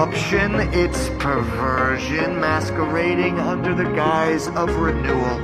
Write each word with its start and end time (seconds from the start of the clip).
corruption, 0.00 0.54
it's 0.72 1.10
perversion 1.18 2.40
masquerading 2.40 3.38
under 3.38 3.74
the 3.74 3.84
guise 3.84 4.48
of 4.48 4.74
renewal. 4.76 5.36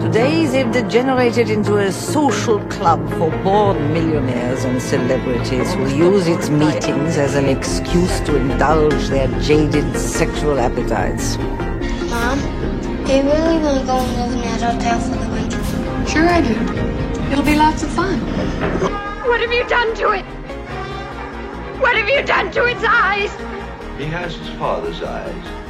Today 0.00 0.46
they've 0.46 0.70
degenerated 0.70 1.50
into 1.50 1.78
a 1.78 1.90
social 1.90 2.60
club 2.66 3.00
for 3.14 3.32
bored 3.42 3.80
millionaires 3.90 4.62
and 4.62 4.80
celebrities 4.80 5.74
who 5.74 5.88
use 5.88 6.28
its 6.28 6.50
meetings 6.50 7.18
as 7.18 7.34
an 7.34 7.46
excuse 7.46 8.20
to 8.20 8.36
indulge 8.36 9.08
their 9.08 9.26
jaded 9.40 9.96
sexual 9.96 10.60
appetites. 10.60 11.36
Mom, 11.36 12.38
do 13.06 13.12
you 13.12 13.22
really 13.22 13.58
want 13.58 13.80
to 13.80 13.86
go 13.86 13.98
and 13.98 14.16
live 14.18 14.32
in 14.32 14.40
that 14.42 14.62
hotel 14.62 15.00
for 15.00 15.16
the 15.18 15.28
week? 15.34 16.08
Sure 16.08 16.28
I 16.28 16.42
do. 16.42 17.32
It'll 17.32 17.44
be 17.44 17.56
lots 17.56 17.82
of 17.82 17.88
fun. 17.88 18.20
What 19.26 19.40
have 19.40 19.52
you 19.52 19.66
done 19.66 19.96
to 19.96 20.10
it? 20.12 20.41
What 21.82 21.96
have 21.96 22.08
you 22.08 22.22
done 22.22 22.52
to 22.52 22.64
its 22.66 22.84
eyes? 22.84 23.34
He 23.98 24.04
has 24.04 24.36
his 24.36 24.48
father's 24.50 25.02
eyes. 25.02 25.61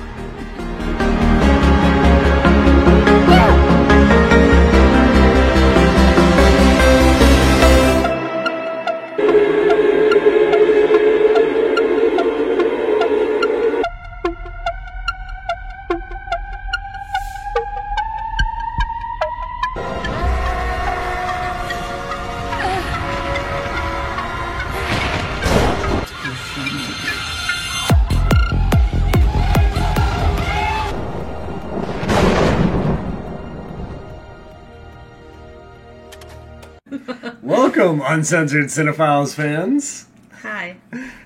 Welcome, 37.93 38.10
Uncensored 38.10 38.71
Cinefiles 38.71 39.35
fans. 39.35 40.07
Hi. 40.40 40.79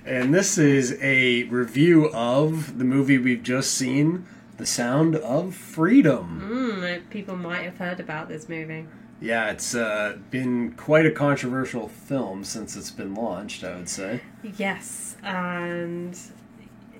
And 0.05 0.35
this 0.35 0.59
is 0.59 0.99
a 1.01 1.45
review 1.45 2.11
of 2.13 2.79
the 2.79 2.85
movie 2.85 3.19
we've 3.19 3.45
just 3.45 3.73
seen, 3.73 4.27
The 4.57 4.67
Sound 4.67 5.15
of 5.15 5.55
Freedom. 5.55 6.43
Mm, 6.43 7.09
people 7.09 7.37
might 7.37 7.63
have 7.63 7.79
heard 7.79 8.01
about 8.01 8.27
this 8.27 8.49
movie. 8.49 8.85
Yeah, 9.21 9.51
it's 9.53 9.77
uh, 9.77 10.19
been 10.33 10.73
quite 10.73 11.07
a 11.07 11.13
controversial 11.13 11.87
film 11.87 12.43
since 12.43 12.75
it's 12.75 12.91
been 12.91 13.15
launched, 13.15 13.63
I 13.63 13.77
would 13.77 13.89
say. 13.89 14.23
Yes, 14.43 15.17
and 15.23 16.19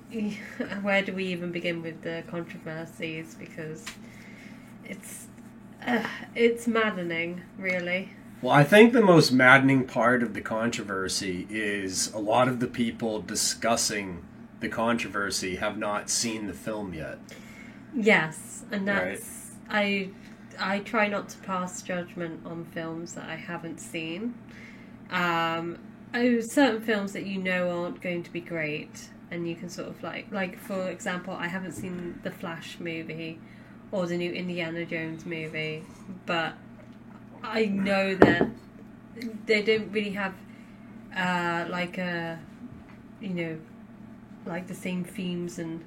where 0.81 1.01
do 1.01 1.11
we 1.11 1.25
even 1.25 1.51
begin 1.51 1.81
with 1.81 2.03
the 2.03 2.23
controversies? 2.29 3.35
Because 3.35 3.83
it's 4.85 5.27
uh, 5.85 6.07
it's 6.35 6.67
maddening, 6.67 7.41
really. 7.57 8.11
Well, 8.41 8.53
I 8.53 8.63
think 8.63 8.93
the 8.93 9.01
most 9.01 9.31
maddening 9.31 9.85
part 9.85 10.21
of 10.21 10.35
the 10.35 10.41
controversy 10.41 11.47
is 11.49 12.13
a 12.13 12.19
lot 12.19 12.47
of 12.47 12.59
the 12.59 12.67
people 12.67 13.19
discussing 13.19 14.23
the 14.59 14.69
controversy 14.69 15.55
have 15.55 15.77
not 15.77 16.09
seen 16.09 16.45
the 16.45 16.53
film 16.53 16.93
yet. 16.93 17.17
Yes, 17.95 18.63
and 18.71 18.87
that's 18.87 19.55
I 19.69 20.09
I 20.59 20.79
try 20.79 21.07
not 21.07 21.29
to 21.29 21.37
pass 21.39 21.81
judgment 21.81 22.45
on 22.45 22.65
films 22.65 23.13
that 23.13 23.27
I 23.27 23.35
haven't 23.35 23.79
seen. 23.79 24.35
Um, 25.09 25.79
oh, 26.13 26.39
certain 26.39 26.81
films 26.81 27.13
that 27.13 27.25
you 27.25 27.39
know 27.39 27.69
aren't 27.69 28.01
going 28.01 28.21
to 28.21 28.31
be 28.31 28.41
great, 28.41 29.09
and 29.31 29.47
you 29.47 29.55
can 29.55 29.69
sort 29.69 29.89
of 29.89 30.03
like 30.03 30.31
like 30.31 30.59
for 30.59 30.89
example, 30.89 31.33
I 31.33 31.47
haven't 31.47 31.73
seen 31.73 32.19
the 32.23 32.31
Flash 32.31 32.79
movie 32.79 33.39
or 33.91 34.05
the 34.05 34.17
new 34.17 34.31
Indiana 34.31 34.85
Jones 34.85 35.25
movie, 35.25 35.83
but 36.27 36.53
I 37.43 37.65
know 37.65 38.15
that 38.15 38.47
they 39.45 39.61
don't 39.61 39.91
really 39.91 40.11
have 40.11 40.33
uh, 41.15 41.65
like 41.69 41.97
a 41.97 42.39
you 43.21 43.29
know 43.29 43.57
like 44.45 44.67
the 44.67 44.75
same 44.75 45.03
themes 45.03 45.59
and 45.59 45.83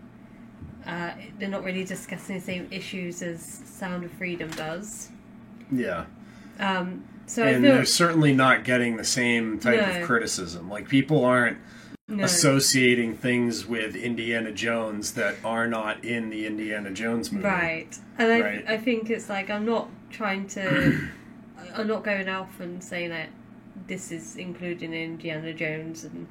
uh, 0.87 1.13
they're 1.39 1.49
not 1.49 1.63
really 1.65 1.85
discussing 1.85 2.37
the 2.37 2.41
same 2.43 2.67
issues 2.71 3.23
as 3.23 3.43
Sound 3.67 4.05
of 4.05 4.11
Freedom 4.13 4.51
does. 4.51 5.11
Yeah. 5.71 6.07
Um, 6.59 7.05
so 7.27 7.43
and 7.45 7.57
I 7.57 7.61
feel 7.69 7.75
they're 7.77 7.85
certainly 7.85 8.33
not 8.35 8.65
getting 8.65 8.97
the 8.97 9.05
same 9.05 9.59
type 9.61 9.81
No. 9.81 10.01
of 10.01 10.07
criticism. 10.07 10.69
Like 10.69 10.89
people 10.89 11.25
aren't 11.25 11.59
no. 12.09 12.25
associating 12.25 13.15
things 13.17 13.67
with 13.67 13.95
Indiana 13.95 14.53
Jones 14.53 15.13
that 15.13 15.37
are 15.45 15.67
not 15.69 16.05
in 16.05 16.29
the 16.31 16.47
Indiana 16.47 16.91
Jones 16.91 17.31
movie. 17.31 17.47
right, 17.47 17.97
and 18.19 18.33
I 18.33 18.41
Right. 18.41 18.65
I 18.69 18.77
think 18.79 19.11
it's 19.11 19.29
like 19.29 19.49
I'm 19.49 19.65
not 19.65 19.89
trying 20.11 20.49
to 20.49 21.09
I'm 21.75 21.87
not 21.87 22.05
going 22.05 22.29
off 22.29 22.61
and 22.61 22.83
saying 22.83 23.11
that 23.11 23.29
this 23.87 24.13
is 24.13 24.37
included 24.37 24.83
in 24.83 24.93
Indiana 24.93 25.53
Jones 25.53 26.05
and 26.05 26.27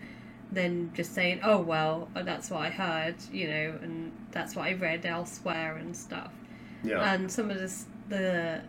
then 0.51 0.91
just 0.95 1.13
saying 1.13 1.39
oh 1.43 1.59
well 1.59 2.09
uh, 2.15 2.23
that's 2.23 2.49
what 2.49 2.61
I 2.61 2.69
heard 2.69 3.15
you 3.31 3.47
know 3.47 3.77
and 3.81 4.11
that's 4.31 4.55
what 4.55 4.65
I 4.65 4.73
read 4.73 5.05
elsewhere 5.05 5.77
and 5.77 5.95
stuff. 5.95 6.31
Yeah. 6.83 7.13
and 7.13 7.29
some 7.31 7.51
of 7.51 7.59
this, 7.59 7.85
the 8.07 8.61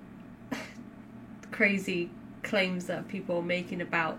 crazy 1.52 2.10
claims 2.42 2.86
that 2.86 3.06
people 3.08 3.38
are 3.38 3.42
making 3.42 3.80
about 3.80 4.18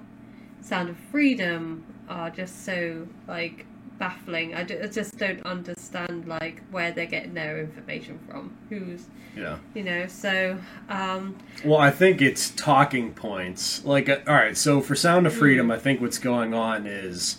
Sound 0.61 0.89
of 0.89 0.97
Freedom 1.11 1.83
are 2.07 2.29
just 2.29 2.65
so 2.65 3.07
like 3.27 3.65
baffling. 4.01 4.55
I, 4.55 4.63
ju- 4.63 4.79
I 4.83 4.87
just 4.87 5.15
don't 5.19 5.45
understand 5.45 6.27
like 6.27 6.63
where 6.71 6.91
they're 6.91 7.05
getting 7.05 7.35
their 7.35 7.59
information 7.59 8.19
from. 8.27 8.57
Who's 8.69 9.05
yeah. 9.37 9.59
you 9.75 9.83
know 9.83 10.07
so 10.07 10.57
um 10.89 11.37
Well, 11.63 11.79
I 11.79 11.91
think 11.91 12.19
it's 12.19 12.49
talking 12.49 13.13
points. 13.13 13.85
Like, 13.85 14.09
uh, 14.09 14.17
all 14.27 14.33
right, 14.33 14.57
so 14.57 14.81
for 14.81 14.95
Sound 14.95 15.27
of 15.27 15.33
Freedom, 15.33 15.69
I 15.69 15.77
think 15.77 16.01
what's 16.01 16.17
going 16.17 16.55
on 16.55 16.87
is 16.87 17.37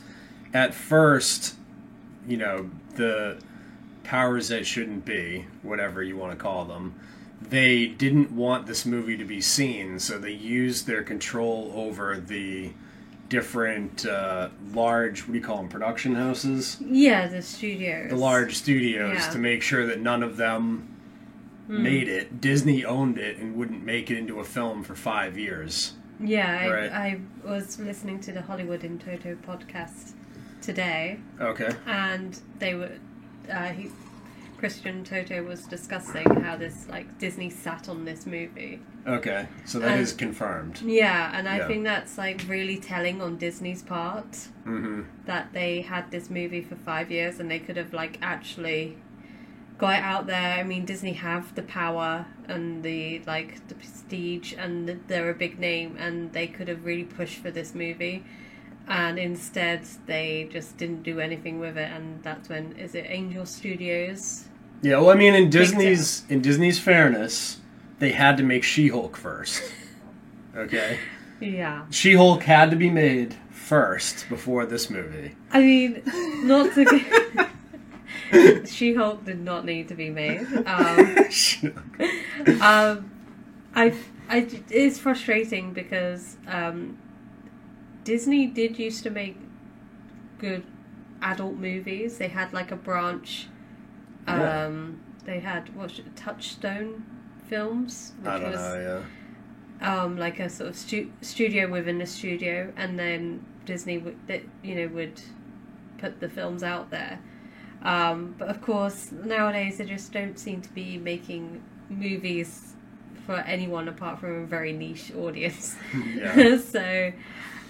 at 0.55 0.73
first, 0.73 1.57
you 2.29 2.37
know, 2.37 2.71
the 2.95 3.39
powers 4.05 4.49
that 4.49 4.65
shouldn't 4.65 5.05
be, 5.05 5.47
whatever 5.63 6.01
you 6.01 6.17
want 6.17 6.31
to 6.31 6.39
call 6.39 6.65
them, 6.65 6.95
they 7.41 7.87
didn't 7.89 8.31
want 8.31 8.67
this 8.67 8.87
movie 8.87 9.17
to 9.17 9.25
be 9.25 9.41
seen, 9.41 9.99
so 9.99 10.17
they 10.17 10.31
used 10.31 10.87
their 10.87 11.03
control 11.03 11.73
over 11.75 12.21
the 12.21 12.71
different 13.37 14.05
uh, 14.07 14.51
large, 14.73 15.21
what 15.23 15.33
do 15.33 15.39
you 15.39 15.45
call 15.45 15.57
them, 15.57 15.69
production 15.69 16.15
houses? 16.15 16.77
yeah 16.81 17.27
the 17.27 17.41
studios 17.43 18.11
The 18.11 18.17
large 18.17 18.55
studios 18.55 19.17
Yeah. 19.19 19.31
to 19.31 19.39
make 19.39 19.63
sure 19.63 19.87
that 19.87 20.01
none 20.01 20.23
of 20.23 20.37
them 20.37 20.63
made 21.67 22.09
it. 22.09 22.41
Disney 22.41 22.85
owned 22.85 23.17
it 23.19 23.39
and 23.39 23.57
wouldn't 23.57 23.83
make 23.85 24.11
it 24.11 24.19
into 24.19 24.39
a 24.41 24.45
film 24.45 24.83
for 24.85 24.95
five 24.95 25.39
years. 25.39 25.95
yeah 26.21 26.91
I, 26.93 27.07
I 27.07 27.21
was 27.51 27.79
listening 27.81 28.21
to 28.27 28.33
the 28.33 28.43
Hollywood 28.43 28.85
in 28.85 28.99
Toto 28.99 29.35
podcast 29.49 30.13
today 30.61 31.19
Okay. 31.41 31.71
and 31.87 32.39
they 32.59 32.75
were 32.75 32.93
uh, 33.51 33.69
he, 33.79 33.91
Christian 34.63 35.03
Toto 35.03 35.43
was 35.43 35.65
discussing 35.67 36.25
how 36.41 36.55
this 36.55 36.87
like 36.89 37.19
Disney 37.19 37.51
sat 37.51 37.89
on 37.89 38.05
this 38.05 38.27
movie. 38.27 38.79
Okay. 39.05 39.49
So 39.65 39.81
that 39.81 39.95
Um, 39.95 39.99
is 39.99 40.13
confirmed. 40.13 40.81
Yeah, 40.87 41.37
and 41.37 41.49
I 41.49 41.57
Yeah. 41.57 41.67
think 41.67 41.83
that's 41.83 42.17
like 42.17 42.45
really 42.47 42.77
telling 42.77 43.21
on 43.21 43.39
Disney's 43.39 43.83
part 43.83 44.37
hmm 44.63 45.03
that 45.27 45.53
they 45.53 45.81
had 45.81 46.13
this 46.13 46.31
movie 46.31 46.61
for 46.63 46.77
five 46.77 47.11
years 47.11 47.41
and 47.41 47.51
they 47.51 47.59
could 47.59 47.77
have 47.77 47.93
like 47.93 48.19
actually 48.23 48.99
got 49.79 49.99
it 49.99 50.05
out 50.05 50.29
there. 50.29 50.61
I 50.61 50.63
mean, 50.63 50.85
Disney 50.85 51.15
have 51.15 51.57
the 51.57 51.63
power 51.63 52.27
and 52.47 52.85
the 52.85 53.21
like 53.27 53.67
the 53.67 53.75
prestige, 53.75 54.55
and 54.57 55.01
they're 55.09 55.31
a 55.31 55.35
big 55.35 55.59
name, 55.59 55.97
and 55.99 56.33
they 56.33 56.47
could 56.47 56.69
have 56.69 56.85
really 56.85 57.03
pushed 57.19 57.39
for 57.43 57.51
this 57.51 57.75
movie. 57.75 58.23
And 58.87 59.19
instead, 59.19 59.81
they 60.07 60.49
just 60.53 60.77
didn't 60.77 61.03
do 61.03 61.19
anything 61.19 61.59
with 61.59 61.77
it, 61.77 61.91
and 61.91 62.23
that's 62.23 62.49
when 62.49 62.73
is 62.79 62.95
it 62.95 63.07
Angel 63.09 63.45
Studios? 63.45 64.49
Yeah. 64.83 64.99
Well, 64.99 65.11
I 65.11 65.15
mean, 65.15 65.35
in 65.35 65.51
Disney's 65.51 66.25
in 66.29 66.43
Disney's 66.43 66.79
fairness, 66.79 67.61
they 67.99 68.13
had 68.13 68.37
to 68.37 68.43
make 68.43 68.65
She-Hulk 68.65 69.17
first. 69.17 69.63
Okay. 70.55 70.99
Yeah, 71.41 71.87
She-Hulk 71.89 72.43
had 72.43 72.71
to 72.73 72.77
be 72.77 72.91
made 72.91 73.35
first 73.51 74.29
before 74.29 74.67
this 74.67 74.91
movie. 74.91 75.35
I 75.51 75.61
mean, 75.61 76.03
not 76.47 76.75
to. 76.75 77.49
She 78.67 78.95
Hulk 78.95 79.25
did 79.25 79.41
not 79.41 79.65
need 79.65 79.89
to 79.89 79.95
be 79.95 80.09
made. 80.09 80.47
Um, 80.67 81.17
um, 82.63 83.11
I, 83.75 83.95
I, 84.29 84.49
it's 84.71 84.99
frustrating 84.99 85.73
because 85.73 86.37
um, 86.47 86.97
Disney 88.05 88.47
did 88.47 88.79
used 88.79 89.03
to 89.03 89.11
make 89.11 89.37
good 90.39 90.65
adult 91.21 91.57
movies. 91.57 92.19
They 92.19 92.29
had 92.29 92.53
like 92.53 92.71
a 92.73 92.77
branch. 92.77 93.49
Yeah. 94.27 94.67
Um, 94.67 95.01
They 95.25 95.41
had 95.41 95.75
what 95.77 95.93
Touchstone 96.17 97.05
Films, 97.49 98.13
which 98.21 98.29
I 98.29 98.39
don't 98.39 98.51
was 98.51 98.61
know. 98.61 99.03
Yeah. 99.81 100.03
um, 100.03 100.17
like 100.17 100.41
a 100.41 100.49
sort 100.49 100.71
of 100.71 100.77
stu- 100.77 101.11
studio 101.21 101.69
within 101.69 102.01
a 102.01 102.07
studio, 102.07 102.73
and 102.77 102.99
then 102.99 103.45
Disney 103.65 103.99
would 103.99 104.17
that 104.27 104.43
you 104.63 104.75
know 104.75 104.89
would 104.89 105.21
put 105.99 106.21
the 106.21 106.29
films 106.29 106.63
out 106.63 106.91
there. 106.91 107.19
Um, 107.83 108.35
but 108.39 108.49
of 108.49 108.61
course, 108.63 109.11
nowadays 109.13 109.79
they 109.79 109.85
just 109.85 110.13
don't 110.13 110.39
seem 110.39 110.61
to 110.63 110.71
be 110.71 110.99
making 110.99 111.63
movies 111.89 112.75
for 113.27 113.37
anyone 113.37 113.89
apart 113.89 114.19
from 114.21 114.43
a 114.43 114.47
very 114.47 114.73
niche 114.73 115.13
audience. 115.17 115.77
Yeah. 116.17 116.57
so, 116.59 117.13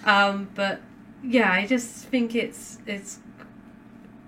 um, 0.05 0.49
but 0.55 0.81
yeah, 1.23 1.51
I 1.51 1.65
just 1.67 2.05
think 2.05 2.35
it's 2.35 2.79
it's 2.87 3.19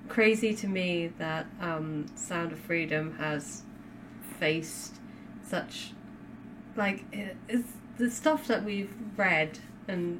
crazy 0.08 0.54
to 0.56 0.68
me 0.68 1.08
that 1.18 1.46
um, 1.62 2.06
Sound 2.16 2.52
of 2.52 2.60
Freedom 2.60 3.16
has 3.18 3.64
faced 4.40 4.96
such 5.48 5.92
like 6.76 7.06
it- 7.14 7.38
it's 7.48 7.70
the 7.98 8.10
stuff 8.12 8.48
that 8.48 8.64
we've 8.66 8.94
read 9.16 9.60
and 9.88 10.20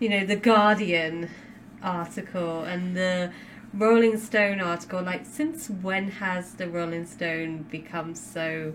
you 0.00 0.08
know 0.08 0.24
the 0.26 0.36
Guardian 0.36 1.30
article 1.82 2.64
and 2.64 2.96
the 2.96 3.30
Rolling 3.74 4.18
Stone 4.18 4.60
article. 4.60 5.02
Like, 5.02 5.26
since 5.26 5.68
when 5.68 6.08
has 6.12 6.52
the 6.54 6.66
Rolling 6.68 7.04
Stone 7.06 7.66
become 7.70 8.14
so 8.14 8.72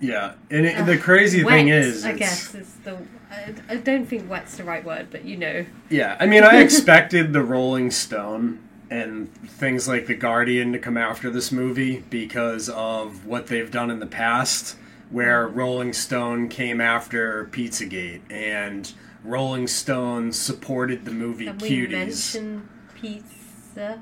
Yeah, 0.00 0.32
and 0.50 0.64
it, 0.66 0.84
the 0.86 0.96
crazy 0.98 1.42
thing 1.44 1.68
is, 1.68 2.04
I 2.04 2.10
it's- 2.12 2.18
guess 2.18 2.54
it's 2.54 2.72
the. 2.84 2.98
I, 3.30 3.54
I 3.68 3.76
don't 3.76 4.06
think 4.06 4.28
wet's 4.30 4.56
the 4.56 4.64
right 4.64 4.84
word, 4.84 5.08
but 5.10 5.24
you 5.24 5.36
know. 5.36 5.64
Yeah, 5.90 6.16
I 6.18 6.26
mean, 6.26 6.42
I 6.44 6.56
expected 6.62 7.32
the 7.32 7.42
Rolling 7.42 7.90
Stone 7.90 8.58
and 8.90 9.32
things 9.44 9.88
like 9.88 10.06
the 10.06 10.14
Guardian 10.14 10.72
to 10.72 10.78
come 10.78 10.96
after 10.96 11.30
this 11.30 11.50
movie 11.50 12.04
because 12.10 12.68
of 12.68 13.26
what 13.26 13.46
they've 13.48 13.70
done 13.70 13.90
in 13.90 13.98
the 14.00 14.06
past, 14.06 14.76
where 15.10 15.46
Rolling 15.46 15.92
Stone 15.92 16.48
came 16.48 16.80
after 16.80 17.46
Pizzagate 17.52 18.20
and 18.30 18.92
Rolling 19.24 19.66
Stone 19.66 20.32
supported 20.32 21.04
the 21.04 21.10
movie 21.10 21.46
Can 21.46 21.58
we 21.58 21.68
Cuties. 21.70 21.90
mention 21.90 22.68
pizza 22.94 24.00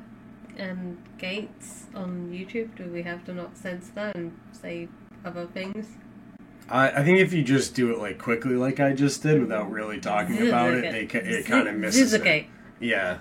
and 0.56 0.98
gates 1.18 1.84
on 1.94 2.30
YouTube? 2.30 2.76
Do 2.76 2.84
we 2.90 3.02
have 3.02 3.24
to 3.24 3.34
not 3.34 3.56
censor 3.56 3.92
that 3.94 4.16
and 4.16 4.38
say 4.52 4.88
other 5.24 5.46
things? 5.46 5.86
I, 6.68 6.90
I 6.90 7.04
think 7.04 7.18
if 7.18 7.32
you 7.32 7.42
just 7.42 7.74
do 7.74 7.92
it 7.92 7.98
like 7.98 8.18
quickly, 8.18 8.54
like 8.56 8.80
I 8.80 8.92
just 8.92 9.22
did, 9.22 9.40
without 9.40 9.70
really 9.70 10.00
talking 10.00 10.38
about 10.48 10.72
it, 10.74 10.90
they, 10.92 11.06
ca- 11.06 11.18
it 11.18 11.46
kind 11.46 11.68
of 11.68 11.74
misses 11.76 12.14
it. 12.14 12.22
Yeah. 12.84 13.18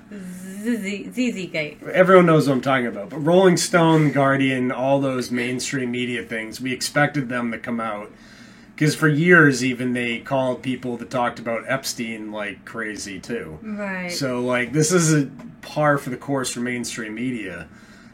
ZZ 0.61 1.47
Gate. 1.51 1.81
everyone 1.91 2.25
knows 2.25 2.47
what 2.47 2.55
I'm 2.55 2.61
talking 2.61 2.87
about. 2.87 3.09
But 3.09 3.19
Rolling 3.19 3.57
Stone, 3.57 4.11
Guardian, 4.11 4.71
all 4.71 4.99
those 4.99 5.31
mainstream 5.31 5.91
media 5.91 6.23
things, 6.23 6.59
we 6.59 6.73
expected 6.73 7.29
them 7.29 7.51
to 7.51 7.57
come 7.57 7.79
out 7.79 8.11
because 8.75 8.95
for 8.95 9.07
years 9.07 9.63
even 9.63 9.93
they 9.93 10.19
called 10.19 10.61
people 10.61 10.97
that 10.97 11.09
talked 11.09 11.39
about 11.39 11.63
Epstein 11.67 12.31
like 12.31 12.65
crazy 12.65 13.19
too. 13.19 13.59
Right. 13.61 14.11
So 14.11 14.41
like 14.41 14.73
this 14.73 14.91
is 14.91 15.13
a 15.13 15.29
par 15.61 15.97
for 15.97 16.09
the 16.09 16.17
course 16.17 16.51
for 16.53 16.59
mainstream 16.59 17.15
media, 17.15 17.67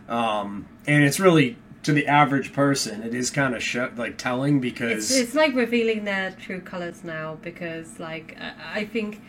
um, 0.07 0.67
and 0.85 1.03
it's 1.03 1.19
really 1.19 1.57
to 1.81 1.93
the 1.93 2.05
average 2.07 2.51
person 2.51 3.01
it 3.03 3.15
is 3.15 3.29
kind 3.29 3.55
of 3.55 3.63
sh- 3.63 3.77
like 3.95 4.17
telling 4.17 4.59
because 4.59 5.09
It's, 5.11 5.19
it's 5.19 5.33
like 5.33 5.55
revealing 5.55 6.03
their 6.03 6.31
true 6.31 6.59
colors 6.59 7.05
now 7.05 7.37
because, 7.41 7.99
like, 7.99 8.37
I 8.39 8.81
I 8.81 8.85
think 8.85 9.21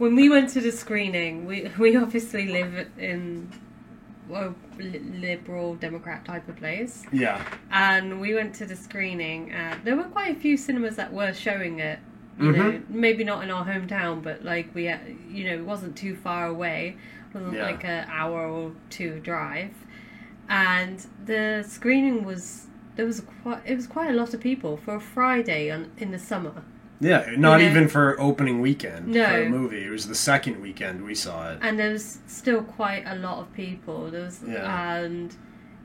when 0.00 0.16
we 0.16 0.30
went 0.30 0.48
to 0.48 0.62
the 0.62 0.72
screening, 0.72 1.44
we 1.44 1.70
we 1.78 1.94
obviously 1.94 2.46
live 2.46 2.88
in 2.98 3.52
a 4.32 4.54
liberal 4.80 5.74
Democrat 5.74 6.24
type 6.24 6.48
of 6.48 6.56
place, 6.56 7.04
yeah 7.12 7.44
and 7.70 8.18
we 8.18 8.34
went 8.34 8.54
to 8.54 8.64
the 8.64 8.76
screening, 8.76 9.50
and 9.50 9.84
there 9.84 9.96
were 9.96 10.04
quite 10.16 10.34
a 10.34 10.40
few 10.40 10.56
cinemas 10.56 10.96
that 10.96 11.12
were 11.12 11.34
showing 11.34 11.80
it. 11.80 11.98
You 12.38 12.52
mm-hmm. 12.52 12.58
know, 12.58 12.82
maybe 12.88 13.24
not 13.24 13.44
in 13.44 13.50
our 13.50 13.66
hometown, 13.66 14.22
but 14.22 14.42
like 14.42 14.74
we, 14.74 14.86
had- 14.86 15.14
you 15.28 15.44
know, 15.44 15.56
it 15.62 15.66
wasn't 15.66 15.94
too 15.96 16.16
far 16.16 16.46
away. 16.46 16.96
It 17.28 17.34
wasn't 17.34 17.56
Yeah. 17.56 17.64
like 17.64 17.84
an 17.84 18.08
hour 18.08 18.48
or 18.48 18.72
two 18.88 19.20
drive, 19.20 19.74
and 20.48 21.06
the 21.26 21.62
screening 21.68 22.24
was 22.24 22.68
there 22.96 23.04
was 23.04 23.20
quite 23.42 23.60
it 23.66 23.76
was 23.76 23.86
quite 23.86 24.08
a 24.08 24.14
lot 24.14 24.32
of 24.32 24.40
people 24.40 24.78
for 24.78 24.94
a 24.94 25.00
Friday 25.00 25.70
on 25.70 25.90
in 25.98 26.10
the 26.10 26.18
summer. 26.18 26.62
Yeah 27.00 27.18
not 27.36 27.60
You 27.60 27.66
know? 27.66 27.70
even 27.70 27.88
for 27.88 28.20
opening 28.20 28.60
weekend 28.60 29.08
No. 29.08 29.26
for 29.26 29.42
a 29.42 29.48
movie 29.48 29.84
it 29.84 29.90
was 29.90 30.06
the 30.08 30.14
second 30.14 30.60
weekend 30.60 31.04
we 31.04 31.14
saw 31.14 31.50
it 31.50 31.58
and 31.62 31.78
there 31.78 31.92
was 31.92 32.18
still 32.26 32.62
quite 32.62 33.04
a 33.06 33.16
lot 33.16 33.38
of 33.40 33.52
people. 33.54 34.10
There 34.10 34.24
was, 34.24 34.40
Yeah. 34.46 34.94
and 34.96 35.34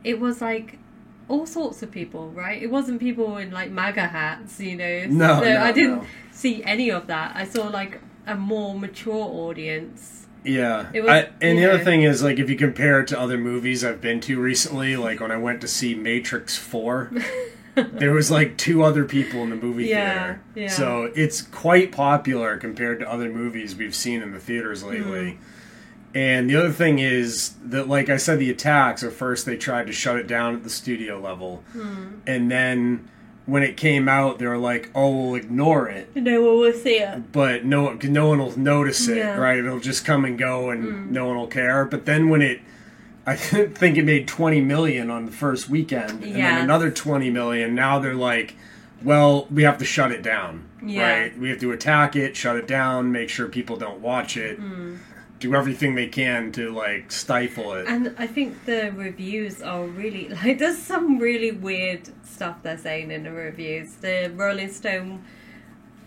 it 0.04 0.20
was 0.20 0.42
like 0.42 0.78
all 1.28 1.46
sorts 1.48 1.82
of 1.82 1.90
people, 1.90 2.30
right? 2.32 2.62
It 2.62 2.70
wasn't 2.70 3.00
people 3.00 3.38
in 3.38 3.50
like 3.52 3.72
MAGA 3.72 4.08
hats, 4.08 4.60
you 4.60 4.76
know. 4.78 5.06
No, 5.08 5.40
so 5.40 5.46
no, 5.46 5.62
I 5.64 5.72
didn't 5.72 5.98
no. 6.00 6.06
see 6.32 6.64
any 6.64 6.92
of 6.92 7.08
that. 7.08 7.36
I 7.36 7.46
saw 7.46 7.68
like 7.70 8.00
a 8.28 8.36
more 8.36 8.78
mature 8.78 9.14
audience. 9.46 10.28
Yeah, 10.44 10.86
It 10.94 11.02
was- 11.02 11.10
I, 11.10 11.30
and 11.42 11.58
the 11.58 11.66
other 11.66 11.84
thing 11.84 12.04
is, 12.04 12.22
like, 12.22 12.38
if 12.38 12.48
you 12.52 12.56
compare 12.56 13.00
it 13.00 13.08
to 13.08 13.20
other 13.20 13.36
movies 13.38 13.84
I've 13.84 14.00
been 14.00 14.20
to 14.22 14.40
recently, 14.40 14.96
like 14.96 15.20
when 15.20 15.32
I 15.32 15.38
went 15.38 15.60
to 15.62 15.68
see 15.68 15.96
Matrix 15.96 16.56
Four, 16.56 17.12
there 17.94 18.14
was 18.14 18.32
like 18.32 18.58
two 18.58 18.84
other 18.84 19.06
people 19.06 19.42
in 19.44 19.50
the 19.50 19.56
movie 19.56 19.86
Yeah, 19.86 20.24
theater. 20.24 20.42
yeah. 20.56 20.68
So 20.70 21.12
it's 21.16 21.42
quite 21.42 21.92
popular 21.92 22.58
compared 22.58 23.00
to 23.00 23.12
other 23.12 23.30
movies 23.30 23.76
we've 23.76 23.96
seen 23.96 24.22
in 24.22 24.32
the 24.32 24.40
theaters 24.40 24.84
lately. 24.84 25.32
Hmm. 25.34 25.42
And 26.18 26.50
the 26.50 26.56
other 26.56 26.72
thing 26.72 27.00
is 27.00 27.56
that, 27.66 27.90
like 27.90 28.08
I 28.10 28.16
said, 28.18 28.40
the 28.40 28.50
attacks. 28.50 29.04
At 29.04 29.12
first, 29.12 29.46
they 29.46 29.58
tried 29.58 29.88
to 29.88 29.94
shut 29.94 30.16
it 30.16 30.28
down 30.28 30.56
at 30.56 30.64
the 30.64 30.70
studio 30.70 31.20
level, 31.20 31.64
Hmm. 31.74 32.20
and 32.26 32.50
then 32.50 33.10
when 33.46 33.62
it 33.64 33.76
came 33.78 34.08
out, 34.10 34.40
they 34.40 34.48
were 34.48 34.58
like, 34.58 34.90
"Oh, 34.96 35.10
we'll 35.28 35.36
ignore 35.36 35.88
it." 35.90 36.16
No 36.16 36.42
one 36.42 36.60
will 36.62 36.74
see 36.74 37.00
it. 37.00 37.32
but 37.34 37.66
no 37.66 37.84
one 37.84 38.00
no 38.02 38.30
one 38.30 38.40
will 38.40 38.58
notice 38.58 39.08
it, 39.10 39.18
Yeah. 39.18 39.36
right? 39.38 39.60
It'll 39.60 39.80
just 39.82 40.06
come 40.06 40.24
and 40.24 40.38
go, 40.38 40.70
and 40.70 41.12
no 41.12 41.26
one 41.28 41.36
will 41.36 41.48
care. 41.48 41.84
But 41.84 42.06
then 42.06 42.30
when 42.30 42.42
it, 42.42 42.62
I 43.28 43.36
think 43.36 43.98
it 43.98 44.04
made 44.06 44.28
twenty 44.28 44.62
million 44.62 45.10
on 45.10 45.26
the 45.26 45.32
first 45.32 45.70
weekend, 45.70 46.24
and 46.24 46.38
Yeah. 46.38 46.56
then 46.56 46.64
another 46.64 46.92
twenty 46.92 47.30
million. 47.32 47.74
Now 47.74 47.98
they're 48.00 48.14
like, 48.14 48.56
well, 49.04 49.48
we 49.52 49.64
have 49.64 49.78
to 49.80 49.86
shut 49.86 50.12
it 50.12 50.22
down, 50.22 50.64
Yeah. 50.86 51.20
right? 51.22 51.38
We 51.40 51.50
have 51.50 51.60
to 51.60 51.72
attack 51.72 52.16
it, 52.16 52.36
shut 52.36 52.56
it 52.56 52.68
down, 52.68 53.12
make 53.12 53.30
sure 53.30 53.48
people 53.48 53.78
don't 53.78 54.00
watch 54.00 54.38
it, 54.38 54.58
Hmm. 54.60 54.96
do 55.40 55.54
everything 55.56 55.96
they 55.96 56.08
can 56.08 56.52
to 56.54 56.70
like 56.72 57.12
stifle 57.12 57.74
it. 57.74 57.88
And 57.88 58.14
I 58.18 58.28
think 58.28 58.66
the 58.66 58.92
reviews 58.96 59.62
are 59.62 59.86
really 59.86 60.30
like 60.44 60.60
there's 60.60 60.78
some 60.78 61.18
really 61.20 61.52
weird 61.52 62.10
stuff 62.24 62.58
they're 62.64 62.78
saying 62.78 63.12
in 63.12 63.24
the 63.24 63.32
reviews. 63.32 63.96
The 63.96 64.32
Rolling 64.36 64.72
Stone 64.72 65.24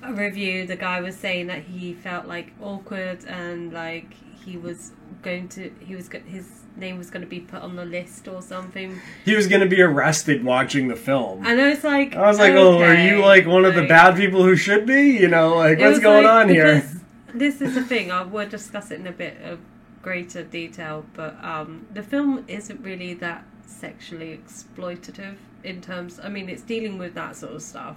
review, 0.08 0.66
the 0.66 0.76
guy 0.76 1.00
was 1.00 1.16
saying 1.16 1.48
that 1.48 1.64
he 1.64 1.94
felt 1.94 2.26
like 2.26 2.52
awkward 2.62 3.24
and 3.26 3.72
like 3.72 4.14
he 4.44 4.56
was 4.56 4.92
going 5.22 5.48
to 5.48 5.70
he 5.80 5.94
was 5.96 6.08
his 6.26 6.48
name 6.78 6.98
was 6.98 7.10
going 7.10 7.22
to 7.22 7.28
be 7.28 7.40
put 7.40 7.60
on 7.62 7.76
the 7.76 7.84
list 7.84 8.28
or 8.28 8.40
something. 8.42 9.00
he 9.24 9.34
was 9.34 9.46
going 9.48 9.60
to 9.60 9.66
be 9.68 9.80
arrested 9.82 10.44
watching 10.44 10.88
the 10.88 10.96
film. 10.96 11.44
And 11.46 11.60
I 11.60 11.70
was 11.70 11.84
like, 11.84 12.14
I 12.14 12.22
was 12.26 12.38
like, 12.38 12.54
"Oh, 12.54 12.80
are 12.82 12.94
you 12.94 13.20
like 13.20 13.46
one 13.46 13.64
of 13.64 13.74
the 13.74 13.86
bad 13.86 14.16
people 14.16 14.42
who 14.42 14.56
should 14.56 14.86
be? 14.86 15.10
You 15.18 15.28
know, 15.28 15.56
like 15.56 15.78
what's 15.78 15.98
going 15.98 16.24
like- 16.24 16.44
on 16.44 16.48
here?" 16.48 16.88
This 17.34 17.60
is 17.60 17.74
the 17.74 17.82
thing. 17.82 18.10
I 18.10 18.22
will 18.22 18.48
discuss 18.48 18.90
it 18.90 18.98
in 19.00 19.06
a 19.06 19.12
bit 19.12 19.36
of 19.42 19.58
greater 20.02 20.42
detail, 20.42 21.04
but 21.14 21.36
um, 21.44 21.86
the 21.92 22.02
film 22.02 22.44
isn't 22.48 22.80
really 22.80 23.12
that 23.14 23.44
sexually 23.66 24.38
exploitative 24.42 25.36
in 25.62 25.80
terms. 25.82 26.18
I 26.22 26.28
mean, 26.30 26.48
it's 26.48 26.62
dealing 26.62 26.96
with 26.98 27.14
that 27.14 27.36
sort 27.36 27.52
of 27.52 27.62
stuff, 27.62 27.96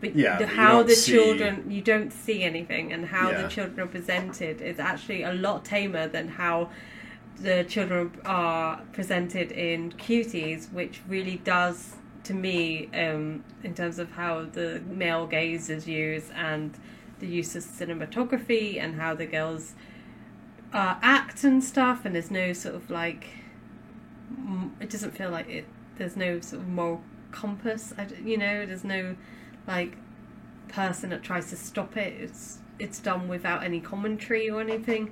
but 0.00 0.16
Yeah, 0.16 0.38
the, 0.38 0.46
how 0.46 0.82
the 0.82 0.94
see- 0.94 1.12
children 1.12 1.70
you 1.70 1.82
don't 1.82 2.12
see 2.12 2.42
anything, 2.42 2.92
and 2.92 3.04
how 3.06 3.30
Yeah. 3.30 3.42
the 3.42 3.48
children 3.48 3.80
are 3.80 3.86
presented 3.90 4.62
is 4.62 4.78
actually 4.78 5.22
a 5.22 5.32
lot 5.34 5.64
tamer 5.66 6.08
than 6.08 6.28
how 6.28 6.70
the 7.42 7.64
children 7.64 8.12
are 8.24 8.82
presented 8.92 9.52
in 9.52 9.92
cuties, 9.92 10.72
which 10.72 11.00
really 11.08 11.36
does 11.38 11.94
to 12.24 12.34
me 12.34 12.88
um, 12.94 13.44
in 13.64 13.74
terms 13.74 13.98
of 13.98 14.10
how 14.12 14.44
the 14.44 14.82
male 14.86 15.26
gaze 15.26 15.70
is 15.70 15.88
used 15.88 16.30
and 16.34 16.76
the 17.18 17.26
use 17.26 17.56
of 17.56 17.62
cinematography 17.62 18.78
and 18.78 18.94
how 18.94 19.14
the 19.14 19.26
girls 19.26 19.74
uh, 20.72 20.96
act 21.02 21.44
and 21.44 21.64
stuff 21.64 22.04
and 22.04 22.14
there's 22.14 22.30
no 22.30 22.52
sort 22.52 22.74
of 22.74 22.90
like 22.90 23.26
it 24.80 24.88
doesn't 24.88 25.16
feel 25.16 25.30
like 25.30 25.48
it 25.48 25.66
there's 25.96 26.16
no 26.16 26.40
sort 26.40 26.62
of 26.62 26.68
moral 26.68 27.02
compass 27.32 27.92
I 27.98 28.06
you 28.24 28.38
know 28.38 28.64
there's 28.64 28.84
no 28.84 29.16
like 29.66 29.96
person 30.68 31.10
that 31.10 31.22
tries 31.22 31.50
to 31.50 31.56
stop 31.56 31.96
it. 31.96 32.14
It's 32.20 32.58
it's 32.78 32.98
done 32.98 33.28
without 33.28 33.62
any 33.62 33.80
commentary 33.80 34.48
or 34.48 34.60
anything 34.60 35.10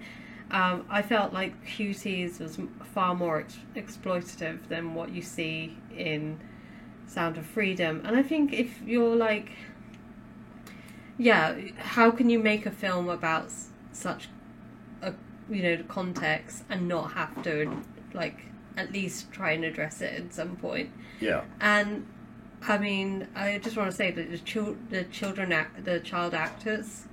um, 0.50 0.84
I 0.88 1.02
felt 1.02 1.32
like 1.32 1.52
Cuties 1.66 2.40
was 2.40 2.58
far 2.94 3.14
more 3.14 3.40
ex- 3.40 3.58
exploitative 3.76 4.68
than 4.68 4.94
what 4.94 5.10
you 5.12 5.22
see 5.22 5.76
in 5.96 6.38
Sound 7.06 7.36
of 7.36 7.46
Freedom. 7.46 8.02
And 8.04 8.16
I 8.16 8.22
think 8.22 8.52
if 8.52 8.80
you're 8.82 9.14
like, 9.16 9.50
yeah, 11.18 11.54
how 11.76 12.10
can 12.10 12.30
you 12.30 12.38
make 12.38 12.66
a 12.66 12.70
film 12.70 13.08
about 13.08 13.46
s- 13.46 13.68
such 13.92 14.28
a 15.02 15.12
you 15.50 15.62
know 15.62 15.82
context 15.88 16.64
and 16.70 16.86
not 16.88 17.12
have 17.12 17.42
to 17.42 17.82
like 18.14 18.38
at 18.76 18.92
least 18.92 19.30
try 19.32 19.52
and 19.52 19.64
address 19.64 20.00
it 20.00 20.14
at 20.14 20.32
some 20.34 20.56
point? 20.56 20.90
yeah. 21.20 21.42
And 21.60 22.06
I 22.66 22.78
mean, 22.78 23.28
I 23.36 23.58
just 23.58 23.76
want 23.76 23.90
to 23.90 23.96
say 23.96 24.10
that 24.10 24.30
the 24.30 24.38
chil- 24.38 24.76
the 24.90 25.04
children 25.04 25.52
act- 25.52 25.84
the 25.84 26.00
child 26.00 26.34
actors 26.34 27.04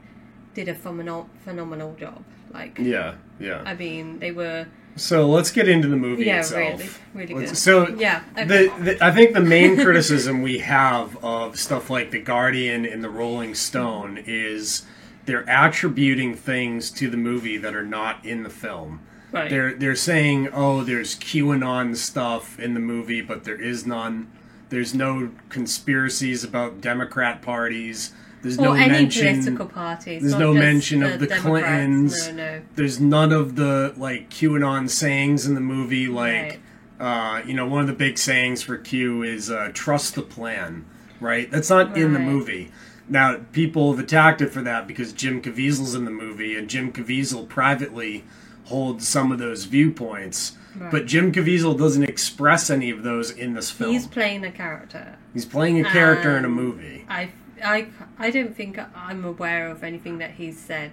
did 0.53 0.67
a 0.69 0.75
phenomenal 0.75 1.29
phenomenal 1.43 1.95
job. 1.95 2.23
Like, 2.53 2.77
Yeah, 2.79 3.15
yeah. 3.39 3.61
I 3.65 3.73
mean, 3.73 4.19
they 4.19 4.31
were 4.31 4.67
So 4.95 5.27
let's 5.27 5.51
get 5.51 5.67
into 5.67 5.87
the 5.87 5.97
movie 5.97 6.25
yeah, 6.25 6.39
itself. 6.39 6.79
really, 7.13 7.33
really 7.33 7.45
good. 7.47 7.57
So 7.57 7.89
yeah, 7.89 8.23
the, 8.35 8.71
the 8.79 8.97
I 9.05 9.11
think 9.11 9.33
the 9.33 9.41
main 9.41 9.75
criticism 9.77 10.41
we 10.41 10.59
have 10.59 11.17
of 11.23 11.59
stuff 11.59 11.89
like 11.89 12.11
the 12.11 12.21
Guardian 12.21 12.85
and 12.85 13.03
the 13.03 13.09
Rolling 13.09 13.55
Stone 13.55 14.23
is 14.25 14.83
they're 15.25 15.45
attributing 15.47 16.35
things 16.35 16.91
to 16.91 17.09
the 17.09 17.17
movie 17.17 17.57
that 17.57 17.75
are 17.75 17.85
not 17.85 18.23
in 18.25 18.43
the 18.43 18.49
film. 18.49 19.01
Right. 19.31 19.49
They're 19.49 19.73
they're 19.73 19.95
saying, 19.95 20.49
oh, 20.53 20.83
there's 20.83 21.15
QAnon 21.15 21.95
stuff 21.97 22.57
in 22.59 22.73
the 22.73 22.79
movie, 22.79 23.21
but 23.21 23.43
there 23.43 23.59
is 23.59 23.85
none. 23.85 24.31
There's 24.69 24.93
no 24.93 25.31
conspiracies 25.49 26.43
about 26.43 26.79
Democrat 26.79 27.41
parties. 27.41 28.13
There's 28.45 28.59
or 28.59 28.61
no 28.61 28.73
any 28.73 28.91
mention. 28.91 29.37
political 29.39 29.65
parties. 29.65 30.21
There's 30.21 30.35
no 30.35 30.53
mention 30.53 31.01
of 31.03 31.19
the 31.19 31.25
Democrats. 31.27 31.41
Clintons. 31.65 32.27
No, 32.29 32.33
no. 32.35 32.61
There's 32.75 32.99
none 32.99 33.31
of 33.33 33.55
the 33.55 33.93
like 33.97 34.29
QAnon 34.29 34.87
sayings 34.89 35.47
in 35.47 35.55
the 35.55 35.61
movie. 35.61 36.07
Like, 36.07 36.59
Right. 36.99 37.39
uh, 37.39 37.41
you 37.47 37.55
know, 37.55 37.65
one 37.65 37.81
of 37.81 37.87
the 37.87 37.93
big 37.93 38.17
sayings 38.19 38.61
for 38.61 38.77
Q 38.77 39.23
is 39.23 39.49
uh, 39.49 39.71
"trust 39.73 40.13
the 40.13 40.21
plan." 40.21 40.85
Right? 41.19 41.49
That's 41.49 41.69
not 41.71 41.97
in 41.97 42.13
the 42.13 42.19
movie. 42.19 42.71
Now, 43.09 43.37
people 43.51 43.91
have 43.91 44.03
attacked 44.03 44.41
it 44.41 44.51
for 44.51 44.61
that 44.61 44.87
because 44.87 45.11
Jim 45.13 45.41
Caviezel's 45.41 45.95
in 45.95 46.05
the 46.05 46.11
movie, 46.11 46.55
and 46.55 46.67
Jim 46.69 46.91
Caviezel 46.91 47.47
privately 47.49 48.23
holds 48.65 49.07
some 49.07 49.31
of 49.31 49.39
those 49.39 49.65
viewpoints. 49.65 50.53
But 50.91 51.05
Jim 51.05 51.31
Caviezel 51.31 51.77
doesn't 51.77 52.03
express 52.03 52.69
any 52.69 52.89
of 52.89 53.03
those 53.03 53.31
in 53.31 53.53
this 53.53 53.71
film. 53.71 53.93
He's 53.93 54.07
playing 54.07 54.43
a 54.43 54.51
character. 54.51 55.15
He's 55.33 55.45
playing 55.45 55.79
a 55.85 55.89
character 55.89 56.35
in 56.37 56.43
a 56.43 56.47
Um, 56.49 56.53
movie. 56.53 57.05
I, 57.07 57.29
I, 57.63 57.87
I 58.17 58.31
don't 58.31 58.55
think 58.55 58.77
I'm 58.95 59.23
aware 59.25 59.69
of 59.69 59.83
anything 59.83 60.17
that 60.19 60.31
he's 60.31 60.59
said. 60.59 60.91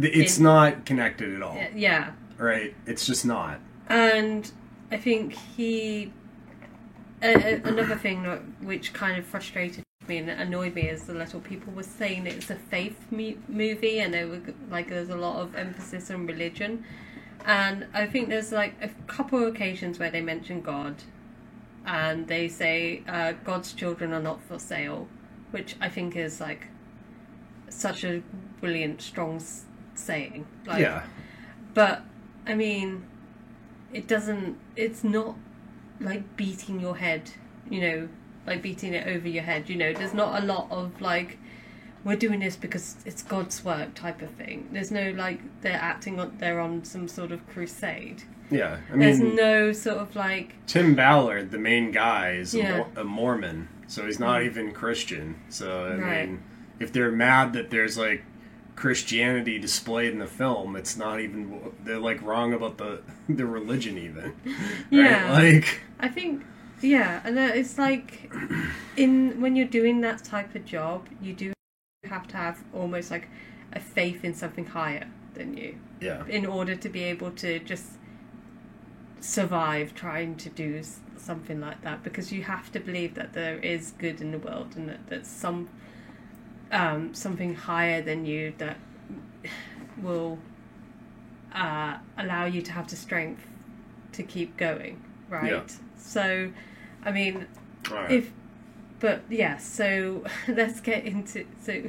It's 0.00 0.38
in- 0.38 0.44
not 0.44 0.86
connected 0.86 1.34
at 1.34 1.42
all, 1.42 1.58
Yeah, 1.74 2.12
right? 2.38 2.74
It's 2.86 3.06
just 3.06 3.24
not. 3.26 3.60
and 3.88 4.50
I 4.90 4.96
think 4.96 5.32
he. 5.34 6.12
Uh, 7.22 7.60
another 7.64 7.94
thing 7.96 8.24
which 8.62 8.92
kind 8.92 9.16
of 9.16 9.24
frustrated 9.24 9.84
me 10.08 10.18
and 10.18 10.28
annoyed 10.28 10.74
me 10.74 10.82
is 10.88 11.04
the 11.04 11.14
little 11.14 11.38
people 11.40 11.72
were 11.72 11.84
saying 11.84 12.26
it's 12.26 12.50
a 12.50 12.56
faith 12.56 12.98
mu- 13.12 13.36
movie, 13.48 14.00
and 14.00 14.12
there 14.12 14.26
were 14.26 14.40
like 14.70 14.88
there's 14.88 15.08
a 15.10 15.16
lot 15.16 15.40
of 15.40 15.54
emphasis 15.54 16.10
on 16.10 16.26
religion, 16.26 16.84
and 17.44 17.86
I 17.94 18.06
think 18.06 18.28
there's 18.28 18.50
like 18.50 18.74
a 18.82 18.88
couple 19.06 19.40
of 19.42 19.54
occasions 19.54 19.98
where 20.00 20.10
they 20.10 20.20
mention 20.20 20.62
God, 20.62 20.96
and 21.86 22.26
they 22.26 22.48
say 22.48 23.02
uh, 23.06 23.32
God's 23.44 23.72
children 23.72 24.12
are 24.12 24.22
not 24.22 24.42
for 24.42 24.58
sale, 24.58 25.06
which 25.52 25.76
I 25.80 25.88
think 25.88 26.16
is 26.16 26.40
like 26.40 26.66
such 27.68 28.04
a 28.04 28.22
brilliant, 28.60 29.00
strong 29.00 29.36
s- 29.36 29.64
saying. 29.94 30.46
Like, 30.66 30.80
yeah. 30.80 31.04
but 31.74 32.02
I 32.46 32.54
mean, 32.54 33.04
it 33.92 34.06
doesn't. 34.08 34.58
It's 34.76 35.04
not 35.04 35.36
like 36.00 36.36
beating 36.36 36.80
your 36.80 36.96
head. 36.96 37.30
You 37.70 37.80
know, 37.80 38.08
like 38.46 38.60
beating 38.62 38.92
it 38.92 39.06
over 39.06 39.28
your 39.28 39.44
head. 39.44 39.68
You 39.68 39.76
know, 39.76 39.92
there's 39.92 40.14
not 40.14 40.42
a 40.42 40.44
lot 40.44 40.68
of 40.70 41.00
like. 41.00 41.38
We're 42.04 42.16
doing 42.16 42.40
this 42.40 42.56
because 42.56 42.96
it's 43.06 43.22
God's 43.22 43.64
work 43.64 43.94
type 43.94 44.22
of 44.22 44.30
thing. 44.30 44.68
There's 44.72 44.90
no 44.90 45.12
like 45.12 45.40
they're 45.60 45.74
acting 45.80 46.18
on 46.18 46.36
they're 46.38 46.58
on 46.58 46.82
some 46.84 47.06
sort 47.06 47.30
of 47.30 47.46
crusade. 47.48 48.24
Yeah. 48.50 48.78
I 48.92 48.96
There's 48.96 49.20
no 49.20 49.72
sort 49.72 49.98
of 49.98 50.14
like 50.16 50.54
Tim 50.66 50.94
Ballard, 50.94 51.50
the 51.50 51.58
main 51.58 51.90
guy, 51.90 52.32
is 52.32 52.54
Yeah. 52.54 52.84
A 52.96 53.04
Mormon, 53.04 53.68
so 53.92 54.06
he's 54.06 54.18
not 54.18 54.38
mm-hmm. 54.38 54.46
even 54.46 54.72
Christian. 54.72 55.36
So 55.50 55.84
I 55.84 55.94
Right. 55.96 56.28
mean, 56.30 56.42
if 56.80 56.94
they're 56.94 57.12
mad 57.12 57.52
that 57.52 57.68
there's 57.68 57.98
like 57.98 58.24
Christianity 58.74 59.58
displayed 59.58 60.14
in 60.14 60.18
the 60.18 60.26
film, 60.26 60.76
it's 60.76 60.96
not 60.96 61.20
even 61.20 61.74
they're 61.84 61.98
like 61.98 62.22
wrong 62.22 62.54
about 62.54 62.78
the 62.78 63.02
the 63.28 63.44
religion 63.44 63.98
even. 63.98 64.32
Right? 64.46 64.86
Yeah. 64.90 65.32
Like 65.32 65.82
I 66.00 66.08
think, 66.08 66.42
yeah, 66.80 67.20
and 67.22 67.38
it's 67.38 67.76
like 67.76 68.32
in 68.96 69.38
when 69.42 69.56
you're 69.56 69.74
doing 69.80 70.00
that 70.00 70.24
type 70.24 70.54
of 70.54 70.64
job, 70.64 71.06
you 71.20 71.34
do 71.34 71.52
have 72.04 72.26
to 72.28 72.36
have 72.38 72.64
almost 72.72 73.10
like 73.10 73.28
a 73.74 73.80
faith 73.80 74.24
in 74.24 74.32
something 74.32 74.64
higher 74.64 75.06
than 75.34 75.54
you 75.54 75.78
yeah. 76.00 76.24
in 76.28 76.46
order 76.46 76.76
to 76.76 76.88
be 76.88 77.02
able 77.04 77.30
to 77.32 77.58
just 77.58 77.98
survive 79.20 79.94
trying 79.94 80.34
to 80.36 80.48
do 80.48 80.82
something 81.22 81.60
like 81.60 81.80
that 81.82 82.02
because 82.02 82.32
you 82.32 82.42
have 82.42 82.70
to 82.72 82.80
believe 82.80 83.14
that 83.14 83.32
there 83.32 83.58
is 83.58 83.92
good 83.98 84.20
in 84.20 84.30
the 84.32 84.38
world 84.38 84.74
and 84.76 84.88
that 84.88 85.06
there's 85.08 85.26
some 85.26 85.68
um, 86.70 87.14
something 87.14 87.54
higher 87.54 88.00
than 88.02 88.24
you 88.24 88.54
that 88.58 88.78
will 90.00 90.38
uh, 91.54 91.98
allow 92.16 92.46
you 92.46 92.62
to 92.62 92.72
have 92.72 92.88
the 92.88 92.96
strength 92.96 93.46
to 94.12 94.22
keep 94.22 94.56
going 94.56 95.02
right 95.28 95.52
Yeah. 95.52 95.62
so 95.98 96.50
i 97.04 97.10
mean 97.10 97.46
right. 97.90 98.10
if 98.10 98.30
but 99.00 99.22
yeah 99.28 99.56
so 99.58 100.24
let's 100.48 100.80
get 100.80 101.04
into 101.04 101.44
so 101.62 101.82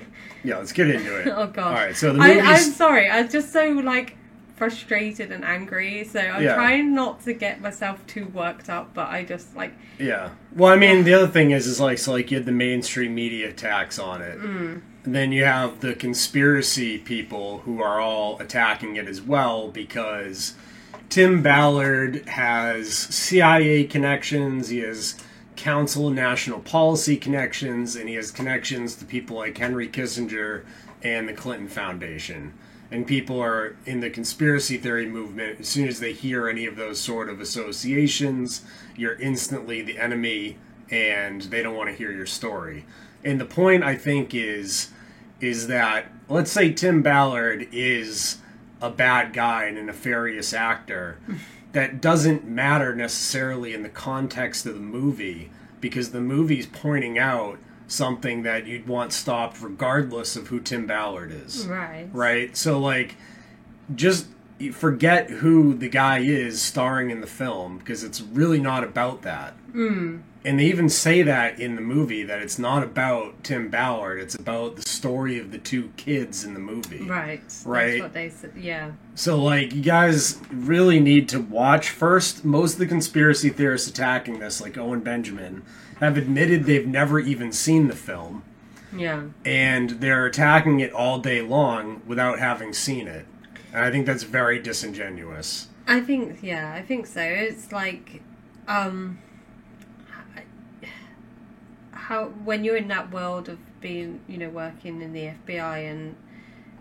yeah, 0.43 0.57
let's 0.57 0.73
get 0.73 0.89
into 0.89 1.15
it. 1.21 1.27
Oh 1.35 1.47
god. 1.47 1.67
All 1.67 1.73
right. 1.73 1.95
So 1.95 2.11
the 2.11 2.19
I, 2.19 2.27
movie's 2.35 2.67
I'm 2.67 2.71
sorry. 2.73 3.09
I'm 3.09 3.29
just 3.29 3.53
so 3.53 3.65
like 3.69 4.17
frustrated 4.55 5.31
and 5.31 5.43
angry. 5.43 6.03
So 6.03 6.19
I'm 6.19 6.43
Yeah. 6.43 6.55
trying 6.55 6.93
not 6.93 7.23
to 7.25 7.33
get 7.33 7.61
myself 7.61 8.05
too 8.07 8.25
worked 8.27 8.69
up, 8.69 8.93
but 8.93 9.07
I 9.09 9.23
just 9.23 9.55
like 9.55 9.73
Yeah. 9.99 10.29
Well, 10.55 10.71
I 10.73 10.75
mean, 10.77 11.03
the 11.03 11.13
other 11.13 11.27
thing 11.27 11.51
is, 11.51 11.67
is 11.67 11.79
like, 11.79 11.97
so 11.97 12.11
like 12.13 12.31
you 12.31 12.37
had 12.37 12.45
the 12.45 12.51
mainstream 12.51 13.13
media 13.15 13.49
attacks 13.49 13.97
on 13.99 14.21
it, 14.21 14.39
Mm. 14.39 14.81
and 15.05 15.15
then 15.15 15.31
you 15.31 15.43
have 15.43 15.79
the 15.81 15.93
conspiracy 15.93 16.97
people 16.97 17.61
who 17.65 17.81
are 17.81 17.99
all 17.99 18.39
attacking 18.39 18.95
it 18.95 19.07
as 19.07 19.21
well 19.21 19.69
because 19.69 20.53
Tim 21.09 21.41
Ballard 21.43 22.27
has 22.29 22.91
CIA 22.93 23.83
connections, 23.83 24.69
he 24.69 24.79
has 24.79 25.15
Council 25.55 26.07
of 26.07 26.15
National 26.15 26.59
Policy 26.59 27.15
connections, 27.17 27.95
and 27.95 28.09
he 28.09 28.15
has 28.15 28.31
connections 28.31 28.95
to 28.95 29.05
people 29.05 29.37
like 29.37 29.57
Henry 29.57 29.87
Kissinger 29.87 30.61
and 31.03 31.29
the 31.29 31.33
Clinton 31.33 31.67
Foundation. 31.67 32.53
And 32.93 33.07
people 33.07 33.41
are 33.41 33.75
in 33.87 34.01
the 34.01 34.11
conspiracy 34.11 34.77
theory 34.77 35.07
movement. 35.07 35.59
As 35.59 35.67
soon 35.67 35.87
as 35.87 35.99
they 35.99 36.13
hear 36.13 36.47
any 36.47 36.67
of 36.67 36.75
those 36.75 37.01
sort 37.01 37.27
of 37.27 37.41
associations, 37.41 38.61
you're 38.95 39.15
instantly 39.15 39.81
the 39.81 39.97
enemy, 39.97 40.57
and 40.91 41.41
they 41.41 41.63
don't 41.63 41.75
want 41.75 41.89
to 41.89 41.95
hear 41.95 42.11
your 42.11 42.27
story. 42.27 42.85
And 43.23 43.41
the 43.41 43.45
point 43.45 43.83
I 43.83 43.95
think 43.95 44.35
is, 44.35 44.91
is 45.41 45.65
that 45.69 46.05
let's 46.29 46.51
say 46.51 46.71
Tim 46.71 47.01
Ballard 47.01 47.67
is 47.71 48.37
a 48.79 48.91
bad 48.91 49.33
guy 49.33 49.63
and 49.63 49.79
a 49.79 49.83
nefarious 49.83 50.53
actor. 50.53 51.17
that 51.71 51.99
doesn't 51.99 52.45
matter 52.45 52.95
necessarily 52.95 53.73
in 53.73 53.81
the 53.81 53.89
context 53.89 54.67
of 54.67 54.75
the 54.75 54.79
movie 54.79 55.49
because 55.81 56.11
the 56.11 56.21
movie's 56.21 56.67
pointing 56.67 57.17
out 57.17 57.57
something 57.87 58.43
that 58.43 58.65
you'd 58.65 58.87
want 58.87 59.13
stopped 59.13 59.61
regardless 59.61 60.35
of 60.35 60.47
who 60.47 60.59
Tim 60.59 60.87
Ballard 60.87 61.31
is. 61.31 61.65
right. 61.67 62.07
Right? 62.11 62.55
So 62.55 62.79
like 62.79 63.15
just 63.93 64.27
forget 64.71 65.29
who 65.29 65.73
the 65.73 65.89
guy 65.89 66.19
is 66.19 66.61
starring 66.61 67.09
in 67.09 67.21
the 67.21 67.27
film 67.27 67.77
because 67.77 68.03
it's 68.03 68.21
really 68.21 68.59
not 68.59 68.83
about 68.83 69.23
that. 69.23 69.55
Mm. 69.73 70.21
And 70.45 70.59
they 70.59 70.65
even 70.65 70.89
say 70.89 71.21
that 71.23 71.57
in 71.59 71.75
the 71.75 71.81
movie 71.81 72.23
that 72.23 72.41
it's 72.41 72.59
not 72.59 72.83
about 72.83 73.43
Tim 73.45 73.69
Ballard, 73.69 74.19
it's 74.19 74.35
about 74.35 74.75
the 74.75 74.81
story 74.81 75.39
of 75.39 75.51
the 75.51 75.57
two 75.57 75.91
kids 75.95 76.43
in 76.43 76.53
the 76.53 76.59
movie. 76.59 77.03
Right. 77.05 77.41
Right. 77.65 77.91
That's 77.91 78.01
what 78.01 78.13
they 78.13 78.29
said. 78.29 78.51
Yeah. 78.57 78.91
So, 79.15 79.41
like, 79.41 79.73
you 79.73 79.81
guys 79.81 80.41
really 80.51 80.99
need 80.99 81.29
to 81.29 81.39
watch 81.39 81.89
first. 81.89 82.43
Most 82.43 82.73
of 82.73 82.79
the 82.79 82.87
conspiracy 82.87 83.49
theorists 83.49 83.87
attacking 83.87 84.39
this, 84.39 84.59
like 84.59 84.77
Owen 84.77 84.99
Benjamin, 84.99 85.63
have 86.01 86.17
admitted 86.17 86.65
they've 86.65 86.87
never 86.87 87.19
even 87.21 87.53
seen 87.53 87.87
the 87.87 87.95
film, 87.95 88.43
Yeah. 88.93 89.23
and 89.45 89.91
they're 89.91 90.25
attacking 90.25 90.81
it 90.81 90.91
all 90.91 91.19
day 91.19 91.41
long 91.41 92.01
without 92.05 92.39
having 92.39 92.73
seen 92.73 93.07
it. 93.07 93.25
And 93.71 93.85
I 93.85 93.91
think 93.91 94.05
that's 94.05 94.23
very 94.23 94.59
disingenuous. 94.59 95.69
I 95.87 96.01
think 96.01 96.39
yeah, 96.41 96.73
I 96.73 96.81
think 96.81 97.07
so. 97.07 97.21
It's 97.21 97.71
like 97.71 98.21
um 98.67 99.19
how 102.07 102.25
when 102.43 102.63
you're 102.63 102.75
in 102.75 102.89
that 102.89 103.11
world 103.11 103.47
of 103.47 103.57
being, 103.79 104.19
you 104.27 104.37
know, 104.37 104.49
working 104.49 105.01
in 105.01 105.13
the 105.13 105.31
FBI 105.47 105.89
and 105.89 106.15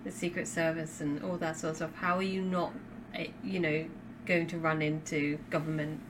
the 0.04 0.10
Secret 0.10 0.48
Service 0.48 1.00
and 1.00 1.22
all 1.22 1.36
that 1.36 1.56
sort 1.56 1.70
of 1.72 1.76
stuff, 1.76 1.94
how 1.94 2.16
are 2.16 2.22
you 2.22 2.42
not 2.42 2.72
eh, 3.14 3.28
you 3.44 3.60
know, 3.60 3.84
going 4.26 4.46
to 4.48 4.58
run 4.58 4.82
into 4.82 5.38
government 5.50 6.00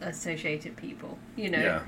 associated 0.00 0.76
people, 0.76 1.18
you 1.36 1.50
know? 1.50 1.60
Yeah. 1.60 1.82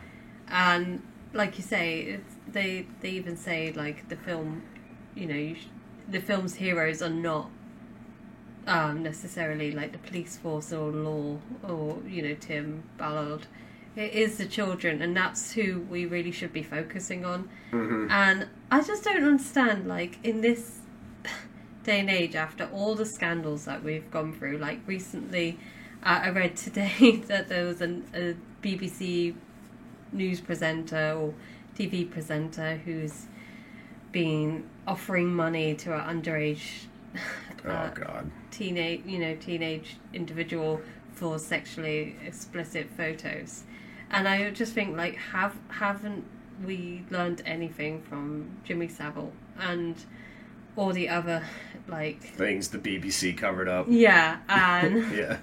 and 0.49 1.02
like 1.33 1.57
you 1.59 1.64
say, 1.64 2.00
it's, 2.00 2.35
they 2.49 2.87
they 3.00 3.11
even 3.11 3.37
say 3.37 3.73
like 3.73 4.09
the 4.09 4.16
film, 4.16 4.62
you 5.14 5.26
know, 5.26 5.35
you 5.35 5.55
sh- 5.55 5.69
the 6.09 6.21
film's 6.21 6.55
heroes 6.55 7.02
are 7.02 7.09
not 7.11 7.50
um, 8.66 9.02
necessarily 9.02 9.73
like 9.73 9.93
the 9.93 9.99
police 9.99 10.37
force 10.37 10.73
or 10.73 10.90
law 10.90 11.38
or 11.66 11.99
you 12.07 12.23
know 12.23 12.35
Tim 12.35 12.83
Ballard. 12.99 13.47
It 13.97 14.12
is 14.12 14.37
the 14.38 14.47
children, 14.47 15.00
and 15.00 15.17
that's 15.17 15.53
who 15.53 15.81
we 15.91 16.05
really 16.07 16.31
should 16.31 16.53
be 16.53 16.62
focusing 16.62 17.25
on. 17.25 17.49
And 18.11 18.47
I 18.71 18.83
just 18.83 19.05
don't 19.05 19.25
understand, 19.25 19.88
like 19.88 20.19
in 20.23 20.43
this 20.43 20.81
day 21.85 22.00
and 22.00 22.11
age, 22.11 22.35
after 22.35 22.69
all 22.73 22.95
the 22.95 23.07
scandals 23.07 23.65
that 23.65 23.83
we've 23.83 24.11
gone 24.11 24.33
through, 24.35 24.59
like 24.59 24.81
recently, 24.87 25.59
uh, 26.03 26.21
I 26.25 26.29
read 26.31 26.57
today 26.57 27.17
that 27.29 27.49
there 27.49 27.65
was 27.65 27.81
an, 27.81 28.05
a 28.15 28.35
BBC 28.62 29.35
news 30.12 30.41
presenter 30.41 31.15
or 31.15 31.35
TV 31.76 32.09
presenter 32.11 32.76
who's 32.85 33.26
been 34.12 34.69
offering 34.87 35.35
money 35.35 35.75
to 35.75 35.95
an 35.95 36.23
underage 36.23 36.87
Oh 37.65 37.71
uh, 37.71 37.91
God. 37.91 38.31
teenage, 38.50 39.03
you 39.07 39.19
know, 39.19 39.35
teenage 39.37 39.97
individual 40.12 40.81
for 41.12 41.38
sexually 41.38 42.17
explicit 42.25 42.88
photos, 42.97 43.65
and 44.11 44.27
I 44.29 44.51
just 44.51 44.73
think 44.73 44.97
like 44.97 45.17
have 45.17 45.57
haven't 45.69 46.25
we 46.65 47.05
learned 47.11 47.43
anything 47.45 48.03
from 48.03 48.49
Jimmy 48.65 48.89
Savile 48.89 49.33
and 49.59 49.97
all 50.77 50.93
the 50.93 51.09
other 51.09 51.43
like 51.89 52.23
Things 52.23 52.69
the 52.69 52.79
BBC 52.79 53.37
covered 53.37 53.69
up. 53.69 53.87
yeah 53.89 54.39
and 54.49 55.05
Yeah. 55.13 55.39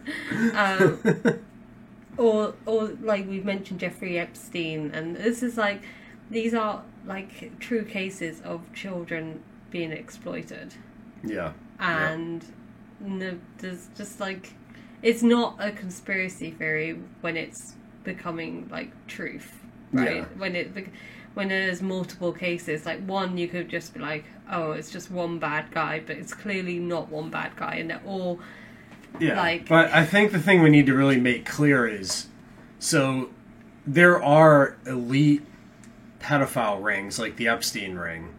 um, 0.56 1.40
or 2.18 2.54
or 2.66 2.90
like 3.02 3.28
we've 3.28 3.46
mentioned 3.46 3.80
Jeffrey 3.80 4.20
Epstein, 4.20 4.92
and 4.94 5.16
this 5.16 5.42
is 5.44 5.58
like 5.58 5.82
these 6.30 6.54
are 6.54 6.84
like 7.06 7.60
true 7.60 7.84
cases 7.84 8.42
of 8.42 8.72
children 8.74 9.42
being 9.72 9.92
exploited, 9.92 10.76
yeah. 11.24 11.54
and 11.80 12.46
no, 13.00 13.38
there's 13.58 13.90
just 13.98 14.20
like 14.20 14.54
it's 15.02 15.24
not 15.24 15.56
a 15.60 15.72
conspiracy 15.72 16.52
theory 16.52 17.00
when 17.22 17.36
it's 17.36 17.74
becoming 18.04 18.68
like 18.72 18.92
truth, 19.08 19.52
right? 19.92 20.18
Yeah. 20.18 20.26
When 20.38 20.56
it 20.56 20.72
when 21.34 21.48
there's 21.50 21.82
multiple 21.82 22.32
cases, 22.32 22.86
like 22.86 23.04
one 23.06 23.38
you 23.38 23.48
could 23.48 23.70
just 23.70 23.94
be 23.94 24.00
like, 24.00 24.26
oh, 24.52 24.72
it's 24.74 24.92
just 24.92 25.10
one 25.10 25.40
bad 25.40 25.72
guy, 25.72 26.02
but 26.06 26.18
it's 26.18 26.34
clearly 26.34 26.80
not 26.80 27.10
one 27.10 27.30
bad 27.30 27.56
guy, 27.56 27.76
and 27.76 27.90
they're 27.90 28.02
all 28.06 28.40
Yeah. 29.20 29.38
Like- 29.40 29.68
but 29.68 29.92
I 29.92 30.06
think 30.06 30.32
the 30.32 30.40
thing 30.40 30.62
we 30.62 30.70
need 30.70 30.86
to 30.88 30.94
really 30.94 31.20
make 31.20 31.46
clear 31.46 31.88
is 31.88 32.28
so 32.80 33.30
there 33.86 34.22
are 34.22 34.76
elite 34.86 35.44
pedophile 36.20 36.84
rings 36.84 37.20
like 37.20 37.36
the 37.36 37.48
Epstein 37.48 37.96
ring. 37.96 38.30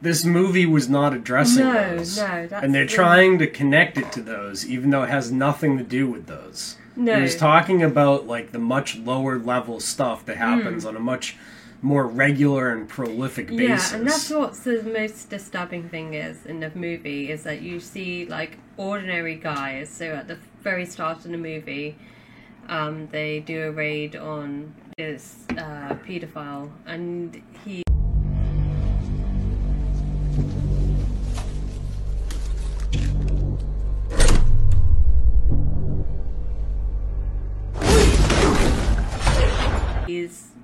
This 0.00 0.24
movie 0.24 0.66
was 0.66 0.88
not 0.88 1.14
addressing 1.14 1.64
No, 1.64 1.96
those. 1.96 2.18
no, 2.18 2.48
and 2.52 2.74
they're 2.74 2.84
the- 2.86 2.90
trying 2.92 3.38
to 3.38 3.46
connect 3.46 3.96
it 3.98 4.10
to 4.12 4.20
those, 4.22 4.66
even 4.66 4.90
though 4.90 5.04
it 5.04 5.10
has 5.10 5.30
nothing 5.30 5.78
to 5.78 5.84
do 5.84 6.08
with 6.10 6.26
those. 6.26 6.76
No. 6.96 7.16
It 7.18 7.22
was 7.22 7.36
talking 7.36 7.82
about 7.82 8.26
like 8.26 8.52
the 8.52 8.58
much 8.58 8.96
lower 8.96 9.38
level 9.38 9.80
stuff 9.80 10.24
that 10.26 10.36
happens 10.36 10.84
on 10.84 10.96
a 10.96 11.00
much 11.00 11.36
more 11.80 12.06
regular 12.06 12.70
and 12.70 12.88
prolific 12.88 13.48
basis. 13.48 13.90
Yeah, 13.90 13.98
and 13.98 14.06
that's 14.06 14.30
what's 14.30 14.60
the 14.60 14.82
most 14.82 15.28
disturbing 15.30 15.88
thing 15.88 16.14
is 16.14 16.46
in 16.46 16.60
the 16.60 16.70
movie 16.74 17.30
is 17.30 17.42
that 17.42 17.60
you 17.60 17.80
see 17.80 18.26
like 18.26 18.58
ordinary 18.76 19.34
guys. 19.34 19.90
So 19.90 20.06
at 20.06 20.28
the 20.28 20.38
very 20.62 20.86
start 20.86 21.24
of 21.24 21.30
the 21.32 21.38
movie, 21.38 21.96
um, 22.68 23.08
they 23.08 23.40
do 23.40 23.64
a 23.64 23.72
raid 23.72 24.14
on 24.14 24.74
this 24.96 25.44
uh, 25.50 25.96
paedophile, 26.06 26.70
and 26.86 27.42
he. 27.64 27.81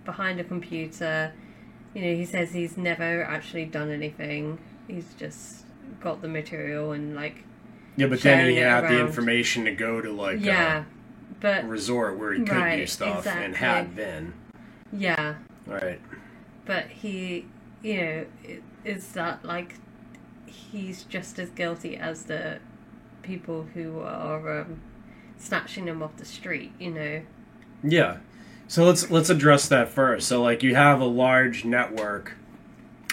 Behind 0.08 0.40
a 0.40 0.44
computer. 0.44 1.34
You 1.92 2.00
know, 2.00 2.14
he 2.14 2.24
says 2.24 2.50
he's 2.52 2.78
never 2.78 3.22
actually 3.24 3.66
done 3.66 3.90
anything. 3.90 4.58
He's 4.86 5.12
just 5.18 5.66
got 6.00 6.22
the 6.22 6.28
material 6.28 6.92
and 6.92 7.14
like 7.14 7.44
yeah, 7.94 8.06
but 8.06 8.22
then 8.22 8.48
he 8.48 8.56
had 8.56 8.88
the 8.88 8.98
information 9.00 9.66
to 9.66 9.72
go 9.72 10.00
to 10.00 10.10
like 10.10 10.40
yeah, 10.40 10.84
but 11.40 11.68
resort 11.68 12.16
where 12.18 12.32
he 12.32 12.38
could 12.40 12.56
Right, 12.56 12.76
do 12.76 12.86
stuff 12.86 13.26
and 13.26 13.52
exactly. 13.52 13.58
had 13.58 13.94
been. 13.96 14.32
yeah, 14.92 15.34
Right. 15.66 16.00
but 16.64 16.86
he, 16.86 17.44
you 17.82 17.96
know, 18.00 18.26
is 18.86 19.12
that 19.12 19.44
like 19.44 19.74
he's 20.46 21.02
just 21.04 21.38
as 21.38 21.50
guilty 21.50 21.96
as 21.98 22.22
the 22.24 22.60
people 23.22 23.66
who 23.74 24.00
are 24.00 24.60
um, 24.62 24.80
snatching 25.36 25.86
him 25.86 26.02
off 26.02 26.16
the 26.16 26.24
street. 26.24 26.72
You 26.78 26.92
know, 26.92 27.22
Yeah. 27.82 28.18
So 28.68 28.84
let's 28.84 29.10
let's 29.10 29.30
address 29.30 29.66
that 29.68 29.88
first. 29.88 30.28
So 30.28 30.42
like 30.42 30.62
you 30.62 30.74
have 30.74 31.00
a 31.00 31.06
large 31.06 31.64
network, 31.64 32.34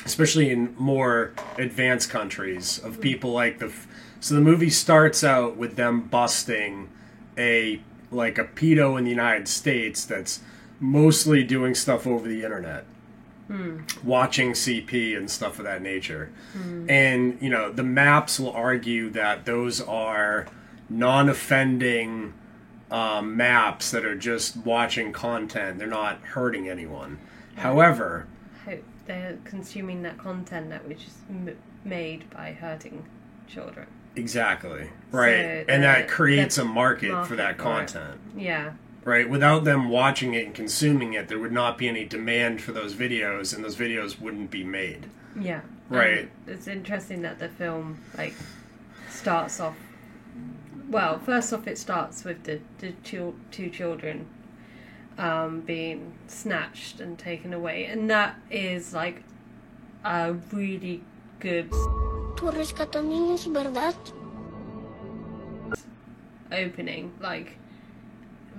especially 0.03 0.51
in 0.51 0.75
more 0.77 1.33
advanced 1.57 2.09
countries, 2.09 2.77
of 2.79 2.95
hmm. 2.95 3.01
people 3.01 3.31
like 3.31 3.59
the. 3.59 3.71
So 4.19 4.35
the 4.35 4.41
movie 4.41 4.69
starts 4.69 5.23
out 5.23 5.55
with 5.55 5.77
them 5.77 6.01
busting 6.01 6.89
a 7.37 7.81
like 8.11 8.37
a 8.37 8.43
pedo 8.43 8.97
in 8.97 9.05
the 9.05 9.09
United 9.09 9.47
States 9.47 10.03
that's 10.03 10.41
mostly 10.79 11.43
doing 11.43 11.73
stuff 11.73 12.05
over 12.05 12.27
the 12.27 12.43
internet, 12.43 12.85
hmm. 13.47 13.79
watching 14.03 14.51
CP 14.51 15.17
and 15.17 15.31
stuff 15.31 15.57
of 15.57 15.63
that 15.63 15.81
nature. 15.81 16.31
Hmm. 16.51 16.89
And 16.89 17.37
you 17.41 17.49
know 17.49 17.71
the 17.71 17.83
maps 17.83 18.41
will 18.41 18.51
argue 18.51 19.09
that 19.11 19.45
those 19.45 19.79
are 19.79 20.47
non-offending 20.89 22.33
um, 22.91 23.35
maps 23.35 23.91
that 23.91 24.05
are 24.05 24.15
just 24.15 24.57
watching 24.57 25.11
content. 25.11 25.79
They're 25.79 25.87
not 25.87 26.19
hurting 26.21 26.69
anyone. 26.69 27.19
However, 27.55 28.27
hope 28.65 28.83
they're 29.07 29.37
consuming 29.43 30.03
that 30.03 30.17
content 30.17 30.69
that 30.69 30.87
was 30.87 30.97
just 30.99 31.17
m- 31.29 31.57
made 31.83 32.29
by 32.29 32.51
hurting 32.53 33.05
children. 33.47 33.87
exactly 34.15 34.89
right, 35.11 35.65
So 35.67 35.73
and 35.73 35.83
that 35.83 36.07
creates 36.07 36.57
a 36.57 36.65
market, 36.65 37.09
for 37.09 37.13
market 37.15 37.35
that 37.37 37.55
for 37.57 37.61
it. 37.61 37.63
content. 37.63 38.19
Yeah, 38.35 38.71
Right, 39.03 39.29
without 39.29 39.65
them 39.65 39.89
watching 39.89 40.33
it 40.33 40.45
and 40.47 40.55
consuming 40.55 41.13
it, 41.13 41.27
there 41.27 41.37
would 41.37 41.51
not 41.51 41.77
be 41.77 41.87
any 41.87 42.05
demand 42.05 42.59
for 42.61 42.71
those 42.71 42.95
videos, 42.95 43.53
and 43.53 43.63
those 43.63 43.75
videos 43.75 44.19
wouldn't 44.19 44.49
be 44.51 44.63
made. 44.63 45.05
yeah. 45.39 45.61
Right. 45.89 46.21
And 46.21 46.29
it's 46.47 46.67
interesting 46.67 47.21
that 47.21 47.37
the 47.37 47.47
film 47.49 47.99
like 48.17 48.33
starts 49.09 49.59
off. 49.59 49.75
Well, 50.89 51.19
first 51.19 51.51
off, 51.53 51.67
it 51.67 51.77
starts 51.77 52.23
with 52.23 52.43
the 52.43 52.59
the 52.79 52.91
two 53.03 53.69
children 53.69 54.27
um, 55.17 55.61
being 55.61 56.13
snatched 56.27 56.99
and 56.99 57.17
taken 57.17 57.53
away, 57.53 57.85
and 57.85 58.09
that 58.09 58.35
is 58.51 58.93
like 58.93 59.23
a 60.03 60.33
really 60.51 61.01
good 61.39 61.69
Tú 62.35 62.51
rescató 62.51 63.01
niños, 63.01 63.47
¿verdad? 63.51 63.95
opening, 66.51 67.11
like 67.19 67.57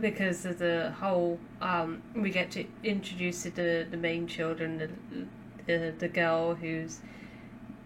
because 0.00 0.44
of 0.44 0.58
the 0.58 0.92
whole 0.98 1.38
um, 1.62 2.02
we 2.14 2.30
get 2.30 2.50
to 2.50 2.64
introduce 2.82 3.44
to 3.44 3.50
the 3.50 3.86
the 3.90 3.96
main 3.96 4.26
children, 4.26 4.78
the 4.78 4.88
the, 5.66 5.94
the 5.98 6.08
girl 6.08 6.54
who's 6.54 7.00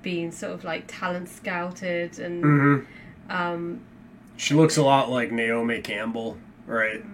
being 0.03 0.33
sort 0.33 0.53
of 0.55 0.65
like 0.65 0.85
talent 0.87 1.29
scouted 1.29 2.19
and 2.19 2.43
Mm-hmm. 2.45 3.33
um, 3.37 3.81
She 4.41 4.55
looks 4.55 4.79
a 4.79 4.83
lot 4.83 5.11
like 5.11 5.31
Naomi 5.31 5.81
Campbell, 5.83 6.39
right? 6.67 7.05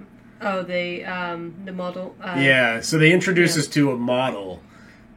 oh 0.41 0.62
the 0.62 1.05
um, 1.05 1.55
the 1.65 1.73
model 1.73 2.15
uh, 2.23 2.37
Yeah, 2.39 2.81
so 2.81 2.99
they 2.99 3.11
introduce 3.11 3.57
yeah. 3.57 3.62
us 3.62 3.69
to 3.69 3.91
a 3.91 3.97
model, 3.97 4.61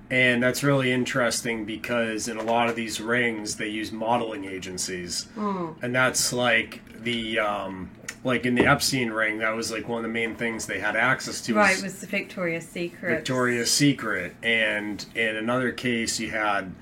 and 0.10 0.42
that's 0.42 0.64
really 0.64 0.92
interesting 0.92 1.66
because 1.66 2.28
in 2.28 2.38
a 2.38 2.42
lot 2.44 2.68
of 2.68 2.76
these 2.76 3.00
rings 3.00 3.58
they 3.58 3.68
use 3.68 3.92
modeling 3.92 4.46
agencies, 4.46 5.28
Mm. 5.36 5.76
and 5.84 5.94
that's 5.94 6.34
like 6.34 6.82
the 7.04 7.38
um, 7.40 7.92
like 8.24 8.46
in 8.46 8.56
the 8.56 8.66
Epstein 8.66 9.12
ring 9.12 9.38
that 9.38 9.56
was 9.56 9.72
like 9.72 9.88
one 9.88 10.00
of 10.00 10.04
the 10.04 10.10
main 10.14 10.36
things 10.36 10.66
they 10.66 10.80
had 10.80 10.96
access 10.96 11.42
to. 11.42 11.54
right 11.54 11.76
was 11.76 11.84
was 11.84 12.02
the 12.02 12.08
Victoria's 12.08 12.68
Secret 12.68 13.18
Victoria's 13.18 13.72
Secret, 13.72 14.36
and 14.42 15.06
in 15.14 15.36
another 15.36 15.72
case 15.72 16.20
you 16.20 16.32
had 16.32 16.74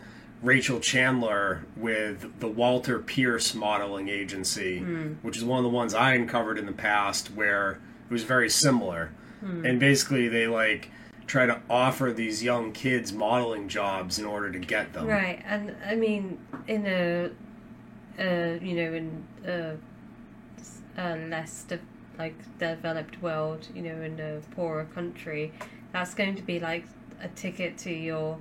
Rachel 0.48 0.80
Chandler 0.80 1.66
with 1.76 2.40
the 2.40 2.48
Walter 2.48 3.00
Pierce 3.00 3.54
modeling 3.54 4.08
agency, 4.08 4.80
which 5.22 5.36
is 5.36 5.44
one 5.44 5.58
of 5.60 5.64
the 5.64 5.70
ones 5.70 5.94
I 5.94 6.14
uncovered 6.14 6.58
in 6.58 6.66
the 6.66 6.72
past 6.72 7.28
where 7.36 7.80
it 8.10 8.14
was 8.14 8.24
very 8.24 8.50
similar. 8.50 9.12
And 9.42 9.80
basically 9.80 10.28
they 10.30 10.48
like 10.48 10.90
try 11.28 11.46
to 11.46 11.62
offer 11.70 12.14
these 12.14 12.42
young 12.42 12.72
kids 12.72 13.12
modeling 13.12 13.68
jobs 13.68 14.18
in 14.18 14.26
order 14.26 14.50
to 14.52 14.60
get 14.60 14.94
them. 14.94 15.06
Right, 15.06 15.44
and 15.46 15.76
I 15.86 15.96
mean, 15.96 16.40
in 16.68 16.86
a, 16.88 17.30
uh, 18.18 18.58
you 18.64 18.76
know, 18.76 18.94
in 18.94 19.28
a, 19.46 19.76
a 20.98 21.18
less 21.28 21.64
de- 21.64 21.80
like 22.18 22.36
developed 22.58 23.22
world, 23.22 23.68
you 23.76 23.82
know, 23.82 24.02
in 24.02 24.20
a 24.20 24.40
poorer 24.56 24.86
country, 24.86 25.52
that's 25.92 26.14
going 26.14 26.36
to 26.36 26.42
be 26.42 26.60
like 26.60 26.86
a 27.22 27.28
ticket 27.30 27.78
to 27.80 27.92
your 27.92 28.40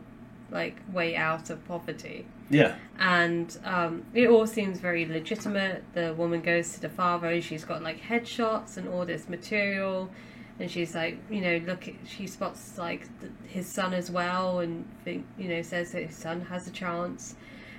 like 0.50 0.80
way 0.92 1.16
out 1.16 1.50
of 1.50 1.64
poverty. 1.66 2.26
Yeah. 2.48 2.76
And 2.98 3.56
um, 3.64 4.06
it 4.14 4.28
all 4.28 4.46
seems 4.46 4.78
very 4.78 5.04
legitimate. 5.04 5.84
The 5.94 6.14
woman 6.14 6.40
goes 6.40 6.72
to 6.74 6.80
the 6.80 6.88
father. 6.88 7.40
She's 7.40 7.64
got 7.64 7.82
like 7.82 8.00
headshots 8.00 8.76
and 8.76 8.88
all 8.88 9.04
this 9.04 9.28
material, 9.28 10.10
and 10.58 10.70
she's 10.70 10.94
like, 10.94 11.18
you 11.30 11.40
know, 11.40 11.60
look. 11.66 11.88
She 12.06 12.26
spots 12.26 12.78
like 12.78 13.08
th 13.20 13.32
his 13.48 13.66
son 13.66 13.92
as 13.92 14.10
well, 14.10 14.60
and 14.60 14.86
think, 15.04 15.26
you 15.36 15.48
know, 15.48 15.62
says 15.62 15.92
that 15.92 16.04
his 16.04 16.16
son 16.16 16.42
has 16.42 16.68
a 16.68 16.70
chance. 16.70 17.34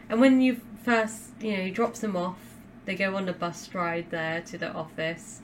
And 0.10 0.20
when 0.20 0.42
you 0.42 0.62
first, 0.84 1.32
you 1.42 1.56
know, 1.56 1.64
he 1.64 1.72
drops 1.72 2.00
them 2.00 2.16
off, 2.16 2.40
they 2.86 2.96
go 2.96 3.16
on 3.16 3.26
the 3.26 3.34
bus 3.34 3.74
ride 3.74 4.10
there 4.10 4.42
to 4.42 4.58
the 4.58 4.72
office, 4.72 5.42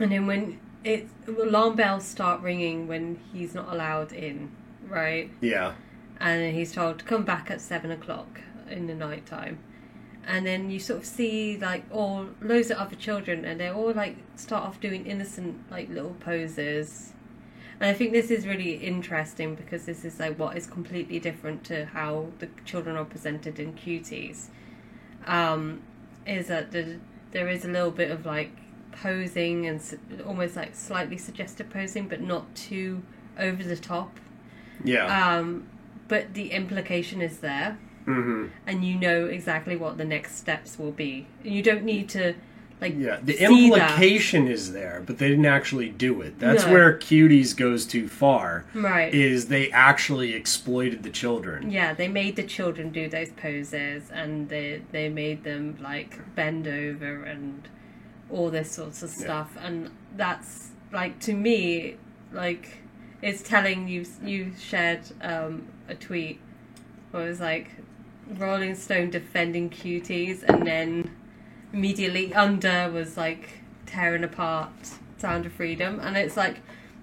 and 0.00 0.12
then 0.12 0.26
when 0.26 0.60
it 0.84 1.08
alarm 1.26 1.76
bells 1.76 2.04
start 2.04 2.40
ringing 2.40 2.86
when 2.86 3.18
he's 3.32 3.54
not 3.54 3.72
allowed 3.72 4.12
in, 4.12 4.50
right? 4.88 5.30
Yeah. 5.40 5.74
And 6.20 6.54
he's 6.54 6.72
told 6.72 6.98
to 6.98 7.04
come 7.04 7.24
back 7.24 7.50
at 7.50 7.60
seven 7.60 7.90
o'clock 7.90 8.40
in 8.70 8.86
the 8.86 8.94
night 8.94 9.26
time. 9.26 9.58
And 10.26 10.46
then 10.46 10.70
you 10.70 10.78
sort 10.78 11.00
of 11.00 11.06
see 11.06 11.56
like 11.56 11.84
all 11.90 12.28
loads 12.42 12.70
of 12.70 12.78
other 12.78 12.96
children, 12.96 13.44
and 13.44 13.60
they 13.60 13.68
all 13.68 13.92
like 13.92 14.16
start 14.36 14.64
off 14.64 14.80
doing 14.80 15.06
innocent 15.06 15.70
like 15.70 15.88
little 15.88 16.16
poses. 16.20 17.12
And 17.80 17.88
I 17.88 17.94
think 17.94 18.12
this 18.12 18.30
is 18.30 18.46
really 18.46 18.74
interesting 18.74 19.54
because 19.54 19.84
this 19.86 20.04
is 20.04 20.18
like 20.18 20.38
what 20.38 20.56
is 20.56 20.66
completely 20.66 21.20
different 21.20 21.64
to 21.64 21.86
how 21.86 22.26
the 22.40 22.48
children 22.64 22.96
are 22.96 23.04
presented 23.04 23.60
in 23.60 23.74
cuties. 23.74 24.48
Um, 25.26 25.82
is 26.26 26.48
that 26.48 26.72
the, 26.72 26.98
there 27.30 27.48
is 27.48 27.64
a 27.64 27.68
little 27.68 27.90
bit 27.90 28.10
of 28.10 28.26
like 28.26 28.50
posing 28.90 29.66
and 29.66 29.80
almost 30.26 30.56
like 30.56 30.74
slightly 30.74 31.16
suggestive 31.16 31.70
posing, 31.70 32.08
but 32.08 32.20
not 32.20 32.54
too 32.54 33.02
over 33.38 33.62
the 33.62 33.76
top. 33.76 34.18
Yeah. 34.84 35.36
Um, 35.36 35.68
but 36.08 36.34
the 36.34 36.50
implication 36.52 37.20
is 37.22 37.38
there, 37.38 37.78
hmm 38.04 38.46
and 38.66 38.84
you 38.84 38.96
know 38.96 39.26
exactly 39.26 39.76
what 39.76 39.98
the 39.98 40.04
next 40.04 40.36
steps 40.36 40.78
will 40.78 40.90
be. 40.92 41.26
You 41.42 41.62
don't 41.62 41.84
need 41.84 42.08
to, 42.10 42.34
like, 42.80 42.94
Yeah, 42.96 43.18
the 43.22 43.42
implication 43.42 44.48
is 44.48 44.72
there, 44.72 45.02
but 45.04 45.18
they 45.18 45.28
didn't 45.28 45.46
actually 45.46 45.90
do 45.90 46.20
it. 46.22 46.38
That's 46.38 46.64
No. 46.64 46.72
where 46.72 46.96
Cuties 46.96 47.54
goes 47.56 47.84
too 47.86 48.08
far. 48.08 48.64
Right. 48.74 49.12
Is 49.12 49.46
they 49.46 49.70
actually 49.70 50.32
exploited 50.34 51.02
the 51.02 51.10
children. 51.10 51.70
Yeah, 51.70 51.92
they 51.92 52.08
made 52.08 52.36
the 52.36 52.42
children 52.42 52.90
do 52.90 53.08
those 53.08 53.30
poses, 53.30 54.10
and 54.10 54.48
they 54.48 54.82
they 54.92 55.08
made 55.08 55.44
them 55.44 55.76
like 55.80 56.34
bend 56.34 56.66
over 56.66 57.24
and 57.24 57.68
all 58.30 58.50
this 58.50 58.70
sorts 58.72 59.02
of 59.02 59.10
stuff, 59.10 59.56
and 59.60 59.90
that's 60.16 60.70
like 60.92 61.18
to 61.20 61.32
me, 61.34 61.96
like 62.32 62.82
it's 63.22 63.42
telling 63.42 63.88
you. 63.88 64.04
You 64.22 64.52
shared 64.58 65.00
um, 65.22 65.68
a 65.88 65.94
tweet 65.94 66.40
where 67.10 67.24
it 67.24 67.28
was 67.28 67.40
like 67.40 67.70
Rolling 68.36 68.74
Stone 68.74 69.10
defending 69.10 69.70
cuties, 69.70 70.42
and 70.42 70.66
then 70.66 71.10
immediately 71.72 72.32
under 72.34 72.90
was 72.90 73.16
like 73.16 73.60
tearing 73.86 74.24
apart 74.24 74.70
Sound 75.18 75.46
of 75.46 75.52
Freedom, 75.52 75.98
and 76.00 76.16
it's 76.16 76.36
like, 76.36 76.60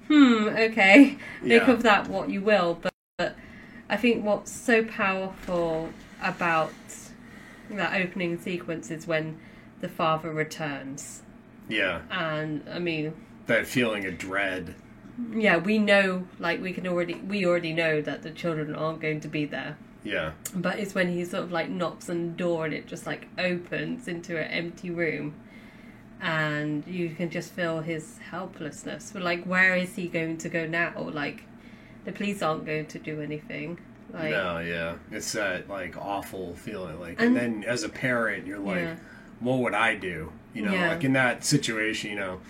hmm, 0.07 0.47
okay, 0.49 1.17
make 1.41 1.63
Yeah. 1.63 1.71
of 1.71 1.83
that 1.83 2.07
what 2.07 2.29
you 2.29 2.41
will, 2.41 2.77
but, 2.81 2.93
but 3.17 3.35
I 3.89 3.97
think 3.97 4.23
what's 4.23 4.51
so 4.51 4.83
powerful 4.83 5.89
about 6.21 6.73
that 7.71 7.99
opening 7.99 8.39
sequence 8.39 8.91
is 8.91 9.07
when 9.07 9.39
the 9.81 9.89
father 9.89 10.31
returns. 10.31 11.23
Yeah, 11.67 12.01
And 12.11 12.63
I 12.71 12.77
mean, 12.79 13.13
that 13.47 13.65
feeling 13.65 14.05
of 14.05 14.17
dread. 14.19 14.75
Yeah, 15.33 15.57
we 15.57 15.77
know, 15.77 16.27
like 16.39 16.61
we 16.61 16.73
can 16.73 16.85
already, 16.87 17.15
we 17.15 17.45
already 17.45 17.73
know 17.73 18.01
that 18.01 18.23
the 18.23 18.31
children 18.31 18.75
aren't 18.75 18.99
going 19.01 19.19
to 19.21 19.27
be 19.27 19.45
there. 19.45 19.77
Yeah, 20.03 20.33
But 20.53 20.77
it's 20.77 20.93
when 20.93 21.11
he 21.11 21.25
sort 21.25 21.43
of 21.45 21.51
like 21.51 21.67
knocks 21.67 22.09
on 22.11 22.27
the 22.27 22.31
door 22.33 22.65
and 22.65 22.73
it 22.75 22.85
just 22.85 23.07
like 23.07 23.27
opens 23.39 24.07
into 24.07 24.37
an 24.37 24.51
empty 24.51 24.91
room, 24.91 25.33
and 26.21 26.85
you 26.87 27.09
can 27.09 27.29
just 27.29 27.51
feel 27.53 27.79
his 27.81 28.19
helplessness. 28.29 29.11
But 29.11 29.23
like, 29.23 29.43
where 29.45 29.75
is 29.75 29.95
he 29.95 30.07
going 30.07 30.37
to 30.39 30.49
go 30.49 30.65
now? 30.67 31.09
Like, 31.11 31.43
the 32.05 32.11
police 32.11 32.41
aren't 32.41 32.65
going 32.65 32.85
to 32.87 32.99
do 32.99 33.21
anything. 33.21 33.79
Like, 34.13 34.29
no, 34.31 34.59
yeah, 34.59 34.95
it's 35.11 35.31
that 35.33 35.67
like 35.69 35.97
awful 35.97 36.55
feeling. 36.55 36.99
Like, 36.99 37.19
And- 37.19 37.35
and, 37.35 37.63
then 37.63 37.63
as 37.67 37.83
a 37.83 37.89
parent, 37.89 38.45
you're 38.47 38.59
like, 38.59 38.77
Yeah. 38.77 38.95
what 39.39 39.57
would 39.59 39.73
I 39.73 39.95
do? 39.95 40.31
You 40.53 40.61
know, 40.63 40.71
Yeah. 40.71 40.89
like 40.89 41.03
in 41.03 41.13
that 41.13 41.43
situation, 41.43 42.11
you 42.11 42.15
know. 42.17 42.41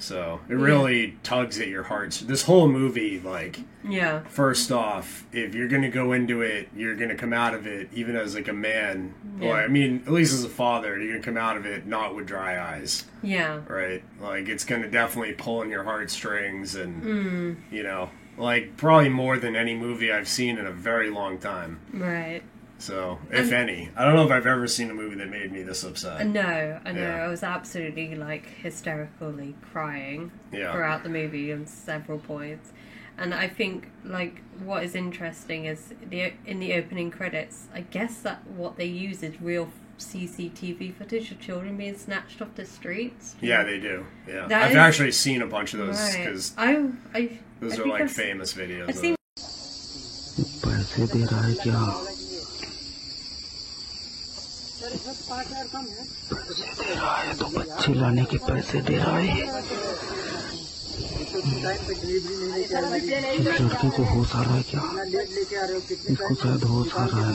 So 0.00 0.40
it 0.48 0.54
really 0.54 1.18
tugs 1.22 1.60
at 1.60 1.68
your 1.68 1.82
hearts. 1.84 2.20
This 2.20 2.42
whole 2.44 2.66
movie, 2.68 3.20
like, 3.20 3.60
yeah, 3.86 4.20
first 4.24 4.72
off, 4.72 5.26
if 5.30 5.54
you're 5.54 5.68
gonna 5.68 5.90
go 5.90 6.12
into 6.12 6.40
it, 6.40 6.68
you're 6.74 6.94
gonna 6.96 7.14
come 7.14 7.34
out 7.34 7.54
of 7.54 7.66
it, 7.66 7.90
even 7.92 8.16
as 8.16 8.34
like 8.34 8.48
a 8.48 8.52
man. 8.54 9.12
Yeah. 9.38 9.48
Or 9.48 9.54
I 9.56 9.68
mean, 9.68 10.02
at 10.06 10.12
least 10.12 10.32
as 10.32 10.42
a 10.42 10.48
father, 10.48 10.98
you're 10.98 11.12
gonna 11.12 11.22
come 11.22 11.36
out 11.36 11.56
of 11.58 11.66
it 11.66 11.86
not 11.86 12.16
with 12.16 12.26
dry 12.26 12.58
eyes, 12.58 13.04
yeah, 13.22 13.60
right? 13.68 14.02
Like 14.20 14.48
it's 14.48 14.64
gonna 14.64 14.88
definitely 14.90 15.34
pull 15.34 15.58
on 15.60 15.68
your 15.70 15.84
heartstrings, 15.84 16.74
and 16.76 17.02
Mm. 17.02 17.56
you 17.70 17.82
know, 17.82 18.08
like 18.38 18.78
probably 18.78 19.10
more 19.10 19.36
than 19.38 19.54
any 19.54 19.74
movie 19.74 20.10
I've 20.10 20.28
seen 20.28 20.56
in 20.56 20.64
a 20.66 20.72
very 20.72 21.10
long 21.10 21.36
time. 21.38 21.78
right. 21.92 22.42
So, 22.80 23.18
if 23.30 23.52
And- 23.52 23.52
any, 23.52 23.90
I 23.94 24.04
don't 24.04 24.14
know 24.16 24.24
if 24.24 24.30
I've 24.30 24.46
ever 24.46 24.66
seen 24.66 24.90
a 24.90 24.94
movie 24.94 25.16
that 25.16 25.28
made 25.28 25.52
me 25.52 25.62
this 25.62 25.84
upset. 25.84 26.26
No, 26.26 26.80
I 26.84 26.92
know. 26.92 27.00
Yeah. 27.00 27.24
I 27.24 27.28
was 27.28 27.42
absolutely 27.42 28.14
like 28.16 28.46
hysterically 28.46 29.54
crying 29.70 30.32
Yeah. 30.50 30.72
throughout 30.72 31.02
the 31.02 31.10
movie 31.10 31.52
on 31.52 31.66
several 31.66 32.18
points. 32.18 32.72
And 33.18 33.34
I 33.34 33.48
think 33.48 33.88
like 34.02 34.40
what 34.64 34.82
is 34.82 34.94
interesting 34.94 35.66
is 35.66 35.92
the 36.08 36.32
in 36.46 36.58
the 36.58 36.72
opening 36.72 37.10
credits. 37.10 37.66
I 37.74 37.82
guess 37.82 38.16
that 38.22 38.46
what 38.46 38.76
they 38.78 38.86
use 38.86 39.22
is 39.22 39.38
real 39.42 39.68
CCTV 39.98 40.94
footage 40.96 41.30
of 41.30 41.38
children 41.38 41.76
being 41.76 41.98
snatched 41.98 42.40
off 42.40 42.54
the 42.54 42.64
streets. 42.64 43.36
yeah, 43.42 43.62
they 43.62 43.78
do. 43.78 44.06
Yeah, 44.26 44.46
That 44.48 44.62
I've 44.62 44.70
is- 44.70 44.76
actually 44.78 45.12
seen 45.12 45.42
a 45.42 45.46
bunch 45.46 45.74
of 45.74 45.80
those 45.80 45.98
Right. 46.00 46.24
because 46.24 46.54
I, 46.56 46.86
I, 47.12 47.38
those 47.60 47.78
I 47.78 47.82
are 47.82 47.86
like 47.86 48.00
I've 48.00 48.08
s- 48.08 48.16
famous 48.16 48.54
videos. 48.54 48.84
I've 48.84 48.88
of 48.88 48.96
seen 48.96 49.16
बच्चे 57.54 57.92
लाने 57.94 58.24
के 58.30 58.38
पैसे 58.46 58.80
दे 58.82 58.96
रहा 58.98 59.18
है। 59.18 59.24
इस 63.38 63.60
लड़के 63.60 63.88
को 63.96 64.02
होश 64.12 64.30
आ 64.34 64.42
रहा 64.42 64.54
है 64.54 64.62
क्या? 64.70 64.82
इसको 66.10 66.34
शायद 66.42 66.62
होश 66.72 66.88
आ 66.94 67.04
रहा 67.12 67.22
है। 67.26 67.34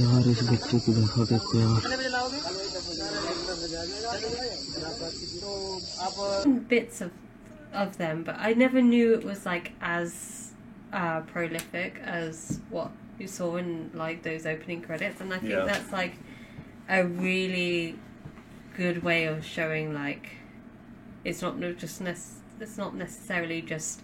यार 0.00 0.24
इस 0.28 0.40
बच्चे 0.50 0.76
की 0.84 0.92
दशा 0.92 1.22
देखो 1.32 1.54
यार। 1.58 1.80
Bits 6.70 6.96
of 7.04 7.10
of 7.82 7.96
them, 7.98 8.16
but 8.24 8.36
I 8.38 8.52
never 8.54 8.80
knew 8.82 9.06
it 9.14 9.24
was 9.24 9.46
like 9.46 9.72
as 9.80 10.10
uh, 10.92 11.20
prolific 11.22 12.00
as 12.04 12.60
what 12.70 12.90
you 13.18 13.26
saw 13.26 13.56
in 13.56 13.90
like 13.94 14.22
those 14.22 14.46
opening 14.46 14.82
credits, 14.82 15.20
and 15.20 15.32
I 15.32 15.38
think 15.38 15.52
Yeah. 15.52 15.64
that's 15.64 15.92
like 15.92 16.14
a 16.88 17.04
really 17.04 17.96
good 18.76 19.02
way 19.02 19.24
of 19.26 19.44
showing 19.44 19.92
like 19.94 20.30
it's 21.24 21.42
not 21.42 21.58
just 21.78 22.00
nec- 22.00 22.16
it's 22.60 22.76
not 22.78 22.94
necessarily 22.94 23.62
just 23.62 24.00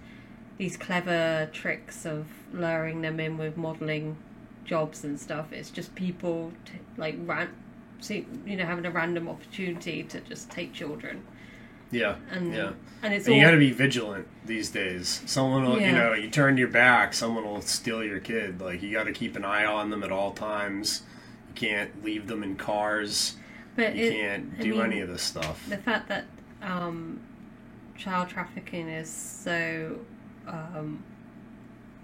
these 0.57 0.77
clever 0.77 1.49
tricks 1.53 2.05
of 2.05 2.27
luring 2.53 3.03
them 3.03 3.21
in 3.21 3.39
with 3.39 3.57
modeling 3.57 4.17
jobs 4.65 5.05
and 5.05 5.19
stuff. 5.19 5.53
It's 5.53 5.71
just 5.71 5.95
people 5.95 6.53
t- 6.65 6.73
like 6.97 7.17
ran, 7.25 7.49
see, 8.01 8.27
you 8.45 8.57
know, 8.57 8.65
having 8.67 8.85
a 8.85 8.91
random 8.91 9.29
opportunity 9.29 10.03
to 10.05 10.21
just 10.21 10.51
take 10.51 10.73
children 10.73 11.23
Yeah, 11.91 12.17
and 12.31 12.53
yeah. 12.55 12.73
and 13.03 13.15
it's 13.15 13.27
And 13.27 13.35
all 13.35 13.39
you 13.41 13.45
got 13.47 13.53
to 13.53 13.59
be 13.59 13.71
vigilant 13.73 14.27
these 14.45 14.71
days. 14.71 15.23
Someone 15.27 15.65
will, 15.65 15.81
Yeah. 15.81 15.87
you 15.89 15.93
know, 15.97 16.13
you 16.15 16.29
turn 16.31 16.57
your 16.59 16.69
back, 16.69 17.15
someone 17.15 17.45
will 17.45 17.63
steal 17.63 18.05
your 18.05 18.21
kid. 18.21 18.61
Like 18.61 18.83
you 18.83 18.93
got 18.93 19.05
to 19.05 19.13
keep 19.13 19.37
an 19.37 19.45
eye 19.45 19.65
on 19.65 19.91
them 19.91 20.03
at 20.03 20.13
all 20.13 20.33
times. 20.33 21.03
You 21.49 21.55
can't 21.55 22.05
leave 22.05 22.27
them 22.27 22.43
in 22.43 22.57
cars. 22.57 23.37
but 23.77 23.95
You 23.95 24.07
it- 24.07 24.13
can't 24.13 24.53
I 24.59 24.63
do 24.63 24.73
mean, 24.73 24.81
any 24.83 25.01
of 25.01 25.09
this 25.09 25.23
stuff. 25.23 25.65
The 25.69 25.79
fact 25.79 26.09
that 26.09 26.25
um, 26.63 27.21
child 27.97 28.29
trafficking 28.29 28.89
is 28.89 29.09
so 29.11 29.99
um, 30.47 31.03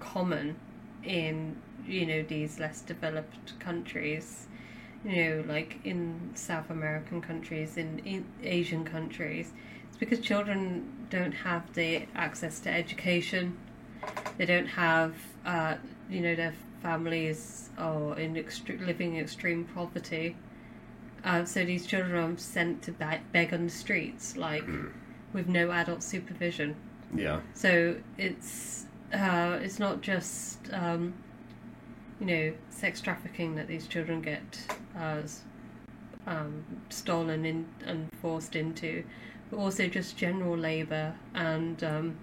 common 0.01 0.57
in 1.03 1.57
you 1.87 2.07
know 2.07 2.23
these 2.23 2.59
less 2.59 2.81
developed 2.81 3.59
countries, 3.59 4.47
you 5.05 5.16
know, 5.16 5.44
like 5.47 5.79
in 5.85 6.31
South 6.35 6.70
American 6.70 7.20
countries, 7.20 7.77
in, 7.77 7.99
in 8.01 8.25
Asian 8.42 8.85
countries, 8.85 9.53
it's 9.95 10.01
because 10.01 10.19
children 10.19 11.07
don't 11.09 11.31
have 11.31 11.73
the 11.75 12.05
access 12.17 12.59
to 12.59 12.69
education. 12.69 13.57
They 14.39 14.45
don't 14.45 14.67
have, 14.67 15.15
uh, 15.47 15.77
you 16.11 16.21
know, 16.21 16.35
their 16.35 16.53
families 16.83 17.71
are 17.79 18.19
in 18.19 18.35
extre- 18.35 18.85
living 18.85 19.15
in 19.15 19.23
extreme 19.23 19.65
poverty. 19.73 20.35
Uh, 21.25 21.45
so 21.45 21.65
these 21.65 21.87
children 21.87 22.35
are 22.35 22.37
sent 22.39 22.83
to 22.83 22.91
beg, 22.91 23.21
beg 23.31 23.55
on 23.55 23.67
the 23.67 23.71
streets, 23.71 24.37
like 24.37 24.65
with 25.33 25.47
no 25.47 25.71
adult 25.71 26.03
supervision. 26.03 26.75
Yeah, 27.15 27.41
So 27.55 27.97
it's 28.19 28.87
uh, 29.13 29.61
it's 29.63 29.79
not 29.79 30.01
just 30.01 30.59
um, 30.73 31.15
you 32.19 32.27
know 32.27 32.53
sex 32.69 33.01
trafficking 33.01 33.55
that 33.55 33.69
these 33.69 33.87
children 33.87 34.21
get 34.23 34.67
uh, 34.99 35.23
um, 36.27 36.65
stolen 36.89 37.45
in 37.45 37.67
and 37.87 38.09
forced 38.21 38.57
into, 38.57 39.05
but 39.55 39.61
also 39.62 39.87
just 39.88 40.17
general 40.17 40.57
labour 40.57 41.14
and 41.35 41.83
um, 41.85 42.17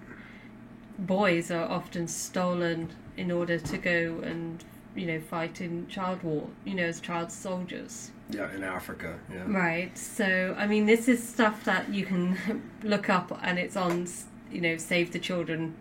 boys 1.00 1.52
are 1.52 1.70
often 1.70 2.08
stolen 2.08 2.90
in 3.18 3.32
order 3.32 3.58
to 3.60 3.78
go 3.78 4.20
and 4.24 4.64
you 4.96 5.06
know 5.06 5.20
fight 5.20 5.62
in 5.62 5.88
child 5.88 6.22
war 6.24 6.48
you 6.66 6.74
know 6.76 6.84
as 6.84 7.00
child 7.00 7.32
soldiers 7.32 8.12
Yeah, 8.30 8.54
in 8.54 8.64
Africa. 8.64 9.18
Yeah. 9.32 9.44
right 9.48 9.98
so 9.98 10.56
i 10.58 10.68
mean 10.68 10.86
this 10.86 11.08
is 11.08 11.26
stuff 11.26 11.64
that 11.66 11.90
you 11.94 12.06
can 12.06 12.38
look 12.84 13.10
up 13.10 13.38
and 13.44 13.58
it's 13.58 13.76
on 13.78 14.08
you 14.52 14.62
know 14.62 14.78
save 14.78 15.12
the 15.12 15.20
children 15.20 15.76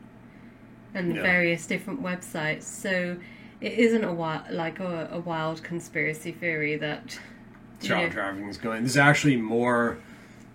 and 0.94 1.14
Yeah. 1.16 1.22
various 1.22 1.66
different 1.66 2.02
websites 2.02 2.62
so 2.62 3.16
it 3.60 3.72
isn't 3.72 4.04
a 4.04 4.12
wild 4.12 4.50
like 4.50 4.80
a, 4.80 5.08
a 5.12 5.18
wild 5.20 5.62
conspiracy 5.62 6.32
theory 6.32 6.76
that 6.76 7.18
Child 7.82 8.08
know- 8.08 8.12
trafficking 8.14 8.48
is 8.48 8.58
going. 8.58 8.82
There's 8.82 8.96
actually 8.98 9.36
more 9.36 9.98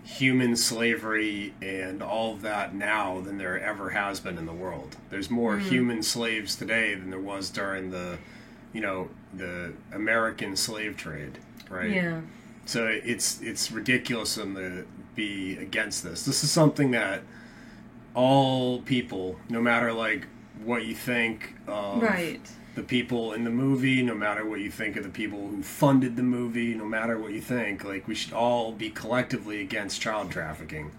human 0.05 0.55
slavery 0.55 1.51
and 1.61 2.01
all 2.01 2.33
of 2.35 2.41
that 2.43 2.73
now 2.75 3.19
than 3.21 3.37
there 3.39 3.59
ever 3.59 3.89
has 3.89 4.19
been 4.19 4.37
in 4.37 4.45
the 4.45 4.53
world. 4.53 4.95
There's 5.09 5.31
more 5.31 5.57
Mm. 5.57 5.61
human 5.61 6.03
slaves 6.03 6.55
today 6.55 6.93
than 6.93 7.09
there 7.09 7.19
was 7.19 7.49
during 7.49 7.89
the, 7.89 8.19
you 8.71 8.81
know, 8.81 9.09
the 9.33 9.73
American 9.91 10.55
slave 10.55 10.95
trade, 10.95 11.39
right? 11.69 11.89
yeah 11.89 12.21
So 12.65 12.85
it's 12.87 13.41
it's 13.41 13.71
ridiculous 13.71 14.37
of 14.37 14.53
them 14.53 14.55
to 14.55 14.85
be 15.15 15.57
against 15.57 16.03
this. 16.03 16.23
This 16.23 16.43
is 16.43 16.51
something 16.51 16.91
that 16.91 17.21
all 18.13 18.81
people, 18.81 19.37
no 19.49 19.61
matter 19.61 19.91
like 19.91 20.27
what 20.63 20.85
you 20.85 20.95
think 20.95 21.53
of 21.67 22.01
right 22.01 22.41
the 22.75 22.83
people 22.83 23.33
in 23.33 23.43
the 23.45 23.49
movie, 23.49 24.03
no 24.03 24.13
matter 24.13 24.45
what 24.45 24.59
you 24.59 24.69
think 24.69 24.95
of 24.97 25.03
the 25.03 25.09
people 25.09 25.47
who 25.47 25.63
funded 25.63 26.15
the 26.17 26.23
movie, 26.23 26.73
no 26.75 26.85
matter 26.85 27.17
what 27.17 27.31
you 27.31 27.41
think, 27.41 27.83
like 27.83 28.07
we 28.07 28.15
should 28.15 28.33
all 28.33 28.71
be 28.71 28.89
collectively 28.89 29.61
against 29.61 30.01
child 30.01 30.29
trafficking 30.29 30.91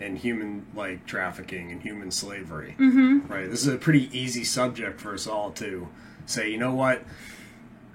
and 0.00 0.18
human 0.18 0.64
like 0.74 1.04
trafficking 1.06 1.70
and 1.70 1.82
human 1.82 2.10
slavery. 2.10 2.76
Mm-hmm. 2.78 3.32
Right. 3.32 3.50
This 3.50 3.66
is 3.66 3.72
a 3.72 3.76
pretty 3.76 4.16
easy 4.16 4.44
subject 4.44 5.00
for 5.00 5.14
us 5.14 5.26
all 5.26 5.50
to 5.52 5.88
say. 6.26 6.50
You 6.50 6.58
know 6.58 6.74
what? 6.74 7.02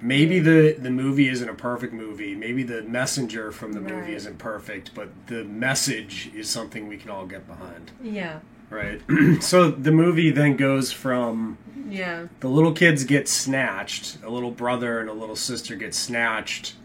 Maybe 0.02 0.40
the 0.40 0.76
the 0.80 0.92
movie 0.92 1.28
isn't 1.28 1.50
a 1.50 1.54
perfect 1.54 1.94
movie. 1.94 2.36
Maybe 2.36 2.64
the 2.64 2.84
messenger 2.84 3.52
from 3.52 3.74
the 3.74 3.82
movie 3.82 4.14
isn't 4.16 4.38
perfect, 4.38 4.94
but 4.96 5.10
the 5.28 5.44
message 5.44 6.30
is 6.34 6.50
something 6.50 6.88
we 6.88 6.98
can 6.98 7.10
all 7.10 7.26
get 7.26 7.48
behind. 7.48 7.92
yeah 8.04 8.40
Right. 8.70 9.02
so 9.42 9.72
the 9.72 9.92
movie 9.92 10.32
then 10.32 10.56
goes 10.56 10.92
from 10.92 11.58
yeah. 11.90 12.28
the 12.40 12.48
little 12.48 12.74
kids 12.74 13.04
get 13.04 13.28
snatched 13.28 14.18
a 14.24 14.30
little 14.30 14.52
brother 14.52 15.00
and 15.00 15.10
a 15.10 15.14
little 15.14 15.36
sister 15.36 15.76
get 15.76 15.96
snatched 15.96 16.76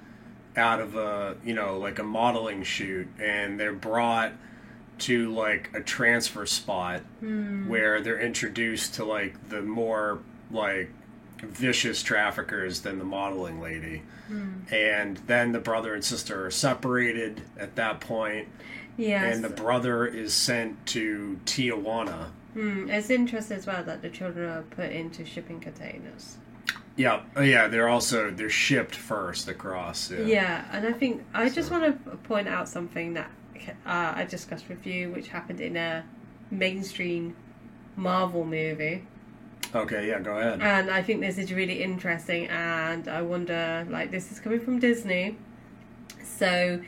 out 0.57 0.81
of 0.81 0.95
a 0.97 1.37
you 1.45 1.53
know 1.53 1.77
like 1.77 1.99
a 1.99 2.03
modeling 2.03 2.63
shoot 2.63 3.07
and 3.21 3.61
they're 3.61 3.73
brought 3.73 4.33
to 4.99 5.31
like 5.33 5.71
a 5.75 5.81
transfer 5.81 6.47
spot 6.47 7.01
hmm. 7.21 7.69
where 7.69 8.01
they're 8.01 8.21
introduced 8.21 8.95
to 8.95 9.05
like 9.05 9.49
the 9.49 9.61
more 9.61 10.21
like 10.51 10.91
vicious 11.43 12.03
traffickers 12.03 12.81
than 12.81 12.99
the 12.99 13.05
modeling 13.05 13.61
lady. 13.61 14.03
Hmm. 14.29 14.53
And 14.73 15.17
then 15.27 15.53
the 15.53 15.59
brother 15.59 15.95
and 15.95 16.05
sister 16.05 16.47
are 16.47 16.51
separated 16.51 17.43
at 17.59 17.77
that 17.77 18.01
point 18.01 18.49
yeah 18.97 19.25
and 19.25 19.43
the 19.43 19.49
brother 19.49 20.07
is 20.07 20.33
sent 20.33 20.87
to 20.87 21.39
tijuana 21.45 22.27
Mm, 22.57 22.89
it's 22.89 23.11
interesting 23.11 23.57
as 23.57 23.67
well 23.67 23.83
that 23.83 24.01
the 24.01 24.09
children 24.09 24.49
are 24.49 24.63
put 24.63 24.93
into 24.93 25.25
shipping 25.25 25.59
containers. 25.59 26.37
Yeah, 26.97 27.23
oh, 27.35 27.43
yeah. 27.43 27.67
They're 27.67 27.89
also 27.89 28.31
they're 28.31 28.49
shipped 28.49 28.95
first 28.95 29.49
across. 29.49 30.09
Yeah. 30.11 30.21
Yeah, 30.21 30.65
and 30.71 30.87
I 30.87 30.93
think 30.93 31.25
I 31.35 31.49
just 31.49 31.73
want 31.73 31.83
to 32.05 32.17
point 32.19 32.47
out 32.47 32.69
something 32.69 33.15
that 33.15 33.29
uh, 33.85 34.13
I 34.15 34.25
discussed 34.25 34.69
with 34.69 34.87
you, 34.87 35.11
which 35.11 35.29
happened 35.29 35.61
in 35.61 35.77
a 35.77 36.05
mainstream 36.53 37.35
Marvel 37.97 38.45
movie, 38.45 39.03
Okay. 39.75 40.07
Yeah. 40.09 40.21
Go 40.21 40.39
ahead. 40.39 40.63
and 40.63 40.91
I 40.91 41.03
think 41.03 41.21
this 41.21 41.39
is 41.39 41.53
really 41.53 41.83
interesting. 41.83 42.47
And 42.47 43.09
I 43.09 43.23
wonder, 43.23 43.85
like, 43.91 44.11
this 44.13 44.31
is 44.31 44.39
coming 44.39 44.61
from 44.61 44.79
Disney, 44.79 45.37
so, 46.23 46.81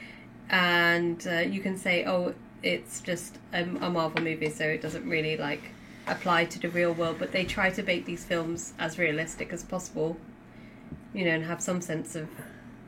and 0.50 1.26
uh, 1.26 1.38
you 1.38 1.61
can 1.61 1.76
say, 1.76 2.04
oh, 2.04 2.35
it's 2.62 3.00
just 3.00 3.38
a, 3.52 3.62
a 3.62 3.90
Marvel 3.90 4.22
movie, 4.22 4.50
so 4.50 4.64
it 4.64 4.80
doesn't 4.80 5.09
really 5.09 5.37
like 5.37 5.70
apply 6.06 6.44
to 6.46 6.59
the 6.59 6.68
real 6.68 6.92
world. 6.92 7.16
But 7.18 7.32
they 7.32 7.44
try 7.44 7.70
to 7.70 7.82
make 7.82 8.04
these 8.04 8.24
films 8.24 8.74
as 8.78 8.98
realistic 8.98 9.52
as 9.52 9.62
possible, 9.62 10.16
you 11.12 11.24
know, 11.24 11.32
and 11.32 11.44
have 11.44 11.61
some 11.61 11.80
sense 11.80 12.14
of 12.14 12.28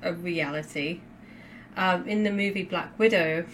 a 0.02 0.12
reality. 0.12 1.00
Um, 1.76 2.08
in 2.08 2.24
the 2.24 2.32
movie 2.32 2.64
Black 2.64 2.98
Widow, 2.98 3.44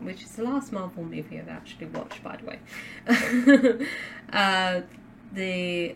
which 0.00 0.22
is 0.22 0.32
the 0.32 0.42
last 0.42 0.72
Marvel 0.72 1.04
movie 1.04 1.38
I've 1.38 1.48
actually 1.48 1.86
watched, 1.86 2.22
by 2.22 2.36
the 2.36 2.44
way, 2.44 3.86
uh, 4.32 4.80
the 5.32 5.94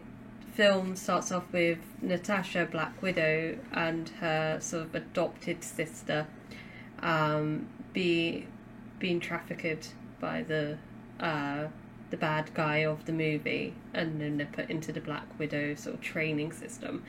film 0.54 0.94
starts 0.94 1.32
off 1.32 1.44
with 1.52 1.78
Natasha 2.00 2.68
Black 2.70 3.02
Widow 3.02 3.58
and 3.72 4.08
her 4.20 4.58
sort 4.60 4.84
of 4.84 4.94
adopted 4.94 5.64
sister 5.64 6.26
um, 7.04 7.68
be 7.92 8.46
being 8.98 9.20
trafficked 9.20 9.94
by 10.20 10.42
the 10.42 10.78
uh, 11.20 11.68
the 12.10 12.16
bad 12.16 12.52
guy 12.54 12.78
of 12.78 13.04
the 13.04 13.12
movie, 13.12 13.74
and 13.92 14.20
then 14.20 14.36
they're 14.36 14.46
put 14.46 14.70
into 14.70 14.92
the 14.92 15.00
Black 15.00 15.26
Widow 15.38 15.74
sort 15.74 15.94
of 15.94 16.00
training 16.00 16.52
system. 16.52 17.04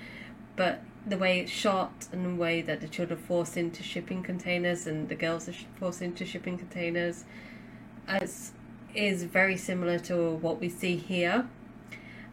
But 0.56 0.82
the 1.06 1.18
way 1.18 1.40
it's 1.40 1.52
shot 1.52 2.08
and 2.12 2.26
the 2.26 2.42
way 2.42 2.62
that 2.62 2.82
the 2.82 2.88
children 2.88 3.20
are 3.20 3.22
forced 3.22 3.58
into 3.58 3.84
shipping 3.84 4.24
containers 4.24 4.88
and 4.88 5.10
the 5.10 5.16
girls 5.16 5.48
are 5.48 5.54
forced 5.80 6.02
into 6.02 6.26
shipping 6.26 6.58
containers 6.58 7.26
is, 8.22 8.54
is 8.96 9.24
very 9.24 9.58
similar 9.58 10.00
to 10.00 10.32
what 10.36 10.60
we 10.60 10.70
see 10.70 10.96
here. 10.96 11.48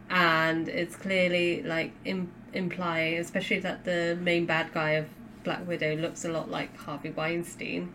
And 0.09 0.67
it's 0.67 0.95
clearly 0.95 1.63
like 1.63 1.91
Im- 2.05 2.31
implying, 2.53 3.17
especially 3.19 3.59
that 3.59 3.83
the 3.83 4.17
main 4.21 4.45
bad 4.45 4.73
guy 4.73 4.91
of 4.91 5.07
Black 5.43 5.67
Widow 5.67 5.95
looks 5.95 6.25
a 6.25 6.29
lot 6.29 6.49
like 6.49 6.75
Harvey 6.77 7.11
Weinstein, 7.11 7.93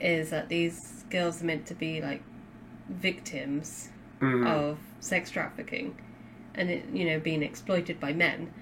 is 0.00 0.30
that 0.30 0.48
these 0.48 1.04
girls 1.10 1.42
are 1.42 1.46
meant 1.46 1.66
to 1.66 1.74
be 1.74 2.00
like 2.00 2.22
victims 2.88 3.90
mm-hmm. 4.20 4.46
of 4.46 4.78
sex 5.00 5.30
trafficking 5.30 5.96
and 6.54 6.70
it, 6.70 6.84
you 6.92 7.04
know 7.04 7.18
being 7.18 7.42
exploited 7.42 7.98
by 8.00 8.12
men. 8.12 8.52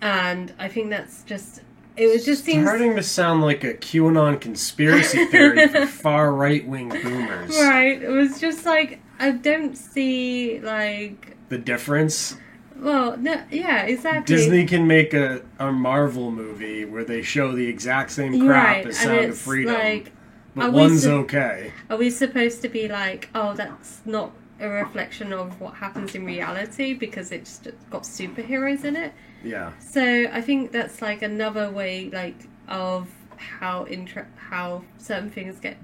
And 0.00 0.54
i 0.58 0.68
think 0.68 0.90
that's 0.90 1.22
just 1.24 1.62
it 1.96 2.06
was 2.06 2.24
just 2.24 2.44
seems 2.44 2.66
Starting 2.66 2.96
to 2.96 3.02
sound 3.02 3.42
like 3.42 3.64
a 3.64 3.74
QAnon 3.74 4.40
conspiracy 4.40 5.24
theory 5.30 5.68
for 5.68 5.86
far 5.86 6.32
right 6.32 6.66
wing 6.66 6.88
boomers. 6.88 7.50
right 7.58 8.00
it 8.00 8.08
was 8.08 8.40
just 8.40 8.64
like 8.64 9.00
i 9.18 9.30
don't 9.30 9.76
see 9.76 10.60
like 10.60 11.36
The 11.50 11.58
difference 11.58 12.36
well 12.80 13.16
no 13.16 13.42
yeah 13.50 13.82
exactly 13.82 14.34
Disney 14.34 14.64
can 14.66 14.86
make 14.86 15.14
a, 15.14 15.42
a 15.58 15.70
Marvel 15.70 16.30
movie 16.30 16.84
where 16.84 17.04
they 17.04 17.22
show 17.22 17.52
the 17.54 17.66
exact 17.66 18.10
same 18.10 18.46
crap 18.46 18.76
right 18.76 18.86
as 18.86 18.98
Sound 18.98 19.30
of 19.30 19.38
Freedom, 19.38 19.74
like 19.74 20.12
but 20.54 20.72
one's 20.72 21.04
sup- 21.04 21.12
okay. 21.12 21.72
are 21.88 21.96
we 21.96 22.10
supposed 22.10 22.62
to 22.62 22.68
be 22.68 22.88
like 22.88 23.28
oh 23.34 23.54
that's 23.54 24.00
not 24.04 24.32
a 24.60 24.68
reflection 24.68 25.32
of 25.32 25.58
what 25.60 25.74
happens 25.74 26.14
in 26.14 26.24
reality 26.24 26.92
because 26.92 27.32
it's 27.32 27.60
got 27.90 28.02
superheroes 28.02 28.84
in 28.84 28.94
it 28.96 29.12
Yeah. 29.42 29.72
So 29.78 30.26
I 30.30 30.40
think 30.42 30.70
that's 30.72 31.00
like 31.00 31.22
another 31.22 31.70
way, 31.70 32.10
like 32.10 32.36
of 32.68 33.08
how 33.36 33.84
inter- 33.84 34.28
how 34.36 34.82
certain 34.98 35.30
things 35.30 35.58
get 35.60 35.78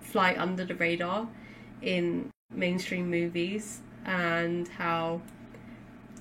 fly 0.00 0.34
under 0.36 0.64
the 0.64 0.74
radar 0.74 1.26
in 1.80 2.30
mainstream 2.50 3.08
movies, 3.10 3.80
and 4.04 4.68
how 4.68 5.22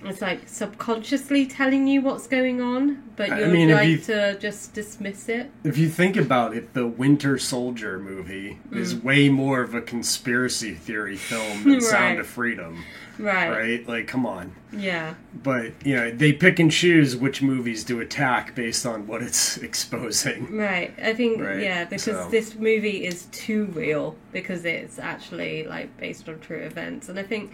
it's 0.05 0.21
like 0.21 0.47
subconsciously 0.47 1.45
telling 1.45 1.85
you 1.87 2.01
what's 2.01 2.25
going 2.27 2.61
on, 2.61 3.03
but 3.17 3.31
I 3.31 3.39
you'd 3.41 3.51
mean, 3.51 3.69
like 3.71 3.87
you- 3.89 3.97
to 3.97 4.37
just 4.39 4.73
dismiss 4.73 5.27
it. 5.27 5.51
If 5.63 5.77
you 5.77 5.89
think 5.89 6.15
about 6.15 6.55
it, 6.55 6.73
the 6.73 6.87
Winter 6.87 7.37
Soldier 7.37 7.99
movie 7.99 8.59
is 8.71 8.95
Mm. 8.95 9.03
way 9.03 9.29
more 9.29 9.61
of 9.61 9.75
a 9.75 9.81
conspiracy 9.81 10.73
theory 10.73 11.17
film 11.17 11.63
than 11.63 11.81
Sound 11.95 12.19
of 12.19 12.27
Freedom, 12.27 12.83
Right. 13.17 13.49
right? 13.49 13.87
Like, 13.89 14.07
come 14.07 14.25
on. 14.25 14.53
Yeah. 14.71 15.15
But, 15.43 15.73
you 15.85 15.97
know, 15.97 16.11
they 16.11 16.31
pick 16.31 16.59
and 16.59 16.71
choose 16.71 17.17
which 17.17 17.41
movies 17.41 17.83
to 17.85 17.99
attack 17.99 18.55
based 18.55 18.85
on 18.85 19.05
what 19.05 19.21
it's 19.21 19.57
exposing. 19.69 20.55
Right. 20.55 20.93
I 21.03 21.13
think 21.13 21.41
Right, 21.41 21.61
yeah, 21.61 21.83
because 21.83 22.03
so- 22.03 22.29
this 22.31 22.55
movie 22.55 23.05
is 23.05 23.25
too 23.33 23.65
real 23.75 24.15
because 24.31 24.63
it's 24.63 24.97
actually 24.97 25.63
like 25.65 25.97
based 25.97 26.29
on 26.29 26.39
true 26.39 26.59
events, 26.59 27.09
and 27.09 27.19
I 27.19 27.23
think, 27.23 27.51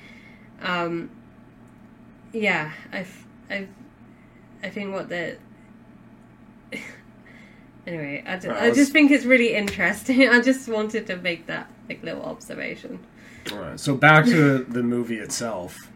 um, 0.62 1.10
yeah, 2.36 2.72
I've, 2.92 3.26
I've, 3.50 3.70
I 4.62 4.70
think 4.70 4.94
what 4.94 5.10
the. 5.10 5.38
anyway, 7.88 8.24
I, 8.26 8.34
Right, 8.34 8.46
I 8.46 8.50
let's- 8.66 8.78
just 8.78 8.92
think 8.92 9.12
it's 9.12 9.26
really 9.26 9.54
interesting. 9.56 10.30
I 10.30 10.42
just 10.42 10.68
wanted 10.68 11.08
to 11.08 11.18
make 11.18 11.48
that 11.48 11.72
like 11.88 12.04
little 12.04 12.24
observation. 12.24 13.00
All 13.52 13.60
right, 13.60 13.80
so 13.80 13.96
back 13.96 14.26
to 14.26 14.60
the 14.70 14.84
movie 14.84 15.18
itself. 15.18 15.92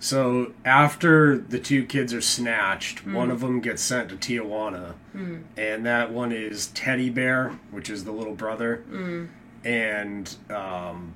So 0.00 0.52
after 0.64 1.36
the 1.36 1.58
two 1.58 1.84
kids 1.84 2.14
are 2.14 2.20
snatched, 2.20 3.04
mm. 3.04 3.14
one 3.14 3.32
of 3.32 3.40
them 3.40 3.60
gets 3.60 3.82
sent 3.82 4.10
to 4.10 4.16
Tijuana, 4.16 4.94
mm. 5.14 5.42
and 5.56 5.84
that 5.86 6.12
one 6.12 6.30
is 6.30 6.68
Teddy 6.68 7.10
Bear, 7.10 7.58
which 7.72 7.90
is 7.90 8.04
the 8.04 8.12
little 8.12 8.34
brother, 8.34 8.84
mm. 8.88 9.28
and 9.64 10.36
um, 10.50 11.14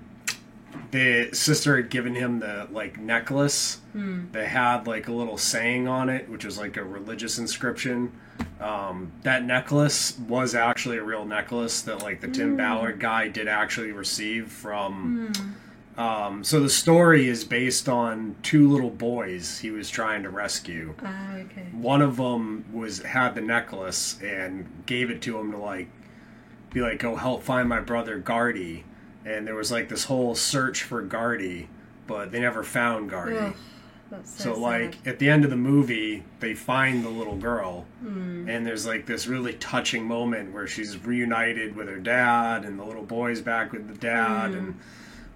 the 0.91 1.31
sister 1.33 1.77
had 1.77 1.89
given 1.91 2.15
him 2.15 2.41
the 2.41 2.69
like 2.71 2.99
necklace 2.99 3.79
that 4.33 4.47
had 4.49 4.87
like 4.87 5.09
a 5.09 5.13
little 5.13 5.39
saying 5.39 5.89
on 5.89 6.09
it, 6.09 6.29
which 6.29 6.45
was 6.45 6.59
like 6.59 6.77
a 6.77 6.85
religious 6.85 7.39
inscription. 7.39 8.13
Um, 8.61 9.13
that 9.23 9.45
necklace 9.45 10.19
was 10.19 10.55
actually 10.55 10.99
a 10.99 11.03
real 11.03 11.25
necklace 11.25 11.83
that 11.83 12.03
like 12.03 12.21
the 12.21 12.29
Tim 12.29 12.57
Ballard 12.57 13.01
guy 13.01 13.29
did 13.29 13.49
actually 13.49 13.93
receive 13.93 14.51
from. 14.51 15.33
Um, 15.99 16.43
so 16.43 16.59
the 16.61 16.71
story 16.71 17.29
is 17.29 17.45
based 17.45 17.87
on 17.87 18.35
two 18.43 18.67
little 18.71 18.89
boys 18.91 19.59
he 19.59 19.71
was 19.71 19.91
trying 19.91 20.23
to 20.23 20.31
rescue. 20.31 20.95
Ah, 21.03 21.35
okay. 21.37 21.69
One 21.73 22.01
of 22.01 22.17
them 22.17 22.65
was 22.73 23.03
had 23.03 23.35
the 23.35 23.43
necklace 23.43 24.19
and 24.23 24.67
gave 24.87 25.11
it 25.11 25.21
to 25.23 25.39
him 25.39 25.53
to 25.53 25.59
like 25.59 25.89
be 26.73 26.81
like, 26.81 26.99
"Go 26.99 27.17
help 27.17 27.43
find 27.43 27.69
my 27.69 27.81
brother 27.81 28.19
Gardy." 28.19 28.85
And 29.25 29.47
there 29.47 29.55
was 29.55 29.71
like 29.71 29.89
this 29.89 30.05
whole 30.05 30.35
search 30.35 30.83
for 30.83 31.03
Gardy, 31.03 31.69
but 32.07 32.33
they 32.33 32.41
never 32.41 32.63
found 32.63 33.09
Gardy. 33.11 33.37
Ugh, 33.37 33.55
so, 34.25 34.53
So 34.55 34.59
like 34.61 34.97
at 35.07 35.19
the 35.19 35.31
end 35.31 35.45
of 35.45 35.51
the 35.51 35.57
movie, 35.57 36.25
they 36.41 36.55
find 36.55 37.05
the 37.05 37.09
little 37.09 37.37
girl, 37.37 37.87
Hmm. 38.03 38.49
and 38.49 38.67
there's 38.67 38.87
like 38.87 39.07
this 39.07 39.27
really 39.27 39.55
touching 39.55 40.05
moment 40.05 40.53
where 40.53 40.67
she's 40.67 40.99
reunited 41.05 41.75
with 41.77 41.89
her 41.89 41.99
dad, 41.99 42.65
and 42.65 42.79
the 42.79 42.85
little 42.85 43.05
boy's 43.05 43.41
back 43.41 43.73
with 43.73 43.89
the 43.89 43.95
dad, 43.95 44.51
Hmm. 44.51 44.59
and 44.59 44.75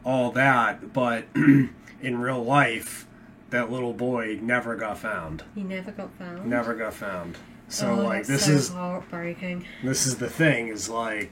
all 0.04 0.30
that. 0.32 0.92
But 0.92 1.24
in 1.34 2.18
real 2.20 2.42
life, 2.44 3.06
that 3.50 3.70
little 3.70 3.92
boy 3.94 4.38
never 4.42 4.74
got 4.76 4.98
found. 4.98 5.44
he 5.54 5.62
never 5.62 5.92
got 5.92 6.12
found. 6.18 6.44
Never 6.46 6.74
got 6.74 6.92
found. 6.92 7.38
So 7.68 7.92
oh, 7.92 8.02
like 8.04 8.26
this 8.26 8.46
so 8.46 8.52
is 8.52 8.68
heartbreaking. 8.68 9.64
this 9.82 10.06
is 10.06 10.16
the 10.18 10.28
thing 10.28 10.68
is 10.68 10.88
like 10.88 11.30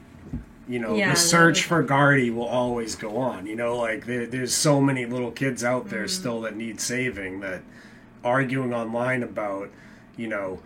you 0.67 0.79
know 0.79 0.95
Yeah, 0.95 1.11
the 1.11 1.15
search 1.15 1.63
for 1.63 1.83
Gardy 1.83 2.29
will 2.31 2.45
always 2.47 2.95
go 2.95 3.17
on. 3.17 3.45
You 3.45 3.55
know, 3.55 3.77
like 3.77 4.05
there, 4.05 4.25
there's 4.25 4.53
so 4.53 4.81
many 4.81 5.05
little 5.05 5.31
kids 5.31 5.63
out 5.63 5.85
Mm. 5.85 5.89
there 5.89 6.07
still 6.07 6.41
that 6.41 6.55
need 6.55 6.79
saving 6.81 7.39
that 7.41 7.61
arguing 8.23 8.73
online 8.73 9.21
about 9.23 9.69
you 10.17 10.27
know 10.27 10.59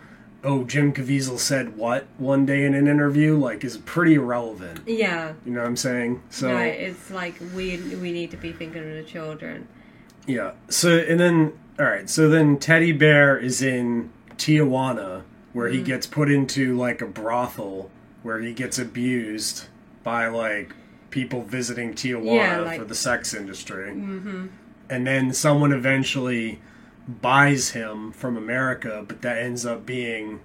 oh 0.44 0.64
Jim 0.64 0.94
Caviezel 0.94 1.38
said 1.38 1.76
what 1.76 2.06
one 2.18 2.46
day 2.46 2.64
in 2.64 2.74
an 2.74 2.88
interview 2.88 3.38
like 3.38 3.64
is 3.66 3.78
pretty 3.80 4.14
irrelevant. 4.16 4.80
Yeah. 4.88 5.34
You 5.46 5.52
know 5.52 5.60
what 5.60 5.68
I'm 5.68 5.76
saying? 5.76 6.22
So 6.30 6.54
right. 6.54 6.68
It's 6.80 7.12
like 7.12 7.36
we 7.54 7.78
we 8.02 8.12
need 8.14 8.32
to 8.32 8.38
be 8.38 8.54
thinking 8.54 8.82
of 8.90 8.96
the 8.96 9.04
children. 9.04 9.68
Yeah. 10.28 10.52
So 10.70 10.98
and 10.98 11.20
then 11.20 11.54
all 11.78 11.86
right. 11.86 12.10
So 12.10 12.30
then 12.30 12.58
Teddy 12.58 12.94
Bear 12.94 13.38
is 13.38 13.62
in 13.62 14.12
Tijuana, 14.38 15.24
where 15.52 15.70
Mm. 15.70 15.74
he 15.74 15.82
gets 15.82 16.08
put 16.08 16.32
into 16.32 16.78
like 16.78 17.02
a 17.02 17.06
brothel, 17.06 17.92
where 18.24 18.40
he 18.40 18.54
gets 18.54 18.80
abused 18.80 19.66
by 20.10 20.28
like 20.28 20.74
people 21.12 21.44
visiting 21.44 21.94
Tijuana 21.94 22.36
Yeah, 22.36 22.60
like- 22.62 22.80
for 22.80 22.86
the 22.86 22.96
sex 22.96 23.36
industry. 23.36 23.92
Mm-hmm. 23.92 24.48
And 24.90 25.06
then 25.06 25.34
someone 25.34 25.72
eventually 25.72 26.60
buys 27.08 27.70
him 27.70 28.12
from 28.12 28.36
America, 28.36 29.06
but 29.08 29.22
that 29.22 29.38
ends 29.38 29.68
up 29.68 29.86
being 29.86 30.40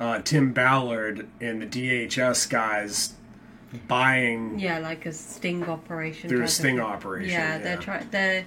uh, 0.00 0.20
Tim 0.22 0.54
Ballard 0.54 1.28
and 1.42 1.60
the 1.60 1.66
DHS 1.66 2.48
guys 2.48 3.14
buying. 3.86 4.58
Yeah, 4.58 4.78
like 4.78 5.04
a 5.04 5.12
sting 5.12 5.64
operation. 5.64 6.30
Through 6.30 6.38
a 6.38 6.40
type 6.40 6.48
of 6.48 6.54
sting 6.54 6.80
operation, 6.80 7.30
Yeah, 7.30 7.58
they're 7.58 7.76
trying. 7.76 8.08
They're 8.10 8.46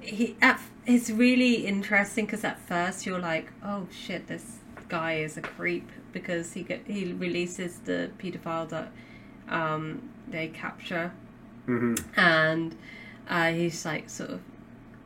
he. 0.00 0.36
At, 0.40 0.60
it's 0.86 1.10
really 1.10 1.66
interesting 1.66 2.26
because 2.26 2.44
at 2.44 2.60
first 2.60 3.06
you're 3.06 3.18
like, 3.18 3.48
oh 3.64 3.88
shit, 3.90 4.28
this 4.28 4.58
guy 4.88 5.14
is 5.14 5.36
a 5.36 5.42
creep 5.42 5.90
because 6.12 6.52
he 6.52 6.62
get 6.62 6.82
he 6.86 7.12
releases 7.12 7.80
the 7.80 8.10
pedophile 8.20 8.68
that 8.68 8.92
um, 9.48 10.08
they 10.28 10.48
capture, 10.48 11.12
Mm-hmm. 11.68 11.94
and 12.18 12.76
uh, 13.28 13.50
he's 13.52 13.84
like 13.84 14.08
sort 14.08 14.30
of 14.30 14.40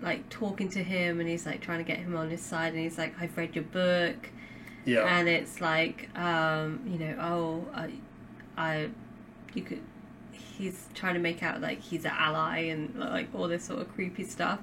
like 0.03 0.29
talking 0.29 0.68
to 0.70 0.83
him, 0.83 1.20
and 1.20 1.29
he's 1.29 1.46
like 1.46 1.61
trying 1.61 1.79
to 1.79 1.85
get 1.85 1.98
him 1.98 2.16
on 2.16 2.29
his 2.31 2.42
side, 2.42 2.72
and 2.74 2.83
he's 2.83 2.98
like, 2.98 3.14
I've 3.20 3.37
read 3.37 3.55
your 3.55 3.64
book 3.64 4.31
Yeah. 4.85 5.05
and 5.18 5.29
it's 5.29 5.61
like 5.61 6.09
um, 6.18 6.81
you 6.87 6.98
know 6.98 7.14
oh 7.20 7.66
I, 7.74 7.90
I 8.57 8.88
you 9.55 9.62
could 9.62 9.81
he's 10.33 10.88
trying 10.94 11.14
to 11.14 11.20
make 11.20 11.42
out 11.42 11.61
like 11.61 11.81
he's 11.81 12.05
an 12.05 12.12
ally 12.14 12.59
and 12.72 12.94
like 12.98 13.29
all 13.35 13.48
this 13.48 13.64
sort 13.64 13.81
of 13.81 13.92
creepy 13.94 14.24
stuff 14.24 14.59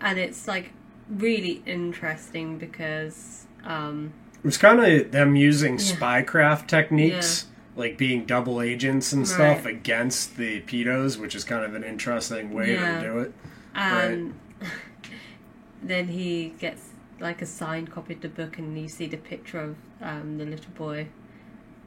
and 0.00 0.18
it's 0.18 0.48
like 0.48 0.72
really 1.08 1.62
interesting 1.66 2.58
because 2.58 3.46
um, 3.64 4.12
It 4.38 4.44
was 4.44 4.58
kind 4.58 4.80
of 4.80 5.12
them 5.12 5.36
using 5.36 5.74
Yeah. 5.74 5.94
spycraft 5.94 6.66
techniques, 6.66 7.46
like 7.76 7.98
being 7.98 8.24
double 8.24 8.60
agents 8.62 9.12
and 9.12 9.28
stuff 9.28 9.64
Right. 9.64 9.74
against 9.74 10.36
the 10.36 10.62
pedos, 10.62 11.18
which 11.18 11.34
is 11.34 11.44
kind 11.44 11.64
of 11.64 11.74
an 11.74 11.84
interesting 11.84 12.52
way 12.54 12.72
Yeah. 12.74 13.00
to 13.02 13.06
do 13.08 13.18
it. 13.20 13.32
and 13.74 14.34
then 15.82 16.08
he 16.08 16.54
gets 16.58 16.88
like 17.20 17.40
a 17.42 17.46
signed 17.46 17.90
copy 17.90 18.14
of 18.14 18.20
the 18.20 18.28
book 18.28 18.58
and 18.58 18.78
you 18.78 18.88
see 18.88 19.06
the 19.06 19.16
picture 19.16 19.60
of 19.60 19.76
um, 20.02 20.38
the 20.38 20.44
little 20.44 20.70
boy 20.72 21.06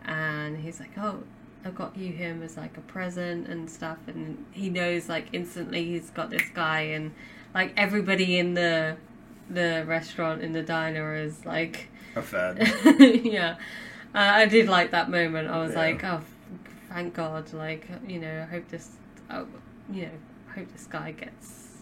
and 0.06 0.58
he's 0.58 0.80
like 0.80 0.98
oh 0.98 1.22
i 1.66 1.70
got 1.70 1.96
you 1.98 2.12
him 2.12 2.42
as 2.42 2.56
like 2.58 2.78
a 2.78 2.82
present 2.82 3.48
and 3.48 3.70
stuff 3.70 3.98
and 4.08 4.44
he 4.52 4.70
knows 4.70 5.10
like 5.10 5.28
instantly 5.34 5.84
he's 5.86 6.10
got 6.12 6.30
this 6.30 6.44
guy 6.54 6.82
and 6.82 7.12
like 7.54 7.74
everybody 7.78 8.40
in 8.40 8.54
the 8.54 8.96
the 9.50 9.84
restaurant 9.88 10.42
in 10.42 10.54
the 10.54 10.62
diner 10.64 11.16
is 11.16 11.46
like 11.46 11.90
A 12.16 12.22
fed. 12.22 12.58
yeah 13.26 13.58
i 14.14 14.46
did 14.46 14.68
like 14.68 14.92
that 14.92 15.10
moment 15.10 15.48
i 15.50 15.58
was 15.62 15.72
Yeah. 15.74 15.80
like 15.80 16.04
oh 16.04 16.22
thank 16.90 17.14
god 17.14 17.52
like 17.54 17.88
you 18.08 18.20
know 18.20 18.42
i 18.48 18.52
hope 18.52 18.68
this 18.70 18.92
oh, 19.30 19.46
you 19.92 20.04
know 20.04 20.12
I 20.50 20.60
hope 20.60 20.72
this 20.72 20.88
guy 20.88 21.12
gets 21.12 21.78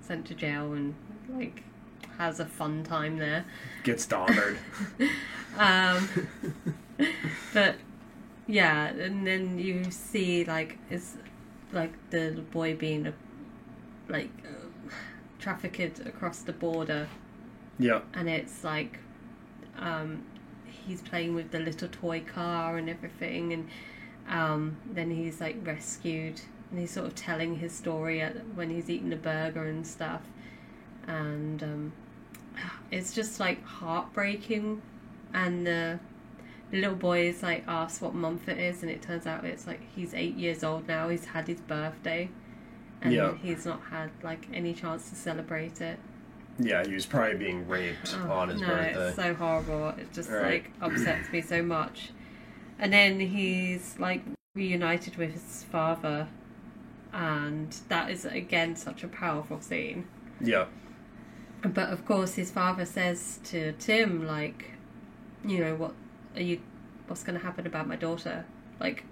sent 0.00 0.26
to 0.26 0.34
jail 0.34 0.72
and 0.72 0.94
like 1.28 1.64
has 2.18 2.38
a 2.38 2.46
fun 2.46 2.84
time 2.84 3.18
there 3.18 3.44
Gets 3.82 4.06
donnered. 4.06 4.58
um 5.58 6.08
but 7.52 7.74
yeah 8.46 8.86
and 8.86 9.26
then 9.26 9.58
you 9.58 9.90
see 9.90 10.44
like 10.44 10.78
it's 10.90 11.16
like 11.72 11.92
the 12.10 12.44
boy 12.52 12.76
being 12.76 13.08
a, 13.08 13.12
like 14.08 14.30
uh, 14.44 14.90
trafficked 15.40 15.98
across 16.06 16.38
the 16.40 16.52
border 16.52 17.08
yeah. 17.78 18.00
and 18.14 18.28
it's 18.28 18.62
like 18.62 19.00
um, 19.78 20.22
he's 20.86 21.00
playing 21.02 21.34
with 21.34 21.50
the 21.50 21.58
little 21.58 21.88
toy 21.88 22.20
car 22.20 22.76
and 22.76 22.88
everything 22.88 23.52
and 23.52 23.68
um, 24.28 24.76
then 24.90 25.10
he's 25.10 25.40
like 25.40 25.56
rescued 25.66 26.40
and 26.70 26.80
he's 26.80 26.90
sort 26.90 27.06
of 27.06 27.14
telling 27.14 27.56
his 27.56 27.72
story 27.72 28.20
at, 28.20 28.36
when 28.54 28.70
he's 28.70 28.88
eating 28.88 29.12
a 29.12 29.16
burger 29.16 29.64
and 29.64 29.86
stuff 29.86 30.22
and 31.06 31.62
um, 31.62 31.92
it's 32.90 33.12
just 33.14 33.38
like 33.40 33.64
heartbreaking 33.64 34.80
and 35.32 35.66
the 35.66 35.98
the 36.70 36.80
little 36.80 36.96
boy 36.96 37.26
is 37.28 37.42
like 37.42 37.62
asked 37.68 38.00
what 38.00 38.14
month 38.14 38.48
it 38.48 38.58
is 38.58 38.82
and 38.82 38.90
it 38.90 39.02
turns 39.02 39.26
out 39.26 39.44
it's 39.44 39.66
like 39.66 39.80
he's 39.94 40.14
eight 40.14 40.34
years 40.36 40.64
old 40.64 40.88
now 40.88 41.08
he's 41.08 41.26
had 41.26 41.46
his 41.46 41.60
birthday 41.60 42.28
and 43.02 43.12
Yeah. 43.12 43.34
he's 43.42 43.66
not 43.66 43.80
had 43.90 44.10
like 44.22 44.48
any 44.52 44.72
chance 44.72 45.10
to 45.10 45.14
celebrate 45.14 45.80
it 45.80 45.98
Yeah, 46.58 46.84
he 46.86 46.94
was 46.94 47.04
probably 47.06 47.36
being 47.36 47.66
raped 47.66 48.16
Oh, 48.26 48.30
on 48.32 48.48
his 48.50 48.60
no, 48.60 48.68
birthday. 48.68 49.06
it's 49.08 49.16
so 49.16 49.34
horrible. 49.34 49.88
It 49.90 50.12
just 50.12 50.30
Right. 50.30 50.64
like 50.64 50.70
upsets 50.80 51.30
me 51.32 51.40
so 51.40 51.62
much. 51.62 52.10
And 52.78 52.92
then 52.92 53.18
he's 53.20 53.96
like 53.98 54.22
reunited 54.54 55.16
with 55.16 55.32
his 55.32 55.64
father, 55.64 56.28
and 57.12 57.72
that 57.88 58.10
is 58.10 58.24
again 58.24 58.76
such 58.76 59.02
a 59.04 59.08
powerful 59.08 59.60
scene. 59.60 60.06
yeah. 60.40 60.66
But 61.62 61.88
of 61.88 62.04
course, 62.04 62.34
his 62.34 62.50
father 62.50 62.84
says 62.84 63.40
to 63.44 63.72
Tim, 63.78 64.26
like, 64.26 64.72
you 65.46 65.58
know, 65.60 65.74
what 65.76 65.94
are 66.36 66.42
you? 66.42 66.60
What's 67.06 67.22
going 67.24 67.38
to 67.38 67.44
happen 67.44 67.66
about 67.66 67.88
my 67.88 67.96
daughter? 67.96 68.44
Like, 68.78 69.04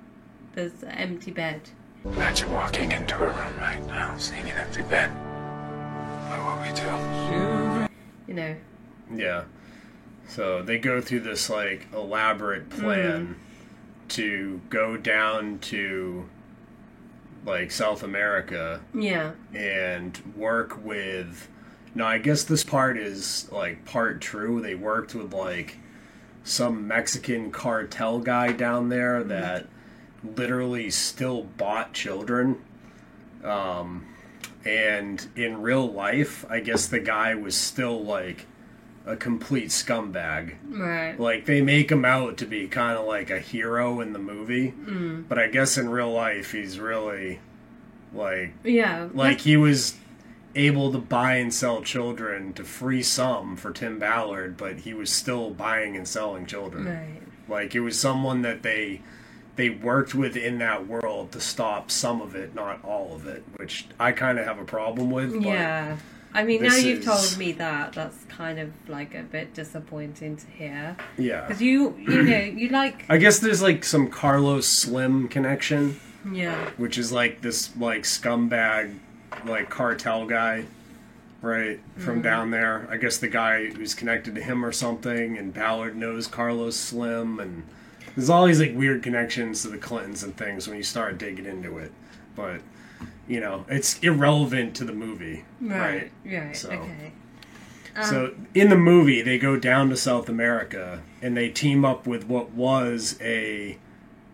there's 0.55 0.83
an 0.83 0.91
empty 0.91 1.31
bed. 1.31 1.71
Imagine 2.05 2.53
walking 2.53 2.93
into 2.93 3.17
a 3.17 3.27
room 3.29 3.57
right 3.59 3.83
now, 3.87 4.17
seeing 4.19 4.43
an 4.51 4.59
empty 4.59 4.83
bed. 4.83 5.11
What 6.41 6.63
we 6.63 6.73
do? 6.75 7.89
You 8.29 8.35
know, 8.35 8.57
Yeah. 9.15 9.45
So 10.29 10.63
they 10.63 10.79
go 10.79 11.01
through 11.01 11.21
this 11.21 11.51
like 11.51 11.89
elaborate 11.93 12.71
plan 12.71 13.37
to 14.09 14.61
go 14.71 14.97
down 14.97 15.59
to 15.59 16.29
like 17.45 17.71
South 17.71 18.03
America 18.03 18.81
yeah, 18.95 19.33
and 19.53 20.17
work 20.37 20.83
with 20.85 21.49
no 21.95 22.07
i 22.07 22.17
guess 22.17 22.45
this 22.45 22.65
part 22.65 22.97
is 22.97 23.51
like 23.51 23.85
part 23.85 24.21
true. 24.21 24.61
They 24.61 24.75
worked 24.75 25.15
with 25.15 25.35
like 25.35 25.77
some 26.45 26.89
mexican 26.89 27.51
cartel 27.51 28.19
guy 28.21 28.53
down 28.53 28.89
there 28.89 29.23
that 29.25 29.67
literally 30.25 30.91
still 30.91 31.43
bought 31.43 31.93
children. 31.93 32.63
Um 33.45 34.07
and 34.65 35.27
in 35.37 35.61
real 35.63 35.91
life 35.91 36.45
i 36.51 36.61
guess 36.61 36.87
the 36.87 37.01
guy 37.01 37.35
was 37.35 37.57
still 37.57 38.03
like 38.03 38.47
a 39.05 39.17
complete 39.17 39.69
scumbag 39.71 40.55
right. 40.71 41.19
like 41.19 41.45
they 41.47 41.61
make 41.61 41.91
him 41.91 42.05
out 42.05 42.37
to 42.37 42.47
be 42.47 42.69
kind 42.69 42.97
of 42.97 43.05
like 43.07 43.31
a 43.31 43.41
hero 43.41 44.01
in 44.01 44.13
the 44.13 44.19
movie 44.19 44.73
Mm. 44.87 45.25
but 45.29 45.39
i 45.39 45.49
guess 45.49 45.77
in 45.77 45.89
real 45.89 46.13
life 46.13 46.53
he's 46.53 46.79
really 46.79 47.41
Like 48.15 48.53
Yeah. 48.63 49.09
like 49.15 49.41
he 49.41 49.57
was 49.57 49.97
able 50.55 50.93
to 50.93 50.99
buy 50.99 51.37
and 51.37 51.53
sell 51.53 51.83
children 51.83 52.53
to 52.53 52.63
free 52.63 53.03
some 53.03 53.57
for 53.57 53.73
Tim 53.73 53.99
Ballard, 53.99 54.59
but 54.59 54.81
he 54.81 54.93
was 54.93 55.11
still 55.11 55.49
buying 55.49 55.97
and 55.97 56.07
selling 56.07 56.45
children. 56.45 56.85
Right. 56.85 57.23
Like 57.49 57.75
it 57.75 57.81
was 57.81 57.99
someone 57.99 58.43
that 58.43 58.63
they 58.63 59.01
they 59.57 59.71
worked 59.71 60.15
with 60.15 60.37
in 60.37 60.59
that 60.59 60.87
world 60.87 61.33
to 61.33 61.41
stop 61.41 61.91
some 61.91 62.21
of 62.23 62.35
it, 62.35 62.55
not 62.55 62.83
all 62.85 63.15
of 63.15 63.27
it, 63.27 63.45
which 63.57 63.87
I 64.01 64.13
kind 64.13 64.39
of 64.39 64.47
have 64.47 64.59
a 64.59 64.65
problem 64.65 65.11
with. 65.11 65.35
Yeah. 65.43 65.97
I 66.35 66.45
mean, 66.45 66.63
now 66.63 66.75
you've 66.75 67.01
is- 67.01 67.05
told 67.05 67.39
me 67.39 67.53
that. 67.53 67.93
That's 67.93 68.25
kind 68.25 68.59
of 68.59 68.73
like 68.89 69.15
a 69.15 69.23
bit 69.23 69.53
disappointing 69.53 70.37
to 70.37 70.47
hear. 70.47 70.97
Yeah. 71.19 71.43
Because 71.47 71.61
you, 71.61 71.95
you 71.99 72.23
know, 72.23 72.39
you 72.39 72.69
like. 72.71 73.05
I 73.11 73.19
guess 73.19 73.39
there's 73.39 73.61
like 73.61 73.85
some 73.85 74.09
Carlos 74.09 74.67
Slim 74.67 75.29
connection, 75.29 76.01
Yeah. 76.33 76.71
which 76.79 76.97
is 76.97 77.13
like 77.13 77.43
this 77.43 77.77
like 77.77 78.05
scumbag, 78.05 78.95
like 79.45 79.69
cartel 79.69 80.25
guy, 80.25 80.65
right 81.43 81.81
from 81.99 82.21
Mhm. 82.21 82.23
down 82.23 82.51
there. 82.51 82.89
I 82.91 82.97
guess 82.97 83.19
the 83.19 83.29
guy 83.29 83.67
who's 83.67 83.93
connected 83.93 84.35
to 84.37 84.41
him 84.43 84.65
or 84.65 84.73
something, 84.73 85.37
and 85.37 85.53
Ballard 85.53 85.97
knows 85.97 86.27
Carlos 86.27 86.77
Slim, 86.77 87.39
and 87.41 87.65
there's 88.17 88.31
all 88.31 88.47
these 88.47 88.61
like 88.61 88.75
weird 88.75 89.03
connections 89.03 89.63
to 89.63 89.69
the 89.69 89.79
Clintons 89.79 90.23
and 90.23 90.37
things 90.37 90.69
when 90.69 90.77
you 90.77 90.83
start 90.83 91.19
digging 91.19 91.47
into 91.47 91.79
it. 91.79 91.93
But 92.37 92.61
you 93.29 93.41
know, 93.41 93.65
it's 93.69 93.99
irrelevant 94.01 94.75
to 94.77 94.85
the 94.85 94.93
movie, 94.93 95.45
Right. 95.61 96.11
right? 96.25 96.43
Right. 96.45 96.57
So- 96.57 96.71
Okay. 96.71 97.13
So 98.05 98.27
Um, 98.27 98.47
in 98.55 98.71
the 98.71 98.77
movie, 98.77 99.21
they 99.21 99.39
go 99.39 99.57
down 99.57 99.91
to 99.91 99.97
South 99.99 100.29
America 100.31 101.03
and 101.21 101.37
they 101.37 101.51
team 101.51 101.85
up 101.85 102.07
with 102.07 102.25
what 102.27 102.51
was 102.53 103.19
a 103.21 103.77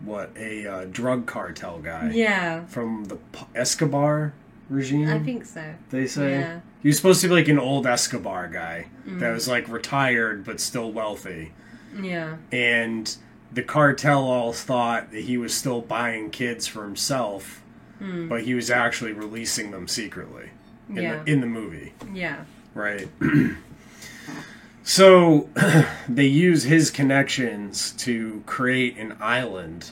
what 0.05 0.31
a 0.37 0.65
uh, 0.65 0.85
drug 0.89 1.25
cartel 1.25 1.79
guy. 1.79 2.09
Yeah. 2.13 2.65
From 2.67 3.03
the 3.05 3.17
Escobar 3.53 4.31
regime. 4.69 5.09
I 5.09 5.19
think 5.19 5.45
so. 5.45 5.61
they 5.89 6.07
say 6.07 6.39
Yeah. 6.39 6.59
he 6.81 6.87
was 6.87 6.95
supposed 6.95 7.19
to 7.21 7.27
be 7.27 7.33
like 7.33 7.49
an 7.49 7.59
old 7.59 7.85
Escobar 7.85 8.47
guy 8.47 8.85
that 9.05 9.19
Mhm. 9.19 9.33
was 9.33 9.47
like 9.49 9.67
retired 9.67 10.45
but 10.45 10.61
still 10.61 10.89
wealthy, 10.93 11.51
Yeah. 12.01 12.35
and 12.53 13.13
the 13.51 13.63
cartel 13.63 14.23
all 14.29 14.53
thought 14.53 15.11
that 15.11 15.21
he 15.23 15.37
was 15.37 15.53
still 15.53 15.81
buying 15.81 16.29
kids 16.29 16.67
for 16.67 16.83
himself, 16.83 17.61
Hmm. 17.99 18.27
but 18.29 18.43
he 18.43 18.53
was 18.53 18.69
actually 18.71 19.11
releasing 19.13 19.71
them 19.71 19.87
secretly 19.87 20.49
in, 20.89 20.95
Yeah. 20.97 21.23
the, 21.23 21.31
in 21.31 21.41
the 21.41 21.47
movie. 21.47 21.93
Yeah. 22.13 22.43
Right. 22.73 23.07
so 24.83 25.49
they 26.09 26.25
use 26.25 26.63
his 26.63 26.89
connections 26.91 27.91
to 27.93 28.43
create 28.45 28.97
an 28.97 29.15
island 29.19 29.91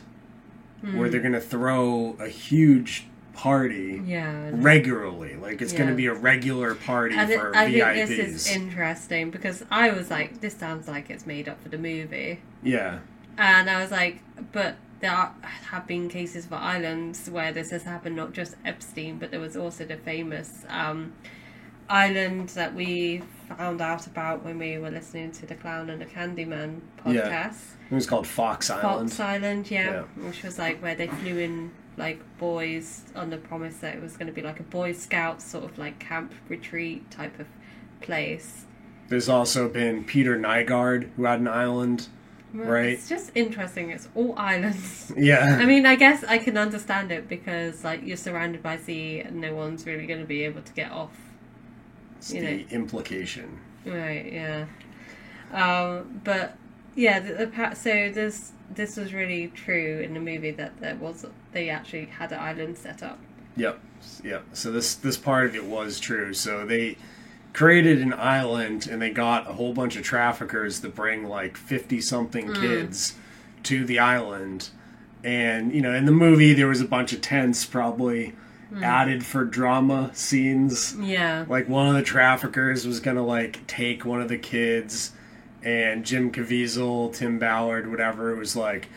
where 0.81 1.05
Hmm. 1.07 1.11
they're 1.11 1.21
going 1.21 1.33
to 1.33 1.41
throw 1.41 2.15
a 2.19 2.27
huge 2.29 3.07
party 3.33 4.01
Yeah. 4.05 4.49
regularly. 4.53 5.35
Like 5.35 5.61
it's 5.61 5.73
going 5.73 5.89
to 5.89 5.95
be 5.95 6.05
a 6.07 6.13
regular 6.13 6.73
party 6.75 7.15
And 7.15 7.29
it- 7.31 7.39
for 7.39 7.55
I 7.55 7.71
think 7.71 8.07
this 8.07 8.09
is 8.11 8.47
interesting 8.55 9.29
because 9.31 9.63
I 9.69 9.89
was 9.91 10.09
like, 10.09 10.39
this 10.41 10.55
sounds 10.55 10.87
like 10.87 11.09
it's 11.09 11.25
made 11.27 11.49
up 11.49 11.61
for 11.61 11.69
the 11.69 11.77
movie. 11.77 12.39
yeah. 12.63 12.99
And 13.37 13.69
I 13.69 13.81
was 13.81 13.91
like, 13.91 14.21
but 14.51 14.75
there 14.99 15.11
are, 15.11 15.33
have 15.43 15.85
been 15.85 16.09
cases 16.09 16.45
for 16.47 16.55
islands 16.55 17.29
where 17.29 17.51
this 17.51 17.69
has 17.71 17.83
happened, 17.83 18.15
not 18.15 18.33
just 18.33 18.55
Epstein, 18.65 19.17
but 19.19 19.29
there 19.31 19.39
was 19.39 19.55
also 19.55 19.85
the 19.85 19.97
famous 19.97 20.65
um, 20.69 21.13
island 21.89 22.49
that 22.49 22.73
we 22.73 23.21
found 23.57 23.79
out 23.81 24.07
about 24.07 24.43
when 24.43 24.57
we 24.57 24.77
were 24.77 24.89
listening 24.89 25.31
to 25.31 25.45
the 25.45 25.55
Clown 25.55 25.89
and 25.89 26.01
the 26.01 26.05
Candyman 26.05 26.81
podcast. 27.05 27.13
Yeah. 27.13 27.51
It 27.91 27.95
was 27.95 28.07
called 28.07 28.27
Fox 28.27 28.69
Island. 28.69 29.09
Fox 29.11 29.19
Island, 29.19 29.71
yeah, 29.71 29.91
Yeah. 30.17 30.25
which 30.25 30.43
was 30.43 30.57
like 30.59 30.81
where 30.81 30.95
they 30.95 31.07
flew 31.07 31.37
in 31.37 31.71
like 31.95 32.19
boys 32.37 33.05
on 33.15 33.29
the 33.29 33.37
promise 33.37 33.77
that 33.77 33.95
it 33.95 34.01
was 34.01 34.17
going 34.17 34.27
to 34.27 34.33
be 34.33 34.41
like 34.41 34.59
a 34.59 34.63
Boy 34.63 34.91
Scout 34.91 35.41
sort 35.41 35.63
of 35.63 35.77
like 35.77 35.99
camp 35.99 36.33
retreat 36.49 37.09
type 37.09 37.39
of 37.39 37.47
place. 38.01 38.65
There's 39.07 39.29
also 39.29 39.69
been 39.69 40.03
Peter 40.03 40.37
Nygard 40.37 41.09
who 41.15 41.23
had 41.23 41.39
an 41.39 41.47
island, 41.47 42.09
Well, 42.53 42.67
right? 42.67 42.89
It's 42.89 43.09
just 43.09 43.31
interesting. 43.35 43.91
It's 43.91 44.07
all 44.15 44.33
islands. 44.37 45.11
Yeah. 45.17 45.57
I 45.59 45.65
mean, 45.65 45.85
I 45.85 45.95
guess 45.95 46.23
I 46.23 46.37
can 46.37 46.57
understand 46.57 47.11
it 47.11 47.27
because 47.27 47.83
like 47.83 48.05
you're 48.05 48.17
surrounded 48.17 48.61
by 48.63 48.77
sea 48.77 49.19
and 49.19 49.41
no 49.41 49.55
one's 49.55 49.85
really 49.85 50.05
going 50.05 50.19
to 50.19 50.25
be 50.25 50.43
able 50.43 50.61
to 50.61 50.73
get 50.73 50.91
off. 50.91 51.11
It's 52.17 52.33
you 52.33 52.41
the 52.41 52.57
know. 52.57 52.65
implication. 52.71 53.59
Right. 53.85 54.31
Yeah. 54.31 54.65
Um, 55.51 56.21
but 56.23 56.57
yeah, 56.95 57.19
the, 57.19 57.45
the 57.45 57.73
so 57.75 58.11
this 58.11 58.51
this 58.69 58.97
was 58.97 59.13
really 59.13 59.47
true 59.49 60.01
in 60.03 60.13
the 60.13 60.19
movie 60.19 60.51
that 60.51 60.79
there 60.81 60.95
was 60.95 61.25
they 61.51 61.69
actually 61.69 62.05
had 62.05 62.31
an 62.31 62.39
island 62.39 62.77
set 62.77 63.01
up. 63.01 63.19
Yep. 63.55 63.79
Yep. 64.23 64.45
So 64.53 64.71
this 64.71 64.95
this 64.95 65.17
part 65.17 65.45
of 65.45 65.55
it 65.55 65.65
was 65.65 65.99
true. 65.99 66.33
So 66.33 66.65
they 66.65 66.97
created 67.57 67.99
an 68.03 68.13
island 68.13 68.87
and 68.87 69.01
they 69.01 69.09
got 69.09 69.49
a 69.49 69.53
whole 69.53 69.73
bunch 69.73 69.95
of 69.95 70.03
traffickers 70.03 70.79
to 70.79 70.87
bring 70.89 71.23
like 71.27 71.57
50 71.57 71.99
something 72.01 72.49
Mm. 72.49 72.61
kids 72.61 73.15
to 73.63 73.83
the 73.83 73.97
island. 73.97 74.69
And 75.23 75.73
you 75.73 75.81
know, 75.81 75.91
in 75.91 76.05
the 76.05 76.11
movie 76.11 76.53
there 76.53 76.67
was 76.67 76.81
a 76.81 76.85
bunch 76.85 77.13
of 77.13 77.21
tents 77.21 77.65
probably 77.65 78.35
Mm. 78.71 78.83
added 78.83 79.25
for 79.25 79.43
drama 79.43 80.11
scenes. 80.13 80.95
Yeah. 81.01 81.45
Like 81.49 81.67
one 81.67 81.87
of 81.87 81.95
the 81.95 82.03
traffickers 82.03 82.85
was 82.85 82.99
going 82.99 83.17
to 83.17 83.23
like 83.23 83.65
take 83.65 84.05
one 84.05 84.21
of 84.21 84.27
the 84.29 84.37
kids 84.37 85.13
and 85.63 86.05
Jim 86.05 86.31
Caviezel, 86.31 87.11
Tim 87.11 87.39
Ballard, 87.39 87.89
whatever, 87.89 88.31
it 88.31 88.37
was 88.37 88.55
like 88.55 88.87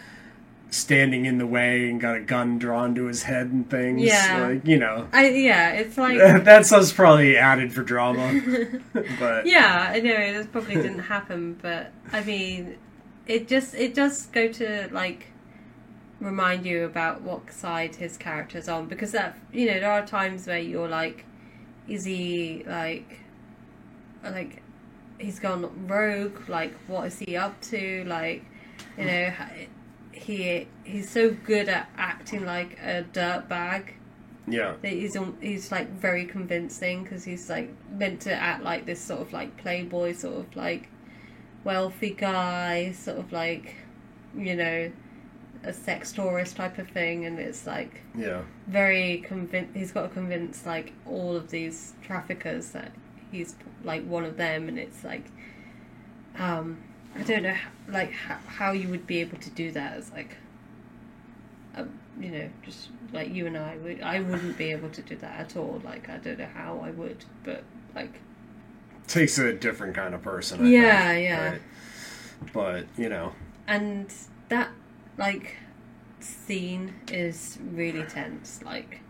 standing 0.71 1.27
in 1.27 1.39
the 1.39 1.47
way 1.47 1.91
and 1.91 2.01
got 2.01 2.17
a 2.17 2.21
gun 2.21 2.59
drawn 2.59 2.95
to 2.95 3.07
his 3.07 3.25
head 3.25 3.47
and 3.47 3.69
things. 3.69 4.03
Yeah. 4.03 4.47
Like, 4.49 4.67
you 4.67 4.79
know. 4.79 5.09
I 5.13 5.29
yeah, 5.29 5.73
it's 5.73 5.99
like 5.99 6.19
that 6.19 6.67
stuff's 6.67 6.93
probably 6.93 7.37
added 7.37 7.73
for 7.73 7.83
drama. 7.83 8.41
but 9.19 9.47
yeah, 9.47 9.91
I 9.93 10.01
know 10.01 10.33
this 10.33 10.47
probably 10.47 10.77
didn't 10.77 11.01
happen, 11.01 11.59
but 11.61 11.93
I 12.13 12.23
mean, 12.23 12.79
it 13.27 13.49
just 13.49 13.75
it 13.75 13.95
does 13.95 14.27
go 14.27 14.49
to 14.53 14.89
like 14.93 15.27
remind 16.21 16.67
you 16.67 16.85
about 16.85 17.23
what 17.23 17.51
side 17.51 17.97
his 17.97 18.17
character's 18.17 18.69
on 18.69 18.87
because 18.87 19.13
that 19.13 19.39
you 19.53 19.67
know 19.67 19.81
there 19.81 19.91
are 19.91 20.07
times 20.07 20.47
where 20.47 20.59
you're 20.59 20.89
like, 20.89 21.25
is 21.89 22.05
he 22.05 22.65
like, 22.67 23.19
like, 24.23 24.63
he's 25.19 25.41
gone 25.41 25.87
rogue? 25.87 26.49
Like, 26.49 26.75
what 26.87 27.07
is 27.07 27.19
he 27.19 27.37
up 27.37 27.61
to? 27.63 28.05
Like, 28.07 28.45
you 28.97 29.05
mm. 29.05 29.07
know, 29.07 29.67
he 30.13 30.67
he's 30.85 31.09
so 31.11 31.31
good 31.31 31.69
at 31.69 31.89
acting 31.97 32.45
like 32.45 32.79
a 32.83 33.05
dirtbag 33.13 33.93
yeah. 34.47 34.75
that 34.83 34.89
he's 34.93 35.17
he's 35.41 35.71
like 35.71 35.89
very 35.91 36.25
convincing 36.25 37.05
because 37.05 37.25
he's 37.25 37.49
like 37.49 37.71
meant 37.93 38.21
to 38.23 38.33
act 38.33 38.63
like 38.63 38.87
this 38.87 39.01
sort 39.01 39.21
of 39.21 39.33
like 39.33 39.57
playboy 39.57 40.13
sort 40.13 40.37
of 40.37 40.57
like 40.57 40.89
wealthy 41.65 42.11
guy 42.11 42.91
sort 42.93 43.19
of 43.19 43.33
like 43.33 43.77
you 44.37 44.57
know 44.57 44.91
a 45.63 45.73
sex 45.73 46.11
tourist 46.13 46.57
type 46.57 46.79
of 46.79 46.89
thing 46.89 47.27
and 47.27 47.39
it's 47.39 47.67
like 47.67 48.01
Yeah. 48.17 48.43
very 48.67 49.19
convinced 49.19 49.77
he's 49.77 49.93
got 49.93 50.03
to 50.03 50.09
convince 50.09 50.65
like 50.65 50.93
all 51.07 51.37
of 51.37 51.51
these 51.51 51.93
traffickers 52.03 52.71
that 52.71 52.93
he's 53.31 53.55
like 53.85 54.05
one 54.07 54.25
of 54.25 54.37
them 54.39 54.69
and 54.69 54.79
it's 54.79 55.05
like 55.05 55.27
um 56.39 56.79
i 57.17 57.23
don't 57.23 57.43
know 57.43 57.57
like 57.89 58.13
how, 58.13 58.39
how 58.47 58.73
you 58.73 58.89
would 58.89 59.07
be 59.07 59.21
able 59.21 59.39
to 59.39 59.51
do 59.51 59.71
that 59.73 59.97
as 59.97 60.11
like 60.13 60.37
um, 61.77 61.91
you 62.19 62.31
know 62.31 62.49
just 62.63 62.89
like 63.13 63.33
you 63.33 63.47
and 63.47 63.57
i 63.57 63.77
would 63.79 64.01
i 64.03 64.21
wouldn't 64.21 64.57
be 64.57 64.71
able 64.71 64.89
to 64.91 65.03
do 65.03 65.17
that 65.17 65.39
at 65.41 65.57
all 65.57 65.81
like 65.85 66.09
i 66.09 66.17
don't 66.19 66.39
know 66.39 66.49
how 66.55 66.81
i 66.85 66.91
would 66.91 67.25
but 67.45 67.63
like 67.95 68.21
Takes 69.07 69.39
a 69.39 69.53
different 69.53 69.97
kind 69.97 70.15
of 70.15 70.23
person. 70.23 70.61
I 70.65 70.69
Yeah, 70.71 71.13
think, 71.13 71.25
yeah. 71.25 71.51
right? 71.51 71.63
But, 72.53 72.87
you 72.97 73.09
know. 73.09 73.33
and 73.67 74.07
that 74.51 74.71
like 75.19 75.57
scene 76.21 76.95
is 77.11 77.59
really 77.73 78.05
tense 78.05 78.61
like 78.65 79.01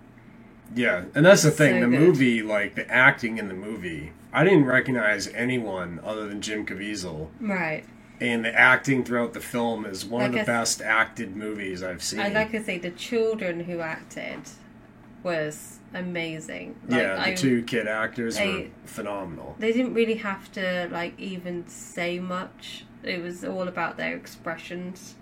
Yeah, 0.75 1.05
and 1.15 1.27
that's 1.27 1.43
the 1.43 1.51
thing. 1.51 1.75
So 1.83 1.91
the 1.91 1.91
good. 1.91 2.01
movie, 2.01 2.43
like 2.43 2.77
the 2.77 2.91
acting 2.91 3.37
in 3.37 3.49
the 3.49 3.55
movie, 3.55 4.13
I 4.33 4.45
didn't 4.45 4.65
recognize 4.67 5.27
anyone 5.29 6.01
other 6.05 6.29
than 6.29 6.41
Jim 6.41 6.65
Caviezel. 6.67 7.29
right 7.41 7.85
And 8.21 8.45
the 8.45 8.55
acting 8.55 9.05
throughout 9.05 9.33
the 9.33 9.41
film 9.41 9.85
is 9.87 10.05
one 10.05 10.27
of 10.27 10.33
the 10.33 10.41
I 10.41 10.45
best 10.45 10.81
acted 10.83 11.35
movies 11.37 11.83
I've 11.83 12.03
seen. 12.03 12.21
I'd 12.21 12.33
like 12.35 12.51
to 12.53 12.63
say 12.63 12.79
the 12.79 12.91
children 12.91 13.61
who 13.61 13.81
acted 13.81 14.41
was 15.23 15.79
amazing. 15.95 16.77
Like, 16.89 17.01
yeah, 17.01 17.15
the 17.17 17.29
I- 17.29 17.35
two 17.35 17.63
kid 17.65 17.87
actors 17.89 18.39
were 18.39 18.67
phenomenal. 18.85 19.57
They 19.59 19.73
didn't 19.73 19.95
really 19.95 20.17
have 20.17 20.51
to 20.53 20.89
like 20.91 21.19
even 21.19 21.67
say 21.69 22.19
much. 22.21 22.85
It 23.03 23.23
was 23.23 23.45
all 23.45 23.67
about 23.69 23.97
their 23.97 24.15
expressions 24.15 25.15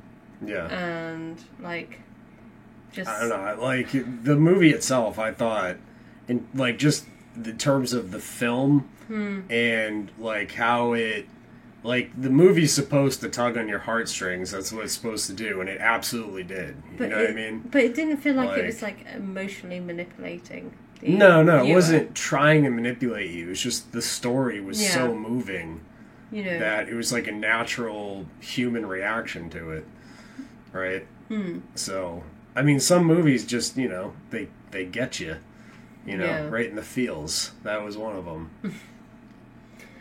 Yeah. 0.44 0.66
and 0.66 1.38
like 1.61 2.00
just 2.92 3.09
I 3.09 3.20
don't 3.20 3.28
know. 3.30 3.62
Like 3.62 3.90
the 4.24 4.36
movie 4.36 4.70
itself, 4.70 5.18
I 5.18 5.32
thought, 5.32 5.76
in 6.26 6.46
like 6.54 6.78
just 6.78 7.06
the 7.36 7.52
terms 7.52 7.92
of 7.92 8.11
the 8.11 8.18
film 8.20 8.88
Hmm. 9.09 9.40
and 9.50 10.11
like 10.18 10.52
how 10.52 10.92
it 10.92 11.26
like 11.82 12.11
the 12.20 12.28
movie's 12.30 12.72
supposed 12.74 13.20
to 13.22 13.28
tug 13.28 13.56
on 13.56 13.68
your 13.68 13.78
heartstrings. 13.78 14.50
That's 14.50 14.72
what 14.72 14.84
it's 14.84 14.92
supposed 14.92 15.26
to 15.28 15.32
do, 15.32 15.61
and 15.61 15.68
it 15.70 15.80
absolutely 15.80 16.42
did. 16.42 16.76
You 16.92 16.98
But 16.98 17.11
know 17.11 17.18
it, 17.18 17.20
what 17.22 17.30
I 17.30 17.34
mean? 17.34 17.68
But 17.70 17.82
it 17.84 17.94
didn't 17.94 18.18
feel 18.18 18.34
like, 18.34 18.50
Like- 18.50 18.59
it 18.59 18.66
was 18.66 18.82
like 18.82 19.06
emotionally 19.14 19.80
manipulating. 19.80 20.72
the 21.00 21.09
No, 21.16 21.42
no, 21.42 21.64
it 21.64 21.72
wasn't 21.72 22.14
trying 22.14 22.64
to 22.64 22.70
manipulate 22.70 23.30
you. 23.30 23.46
It 23.46 23.48
was 23.50 23.62
just 23.62 23.92
the 23.92 24.02
story 24.02 24.61
was 24.61 24.82
Yeah. 24.82 24.90
so 24.90 25.14
moving 25.14 25.80
You 26.32 26.42
know. 26.44 26.59
that 26.59 26.88
it 26.88 26.94
was 26.94 27.12
like 27.12 27.28
a 27.28 27.32
natural 27.32 28.26
human 28.40 28.84
reaction 28.84 29.48
to 29.50 29.70
it, 29.70 29.86
right? 30.72 31.06
Hmm. 31.28 31.61
So, 31.76 32.24
I 32.56 32.62
mean, 32.62 32.80
some 32.80 33.04
movies 33.04 33.44
just 33.46 33.76
you 33.76 33.88
know 33.88 34.12
they 34.30 34.48
they 34.72 34.84
get 34.84 35.20
you, 35.20 35.36
you 36.04 36.16
know, 36.18 36.24
Yeah. 36.26 36.48
right 36.48 36.68
in 36.68 36.74
the 36.76 36.82
feels. 36.82 37.52
That 37.62 37.84
was 37.84 37.96
one 37.96 38.16
of 38.16 38.24
them. 38.26 38.50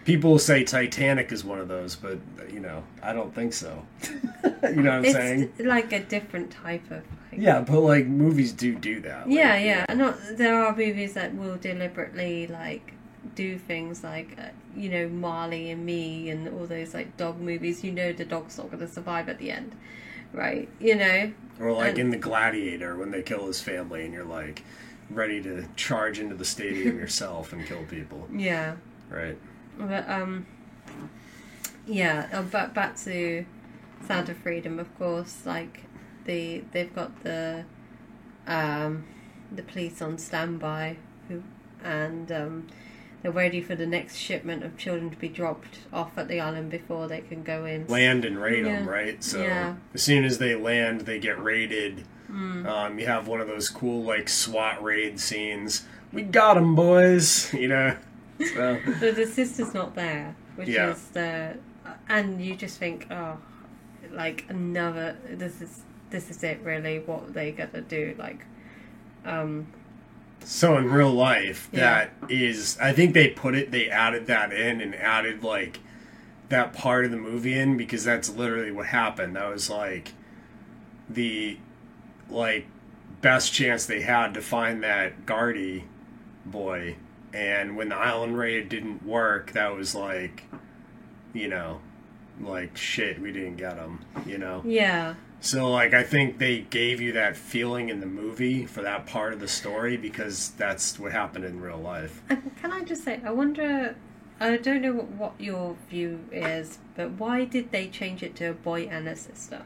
People 0.08 0.40
say 0.40 0.64
Titanic 0.64 1.34
is 1.34 1.44
one 1.44 1.60
of 1.60 1.68
those, 1.68 1.98
but 1.98 2.18
you 2.50 2.62
know, 2.62 2.82
I 3.04 3.12
don't 3.12 3.36
think 3.36 3.52
so. 3.52 3.86
you 4.64 4.82
know 4.82 4.84
what 4.84 4.88
I'm 5.00 5.04
it's 5.06 5.14
saying? 5.14 5.52
like 5.60 5.92
a 5.92 6.00
different 6.00 6.50
type 6.50 6.86
of. 6.92 7.04
Like, 7.30 7.42
Yeah, 7.42 7.60
but 7.60 7.82
like 7.82 8.08
movies 8.08 8.54
do 8.54 8.74
do 8.74 9.02
that. 9.02 9.30
yeah, 9.30 9.52
Like, 9.52 9.66
yeah. 9.66 9.94
Not 9.94 10.18
there 10.38 10.64
are 10.64 10.74
movies 10.74 11.14
that 11.16 11.36
will 11.36 11.58
deliberately 11.58 12.48
like 12.48 12.94
do 13.36 13.58
things 13.58 14.02
like 14.02 14.38
uh, 14.40 14.44
you 14.78 14.88
know 14.88 15.10
Marley 15.10 15.72
and 15.72 15.86
Me 15.86 16.30
and 16.30 16.48
all 16.48 16.66
those 16.66 16.94
like 16.94 17.18
dog 17.18 17.42
movies. 17.42 17.84
You 17.84 17.92
know 17.92 18.14
the 18.14 18.24
dog's 18.24 18.58
not 18.58 18.68
going 18.68 18.80
to 18.80 18.88
survive 18.88 19.28
at 19.28 19.40
the 19.40 19.52
end, 19.52 19.76
right? 20.32 20.70
You 20.80 20.96
know. 20.96 21.34
Or 21.60 21.74
like 21.74 21.90
And- 21.90 22.00
in 22.00 22.10
The 22.12 22.18
Gladiator 22.18 22.96
when 22.96 23.12
they 23.12 23.24
kill 23.24 23.46
his 23.48 23.60
family 23.60 24.06
and 24.06 24.14
you're 24.14 24.24
like 24.24 24.64
ready 25.10 25.44
to 25.44 25.66
charge 25.76 26.18
into 26.18 26.36
the 26.36 26.46
stadium 26.46 26.98
yourself 27.04 27.52
and 27.52 27.66
kill 27.66 27.84
people. 27.90 28.26
Yeah. 28.34 28.76
Right. 29.10 29.38
But 29.78 30.10
um, 30.10 30.46
yeah. 31.86 32.28
uh, 32.32 32.42
But 32.44 32.74
back 32.74 32.98
to 33.04 33.46
Sound 34.08 34.30
of 34.30 34.38
Freedom, 34.38 34.80
of 34.80 34.96
course. 34.98 35.46
Like 35.46 35.84
the 36.26 36.64
they've 36.72 36.94
got 36.94 37.24
the 37.24 37.66
um, 38.46 39.06
the 39.52 39.64
police 39.64 40.02
on 40.02 40.18
standby, 40.18 40.98
who 41.28 41.44
and 41.84 42.32
um, 42.32 42.68
they're 43.22 43.32
ready 43.32 43.62
for 43.62 43.76
the 43.76 43.86
next 43.86 44.16
shipment 44.18 44.64
of 44.64 44.78
children 44.78 45.10
to 45.10 45.18
be 45.18 45.28
dropped 45.28 45.80
off 45.92 46.18
at 46.18 46.28
the 46.28 46.40
island 46.40 46.70
before 46.70 47.08
they 47.08 47.22
can 47.22 47.44
go 47.44 47.66
in. 47.66 47.88
Land 47.88 48.26
and 48.26 48.40
raid 48.42 48.66
them, 48.66 48.88
right? 48.88 49.24
So 49.24 49.42
Yeah. 49.42 49.76
as 49.94 50.02
soon 50.04 50.24
as 50.24 50.38
they 50.38 50.56
land, 50.56 51.02
they 51.02 51.20
get 51.20 51.42
raided. 51.42 52.06
Mm. 52.32 52.66
Um, 52.68 53.00
you 53.00 53.06
have 53.06 53.28
one 53.28 53.40
of 53.42 53.48
those 53.48 53.70
cool 53.70 54.04
like 54.04 54.28
SWAT 54.30 54.84
raid 54.84 55.20
scenes. 55.20 55.86
We 56.12 56.24
got 56.24 56.56
them, 56.56 56.76
boys. 56.76 57.54
You 57.58 57.68
know. 57.70 57.96
So 58.40 58.80
So 59.00 59.12
the 59.12 59.26
sister's 59.26 59.74
not 59.74 59.96
there, 59.96 60.36
which 60.56 60.70
Yeah. 60.70 60.92
is 60.92 61.02
the, 61.10 61.58
and 62.10 62.44
you 62.44 62.56
just 62.56 62.78
think, 62.78 63.08
oh, 63.12 63.38
like 64.12 64.46
another. 64.50 65.18
This 65.30 65.62
is 65.62 65.82
this 66.10 66.30
is 66.30 66.42
it, 66.44 66.60
really. 66.64 67.00
What 67.00 67.34
they 67.34 67.52
gonna 67.52 67.82
do? 67.82 68.16
Like, 68.18 68.46
um, 69.26 69.68
So 70.44 70.78
in 70.78 70.90
real 70.90 71.12
life, 71.12 71.68
Yeah. 71.72 71.80
that 71.80 72.32
is, 72.32 72.78
I 72.80 72.94
think 72.94 73.14
they 73.14 73.28
put 73.30 73.56
it, 73.56 73.72
they 73.72 73.90
added 73.90 74.28
that 74.28 74.54
in 74.54 74.80
and 74.82 74.96
added 74.96 75.44
like 75.44 75.80
that 76.50 76.72
part 76.74 77.04
of 77.04 77.12
the 77.12 77.18
movie 77.18 77.58
in 77.60 77.76
because 77.76 78.06
that's 78.06 78.30
literally 78.30 78.72
what 78.72 78.86
happened. 78.88 79.36
That 79.36 79.50
was 79.52 79.70
like 79.70 80.14
the 81.10 81.58
like 82.30 82.68
best 83.22 83.52
chance 83.54 83.86
they 83.86 84.02
had 84.02 84.34
to 84.36 84.42
find 84.42 84.82
that 84.84 85.26
Gardy 85.26 85.86
boy. 86.46 86.96
And 87.38 87.78
when 87.78 87.90
the 87.90 87.96
island 87.96 88.36
raid 88.36 88.68
didn't 88.68 89.06
work, 89.06 89.52
that 89.52 89.76
was 89.76 89.94
like, 89.94 90.44
you 91.34 91.48
know, 91.48 91.82
like 92.42 92.76
shit, 92.76 93.22
we 93.22 93.32
didn't 93.32 93.58
get 93.58 93.76
them, 93.76 94.04
You 94.26 94.40
know. 94.40 94.64
yeah, 94.66 95.14
So 95.40 95.70
like 95.70 95.94
I 95.94 96.02
think 96.02 96.40
they 96.40 96.62
gave 96.62 97.00
you 97.00 97.12
that 97.12 97.38
feeling 97.38 97.90
in 97.90 98.00
the 98.00 98.08
movie 98.08 98.66
for 98.66 98.82
that 98.82 99.06
part 99.06 99.34
of 99.34 99.40
the 99.40 99.48
story 99.48 99.98
because 99.98 100.50
that's 100.58 100.98
what 100.98 101.12
happened 101.12 101.46
in 101.46 101.62
real 101.62 101.78
life. 101.78 102.24
can 102.60 102.72
I 102.72 102.84
just 102.84 103.04
say, 103.04 103.22
I 103.24 103.30
wonder. 103.30 103.96
I 104.40 104.58
don't 104.58 104.82
know 104.82 104.94
what, 104.94 105.08
what 105.10 105.34
your 105.40 105.76
view 105.90 106.20
is, 106.32 106.80
but 106.96 107.12
why 107.12 107.46
did 107.46 107.72
they 107.72 107.88
change 107.88 108.22
it 108.24 108.36
to 108.38 108.46
a 108.46 108.54
boy 108.54 108.84
and 108.90 109.08
a 109.08 109.16
sister? 109.16 109.62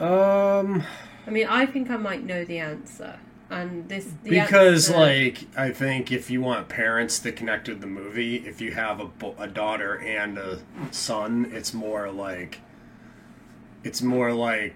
Um 0.00 0.84
I 1.26 1.30
mean, 1.30 1.46
I 1.48 1.66
think 1.66 1.90
I 1.90 1.96
might 1.96 2.24
know 2.24 2.44
the 2.44 2.58
answer, 2.58 3.18
and 3.50 3.88
this 3.88 4.06
the 4.22 4.30
because 4.30 4.90
like 4.90 5.46
I 5.56 5.70
think 5.70 6.10
if 6.10 6.30
you 6.30 6.40
want 6.40 6.68
parents 6.68 7.18
to 7.20 7.32
connect 7.32 7.68
with 7.68 7.80
the 7.80 7.86
movie, 7.86 8.36
if 8.36 8.60
you 8.60 8.72
have 8.72 9.00
a, 9.00 9.10
a 9.38 9.46
daughter 9.46 9.98
and 9.98 10.38
a 10.38 10.60
son, 10.90 11.50
it's 11.52 11.72
more 11.74 12.10
like 12.10 12.60
it's 13.82 14.00
more 14.02 14.32
like 14.32 14.74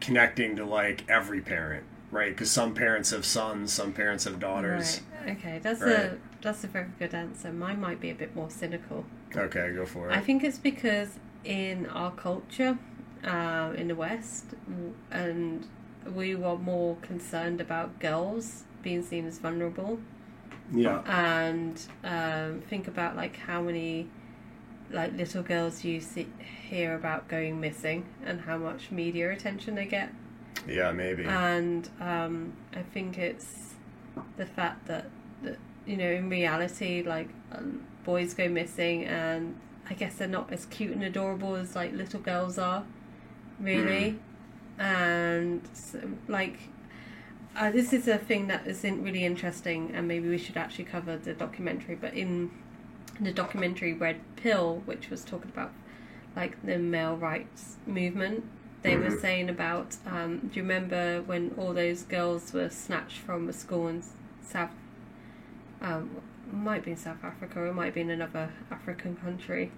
connecting 0.00 0.56
to 0.56 0.64
like 0.64 1.08
every 1.08 1.40
parent, 1.40 1.84
right? 2.10 2.30
Because 2.30 2.50
some 2.50 2.74
parents 2.74 3.10
have 3.10 3.24
sons, 3.24 3.72
some 3.72 3.92
parents 3.92 4.24
have 4.24 4.38
daughters. 4.40 5.00
Right. 5.24 5.36
Okay, 5.38 5.58
that's 5.62 5.80
Right. 5.80 5.92
a 5.92 6.18
that's 6.42 6.62
a 6.64 6.68
very 6.68 6.86
good 6.98 7.14
answer. 7.14 7.52
Mine 7.52 7.80
might 7.80 8.00
be 8.00 8.10
a 8.10 8.14
bit 8.14 8.34
more 8.36 8.50
cynical. 8.50 9.04
Okay, 9.34 9.72
go 9.74 9.84
for 9.86 10.10
it. 10.10 10.16
I 10.16 10.20
think 10.20 10.44
it's 10.44 10.58
because 10.58 11.18
in 11.44 11.86
our 11.86 12.10
culture, 12.12 12.78
um, 13.24 13.74
in 13.74 13.88
the 13.88 13.94
West, 13.94 14.46
and 15.10 15.66
we 16.14 16.34
were 16.34 16.56
more 16.56 16.96
concerned 16.96 17.60
about 17.60 17.98
girls 18.00 18.64
being 18.82 19.02
seen 19.02 19.26
as 19.26 19.38
vulnerable. 19.38 19.98
Yeah. 20.72 21.02
And 21.06 21.80
um, 22.04 22.62
think 22.68 22.88
about 22.88 23.16
like 23.16 23.36
how 23.36 23.62
many 23.62 24.08
like 24.90 25.16
little 25.16 25.42
girls 25.42 25.84
you 25.84 26.00
see, 26.00 26.28
hear 26.68 26.94
about 26.94 27.28
going 27.28 27.60
missing 27.60 28.06
and 28.24 28.40
how 28.40 28.56
much 28.56 28.90
media 28.90 29.32
attention 29.32 29.74
they 29.74 29.86
get. 29.86 30.12
Yeah, 30.68 30.92
maybe. 30.92 31.24
And 31.24 31.88
um, 32.00 32.52
I 32.74 32.82
think 32.82 33.18
it's 33.18 33.74
the 34.36 34.46
fact 34.46 34.86
that, 34.86 35.06
that 35.42 35.58
you 35.86 35.96
know, 35.96 36.10
in 36.10 36.28
reality, 36.28 37.02
like 37.02 37.28
um, 37.52 37.84
boys 38.04 38.34
go 38.34 38.48
missing, 38.48 39.04
and 39.04 39.58
I 39.88 39.94
guess 39.94 40.16
they're 40.16 40.28
not 40.28 40.52
as 40.52 40.66
cute 40.66 40.92
and 40.92 41.04
adorable 41.04 41.54
as 41.54 41.76
like 41.76 41.92
little 41.92 42.20
girls 42.20 42.58
are, 42.58 42.84
really. 43.60 44.18
And 44.78 45.62
so, 45.72 46.00
like, 46.28 46.58
uh, 47.56 47.70
this 47.70 47.92
is 47.92 48.06
a 48.06 48.18
thing 48.18 48.48
that 48.48 48.66
isn't 48.66 49.02
really 49.02 49.24
interesting, 49.24 49.92
and 49.94 50.06
maybe 50.06 50.28
we 50.28 50.38
should 50.38 50.56
actually 50.56 50.84
cover 50.84 51.16
the 51.16 51.32
documentary. 51.32 51.94
But 51.94 52.14
in 52.14 52.50
the 53.20 53.32
documentary 53.32 53.94
Red 53.94 54.20
Pill, 54.36 54.82
which 54.84 55.08
was 55.08 55.24
talking 55.24 55.50
about 55.50 55.72
like 56.34 56.62
the 56.62 56.76
male 56.78 57.16
rights 57.16 57.76
movement, 57.86 58.44
they 58.82 58.96
were 58.96 59.10
Mhm. 59.10 59.20
saying 59.20 59.48
about. 59.48 59.96
Um, 60.06 60.38
do 60.38 60.56
you 60.56 60.62
remember 60.62 61.22
when 61.22 61.54
all 61.56 61.72
those 61.72 62.02
girls 62.02 62.52
were 62.52 62.68
snatched 62.68 63.18
from 63.18 63.48
a 63.48 63.52
school 63.54 63.88
in 63.88 64.02
South? 64.42 64.70
Um, 65.80 66.10
might 66.52 66.84
be 66.84 66.90
in 66.90 66.96
South 66.96 67.24
Africa, 67.24 67.60
or 67.60 67.66
it 67.68 67.74
might 67.74 67.94
be 67.94 68.02
in 68.02 68.10
another 68.10 68.50
African 68.70 69.16
country, 69.16 69.72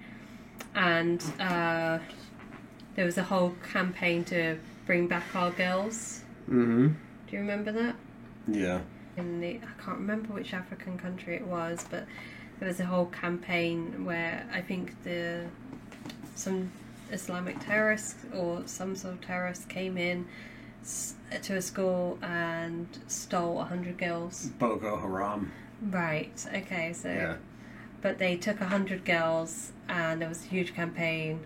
and 0.74 1.22
uh, 1.38 2.01
there 2.96 3.05
was 3.05 3.16
a 3.16 3.22
whole 3.22 3.55
campaign 3.72 4.24
to 4.24 4.59
bring 4.89 5.07
back 5.07 5.22
our 5.36 5.51
girls. 5.53 6.22
Mm-hmm. 6.51 6.86
Do 6.89 7.32
you 7.36 7.39
remember 7.41 7.70
that? 7.72 7.95
Yeah. 8.49 8.80
in 9.18 9.41
the 9.41 9.61
I 9.62 9.82
can't 9.84 9.99
remember 9.99 10.32
which 10.32 10.55
African 10.55 10.97
country 10.99 11.36
it 11.36 11.47
was, 11.47 11.84
but 11.91 12.07
there 12.59 12.66
was 12.68 12.80
a 12.80 12.86
whole 12.86 13.07
campaign 13.07 14.05
where 14.07 14.49
I 14.51 14.62
think 14.62 15.01
the 15.05 15.45
some 16.34 16.72
Islamic 17.12 17.61
terrorists 17.61 18.24
or 18.34 18.62
some 18.64 18.97
sort 18.97 19.14
of 19.14 19.20
terrorists 19.20 19.66
came 19.66 19.99
in 19.99 20.26
to 21.43 21.57
a 21.57 21.61
school 21.62 22.18
and 22.22 22.86
stole 23.09 23.61
a 23.61 23.64
hundred 23.64 23.99
girls. 23.99 24.47
Boko 24.59 24.97
Haram. 24.99 25.53
Right. 25.82 26.47
Okay. 26.55 26.95
So, 26.95 27.11
Yeah. 27.11 27.36
but 28.01 28.16
they 28.18 28.36
took 28.39 28.61
a 28.62 28.66
hundred 28.66 29.05
girls, 29.05 29.72
and 29.89 30.22
there 30.22 30.28
was 30.30 30.45
a 30.45 30.49
huge 30.49 30.72
campaign, 30.74 31.41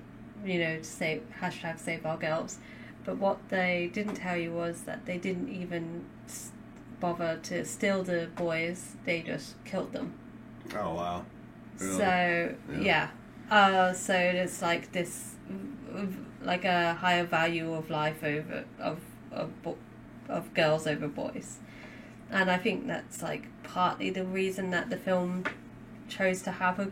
you 0.44 0.58
know, 0.60 0.76
to 0.78 0.84
say 0.84 1.20
hashtag 1.40 1.80
Save 1.80 2.06
Our 2.06 2.16
Girls. 2.18 2.58
But 3.04 3.18
what 3.18 3.48
they 3.48 3.90
didn't 3.92 4.14
tell 4.14 4.36
you 4.36 4.52
was 4.52 4.82
that 4.82 5.06
they 5.06 5.18
didn't 5.18 5.48
even 5.48 6.04
bother 7.00 7.38
to 7.44 7.64
steal 7.64 8.02
the 8.02 8.28
boys; 8.36 8.96
they 9.04 9.22
just 9.22 9.62
killed 9.64 9.92
them. 9.92 10.14
Oh 10.74 10.94
wow. 10.94 11.24
Really? 11.78 11.96
So 11.96 12.54
yeah, 12.80 13.10
uh, 13.50 13.92
so 13.92 14.14
it's 14.14 14.62
like 14.62 14.92
this, 14.92 15.34
like 16.42 16.64
a 16.64 16.94
higher 16.94 17.24
value 17.24 17.72
of 17.74 17.90
life 17.90 18.22
over 18.22 18.64
of 18.78 19.00
of 19.32 19.50
of 20.28 20.54
girls 20.54 20.86
over 20.86 21.08
boys, 21.08 21.58
and 22.30 22.50
I 22.50 22.58
think 22.58 22.86
that's 22.86 23.22
like 23.22 23.46
partly 23.64 24.10
the 24.10 24.24
reason 24.24 24.70
that 24.70 24.90
the 24.90 24.96
film 24.96 25.44
chose 26.08 26.42
to 26.42 26.52
have 26.52 26.78
a 26.78 26.90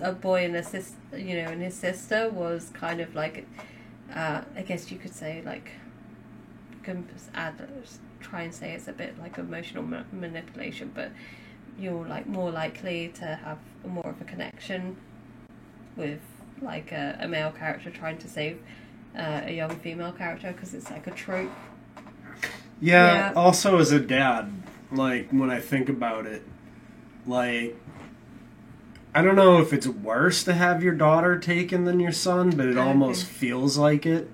a 0.00 0.12
boy 0.12 0.44
and 0.44 0.56
a 0.56 0.62
sister, 0.62 0.96
you 1.16 1.36
know, 1.36 1.50
and 1.50 1.62
his 1.62 1.74
sister 1.74 2.30
was 2.30 2.70
kind 2.74 3.00
of 3.00 3.14
like, 3.14 3.46
uh, 4.14 4.42
I 4.56 4.62
guess 4.62 4.90
you 4.90 4.98
could 4.98 5.14
say 5.14 5.42
like, 5.44 5.70
can 6.82 7.06
add 7.34 7.54
try 8.20 8.42
and 8.42 8.54
say 8.54 8.72
it's 8.72 8.88
a 8.88 8.92
bit 8.92 9.18
like 9.18 9.38
emotional 9.38 9.82
ma- 9.82 10.04
manipulation, 10.12 10.90
but 10.94 11.10
you're 11.78 12.06
like 12.06 12.26
more 12.26 12.50
likely 12.50 13.08
to 13.08 13.24
have 13.24 13.58
more 13.86 14.06
of 14.06 14.20
a 14.20 14.24
connection 14.24 14.96
with 15.96 16.20
like 16.62 16.92
a, 16.92 17.18
a 17.20 17.28
male 17.28 17.50
character 17.50 17.90
trying 17.90 18.18
to 18.18 18.28
save 18.28 18.58
uh, 19.16 19.42
a 19.44 19.52
young 19.52 19.74
female 19.76 20.12
character 20.12 20.52
because 20.52 20.74
it's 20.74 20.90
like 20.90 21.06
a 21.06 21.10
trope. 21.10 21.50
Yeah, 22.80 23.14
Yeah. 23.14 23.32
Also, 23.36 23.78
as 23.78 23.92
a 23.92 24.00
dad, 24.00 24.50
like 24.90 25.30
when 25.30 25.50
I 25.50 25.60
think 25.60 25.88
about 25.88 26.26
it, 26.26 26.42
like 27.26 27.76
I 29.14 29.22
don't 29.22 29.36
know 29.36 29.60
if 29.60 29.72
it's 29.72 29.86
worse 29.86 30.42
to 30.44 30.54
have 30.54 30.82
your 30.82 30.94
daughter 30.94 31.38
taken 31.38 31.84
than 31.84 32.00
your 32.00 32.12
son, 32.12 32.50
but 32.50 32.66
it 32.66 32.76
almost 32.78 33.26
feels 33.26 33.78
like 33.78 34.04
it 34.06 34.28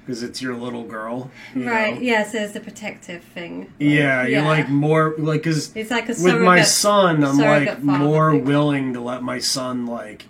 because 0.00 0.22
it's 0.22 0.42
your 0.42 0.54
little 0.56 0.82
girl. 0.84 1.30
you 1.54 1.66
Right. 1.68 1.94
know? 1.94 2.00
Yes, 2.00 2.32
there's 2.32 2.52
the 2.52 2.60
protective 2.60 3.22
thing. 3.22 3.72
Yeah, 3.78 4.22
you're 4.22 4.42
Yeah. 4.42 4.46
like 4.48 4.68
more 4.68 5.14
like 5.18 5.42
because 5.44 5.74
It's 5.76 5.90
like 5.90 6.08
a 6.08 6.14
with 6.20 6.40
my 6.42 6.62
son, 6.62 7.22
I'm 7.24 7.38
like 7.38 7.82
more 7.82 8.32
thing. 8.32 8.44
willing 8.44 8.92
to 8.94 9.00
let 9.00 9.22
my 9.22 9.38
son 9.38 9.86
like 9.86 10.26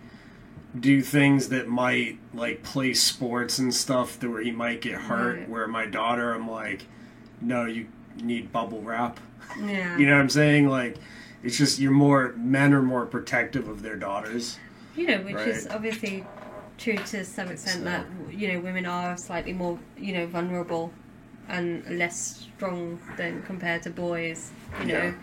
do 0.79 1.01
things 1.01 1.49
that 1.49 1.69
might 1.69 2.19
like 2.35 2.63
play 2.63 2.93
sports 2.95 3.59
and 3.59 3.73
stuff 3.75 4.19
that 4.21 4.29
where 4.29 4.43
he 4.43 4.51
might 4.53 4.81
get 4.81 4.95
hurt. 4.95 5.39
Right. 5.39 5.49
Where 5.49 5.67
my 5.67 5.87
daughter, 5.87 6.33
I'm 6.35 6.49
like, 6.51 6.83
no, 7.41 7.65
you 7.65 7.87
need 8.23 8.53
bubble 8.53 8.83
wrap. 8.83 9.19
Yeah. 9.65 9.97
You 9.99 10.07
know 10.07 10.15
what 10.17 10.21
I'm 10.23 10.29
saying? 10.31 10.69
Like, 10.69 10.97
it's 11.45 11.57
just 11.59 11.79
you're 11.79 11.93
more 11.93 12.33
men 12.37 12.73
are 12.75 12.83
more 12.83 13.07
protective 13.07 13.69
of 13.69 13.83
their 13.83 13.97
daughters. 13.97 14.59
You 14.97 15.07
know, 15.09 15.19
which 15.19 15.37
is 15.37 15.67
obviously 15.69 16.25
true 16.79 16.97
to 16.97 17.25
some 17.25 17.49
extent 17.49 17.79
So- 17.79 17.85
that 17.85 18.07
you 18.33 18.53
know 18.53 18.61
women 18.61 18.87
are 18.87 19.17
slightly 19.17 19.53
more 19.53 19.79
you 19.99 20.13
know 20.15 20.27
vulnerable 20.27 20.93
and 21.49 21.85
less 21.99 22.47
strong 22.57 22.99
than 23.17 23.43
compared 23.43 23.83
to 23.83 23.91
boys. 23.91 24.51
You 24.81 24.89
Yeah. 24.89 25.01
know, 25.01 25.15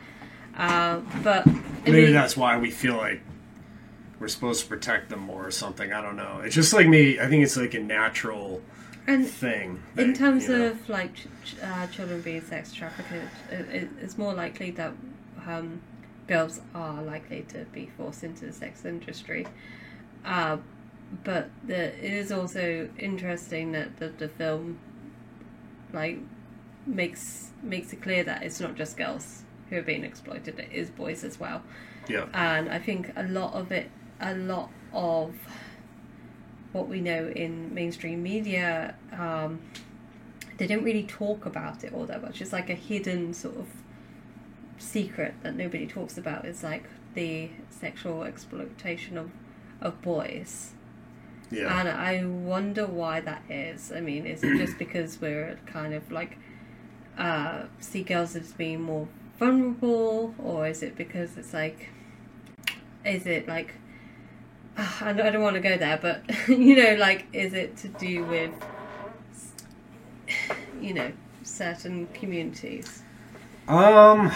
uh, 0.58 1.00
but 1.24 1.48
I 1.48 1.52
Maybe 1.86 2.04
mean, 2.06 2.14
that's 2.14 2.38
why 2.38 2.58
we 2.58 2.70
feel 2.70 2.96
like 2.98 3.22
we're 4.20 4.28
supposed 4.28 4.62
to 4.62 4.68
protect 4.68 5.10
them 5.10 5.20
more 5.22 5.48
or 5.48 5.52
something. 5.52 5.92
I 5.92 6.00
don't 6.02 6.16
know. 6.16 6.42
It's 6.46 6.54
just 6.54 6.74
like 6.74 6.88
me. 6.88 7.20
I 7.20 7.28
think 7.28 7.44
it's 7.44 7.58
like 7.58 7.74
a 7.74 7.80
natural 7.80 8.62
and 9.08 9.28
thing. 9.28 9.82
in 9.98 10.14
terms 10.14 10.48
you 10.48 10.58
know. 10.60 10.66
of 10.68 10.90
like 10.90 11.16
ch- 11.16 11.28
ch- 11.44 11.56
uh, 11.64 11.88
children 11.88 12.22
being 12.22 12.42
sex 12.42 12.72
trafficked, 12.72 13.12
it, 13.52 13.62
it, 13.74 13.90
it's 14.00 14.18
more 14.20 14.34
likely 14.36 14.70
that 14.72 14.92
um, 15.48 15.82
girls 16.32 16.62
are 16.74 17.02
likely 17.02 17.42
to 17.42 17.66
be 17.74 17.92
forced 17.98 18.24
into 18.24 18.46
the 18.46 18.54
sex 18.54 18.86
industry. 18.86 19.46
Uh, 20.24 20.58
but 21.26 21.50
the, 21.68 21.94
it 21.98 22.14
is 22.14 22.32
also 22.32 22.90
interesting 22.98 23.74
that 23.74 23.98
the, 23.98 24.08
the 24.08 24.30
film 24.30 24.80
like 25.92 26.20
makes 26.86 27.50
makes 27.62 27.92
it 27.92 28.02
clear 28.02 28.24
that 28.24 28.44
it's 28.44 28.62
not 28.62 28.76
just 28.76 28.96
girls 28.96 29.44
who 29.70 29.76
are 29.76 29.82
being 29.82 30.06
exploited; 30.06 30.58
it 30.58 30.72
is 30.72 30.90
boys 30.90 31.26
as 31.26 31.38
well. 31.38 31.62
yeah, 32.08 32.28
And 32.34 32.70
I 32.70 32.80
think 32.80 33.12
a 33.18 33.24
lot 33.24 33.54
of 33.54 33.70
it, 33.74 33.92
a 34.22 34.34
lot 34.36 34.70
of 34.94 35.36
what 36.72 36.88
we 36.88 37.02
know 37.02 37.28
in 37.36 37.74
mainstream 37.74 38.24
media, 38.24 38.96
um, 39.12 39.60
they 40.58 40.66
don't 40.66 40.84
really 40.84 41.04
talk 41.04 41.46
about 41.46 41.84
it 41.84 41.94
all 41.94 42.06
that 42.06 42.22
much. 42.22 42.42
It's 42.42 42.54
like 42.54 42.70
a 42.70 42.76
hidden 42.76 43.34
sort 43.34 43.58
of 43.58 43.68
secret 44.82 45.36
that 45.44 45.56
nobody 45.56 45.88
talks 45.88 46.18
about. 46.18 46.46
is 46.46 46.64
like 46.64 46.86
the 47.14 47.50
sexual 47.70 48.24
exploitation 48.24 49.18
of, 49.18 49.32
of 49.82 50.02
boys. 50.02 50.72
yeah, 51.50 51.80
And 51.80 51.90
I 51.90 52.26
wonder 52.26 52.86
why 52.86 53.22
that 53.22 53.44
is. 53.50 53.92
I 53.92 54.02
mean, 54.02 54.26
is 54.26 54.44
it 54.44 54.58
just 54.58 54.78
because 54.80 55.20
we're 55.22 55.58
kind 55.66 55.94
of 55.94 56.12
like 56.12 56.38
uh, 57.18 57.64
see 57.80 58.04
girls 58.04 58.36
as 58.36 58.54
being 58.54 58.82
more 58.82 59.08
vulnerable, 59.38 60.34
or 60.38 60.68
is 60.68 60.82
it 60.84 60.96
because 60.96 61.38
it's 61.38 61.54
like, 61.54 61.90
is 63.06 63.26
it 63.26 63.48
like, 63.48 63.74
ah, 64.78 65.06
I 65.06 65.14
don't, 65.14 65.26
I 65.28 65.30
don't 65.32 65.42
want 65.42 65.56
to 65.56 65.62
go 65.62 65.78
there, 65.78 65.98
but 66.02 66.24
you 66.48 66.76
know, 66.76 66.96
like, 66.96 67.26
is 67.34 67.54
it 67.54 67.78
to 67.78 67.88
do 67.90 68.24
with, 68.26 68.52
you 70.80 70.94
know, 70.94 71.12
certain 71.44 72.08
communities? 72.14 73.04
Um. 73.68 74.32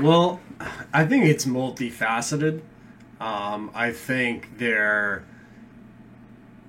Well, 0.00 0.40
I 0.92 1.04
think 1.04 1.24
it's 1.26 1.44
multifaceted. 1.46 2.60
Um, 3.20 3.70
I 3.74 3.92
think 3.92 4.58
there. 4.58 5.24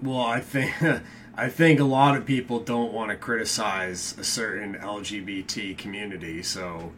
Well, 0.02 0.22
I 0.22 0.40
think 0.40 0.74
I 1.36 1.50
think 1.50 1.80
a 1.80 1.84
lot 1.84 2.16
of 2.18 2.26
people 2.26 2.60
don't 2.60 2.94
want 2.94 3.10
to 3.12 3.16
criticize 3.18 4.16
a 4.18 4.24
certain 4.24 4.76
LGBT 4.76 5.78
community, 5.78 6.42
so 6.44 6.92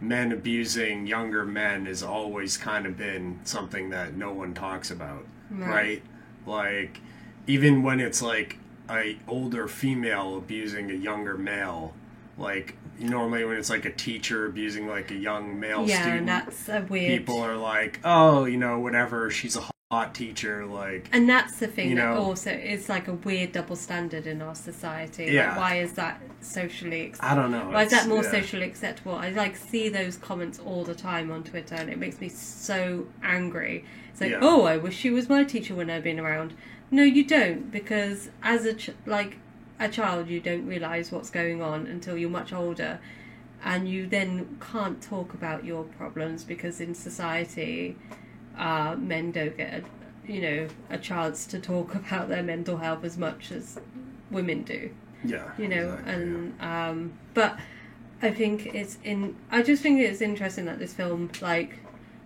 men 0.00 0.32
abusing 0.32 1.06
younger 1.06 1.44
men 1.44 1.86
has 1.86 2.02
always 2.02 2.56
kind 2.56 2.86
of 2.86 2.96
been 2.96 3.38
something 3.44 3.90
that 3.90 4.14
no 4.16 4.32
one 4.32 4.52
talks 4.54 4.90
about, 4.90 5.24
Right. 5.50 5.68
right? 5.68 6.02
Like 6.46 7.00
even 7.46 7.82
when 7.82 8.00
it's 8.00 8.20
like 8.22 8.58
a 8.90 9.18
older 9.28 9.68
female 9.68 10.36
abusing 10.36 10.90
a 10.90 10.94
younger 10.94 11.36
male, 11.38 11.94
like 12.38 12.76
normally 12.98 13.44
when 13.44 13.56
it's 13.56 13.70
like 13.70 13.84
a 13.84 13.92
teacher 13.92 14.46
abusing 14.46 14.86
like 14.86 15.10
a 15.10 15.14
young 15.16 15.58
male 15.58 15.86
yeah, 15.88 16.00
student, 16.02 16.18
and 16.20 16.28
that's 16.28 16.68
a 16.68 16.80
weird. 16.88 17.18
people 17.20 17.40
are 17.40 17.56
like, 17.56 18.00
oh, 18.04 18.44
you 18.44 18.56
know, 18.56 18.78
whatever, 18.78 19.30
she's 19.30 19.56
a 19.56 19.62
hot 19.90 20.14
teacher, 20.14 20.64
like 20.64 21.08
And 21.12 21.28
that's 21.28 21.58
the 21.58 21.66
thing 21.66 21.90
You 21.90 21.96
that 21.96 22.16
also 22.16 22.50
is 22.50 22.88
like 22.88 23.08
a 23.08 23.12
weird 23.12 23.52
double 23.52 23.76
standard 23.76 24.26
in 24.26 24.40
our 24.40 24.54
society. 24.54 25.24
Like, 25.26 25.34
Yeah. 25.34 25.56
why 25.58 25.80
is 25.80 25.92
that 25.94 26.20
socially 26.40 27.02
acceptable? 27.02 27.30
I 27.38 27.42
don't 27.42 27.50
know. 27.50 27.68
Why 27.70 27.82
is 27.84 27.90
that 27.90 28.08
more 28.08 28.22
yeah. 28.24 28.30
socially 28.30 28.64
acceptable? 28.64 29.14
I 29.14 29.28
like 29.30 29.54
see 29.56 29.90
those 29.90 30.16
comments 30.16 30.58
all 30.58 30.82
the 30.84 30.94
time 30.94 31.30
on 31.30 31.44
Twitter, 31.44 31.74
and 31.74 31.90
it 31.90 31.98
makes 31.98 32.20
me 32.20 32.30
so 32.30 33.06
angry. 33.22 33.84
It's 34.10 34.20
like, 34.22 34.30
Yeah. 34.30 34.38
oh, 34.40 34.64
I 34.64 34.78
wish 34.78 34.96
she 34.96 35.10
was 35.10 35.28
my 35.28 35.44
teacher 35.44 35.74
when 35.74 35.90
I've 35.90 36.04
been 36.04 36.18
around. 36.20 36.54
No, 36.90 37.02
you 37.02 37.24
don't, 37.24 37.70
because 37.70 38.30
as 38.42 38.64
a 38.64 38.72
ch- 38.74 38.90
like 39.04 39.36
a 39.84 39.88
child, 39.88 40.28
you 40.28 40.40
don't 40.40 40.66
realize 40.66 41.10
what's 41.12 41.30
going 41.30 41.60
on 41.62 41.86
until 41.86 42.16
you're 42.16 42.30
much 42.30 42.52
older, 42.52 42.98
and 43.64 43.88
you 43.88 44.06
then 44.06 44.58
can't 44.72 45.00
talk 45.02 45.34
about 45.34 45.64
your 45.64 45.84
problems 45.84 46.44
because 46.44 46.80
in 46.80 46.94
society, 46.94 47.96
uh, 48.58 48.96
men 48.98 49.32
don't 49.32 49.56
get 49.56 49.72
a, 49.74 50.30
you 50.32 50.40
know 50.40 50.68
a 50.90 50.98
chance 50.98 51.46
to 51.46 51.58
talk 51.58 51.94
about 52.02 52.28
their 52.28 52.42
mental 52.42 52.76
health 52.76 53.04
as 53.04 53.18
much 53.18 53.50
as 53.50 53.78
women 54.30 54.62
do 54.62 54.90
Yeah. 55.24 55.50
you 55.58 55.68
know 55.68 55.90
exactly, 55.94 56.12
and 56.14 56.60
um 56.60 57.12
but 57.34 57.58
i 58.22 58.30
think 58.30 58.66
it's 58.74 58.98
in 59.04 59.36
i 59.50 59.62
just 59.62 59.82
think 59.82 60.00
it's 60.00 60.20
interesting 60.20 60.64
that 60.66 60.78
this 60.78 60.94
film 60.94 61.28
like 61.40 61.78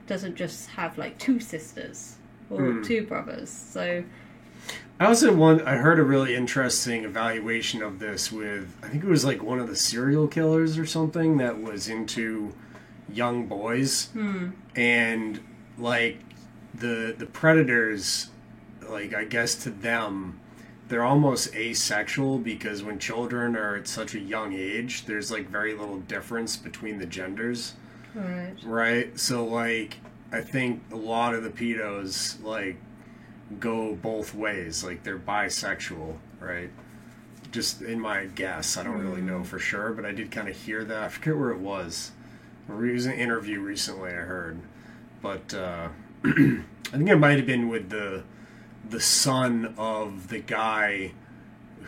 doesn't 0.06 0.36
just 0.36 0.68
have 0.70 0.98
like 0.98 1.18
two 1.18 1.40
sisters 1.40 2.16
or 2.50 2.60
Hmm. 2.74 2.82
two 2.82 3.06
brothers 3.06 3.48
so 3.50 4.04
I 4.98 5.06
also 5.06 5.34
one 5.34 5.60
I 5.62 5.76
heard 5.76 5.98
a 5.98 6.02
really 6.02 6.34
interesting 6.34 7.04
evaluation 7.04 7.82
of 7.82 7.98
this 7.98 8.32
with 8.32 8.74
I 8.82 8.88
think 8.88 9.04
it 9.04 9.08
was 9.08 9.24
like 9.24 9.42
one 9.42 9.58
of 9.58 9.68
the 9.68 9.76
serial 9.76 10.26
killers 10.26 10.78
or 10.78 10.86
something 10.86 11.36
that 11.36 11.60
was 11.60 11.88
into 11.88 12.54
young 13.12 13.46
boys. 13.46 14.06
Hmm. 14.12 14.50
And 14.74 15.40
like 15.76 16.20
the 16.74 17.14
the 17.16 17.26
predators 17.26 18.30
like 18.88 19.14
I 19.14 19.24
guess 19.24 19.54
to 19.64 19.70
them 19.70 20.40
they're 20.88 21.04
almost 21.04 21.54
asexual 21.54 22.38
because 22.38 22.82
when 22.82 22.98
children 22.98 23.56
are 23.56 23.76
at 23.76 23.88
such 23.88 24.14
a 24.14 24.20
young 24.20 24.54
age 24.54 25.04
there's 25.04 25.30
like 25.30 25.48
very 25.50 25.74
little 25.74 25.98
difference 26.00 26.56
between 26.56 26.98
the 26.98 27.06
genders. 27.06 27.74
Right. 28.14 28.54
Right? 28.64 29.20
So 29.20 29.44
like 29.44 29.98
I 30.32 30.40
think 30.40 30.82
a 30.90 30.96
lot 30.96 31.34
of 31.34 31.42
the 31.42 31.50
pedos 31.50 32.42
like 32.42 32.76
go 33.60 33.94
both 33.94 34.34
ways. 34.34 34.84
Like 34.84 35.02
they're 35.02 35.18
bisexual, 35.18 36.16
right? 36.40 36.70
Just 37.52 37.80
in 37.82 38.00
my 38.00 38.26
guess, 38.26 38.76
I 38.76 38.82
don't 38.82 38.98
really 38.98 39.22
know 39.22 39.44
for 39.44 39.58
sure, 39.58 39.92
but 39.92 40.04
I 40.04 40.12
did 40.12 40.30
kind 40.30 40.48
of 40.48 40.56
hear 40.56 40.84
that. 40.84 41.02
I 41.02 41.08
forget 41.08 41.36
where 41.36 41.50
it 41.50 41.58
was. 41.58 42.12
It 42.68 42.72
was 42.74 43.06
an 43.06 43.12
interview 43.12 43.60
recently. 43.60 44.10
I 44.10 44.14
heard, 44.14 44.60
but 45.22 45.54
uh, 45.54 45.88
I 46.24 46.28
think 46.92 47.08
it 47.08 47.16
might 47.16 47.36
have 47.36 47.46
been 47.46 47.68
with 47.68 47.90
the 47.90 48.24
the 48.88 49.00
son 49.00 49.74
of 49.78 50.28
the 50.28 50.38
guy 50.40 51.12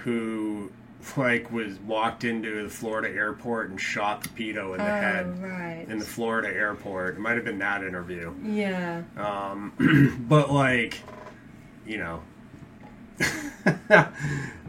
who 0.04 0.70
like 1.16 1.50
was 1.50 1.78
walked 1.80 2.24
into 2.24 2.62
the 2.64 2.68
Florida 2.68 3.08
airport 3.08 3.70
and 3.70 3.80
shot 3.80 4.22
the 4.22 4.28
pedo 4.30 4.72
in 4.72 4.78
the 4.78 4.84
oh 4.84 5.00
head 5.00 5.42
right 5.42 5.86
in 5.88 5.98
the 5.98 6.04
Florida 6.04 6.48
airport. 6.48 7.16
It 7.16 7.20
might 7.20 7.36
have 7.36 7.44
been 7.44 7.58
that 7.58 7.82
interview. 7.82 8.34
yeah 8.44 9.02
Um, 9.16 10.24
but 10.28 10.50
like, 10.52 11.00
you 11.88 11.98
know, 11.98 12.22
uh, 13.90 14.06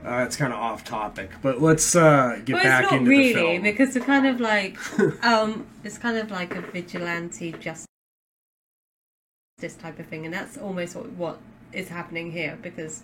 it's 0.05 0.35
kind 0.35 0.53
of 0.53 0.59
off 0.59 0.83
topic. 0.83 1.29
But 1.41 1.61
let's 1.61 1.95
uh, 1.95 2.39
get 2.45 2.53
well, 2.53 2.63
back 2.63 2.83
it's 2.83 2.91
not 2.91 2.97
into 3.01 3.09
really 3.11 3.27
the 3.33 3.39
film. 3.39 3.61
because 3.61 3.95
it's 3.95 4.05
kind 4.05 4.25
of 4.25 4.39
like 4.39 4.77
um 5.23 5.67
it's 5.83 5.97
kind 5.97 6.17
of 6.17 6.31
like 6.31 6.55
a 6.55 6.61
vigilante 6.61 7.51
justice 7.53 7.85
type 9.77 9.99
of 9.99 10.05
thing 10.07 10.25
and 10.25 10.33
that's 10.33 10.57
almost 10.57 10.95
what, 10.95 11.11
what 11.11 11.39
is 11.73 11.89
happening 11.89 12.31
here 12.31 12.57
because 12.61 13.03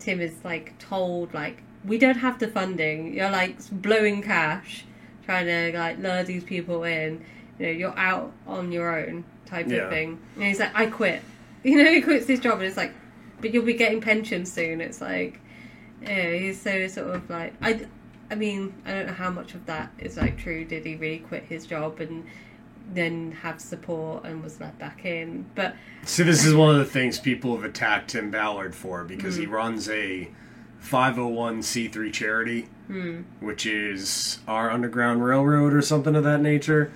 tim 0.00 0.20
is 0.20 0.34
like 0.44 0.76
told 0.80 1.32
like 1.32 1.62
we 1.84 1.96
don't 1.98 2.16
have 2.16 2.36
the 2.40 2.48
funding 2.48 3.14
you're 3.14 3.30
like 3.30 3.56
blowing 3.70 4.20
cash 4.20 4.84
trying 5.24 5.46
to 5.46 5.78
like 5.78 5.96
lure 5.98 6.24
these 6.24 6.42
people 6.42 6.82
in 6.82 7.24
you 7.60 7.66
know, 7.66 7.72
you're 7.72 7.96
out 7.98 8.32
on 8.46 8.72
your 8.72 8.98
own 9.06 9.24
type 9.46 9.68
Yeah. 9.68 9.84
of 9.84 9.90
thing. 9.90 10.18
And 10.34 10.44
he's 10.44 10.58
like, 10.58 10.74
I 10.74 10.86
quit. 10.86 11.22
You 11.62 11.82
know, 11.82 11.90
he 11.90 12.02
quits 12.02 12.26
his 12.26 12.40
job, 12.40 12.54
and 12.58 12.64
it's 12.64 12.76
like, 12.76 12.92
but 13.40 13.52
you'll 13.52 13.64
be 13.64 13.74
getting 13.74 14.00
pension 14.00 14.44
soon. 14.46 14.80
It's 14.80 15.00
like, 15.00 15.40
yeah, 16.02 16.30
he's 16.32 16.60
so 16.60 16.86
sort 16.88 17.14
of 17.14 17.28
like, 17.30 17.54
I, 17.62 17.86
I 18.30 18.34
mean, 18.34 18.74
I 18.84 18.92
don't 18.92 19.06
know 19.06 19.12
how 19.12 19.30
much 19.30 19.54
of 19.54 19.66
that 19.66 19.90
is 19.98 20.16
like 20.16 20.38
true. 20.38 20.64
Did 20.64 20.84
he 20.86 20.94
really 20.96 21.18
quit 21.18 21.44
his 21.44 21.66
job 21.66 22.00
and 22.00 22.24
then 22.92 23.32
have 23.42 23.60
support 23.60 24.24
and 24.24 24.42
was 24.42 24.60
let 24.60 24.78
back 24.78 25.04
in? 25.04 25.46
But 25.54 25.74
So 26.04 26.24
this 26.24 26.44
is 26.44 26.54
one 26.54 26.70
of 26.70 26.76
the 26.78 26.84
things 26.84 27.18
people 27.18 27.54
have 27.54 27.64
attacked 27.64 28.10
Tim 28.10 28.30
Ballard 28.30 28.74
for 28.74 29.04
because 29.04 29.36
Hmm. 29.36 29.40
he 29.42 29.46
runs 29.46 29.88
a 29.88 30.28
501c3 30.82 32.12
charity, 32.12 32.68
Hmm. 32.88 33.22
which 33.40 33.64
is 33.66 34.38
our 34.46 34.70
Underground 34.70 35.24
Railroad 35.24 35.72
or 35.72 35.80
something 35.82 36.14
of 36.14 36.24
that 36.24 36.40
nature, 36.42 36.90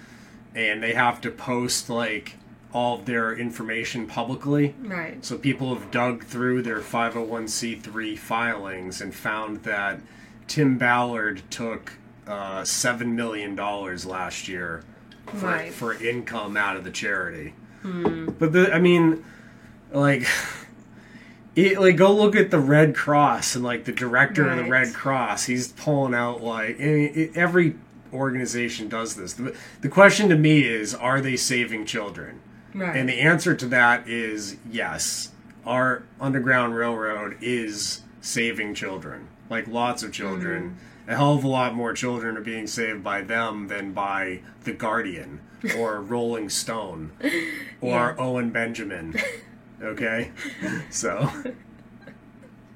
and 0.55 0.82
they 0.82 0.93
have 0.93 1.20
to 1.22 1.30
post 1.30 1.89
like 1.89 2.34
all 2.72 2.98
of 2.98 3.06
their 3.06 3.34
information 3.34 4.06
publicly. 4.06 4.74
right, 4.82 5.24
So 5.24 5.38
people 5.38 5.74
have 5.74 5.90
dug 5.90 6.24
through 6.24 6.62
their 6.62 6.80
501c3 6.80 8.18
filings 8.18 9.00
and 9.00 9.14
found 9.14 9.62
that 9.64 10.00
Tim 10.46 10.76
Ballard 10.78 11.42
took 11.50 11.94
uh, 12.26 12.62
seven 12.64 13.16
million 13.16 13.54
dollars 13.56 14.04
last 14.04 14.48
year 14.48 14.82
for, 15.34 15.46
Right. 15.46 15.72
for 15.72 15.94
income 15.94 16.56
out 16.58 16.76
of 16.76 16.84
the 16.84 16.90
charity. 16.90 17.54
But 17.82 18.52
the, 18.52 18.70
I 18.72 18.78
mean, 18.80 19.24
like, 19.92 20.26
it, 21.56 21.80
like 21.80 21.96
go 21.96 22.14
look 22.14 22.36
at 22.36 22.50
the 22.50 22.58
Red 22.58 22.94
Cross 22.94 23.54
and 23.54 23.64
like 23.64 23.84
the 23.84 23.92
director 23.92 24.48
of 24.48 24.58
the 24.58 24.64
Red 24.64 24.92
Cross. 24.94 25.46
He's 25.46 25.68
pulling 25.72 26.14
out 26.14 26.42
like 26.42 26.78
every 26.78 27.76
organization 28.12 28.88
does 28.88 29.16
this. 29.16 29.32
The, 29.34 29.56
the 29.80 29.88
question 29.88 30.28
to 30.28 30.36
me 30.36 30.64
is, 30.64 30.94
are 30.94 31.20
they 31.22 31.36
saving 31.36 31.86
children? 31.86 32.40
Right, 32.74 32.96
And 32.96 33.08
the 33.08 33.20
answer 33.20 33.54
to 33.54 33.66
that 33.66 34.08
is 34.08 34.56
yes. 34.70 35.30
Our 35.66 36.02
Underground 36.20 36.74
Railroad 36.74 37.36
is 37.40 38.02
saving 38.20 38.74
children. 38.74 39.28
Like 39.50 39.66
lots 39.68 40.02
of 40.02 40.12
children. 40.12 40.76
A 41.06 41.16
hell 41.16 41.34
of 41.34 41.44
a 41.44 41.48
lot 41.48 41.74
more 41.74 41.92
children 41.94 42.36
are 42.36 42.42
being 42.42 42.66
saved 42.66 43.02
by 43.02 43.22
them 43.22 43.68
than 43.68 43.92
by 43.92 44.40
The 44.64 44.72
Guardian 44.72 45.40
or 45.76 46.00
Rolling 46.02 46.48
Stone 46.50 47.12
or 47.80 47.88
Yeah. 47.88 48.14
Owen 48.18 48.50
Benjamin. 48.50 49.14
Okay? 49.82 50.30
So. 50.90 51.30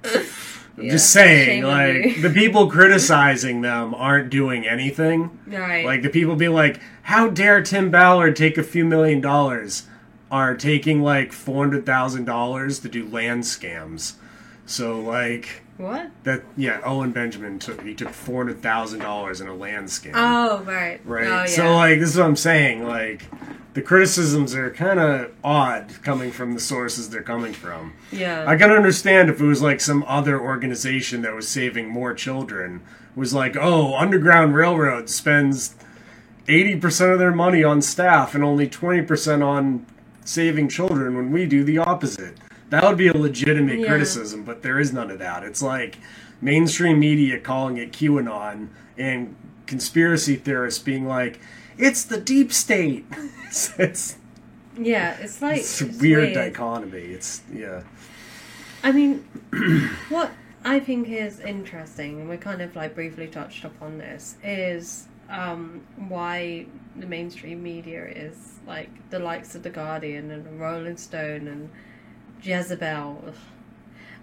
I'm 0.04 0.84
Yeah. 0.84 0.92
just 0.92 1.10
saying, 1.12 1.64
like, 1.64 2.22
the 2.22 2.30
people 2.30 2.70
criticizing 2.70 3.60
them 3.60 3.94
aren't 3.94 4.30
doing 4.30 4.66
anything. 4.66 5.38
right, 5.46 5.84
Like 5.84 6.02
the 6.02 6.08
people 6.08 6.34
be 6.36 6.48
like, 6.48 6.80
"How 7.02 7.28
dare 7.28 7.62
Tim 7.62 7.90
Ballard 7.90 8.36
take 8.36 8.56
a 8.58 8.62
few 8.62 8.84
million 8.84 9.20
dollars?" 9.20 9.86
Are 10.30 10.56
taking 10.56 11.02
like 11.02 11.30
four 11.30 11.62
hundred 11.62 11.84
thousand 11.84 12.24
dollars 12.24 12.78
to 12.78 12.88
do 12.88 13.06
land 13.06 13.42
scams. 13.42 14.14
So 14.64 14.98
like 14.98 15.62
what? 15.76 16.10
that, 16.24 16.42
yeah. 16.56 16.80
Owen 16.84 17.12
Benjamin 17.12 17.58
took 17.58 17.82
he 17.82 17.94
took 17.94 18.08
four 18.10 18.44
hundred 18.44 18.62
thousand 18.62 19.00
dollars 19.00 19.42
in 19.42 19.48
a 19.48 19.54
land 19.54 19.88
scam. 19.88 20.12
Oh, 20.14 20.62
right, 20.62 21.00
right. 21.04 21.26
Oh, 21.26 21.40
yeah. 21.40 21.46
So 21.46 21.74
like 21.74 21.98
this 21.98 22.10
is 22.10 22.16
what 22.16 22.26
I'm 22.26 22.36
saying. 22.36 22.86
Like 22.86 23.24
the 23.74 23.82
criticisms 23.82 24.54
are 24.54 24.70
kind 24.70 25.00
of 25.00 25.32
odd 25.44 25.92
coming 26.02 26.30
from 26.30 26.54
the 26.54 26.60
sources 26.60 27.10
they're 27.10 27.22
coming 27.22 27.52
from. 27.52 27.92
yeah, 28.10 28.44
I 28.46 28.56
can 28.56 28.70
understand 28.70 29.28
if 29.28 29.40
it 29.40 29.44
was 29.44 29.60
like 29.60 29.80
some 29.80 30.02
other 30.06 30.40
organization 30.40 31.22
that 31.22 31.34
was 31.34 31.48
saving 31.48 31.88
more 31.88 32.14
children 32.14 32.82
was 33.14 33.34
like, 33.34 33.56
oh, 33.56 33.94
Underground 33.96 34.54
Railroad 34.54 35.10
spends 35.10 35.74
eighty 36.48 36.76
percent 36.76 37.12
of 37.12 37.18
their 37.18 37.32
money 37.32 37.62
on 37.64 37.82
staff 37.82 38.34
and 38.34 38.42
only 38.44 38.68
twenty 38.68 39.02
percent 39.02 39.42
on 39.42 39.86
saving 40.24 40.68
children 40.68 41.16
when 41.16 41.32
we 41.32 41.46
do 41.46 41.64
the 41.64 41.78
opposite. 41.78 42.36
That 42.70 42.84
would 42.84 42.96
be 42.96 43.08
a 43.08 43.12
legitimate 43.12 43.80
Yeah. 43.80 43.88
criticism, 43.88 44.44
but 44.44 44.62
there 44.62 44.78
is 44.78 44.92
none 44.92 45.10
of 45.10 45.18
that. 45.18 45.42
It's 45.42 45.62
like 45.62 45.98
mainstream 46.40 46.98
media 46.98 47.38
calling 47.38 47.76
it 47.76 47.92
QAnon 47.92 48.68
and 48.96 49.34
conspiracy 49.66 50.36
theorists 50.36 50.82
being 50.82 51.06
like, 51.06 51.40
it's 51.76 52.04
the 52.04 52.18
deep 52.18 52.52
state. 52.52 53.04
it's, 53.46 53.78
it's, 53.78 54.16
yeah. 54.76 55.16
It's 55.20 55.42
like 55.42 55.58
it's 55.58 55.80
a 55.82 55.86
it's 55.86 56.00
weird 56.00 56.34
dichotomy. 56.34 56.98
It's 56.98 57.42
yeah. 57.52 57.82
I 58.82 58.92
mean, 58.92 59.24
what 60.08 60.30
I 60.64 60.80
think 60.80 61.08
is 61.08 61.40
interesting, 61.40 62.20
and 62.20 62.28
we 62.28 62.36
kind 62.36 62.62
of 62.62 62.74
like 62.74 62.94
briefly 62.94 63.26
touched 63.26 63.64
upon 63.64 63.98
this, 63.98 64.36
is 64.42 65.08
um, 65.32 65.82
why 65.96 66.66
the 66.96 67.06
mainstream 67.06 67.62
media 67.62 68.06
is 68.06 68.60
like 68.66 68.90
the 69.10 69.18
likes 69.18 69.54
of 69.54 69.62
the 69.62 69.70
Guardian 69.70 70.30
and 70.30 70.60
Rolling 70.60 70.98
Stone 70.98 71.48
and 71.48 71.70
Jezebel, 72.42 73.32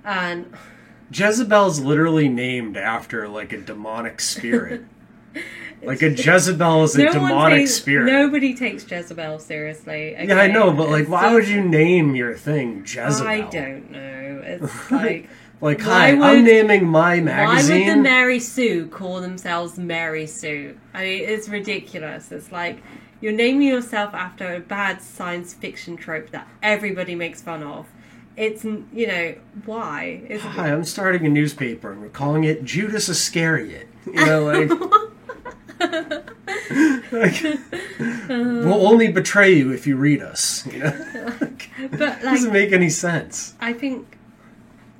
and 0.05 0.53
Jezebel's 1.12 1.80
literally 1.80 2.30
named 2.30 2.78
after 2.78 3.28
like 3.28 3.51
a 3.51 3.57
demonic 3.57 4.22
spirit. 4.22 4.86
like 5.84 6.01
a 6.01 6.12
Jezebel 6.12 6.84
is 6.84 6.95
a 6.95 7.03
no 7.03 7.14
demonic 7.14 7.60
takes, 7.60 7.74
spirit. 7.74 8.12
Nobody 8.12 8.53
takes 8.53 8.89
Jezebel 8.89 9.39
seriously. 9.39 10.12
yeah, 10.12 10.36
I 10.36 10.47
know, 10.47 10.72
but 10.72 10.89
like, 10.89 11.10
why 11.10 11.34
would 11.34 11.47
you 11.47 11.62
name 11.62 12.16
your 12.16 12.36
thing 12.36 12.82
Jezebel? 12.86 13.28
I 13.28 13.41
don't 13.41 13.91
know. 13.91 14.41
It's 14.45 14.91
like. 14.91 15.30
Like, 15.62 15.80
Why 15.80 15.86
hi, 15.86 16.07
I'm 16.12 16.20
would- 16.20 16.43
naming 16.45 16.88
my 16.88 17.20
magazine. 17.20 17.82
Why 17.82 17.88
would 17.89 17.97
the. 17.97 18.01
Mary 18.01 18.39
Sue 18.39 18.88
call 18.88 19.20
themselves 19.20 19.78
Mary 19.78 20.26
Sue? 20.26 20.78
I 20.93 21.03
mean, 21.03 21.24
it's 21.28 21.49
ridiculous. 21.49 22.32
It's 22.32 22.51
like 22.51 22.82
you're 23.20 23.34
naming 23.34 23.68
yourself 23.68 24.14
after 24.14 24.55
a 24.55 24.60
bad 24.62 25.01
science 25.01 25.53
fiction 25.53 25.97
trope 25.97 26.30
that 26.30 26.47
everybody 26.64 27.16
makes 27.16 27.41
fun 27.41 27.64
of. 27.64 27.88
It's 28.38 28.64
you 28.64 29.07
know 29.07 29.36
why? 29.66 30.22
It's, 30.30 30.43
hi, 30.43 30.72
I'm 30.72 30.86
starting 30.86 31.26
a 31.26 31.30
newspaper 31.30 31.91
and 31.91 32.01
we're 32.01 32.07
calling 32.10 32.45
it 32.45 32.64
Judas 32.64 33.10
Iscariot. 33.10 33.89
You 34.05 34.26
know, 34.26 34.45
like, 35.80 37.12
like 37.12 37.43
we'll 38.30 38.88
only 38.88 39.12
betray 39.12 39.51
you 39.51 39.74
if 39.74 39.86
you 39.86 39.97
read 39.97 40.22
us. 40.22 40.66
You 40.68 40.80
know? 40.80 41.38
but 41.91 42.22
doesn't 42.22 42.53
make 42.53 42.72
any 42.72 42.89
sense. 42.89 43.55
I 43.60 43.74
think 43.74 44.18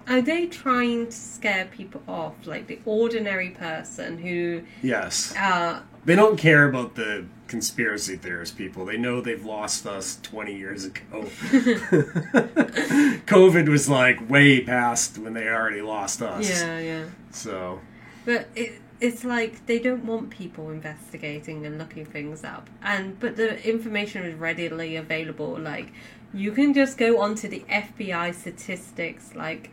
are 0.10 0.22
they 0.22 0.48
trying 0.48 1.06
to 1.06 1.12
scare 1.12 1.66
people 1.66 2.02
off, 2.08 2.34
like 2.46 2.68
the 2.68 2.80
ordinary 2.86 3.52
person 3.52 4.18
who 4.18 4.64
Yes. 4.82 5.34
uh 5.38 5.82
They 6.06 6.16
don't 6.16 6.38
care 6.38 6.68
about 6.68 6.96
the 6.96 7.26
conspiracy 7.48 8.16
theorist 8.18 8.58
people. 8.58 8.86
They 8.86 8.98
know 8.98 9.22
they've 9.22 9.46
lost 9.46 9.86
us 9.88 10.20
20 10.24 10.56
years 10.56 10.86
ago. 10.86 11.26
COVID 13.36 13.68
was 13.70 13.90
like 13.90 14.30
way 14.30 14.62
past 14.62 15.18
when 15.18 15.34
they 15.34 15.48
already 15.48 15.82
lost 15.82 16.22
us. 16.22 16.50
yeah 16.50 16.80
yeah. 16.80 17.06
So, 17.32 17.80
But 18.26 18.48
it, 18.56 18.82
it's 19.00 19.24
like 19.24 19.66
they 19.66 19.80
don't 19.80 20.06
want 20.06 20.30
people 20.30 20.70
investigating 20.72 21.66
and 21.66 21.78
looking 21.78 22.06
things 22.06 22.44
up. 22.44 22.70
And 22.82 23.20
but 23.20 23.36
the 23.36 23.50
information 23.68 24.26
is 24.26 24.36
readily 24.36 24.96
available. 24.96 25.58
Like 25.60 25.92
you 26.34 26.52
can 26.52 26.74
just 26.74 26.98
go 26.98 27.20
onto 27.22 27.48
the 27.48 27.64
FBI 27.70 28.34
statistics 28.36 29.36
like 29.36 29.72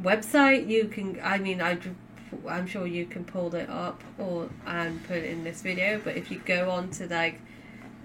website. 0.00 0.68
You 0.68 0.86
can. 0.86 1.20
I 1.22 1.38
mean, 1.38 1.60
I. 1.60 1.78
I'm 2.48 2.66
sure 2.66 2.84
you 2.86 3.06
can 3.06 3.24
pull 3.24 3.54
it 3.54 3.70
up 3.70 4.02
or 4.18 4.50
and 4.66 5.02
put 5.06 5.18
it 5.18 5.24
in 5.24 5.44
this 5.44 5.62
video. 5.62 6.00
But 6.02 6.16
if 6.16 6.30
you 6.30 6.40
go 6.44 6.70
on 6.70 6.90
to 6.92 7.06
like 7.06 7.40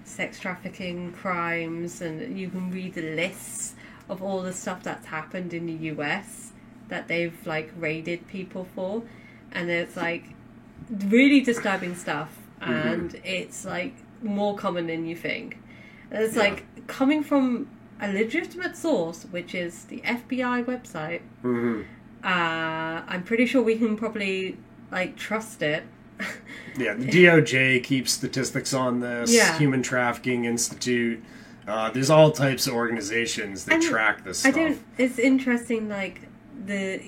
sex 0.04 0.38
trafficking 0.38 1.12
crimes 1.12 2.00
and 2.00 2.38
you 2.38 2.48
can 2.48 2.70
read 2.70 2.94
the 2.94 3.14
lists 3.14 3.74
of 4.08 4.22
all 4.22 4.42
the 4.42 4.52
stuff 4.52 4.82
that's 4.82 5.06
happened 5.06 5.54
in 5.54 5.66
the 5.66 5.90
US 5.94 6.52
that 6.88 7.08
they've 7.08 7.46
like 7.46 7.72
raided 7.76 8.26
people 8.26 8.66
for 8.74 9.02
and 9.52 9.70
it's 9.70 9.96
like 9.96 10.24
really 10.90 11.40
disturbing 11.40 11.94
stuff 11.94 12.36
mm-hmm. 12.60 12.72
and 12.72 13.20
it's 13.24 13.64
like 13.64 13.94
more 14.22 14.56
common 14.56 14.88
than 14.88 15.06
you 15.06 15.14
think 15.16 15.56
and 16.10 16.22
it's 16.22 16.34
Yeah. 16.34 16.42
like 16.42 16.86
coming 16.88 17.22
from 17.22 17.68
a 18.00 18.12
legitimate 18.12 18.76
source 18.76 19.24
which 19.30 19.54
is 19.54 19.84
the 19.84 20.00
FBI 20.00 20.64
website 20.64 21.22
mhm. 21.42 21.84
uh, 22.24 23.02
I'm 23.06 23.22
pretty 23.24 23.46
sure 23.46 23.62
we 23.62 23.76
can 23.76 23.96
probably 23.96 24.58
like 24.90 25.16
trust 25.16 25.62
it 25.62 25.84
yeah, 26.78 26.94
the 26.98 27.06
DOJ 27.06 27.82
keeps 27.82 28.12
statistics 28.12 28.72
on 28.74 29.00
this. 29.00 29.32
Yeah. 29.32 29.56
Human 29.58 29.82
Trafficking 29.82 30.44
Institute. 30.44 31.22
Uh, 31.66 31.90
there's 31.90 32.10
all 32.10 32.32
types 32.32 32.66
of 32.66 32.74
organizations 32.74 33.64
that 33.66 33.74
And 33.74 33.82
track 33.82 34.24
this 34.24 34.40
stuff. 34.40 34.54
I 34.54 34.58
don't. 34.58 34.82
It's 34.98 35.18
interesting, 35.18 35.88
like 35.88 36.22
the 36.66 37.02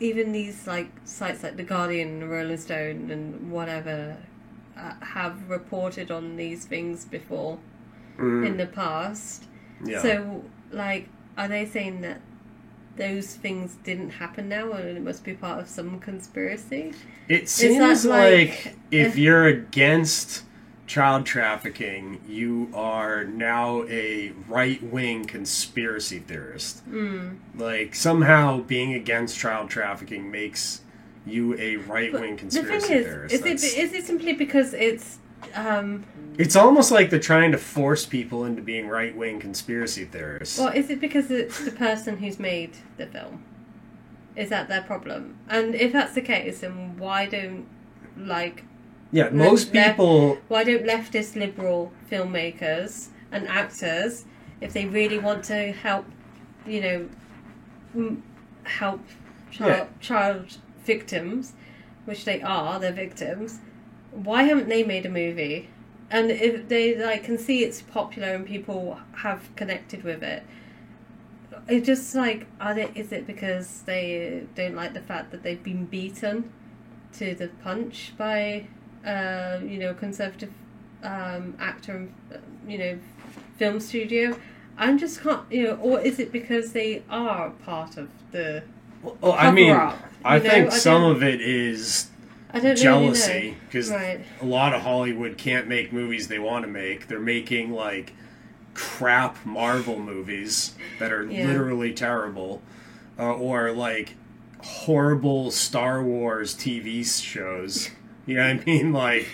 even 0.00 0.32
these 0.32 0.66
like 0.66 0.90
sites 1.04 1.42
like 1.42 1.56
the 1.56 1.62
Guardian, 1.62 2.28
Rolling 2.28 2.56
Stone, 2.56 3.10
and 3.10 3.50
whatever 3.50 4.16
uh, 4.76 4.94
have 5.00 5.48
reported 5.48 6.10
on 6.10 6.36
these 6.36 6.64
things 6.64 7.04
before 7.04 7.58
in 8.18 8.58
the 8.58 8.66
past. 8.66 9.46
Yeah. 9.84 10.02
So, 10.02 10.44
like, 10.72 11.08
are 11.36 11.48
they 11.48 11.66
saying 11.66 12.00
that 12.02 12.20
those 12.96 13.34
things 13.34 13.76
didn't 13.84 14.10
happen 14.10 14.48
now, 14.48 14.72
and 14.72 14.96
it 14.96 15.02
must 15.02 15.24
be 15.24 15.34
part 15.34 15.60
of 15.60 15.68
some 15.68 15.98
conspiracy? 16.00 16.92
It 17.28 17.48
seems 17.48 18.04
like- 18.04 18.66
like, 18.66 18.76
if 18.90 19.16
you're 19.16 19.46
against 19.46 20.42
child 20.86 21.24
trafficking, 21.24 22.20
you 22.28 22.68
are 22.74 23.24
now 23.24 23.84
a 23.88 24.32
right 24.48 24.82
wing 24.82 25.24
conspiracy 25.24 26.18
theorist. 26.18 26.82
Mm. 26.90 27.36
Like 27.56 27.94
somehow 27.94 28.60
being 28.62 28.92
against 28.94 29.38
child 29.38 29.70
trafficking 29.70 30.30
makes 30.32 30.80
you 31.24 31.56
a 31.58 31.76
right 31.76 32.12
wing 32.12 32.32
The 32.34 32.40
conspiracy 32.40 32.88
thing 32.88 32.96
is, 32.98 33.04
theorist. 33.06 33.34
is 33.34 33.40
it 33.44 33.78
is 33.78 33.92
it 33.92 34.04
simply 34.04 34.32
because 34.32 34.74
it's 34.74 35.18
um 35.54 36.04
It's 36.38 36.56
almost 36.56 36.90
like 36.90 37.10
they're 37.10 37.18
trying 37.18 37.52
to 37.52 37.58
force 37.58 38.06
people 38.06 38.44
into 38.44 38.62
being 38.62 38.88
right 38.88 39.14
wing 39.16 39.40
conspiracy 39.40 40.04
theorists. 40.04 40.58
well 40.58 40.68
is 40.72 40.90
it 40.90 41.00
because 41.00 41.30
it's 41.30 41.64
the 41.64 41.70
person 41.72 42.16
who's 42.18 42.38
made 42.38 42.72
the 42.96 43.06
film? 43.06 43.44
Is 44.36 44.48
that 44.50 44.68
their 44.68 44.82
problem? 44.82 45.36
And 45.48 45.74
if 45.74 45.92
that's 45.92 46.14
the 46.14 46.20
case, 46.22 46.60
then 46.60 46.96
why 46.96 47.26
don't 47.26 47.66
like 48.16 48.64
yeah, 49.12 49.28
most 49.30 49.74
le- 49.74 49.82
people. 49.82 50.38
why 50.48 50.62
don't 50.64 50.84
leftist 50.84 51.34
liberal 51.34 51.92
filmmakers 52.10 53.08
and 53.32 53.48
actors, 53.48 54.24
if 54.60 54.72
they 54.72 54.86
really 54.86 55.18
want 55.18 55.42
to 55.44 55.72
help, 55.72 56.04
you 56.66 56.80
know, 56.80 57.08
m- 57.94 58.22
help 58.64 59.00
child, 59.50 59.70
Yeah. 59.70 59.86
child 60.00 60.58
victims, 60.84 61.54
which 62.04 62.24
they 62.24 62.40
are, 62.40 62.78
they're 62.78 62.92
victims. 62.92 63.58
Why 64.12 64.44
haven't 64.44 64.68
they 64.68 64.82
made 64.82 65.06
a 65.06 65.10
movie? 65.10 65.68
And 66.10 66.30
if 66.30 66.68
they 66.68 66.96
like 66.96 67.24
can 67.24 67.38
see 67.38 67.62
it's 67.64 67.82
popular 67.82 68.28
and 68.28 68.44
people 68.44 68.98
have 69.18 69.54
connected 69.54 70.02
with 70.02 70.22
it, 70.22 70.42
it 71.68 71.84
just 71.84 72.14
like 72.14 72.46
are 72.60 72.74
they? 72.74 72.90
Is 72.94 73.12
it 73.12 73.26
because 73.26 73.82
they 73.82 74.44
don't 74.54 74.74
like 74.74 74.94
the 74.94 75.00
fact 75.00 75.30
that 75.30 75.42
they've 75.42 75.62
been 75.62 75.86
beaten 75.86 76.52
to 77.14 77.34
the 77.34 77.48
punch 77.62 78.12
by, 78.16 78.66
uh, 79.06 79.58
you 79.62 79.78
know, 79.78 79.94
conservative 79.94 80.52
um, 81.02 81.56
actor 81.58 81.96
and 81.96 82.14
you 82.66 82.78
know, 82.78 82.98
film 83.56 83.78
studio? 83.78 84.36
I'm 84.76 84.98
just 84.98 85.20
can't 85.20 85.42
you 85.50 85.64
know, 85.64 85.74
or 85.76 86.00
is 86.00 86.18
it 86.18 86.32
because 86.32 86.72
they 86.72 87.04
are 87.08 87.50
part 87.50 87.96
of 87.96 88.08
the? 88.32 88.64
Well, 89.02 89.32
I 89.32 89.50
mean, 89.50 89.72
cover-up, 89.72 89.98
I 90.24 90.38
know? 90.38 90.50
think 90.50 90.72
I 90.72 90.76
some 90.76 91.04
of 91.04 91.22
it 91.22 91.40
is 91.40 92.09
I 92.52 92.58
don't 92.58 92.64
really 92.64 92.74
jealousy 92.76 93.56
because 93.66 93.90
Right. 93.90 94.20
a 94.40 94.44
lot 94.46 94.74
of 94.74 94.82
Hollywood 94.82 95.36
can't 95.38 95.68
make 95.68 95.92
movies 95.92 96.28
they 96.28 96.38
want 96.38 96.64
to 96.64 96.70
make. 96.70 97.06
They're 97.08 97.18
making 97.20 97.70
like 97.72 98.12
crap 98.74 99.44
Marvel 99.44 99.98
movies 99.98 100.74
that 100.98 101.12
are 101.12 101.24
Yeah. 101.30 101.46
literally 101.46 101.92
terrible, 101.92 102.62
uh, 103.18 103.32
or 103.34 103.72
like 103.72 104.14
horrible 104.62 105.50
Star 105.50 106.02
Wars 106.02 106.54
TV 106.54 107.02
shows. 107.04 107.90
You 108.26 108.36
know 108.36 108.42
what 108.54 108.60
I 108.62 108.64
mean? 108.66 108.92
Like 108.92 109.26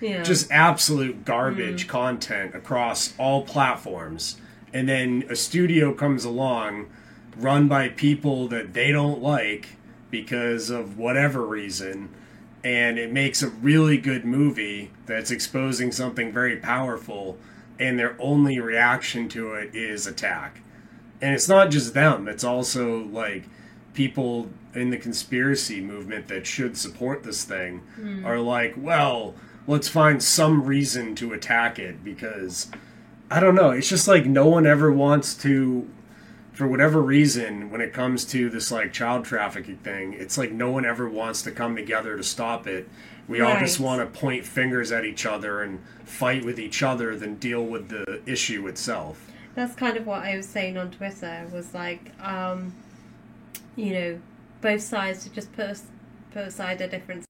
Yeah. 0.00 0.22
just 0.22 0.50
absolute 0.50 1.24
garbage 1.24 1.86
Mm. 1.86 1.88
content 1.88 2.54
across 2.54 3.14
all 3.18 3.42
platforms. 3.42 4.36
And 4.72 4.88
then 4.88 5.24
a 5.30 5.36
studio 5.36 5.92
comes 5.92 6.24
along 6.24 6.86
run 7.38 7.66
by 7.68 7.88
people 7.88 8.46
that 8.48 8.74
they 8.74 8.92
don't 8.92 9.20
like 9.22 9.68
because 10.10 10.70
of 10.70 10.96
whatever 10.98 11.44
reason 11.46 12.08
and 12.64 12.98
it 12.98 13.12
makes 13.12 13.42
a 13.42 13.48
really 13.48 13.98
good 13.98 14.24
movie 14.24 14.90
that's 15.06 15.30
exposing 15.30 15.92
something 15.92 16.32
very 16.32 16.56
powerful 16.56 17.36
and 17.78 17.98
their 17.98 18.16
only 18.18 18.58
reaction 18.58 19.28
to 19.28 19.52
it 19.54 19.74
is 19.74 20.06
attack. 20.06 20.60
And 21.20 21.34
it's 21.34 21.48
not 21.48 21.70
just 21.70 21.92
them, 21.94 22.26
it's 22.26 22.44
also 22.44 23.04
like 23.04 23.44
people 23.92 24.48
in 24.74 24.90
the 24.90 24.96
conspiracy 24.96 25.80
movement 25.80 26.26
that 26.28 26.46
should 26.46 26.76
support 26.76 27.22
this 27.22 27.44
thing 27.44 27.78
Hmm. 27.96 28.24
are 28.26 28.40
like, 28.40 28.74
well, 28.76 29.34
let's 29.66 29.88
find 29.88 30.22
some 30.22 30.64
reason 30.64 31.14
to 31.16 31.32
attack 31.32 31.78
it 31.78 32.02
because 32.02 32.70
I 33.30 33.40
don't 33.40 33.54
know, 33.54 33.70
it's 33.70 33.88
just 33.88 34.08
like 34.08 34.26
no 34.26 34.46
one 34.46 34.66
ever 34.66 34.90
wants 34.92 35.34
to 35.42 35.88
for 36.54 36.68
whatever 36.68 37.02
reason 37.02 37.68
when 37.70 37.80
it 37.80 37.92
comes 37.92 38.24
to 38.24 38.48
this 38.48 38.70
like 38.70 38.92
child 38.92 39.24
trafficking 39.24 39.76
thing, 39.78 40.12
it's 40.14 40.38
like 40.38 40.52
no 40.52 40.70
one 40.70 40.86
ever 40.86 41.08
wants 41.08 41.42
to 41.42 41.50
come 41.50 41.74
together 41.74 42.16
to 42.16 42.22
stop 42.22 42.66
it. 42.66 42.88
We 43.26 43.40
all 43.40 43.58
just 43.58 43.80
want 43.80 44.00
to 44.00 44.18
point 44.18 44.44
fingers 44.44 44.92
at 44.92 45.04
each 45.04 45.26
other 45.26 45.62
and 45.62 45.80
fight 46.04 46.44
with 46.44 46.60
each 46.60 46.82
other 46.82 47.16
than 47.16 47.36
deal 47.36 47.64
with 47.64 47.88
the 47.88 48.20
issue 48.26 48.68
itself. 48.68 49.32
That's 49.54 49.74
kind 49.74 49.96
of 49.96 50.06
what 50.06 50.22
I 50.22 50.36
was 50.36 50.46
saying 50.46 50.76
on 50.76 50.90
Twitter. 50.90 51.48
Was 51.52 51.74
like, 51.74 52.12
um, 52.20 52.74
you 53.76 53.92
know, 53.94 54.20
both 54.60 54.82
sides 54.82 55.24
to 55.24 55.30
just 55.30 55.52
put 55.52 55.80
put 56.32 56.46
aside 56.46 56.78
their 56.78 56.88
differences, 56.88 57.26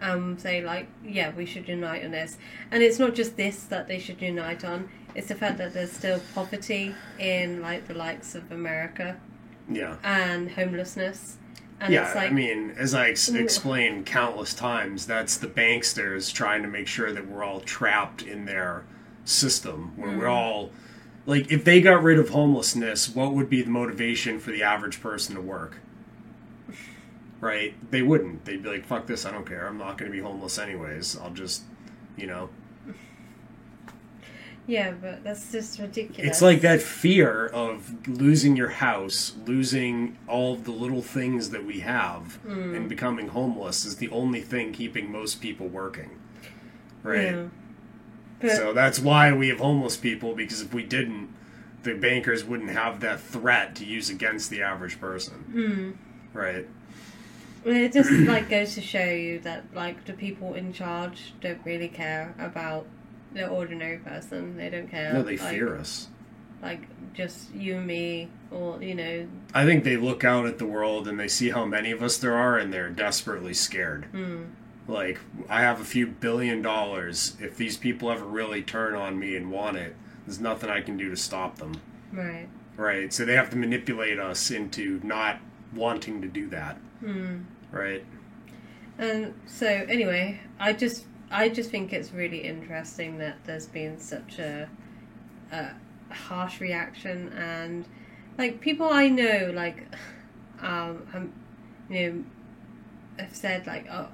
um, 0.00 0.38
say 0.38 0.62
like, 0.62 0.88
yeah, 1.04 1.32
we 1.36 1.46
should 1.46 1.68
unite 1.68 2.04
on 2.04 2.10
this. 2.10 2.38
And 2.70 2.82
it's 2.82 2.98
not 2.98 3.14
just 3.14 3.36
this 3.36 3.64
that 3.64 3.88
they 3.88 3.98
should 3.98 4.20
unite 4.22 4.64
on. 4.64 4.88
It's 5.14 5.28
the 5.28 5.34
fact 5.34 5.58
that 5.58 5.74
there's 5.74 5.92
still 5.92 6.20
poverty 6.34 6.94
in 7.18 7.60
like 7.60 7.86
the 7.88 7.94
likes 7.94 8.34
of 8.34 8.50
America 8.52 9.16
Yeah. 9.68 9.96
and 10.04 10.50
homelessness. 10.50 11.36
And 11.80 11.92
yeah, 11.94 12.06
it's 12.06 12.14
like, 12.14 12.30
I 12.30 12.34
mean, 12.34 12.74
as 12.76 12.94
I 12.94 13.08
ex- 13.10 13.28
Mm. 13.30 13.40
explained 13.40 14.06
countless 14.06 14.52
times, 14.54 15.06
that's 15.06 15.36
the 15.38 15.46
banksters 15.46 16.32
trying 16.32 16.62
to 16.62 16.68
make 16.68 16.86
sure 16.86 17.10
that 17.12 17.26
we're 17.26 17.42
all 17.42 17.60
trapped 17.60 18.22
in 18.22 18.44
their 18.44 18.84
system, 19.24 19.92
where 19.96 20.10
we're 20.16 20.24
Mm. 20.24 20.30
all 20.32 20.70
like, 21.26 21.50
if 21.52 21.64
they 21.64 21.80
got 21.80 22.02
rid 22.02 22.18
of 22.18 22.30
homelessness, 22.30 23.08
what 23.14 23.34
would 23.34 23.48
be 23.50 23.62
the 23.62 23.70
motivation 23.70 24.38
for 24.40 24.50
the 24.50 24.62
average 24.62 25.00
person 25.02 25.34
to 25.36 25.40
work? 25.40 25.76
Right? 27.40 27.74
They 27.90 28.02
wouldn't. 28.02 28.44
They'd 28.44 28.62
be 28.62 28.68
like, 28.68 28.84
"Fuck 28.84 29.06
this! 29.06 29.24
I 29.24 29.30
don't 29.30 29.46
care. 29.46 29.66
I'm 29.66 29.78
not 29.78 29.96
going 29.96 30.10
to 30.10 30.16
be 30.16 30.22
homeless 30.22 30.58
anyways. 30.58 31.18
I'll 31.18 31.30
just, 31.30 31.62
you 32.16 32.26
know." 32.26 32.50
yeah, 34.66 34.92
but 34.92 35.24
that's 35.24 35.50
just 35.50 35.78
ridiculous. 35.80 36.30
It's 36.30 36.42
like 36.42 36.60
that 36.60 36.80
fear 36.80 37.46
of 37.48 38.06
losing 38.06 38.56
your 38.56 38.68
house, 38.68 39.34
losing 39.46 40.16
all 40.28 40.54
the 40.54 40.70
little 40.70 41.02
things 41.02 41.50
that 41.50 41.64
we 41.64 41.80
have, 41.80 42.38
Mm. 42.46 42.76
and 42.76 42.88
becoming 42.88 43.28
homeless 43.28 43.84
is 43.84 43.96
the 43.96 44.08
only 44.10 44.40
thing 44.42 44.72
keeping 44.72 45.10
most 45.10 45.40
people 45.40 45.66
working. 45.66 46.10
Right? 47.02 47.32
Yeah. 47.32 47.44
But- 48.40 48.52
so 48.52 48.72
that's 48.72 48.98
why 49.00 49.32
we 49.32 49.48
have 49.48 49.58
homeless 49.58 49.96
people, 49.96 50.34
because 50.34 50.60
if 50.60 50.72
we 50.72 50.84
didn't, 50.84 51.30
the 51.82 51.94
bankers 51.94 52.44
wouldn't 52.44 52.70
have 52.70 53.00
that 53.00 53.20
threat 53.20 53.74
to 53.76 53.84
use 53.84 54.08
against 54.10 54.50
the 54.50 54.62
average 54.62 55.00
person. 55.00 55.44
Mm. 55.52 56.36
Right? 56.38 56.68
It 57.64 57.92
just 57.92 58.10
like 58.10 58.48
goes 58.48 58.74
to 58.74 58.80
show 58.80 59.04
you 59.04 59.40
that 59.40 59.64
like 59.74 60.06
the 60.06 60.12
people 60.12 60.54
in 60.54 60.72
charge 60.72 61.34
don't 61.40 61.60
really 61.64 61.88
care 61.88 62.34
about 62.38 62.86
the 63.32 63.46
ordinary 63.48 63.98
person. 63.98 64.56
They 64.56 64.70
don't 64.70 64.90
care. 64.90 65.12
No, 65.12 65.22
they 65.22 65.36
like, 65.36 65.50
fear 65.50 65.76
us. 65.76 66.08
Like 66.62 66.88
just 67.14 67.52
you 67.54 67.76
and 67.76 67.86
me, 67.86 68.28
or 68.50 68.82
you 68.82 68.94
know. 68.94 69.28
I 69.54 69.64
think 69.64 69.84
they 69.84 69.96
look 69.96 70.24
out 70.24 70.46
at 70.46 70.58
the 70.58 70.66
world 70.66 71.06
and 71.08 71.18
they 71.18 71.28
see 71.28 71.50
how 71.50 71.64
many 71.64 71.90
of 71.90 72.02
us 72.02 72.16
there 72.16 72.34
are, 72.34 72.58
and 72.58 72.72
they're 72.72 72.90
desperately 72.90 73.54
scared. 73.54 74.06
Mm. 74.12 74.50
Like, 74.88 75.20
I 75.48 75.60
have 75.60 75.80
a 75.80 75.84
few 75.84 76.06
billion 76.06 76.62
dollars. 76.62 77.36
If 77.40 77.56
these 77.56 77.76
people 77.76 78.10
ever 78.10 78.24
really 78.24 78.62
turn 78.62 78.94
on 78.94 79.18
me 79.18 79.36
and 79.36 79.50
want 79.50 79.76
it, 79.76 79.94
there's 80.26 80.40
nothing 80.40 80.68
I 80.68 80.80
can 80.80 80.96
do 80.96 81.08
to 81.10 81.16
stop 81.16 81.58
them. 81.58 81.80
Right. 82.12 82.48
Right? 82.76 83.12
So 83.12 83.24
they 83.24 83.34
have 83.34 83.50
to 83.50 83.56
manipulate 83.56 84.18
us 84.18 84.50
into 84.50 85.00
not 85.04 85.38
wanting 85.74 86.20
to 86.22 86.28
do 86.28 86.48
that. 86.48 86.78
Mm. 87.02 87.44
Right? 87.70 88.04
And 88.98 89.34
so 89.46 89.66
anyway, 89.66 90.40
I 90.58 90.72
just 90.72 91.06
I 91.30 91.48
just 91.48 91.70
think 91.70 91.92
it's 91.92 92.12
really 92.12 92.38
interesting 92.38 93.18
that 93.18 93.36
there's 93.44 93.66
been 93.66 93.98
such 93.98 94.38
a, 94.38 94.68
a 95.52 95.70
harsh 96.12 96.60
reaction 96.60 97.32
and 97.34 97.86
like 98.36 98.60
people 98.60 98.88
I 98.88 99.08
know 99.08 99.52
like 99.54 99.84
um 100.60 101.06
um, 101.14 101.32
you 101.88 102.12
know 102.12 102.24
have 103.24 103.34
said 103.34 103.66
like 103.66 103.86
oh 103.90 104.08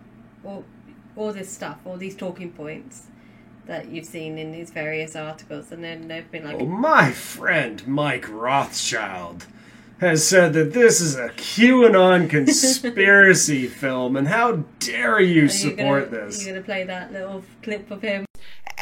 all 0.45 0.64
all 1.16 1.32
this 1.32 1.51
stuff 1.51 1.78
all 1.84 1.97
these 1.97 2.14
talking 2.14 2.53
points 2.53 3.07
that 3.66 3.89
you've 3.89 4.05
seen 4.07 4.39
in 4.39 4.53
these 4.53 4.70
various 4.70 5.16
articles 5.16 5.72
and 5.72 5.82
then 5.82 6.07
they've 6.07 6.30
been 6.30 6.45
like 6.45 6.59
Well, 6.59 6.66
my 6.66 7.11
friend 7.11 7.84
Mike 7.87 8.28
Rothschild 8.28 9.47
has 9.99 10.26
said 10.26 10.53
that 10.53 10.72
this 10.72 11.01
is 11.01 11.16
a 11.16 11.28
QAnon 11.30 12.28
conspiracy 12.28 13.66
film, 13.82 14.16
and 14.16 14.28
how 14.28 14.64
dare 14.78 15.20
you 15.20 15.42
"Are 15.42 15.44
you 15.44 15.49
support 15.49 16.11
gonna, 16.11 16.24
this? 16.24 16.44
You're 16.44 16.55
gonna 16.55 16.64
play 16.64 16.84
that 16.84 17.12
little 17.12 17.42
clip 17.62 17.90
of 17.90 18.03
him 18.03 18.26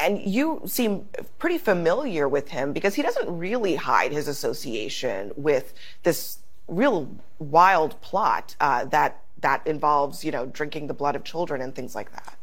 And 0.01 0.19
you 0.19 0.61
seem 0.65 1.07
pretty 1.39 1.57
familiar 1.57 2.27
with 2.27 2.49
him 2.49 2.73
because 2.73 2.95
he 2.95 3.01
doesn't 3.01 3.37
really 3.37 3.75
hide 3.75 4.11
his 4.11 4.27
association 4.27 5.31
with 5.37 5.73
this 6.03 6.39
real 6.67 7.09
wild 7.39 7.99
plot 8.01 8.55
uh, 8.59 8.85
that 8.85 9.21
that 9.39 9.65
involves, 9.67 10.25
you 10.25 10.31
know, 10.31 10.47
drinking 10.47 10.87
the 10.87 10.93
blood 10.93 11.15
of 11.15 11.23
children 11.23 11.61
and 11.61 11.75
things 11.75 11.93
like 11.93 12.11
that. 12.11 12.37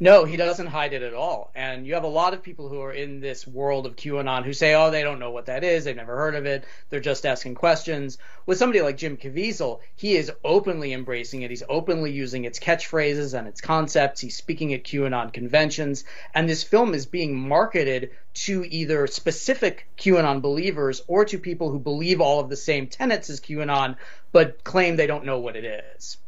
No, 0.00 0.24
he 0.24 0.36
doesn't 0.36 0.66
hide 0.66 0.92
it 0.92 1.02
at 1.02 1.14
all. 1.14 1.50
And 1.54 1.86
you 1.86 1.94
have 1.94 2.04
a 2.04 2.08
lot 2.08 2.34
of 2.34 2.42
people 2.42 2.68
who 2.68 2.80
are 2.80 2.92
in 2.92 3.20
this 3.20 3.46
world 3.46 3.86
of 3.86 3.96
QAnon 3.96 4.44
who 4.44 4.52
say, 4.52 4.74
oh, 4.74 4.90
they 4.90 5.02
don't 5.02 5.18
know 5.18 5.30
what 5.30 5.46
that 5.46 5.64
is. 5.64 5.84
They've 5.84 5.96
never 5.96 6.16
heard 6.16 6.34
of 6.34 6.46
it. 6.46 6.64
They're 6.90 7.00
just 7.00 7.26
asking 7.26 7.54
questions. 7.54 8.18
With 8.46 8.58
somebody 8.58 8.82
like 8.82 8.96
Jim 8.96 9.16
Caviezel, 9.16 9.80
he 9.94 10.16
is 10.16 10.32
openly 10.44 10.92
embracing 10.92 11.42
it. 11.42 11.50
He's 11.50 11.62
openly 11.68 12.12
using 12.12 12.44
its 12.44 12.58
catchphrases 12.58 13.38
and 13.38 13.48
its 13.48 13.60
concepts. 13.60 14.20
He's 14.20 14.36
speaking 14.36 14.74
at 14.74 14.84
QAnon 14.84 15.32
conventions. 15.32 16.04
And 16.34 16.48
this 16.48 16.62
film 16.62 16.94
is 16.94 17.06
being 17.06 17.34
marketed 17.34 18.10
to 18.34 18.64
either 18.68 19.06
specific 19.06 19.88
QAnon 19.96 20.42
believers 20.42 21.02
or 21.06 21.24
to 21.24 21.38
people 21.38 21.70
who 21.70 21.78
believe 21.78 22.20
all 22.20 22.40
of 22.40 22.50
the 22.50 22.56
same 22.56 22.86
tenets 22.86 23.30
as 23.30 23.40
QAnon, 23.40 23.96
but 24.32 24.62
claim 24.62 24.96
they 24.96 25.06
don't 25.06 25.24
know 25.24 25.38
what 25.38 25.56
it 25.56 25.64
is. 25.96 26.18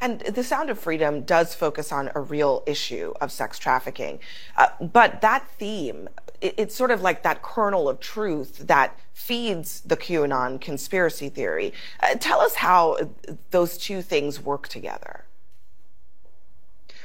And 0.00 0.20
The 0.20 0.44
Sound 0.44 0.70
of 0.70 0.78
Freedom 0.78 1.22
does 1.22 1.54
focus 1.54 1.92
on 1.92 2.10
a 2.14 2.20
real 2.20 2.62
issue 2.66 3.14
of 3.20 3.32
sex 3.32 3.58
trafficking. 3.58 4.20
Uh, 4.56 4.68
but 4.80 5.20
that 5.20 5.48
theme, 5.58 6.08
it, 6.40 6.54
it's 6.56 6.74
sort 6.74 6.90
of 6.90 7.02
like 7.02 7.22
that 7.22 7.42
kernel 7.42 7.88
of 7.88 8.00
truth 8.00 8.66
that 8.66 8.98
feeds 9.12 9.80
the 9.80 9.96
QAnon 9.96 10.60
conspiracy 10.60 11.28
theory. 11.28 11.72
Uh, 12.00 12.14
tell 12.14 12.40
us 12.40 12.56
how 12.56 12.98
those 13.50 13.78
two 13.78 14.02
things 14.02 14.40
work 14.40 14.68
together. 14.68 15.24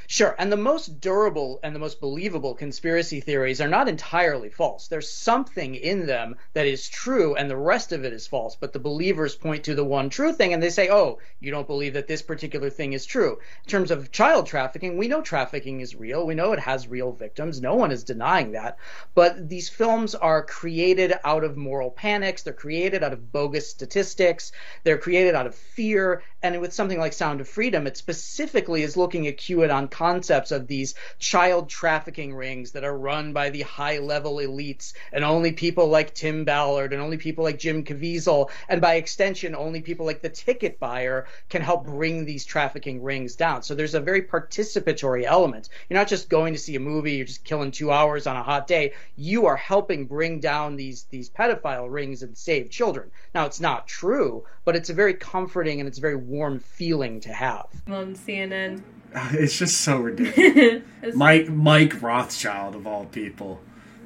Sure. 0.06 0.34
And 0.38 0.50
the 0.50 0.56
most 0.56 1.00
durable 1.00 1.60
and 1.62 1.74
the 1.74 1.80
most 1.80 2.00
believable 2.00 2.54
conspiracy 2.54 3.20
theories 3.20 3.60
are 3.60 3.68
not 3.68 3.88
entirely 3.88 4.50
false. 4.50 4.88
There's 4.88 5.10
something 5.10 5.74
in 5.74 6.06
them 6.06 6.36
that 6.54 6.66
is 6.66 6.88
true 6.88 7.34
and 7.34 7.48
the 7.48 7.56
rest 7.56 7.92
of 7.92 8.04
it 8.04 8.12
is 8.12 8.26
false. 8.26 8.56
But 8.56 8.72
the 8.72 8.78
believers 8.78 9.34
point 9.34 9.64
to 9.64 9.74
the 9.74 9.84
one 9.84 10.10
true 10.10 10.32
thing 10.32 10.52
and 10.52 10.62
they 10.62 10.70
say, 10.70 10.90
oh, 10.90 11.18
you 11.40 11.50
don't 11.50 11.66
believe 11.66 11.94
that 11.94 12.06
this 12.06 12.22
particular 12.22 12.70
thing 12.70 12.92
is 12.92 13.06
true. 13.06 13.38
In 13.64 13.70
terms 13.70 13.90
of 13.90 14.10
child 14.12 14.46
trafficking, 14.46 14.96
we 14.96 15.08
know 15.08 15.22
trafficking 15.22 15.80
is 15.80 15.94
real. 15.94 16.26
We 16.26 16.34
know 16.34 16.52
it 16.52 16.58
has 16.58 16.88
real 16.88 17.12
victims. 17.12 17.60
No 17.60 17.74
one 17.74 17.92
is 17.92 18.04
denying 18.04 18.52
that. 18.52 18.78
But 19.14 19.48
these 19.48 19.68
films 19.68 20.14
are 20.14 20.42
created 20.44 21.14
out 21.24 21.44
of 21.44 21.56
moral 21.56 21.90
panics. 21.90 22.42
They're 22.42 22.52
created 22.52 23.02
out 23.02 23.12
of 23.12 23.32
bogus 23.32 23.68
statistics. 23.68 24.52
They're 24.84 24.98
created 24.98 25.34
out 25.34 25.46
of 25.46 25.54
fear. 25.54 26.22
And 26.42 26.60
with 26.60 26.72
something 26.72 26.98
like 26.98 27.12
Sound 27.12 27.40
of 27.40 27.48
Freedom, 27.48 27.86
it 27.86 27.96
specifically 27.96 28.82
is 28.82 28.96
looking 28.96 29.28
at 29.28 29.36
QAnon 29.36 29.90
concepts 29.92 30.50
of 30.50 30.66
these 30.66 30.96
child 31.20 31.68
trafficking 31.68 32.34
rings 32.34 32.72
that 32.72 32.82
are 32.82 32.98
run 32.98 33.32
by 33.32 33.50
the 33.50 33.62
high 33.62 33.98
level 33.98 34.36
elites 34.36 34.94
and 35.12 35.22
only 35.24 35.52
people 35.52 35.86
like 35.86 36.14
Tim 36.14 36.44
Ballard 36.44 36.92
and 36.92 37.00
only 37.00 37.18
people 37.18 37.44
like 37.44 37.58
Jim 37.58 37.84
Caviezel 37.84 38.50
and 38.68 38.80
by 38.80 38.94
extension 38.94 39.54
only 39.54 39.82
people 39.82 40.06
like 40.06 40.22
the 40.22 40.28
ticket 40.28 40.80
buyer 40.80 41.26
can 41.50 41.62
help 41.62 41.84
bring 41.84 42.24
these 42.24 42.44
trafficking 42.44 43.02
rings 43.02 43.36
down. 43.36 43.62
So 43.62 43.74
there's 43.74 43.94
a 43.94 44.00
very 44.00 44.22
participatory 44.22 45.24
element. 45.24 45.68
You're 45.88 46.00
not 46.00 46.08
just 46.08 46.28
going 46.28 46.54
to 46.54 46.58
see 46.58 46.74
a 46.74 46.80
movie, 46.80 47.12
you're 47.12 47.26
just 47.26 47.44
killing 47.44 47.70
2 47.70 47.92
hours 47.92 48.26
on 48.26 48.36
a 48.36 48.42
hot 48.42 48.66
day. 48.66 48.94
You 49.16 49.46
are 49.46 49.56
helping 49.56 50.06
bring 50.06 50.40
down 50.40 50.76
these 50.76 51.04
these 51.10 51.28
pedophile 51.28 51.92
rings 51.92 52.22
and 52.22 52.36
save 52.36 52.70
children. 52.70 53.10
Now 53.34 53.44
it's 53.46 53.60
not 53.60 53.86
true, 53.86 54.44
but 54.64 54.76
it's 54.76 54.90
a 54.90 54.94
very 54.94 55.14
comforting 55.14 55.80
and 55.80 55.88
it's 55.88 55.98
a 55.98 56.00
very 56.00 56.16
warm 56.16 56.58
feeling 56.58 57.20
to 57.20 57.32
have. 57.32 57.66
On 57.88 58.14
CNN 58.14 58.82
It's 59.32 59.58
just 59.58 59.80
so 59.82 59.98
ridiculous. 59.98 60.82
Mike 61.14 61.48
Mike 61.48 62.00
Rothschild 62.02 62.74
of 62.74 62.86
all 62.86 63.04
people. 63.06 63.60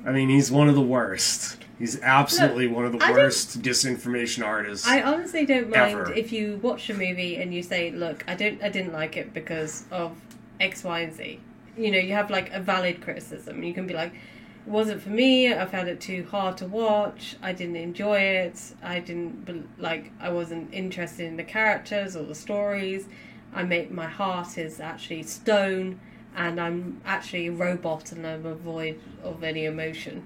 I 0.04 0.12
mean, 0.12 0.28
he's 0.28 0.50
one 0.50 0.68
of 0.68 0.74
the 0.74 0.82
worst. 0.82 1.58
He's 1.78 2.00
absolutely 2.00 2.66
Look, 2.68 2.76
one 2.76 2.84
of 2.86 2.92
the 2.92 3.04
I 3.04 3.10
worst 3.12 3.60
disinformation 3.60 4.44
artists. 4.44 4.86
I 4.86 5.02
honestly 5.02 5.44
don't 5.44 5.68
mind 5.68 5.92
ever. 5.92 6.12
if 6.12 6.32
you 6.32 6.58
watch 6.62 6.88
a 6.90 6.94
movie 6.94 7.36
and 7.36 7.52
you 7.52 7.62
say, 7.62 7.90
"Look, 7.90 8.24
I 8.26 8.34
don't, 8.34 8.62
I 8.62 8.68
didn't 8.68 8.92
like 8.92 9.16
it 9.16 9.34
because 9.34 9.84
of 9.90 10.16
X, 10.58 10.84
Y, 10.84 11.00
and 11.00 11.12
Z." 11.12 11.40
You 11.76 11.90
know, 11.90 11.98
you 11.98 12.14
have 12.14 12.30
like 12.30 12.50
a 12.52 12.60
valid 12.60 13.02
criticism. 13.02 13.62
You 13.62 13.74
can 13.74 13.86
be 13.86 13.94
like, 13.94 14.12
"It 14.14 14.20
wasn't 14.66 15.02
for 15.02 15.10
me. 15.10 15.52
I 15.52 15.64
found 15.66 15.88
it 15.88 16.00
too 16.00 16.26
hard 16.30 16.56
to 16.58 16.66
watch. 16.66 17.36
I 17.42 17.52
didn't 17.52 17.76
enjoy 17.76 18.18
it. 18.18 18.60
I 18.82 19.00
didn't 19.00 19.68
like. 19.78 20.12
I 20.20 20.30
wasn't 20.30 20.72
interested 20.72 21.26
in 21.26 21.36
the 21.36 21.44
characters 21.44 22.16
or 22.16 22.24
the 22.24 22.34
stories. 22.34 23.06
I 23.54 23.62
make 23.62 23.90
my 23.90 24.06
heart 24.06 24.58
is 24.58 24.80
actually 24.80 25.22
stone, 25.22 26.00
and 26.36 26.60
I'm 26.60 27.00
actually 27.04 27.46
a 27.46 27.52
robot, 27.52 28.12
and 28.12 28.26
I'm 28.26 28.44
a 28.46 28.54
void 28.54 29.00
of 29.22 29.42
any 29.42 29.64
emotion." 29.64 30.24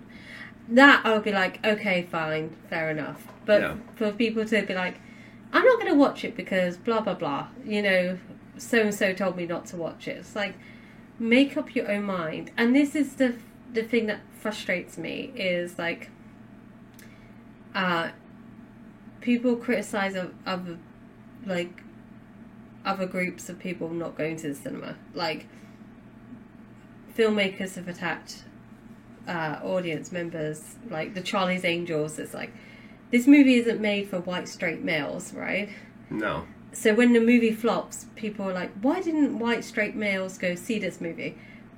that 0.69 1.05
I'll 1.05 1.21
be 1.21 1.33
like, 1.33 1.65
okay, 1.67 2.03
fine, 2.03 2.57
fair 2.69 2.91
enough. 2.91 3.27
But 3.45 3.61
Yeah. 3.61 3.75
for 3.97 4.13
people 4.13 4.45
to 4.45 4.63
be 4.63 4.75
like, 4.75 5.01
I'm 5.53 5.65
not 5.65 5.81
going 5.81 5.93
to 5.93 5.99
watch 5.99 6.25
it 6.25 6.37
because 6.37 6.77
blah 6.77 7.01
blah 7.01 7.15
blah, 7.15 7.49
you 7.65 7.83
know, 7.83 8.19
so 8.57 8.83
and 8.83 8.95
so 8.95 9.13
told 9.13 9.37
me 9.37 9.47
not 9.47 9.67
to 9.67 9.77
watch 9.77 10.07
it. 10.07 10.19
It's 10.19 10.37
like 10.37 10.55
make 11.19 11.57
up 11.57 11.75
your 11.75 11.91
own 11.91 12.05
mind. 12.05 12.53
And 12.57 12.75
this 12.75 12.95
is 12.95 13.15
the 13.15 13.35
the 13.73 13.83
thing 13.83 14.07
that 14.07 14.21
frustrates 14.41 14.99
me 14.99 15.33
is 15.35 15.79
like, 15.79 16.11
uh, 17.75 18.11
people 19.21 19.57
criticize 19.57 20.15
of 20.15 20.33
other 20.47 20.79
like 21.47 21.83
other 22.85 23.07
groups 23.07 23.49
of 23.49 23.59
people 23.59 23.91
not 23.91 24.17
going 24.17 24.37
to 24.37 24.49
the 24.49 24.55
cinema, 24.55 24.97
like 25.15 25.47
filmmakers 27.17 27.75
have 27.75 27.89
attacked 27.89 28.45
uh, 29.29 29.59
audience 29.63 30.11
members, 30.13 30.77
like 30.89 31.15
the 31.15 31.21
Charlie's 31.21 31.65
Angels. 31.65 32.19
It's 32.19 32.35
like 32.35 32.53
this 33.11 33.27
movie 33.27 33.57
isn't 33.57 33.81
made 33.81 34.09
for 34.09 34.21
white 34.21 34.49
straight 34.49 34.83
males, 34.83 35.33
right? 35.35 35.69
no. 36.09 36.47
So 36.73 36.95
when 36.95 37.13
the 37.15 37.21
movie 37.21 37.51
flops, 37.53 38.07
people 38.15 38.49
are 38.49 38.53
like, 38.53 38.71
"Why 38.81 39.01
didn't 39.01 39.39
white 39.41 39.65
straight 39.65 39.97
males 39.97 40.39
go 40.39 40.55
see 40.55 40.79
this 40.79 41.01
movie?" 41.01 41.37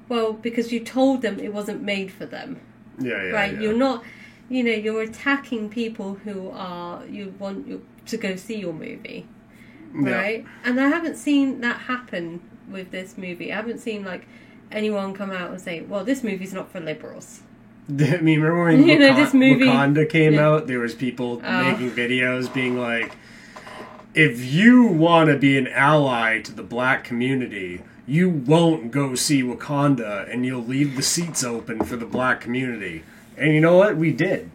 Well, 0.08 0.32
because 0.32 0.72
you 0.72 0.80
told 0.80 1.22
them 1.22 1.38
it 1.38 1.52
wasn't 1.52 1.82
made 1.82 2.10
for 2.12 2.26
them, 2.26 2.60
Yeah, 2.98 3.10
yeah. 3.24 3.30
right? 3.30 3.52
yeah. 3.54 3.60
You're 3.60 3.76
not, 3.76 4.04
you 4.48 4.62
know, 4.62 4.72
you're 4.72 5.02
attacking 5.02 5.68
people 5.70 6.14
who 6.24 6.50
are 6.50 7.04
you 7.06 7.34
want 7.38 7.66
you 7.66 7.84
to 8.06 8.16
go 8.16 8.36
see 8.36 8.58
your 8.58 8.72
movie, 8.74 9.26
Yeah. 9.98 10.10
right? 10.10 10.44
And 10.64 10.80
I 10.80 10.88
haven't 10.88 11.16
seen 11.16 11.60
that 11.60 11.80
happen 11.82 12.40
with 12.70 12.90
this 12.90 13.16
movie. 13.16 13.52
I 13.52 13.56
haven't 13.56 13.78
seen 13.78 14.04
like 14.04 14.26
anyone 14.70 15.14
come 15.14 15.30
out 15.30 15.50
and 15.50 15.60
say, 15.60 15.80
"Well, 15.82 16.04
this 16.04 16.22
movie's 16.24 16.52
not 16.52 16.70
for 16.72 16.80
liberals." 16.80 17.40
I 17.88 18.18
mean, 18.18 18.40
remember 18.40 18.64
when 18.64 18.86
You 18.86 18.98
know, 18.98 19.14
this 19.14 19.32
movie- 19.34 19.64
Wakanda 19.66 20.08
came 20.08 20.34
Yeah. 20.34 20.46
out? 20.48 20.66
There 20.66 20.78
was 20.80 20.94
people 20.94 21.40
Oh. 21.44 21.62
making 21.70 21.90
videos 21.92 22.52
being 22.52 22.78
like, 22.78 23.12
"If 24.14 24.44
you 24.44 24.82
want 24.84 25.30
to 25.30 25.36
be 25.38 25.56
an 25.58 25.68
ally 25.68 26.40
to 26.42 26.52
the 26.52 26.62
black 26.62 27.04
community, 27.04 27.80
you 28.06 28.28
won't 28.28 28.90
go 28.90 29.14
see 29.14 29.42
Wakanda, 29.42 30.32
and 30.32 30.44
you'll 30.44 30.64
leave 30.64 30.96
the 30.96 31.02
seats 31.02 31.44
open 31.44 31.84
for 31.84 31.96
the 31.96 32.06
black 32.06 32.40
community." 32.40 33.04
And 33.36 33.54
you 33.54 33.60
know 33.60 33.76
what? 33.76 33.96
We 33.96 34.12
did. 34.12 34.50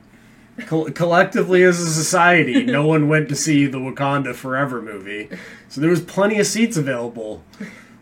Col- 0.65 0.89
collectively 0.91 1.63
as 1.63 1.79
a 1.79 1.85
society, 1.91 2.63
no 2.77 2.85
one 2.85 3.07
went 3.07 3.29
to 3.29 3.35
see 3.35 3.65
the 3.67 3.77
Wakanda 3.79 4.33
Forever 4.35 4.81
movie, 4.81 5.29
so 5.69 5.81
there 5.81 5.89
was 5.89 6.01
plenty 6.01 6.39
of 6.39 6.47
seats 6.47 6.77
available 6.77 7.43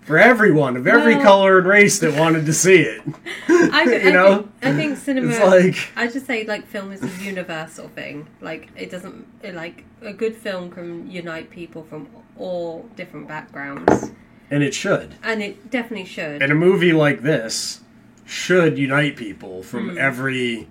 for 0.01 0.17
everyone 0.19 0.77
of 0.77 0.85
every 0.87 1.15
Well- 1.15 1.23
color 1.23 1.57
and 1.59 1.67
race 1.67 1.99
that 1.99 2.17
wanted 2.17 2.45
to 2.45 2.53
see 2.53 2.77
it. 2.81 3.01
I, 3.49 3.83
You 4.03 4.09
I 4.09 4.11
know? 4.11 4.35
think, 4.37 4.49
I 4.63 4.73
think 4.75 4.97
cinema. 4.97 5.29
It's 5.31 5.39
like- 5.39 5.91
I 5.97 6.07
just 6.07 6.25
say 6.27 6.45
like 6.45 6.65
film 6.67 6.91
is 6.91 7.03
a 7.03 7.23
universal 7.23 7.89
thing. 7.89 8.27
Like 8.39 8.69
it 8.77 8.89
doesn't 8.89 9.25
like 9.53 9.83
a 10.01 10.13
good 10.13 10.35
film 10.35 10.69
can 10.71 11.09
unite 11.11 11.49
people 11.49 11.83
from 11.83 12.07
all 12.37 12.87
different 12.95 13.27
backgrounds, 13.27 14.11
And 14.51 14.61
it 14.63 14.73
should. 14.73 15.15
and 15.23 15.41
it 15.41 15.69
definitely 15.71 16.05
should. 16.05 16.41
And 16.41 16.51
a 16.51 16.55
movie 16.55 16.93
like 16.93 17.21
this 17.23 17.81
should 18.25 18.77
unite 18.77 19.15
people 19.15 19.63
from 19.63 19.91
Mm. 19.91 19.97
every 19.97 20.67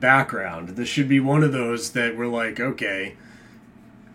background. 0.00 0.70
This 0.70 0.88
should 0.88 1.08
be 1.08 1.20
one 1.20 1.42
of 1.42 1.52
those 1.52 1.90
that 1.92 2.16
we're 2.16 2.26
like, 2.26 2.60
okay, 2.60 3.14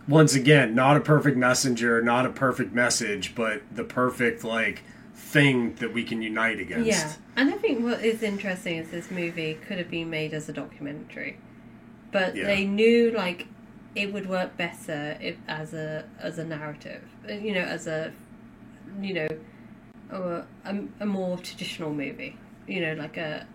once 0.07 0.34
again, 0.36 0.74
not 0.76 0.97
a 0.97 0.99
perfect 0.99 1.38
messenger, 1.38 2.01
not 2.01 2.26
a 2.26 2.30
perfect 2.30 2.74
message, 2.74 3.34
but 3.36 3.62
the 3.74 3.84
perfect 3.84 4.43
like 4.43 4.84
thing 5.16 5.76
that 5.76 5.93
we 5.93 6.03
can 6.03 6.22
unite 6.22 6.59
against. 6.59 6.88
Yeah, 6.88 7.14
and 7.36 7.49
I 7.49 7.57
think 7.57 7.84
what 7.84 8.03
is 8.03 8.22
interesting 8.24 8.78
is 8.78 8.89
this 8.89 9.09
movie 9.12 9.57
could 9.68 9.78
have 9.78 9.89
been 9.89 10.09
made 10.09 10.34
as 10.34 10.49
a 10.49 10.53
documentary, 10.53 11.38
but 12.12 12.36
Yeah. 12.36 12.45
they 12.45 12.66
knew 12.66 13.12
like 13.12 13.47
it 13.95 14.12
would 14.14 14.28
work 14.30 14.57
better 14.57 15.18
if 15.22 15.36
as 15.47 15.74
a 15.74 16.05
as 16.20 16.38
a 16.38 16.43
narrative, 16.45 17.03
you 17.30 17.53
know, 17.53 17.62
as 17.62 17.88
a 17.88 18.12
you 19.02 19.14
know, 19.14 19.28
a, 20.12 20.44
a, 20.66 20.84
a 21.02 21.06
more 21.06 21.38
traditional 21.38 21.94
movie, 21.94 22.36
you 22.68 22.82
know, 22.82 22.94
like 22.94 23.18
a 23.18 23.46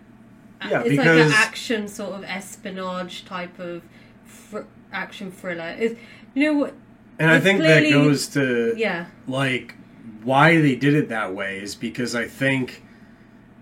Yeah, 0.67 0.81
it's 0.85 0.97
like 0.97 1.07
an 1.07 1.31
action 1.31 1.87
sort 1.87 2.13
of 2.13 2.23
espionage 2.23 3.25
type 3.25 3.59
of 3.59 3.83
fr- 4.25 4.61
action 4.91 5.31
thriller. 5.31 5.75
Is 5.77 5.95
you 6.33 6.43
know 6.45 6.59
what? 6.59 6.73
And 7.19 7.29
I 7.31 7.39
think 7.39 7.59
clearly- 7.59 7.91
that 7.91 7.97
goes 7.97 8.27
to 8.29 8.73
yeah. 8.77 9.07
like 9.27 9.75
why 10.23 10.59
they 10.61 10.75
did 10.75 10.93
it 10.93 11.09
that 11.09 11.33
way 11.33 11.59
is 11.61 11.73
because 11.75 12.15
I 12.15 12.25
think 12.27 12.83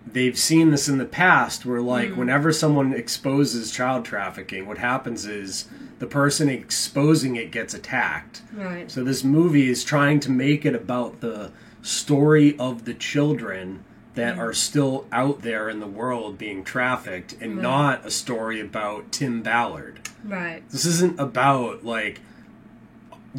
they've 0.07 0.37
seen 0.37 0.71
this 0.71 0.87
in 0.87 0.97
the 0.97 1.05
past 1.05 1.65
where 1.65 1.81
like 1.81 2.09
Mm. 2.11 2.17
whenever 2.17 2.51
someone 2.51 2.93
exposes 2.93 3.71
child 3.71 4.05
trafficking 4.05 4.65
what 4.67 4.77
happens 4.77 5.25
is 5.25 5.67
the 5.99 6.05
person 6.07 6.47
exposing 6.49 7.35
it 7.35 7.51
gets 7.51 7.73
attacked 7.73 8.41
Right. 8.53 8.89
so 8.89 9.03
this 9.03 9.23
movie 9.23 9.69
is 9.69 9.83
trying 9.83 10.19
to 10.21 10.31
make 10.31 10.65
it 10.65 10.75
about 10.75 11.21
the 11.21 11.51
story 11.85 12.57
of 12.57 12.85
the 12.85 12.93
children 12.93 13.83
that 14.15 14.37
are 14.39 14.53
still 14.53 15.05
out 15.11 15.41
there 15.41 15.69
in 15.69 15.79
the 15.79 15.87
world 15.87 16.37
being 16.37 16.63
trafficked 16.63 17.35
and 17.41 17.57
Right. 17.57 17.61
not 17.63 18.05
a 18.05 18.11
story 18.11 18.59
about 18.61 19.11
Tim 19.11 19.41
Ballard. 19.41 19.99
Right. 20.23 20.63
This 20.71 20.85
isn't 20.85 21.19
about 21.19 21.83
like 21.85 22.21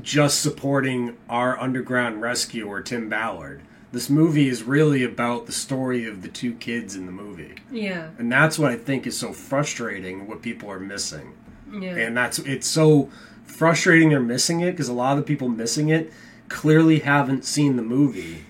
just 0.03 0.41
supporting 0.43 1.17
our 1.29 1.59
underground 1.59 2.21
rescue 2.21 2.67
or 2.67 2.83
Tim 2.83 3.09
Ballard. 3.09 3.63
This 3.93 4.11
movie 4.11 4.49
is 4.49 4.63
really 4.63 5.03
about 5.03 5.47
the 5.47 5.53
story 5.53 6.07
of 6.07 6.21
the 6.21 6.29
two 6.29 6.53
kids 6.53 6.95
in 6.95 7.07
the 7.07 7.13
movie. 7.13 7.55
Yeah. 7.71 8.09
And 8.19 8.31
that's 8.31 8.59
what 8.59 8.71
I 8.71 8.77
think 8.77 9.07
is 9.07 9.17
so 9.17 9.33
frustrating 9.33 10.27
what 10.29 10.43
people 10.43 10.71
are 10.71 10.79
missing. 10.81 11.33
Yeah. 11.73 11.97
And 11.97 12.15
that's 12.17 12.39
it's 12.41 12.67
so 12.67 13.09
frustrating 13.45 14.11
they're 14.11 14.21
missing 14.21 14.61
it 14.61 14.73
because 14.73 14.89
a 14.89 14.93
lot 14.93 15.13
of 15.13 15.19
the 15.19 15.25
people 15.25 15.49
missing 15.49 15.89
it 15.89 16.13
clearly 16.49 17.01
haven't 17.01 17.45
seen 17.45 17.77
the 17.77 17.83
movie. 17.83 18.45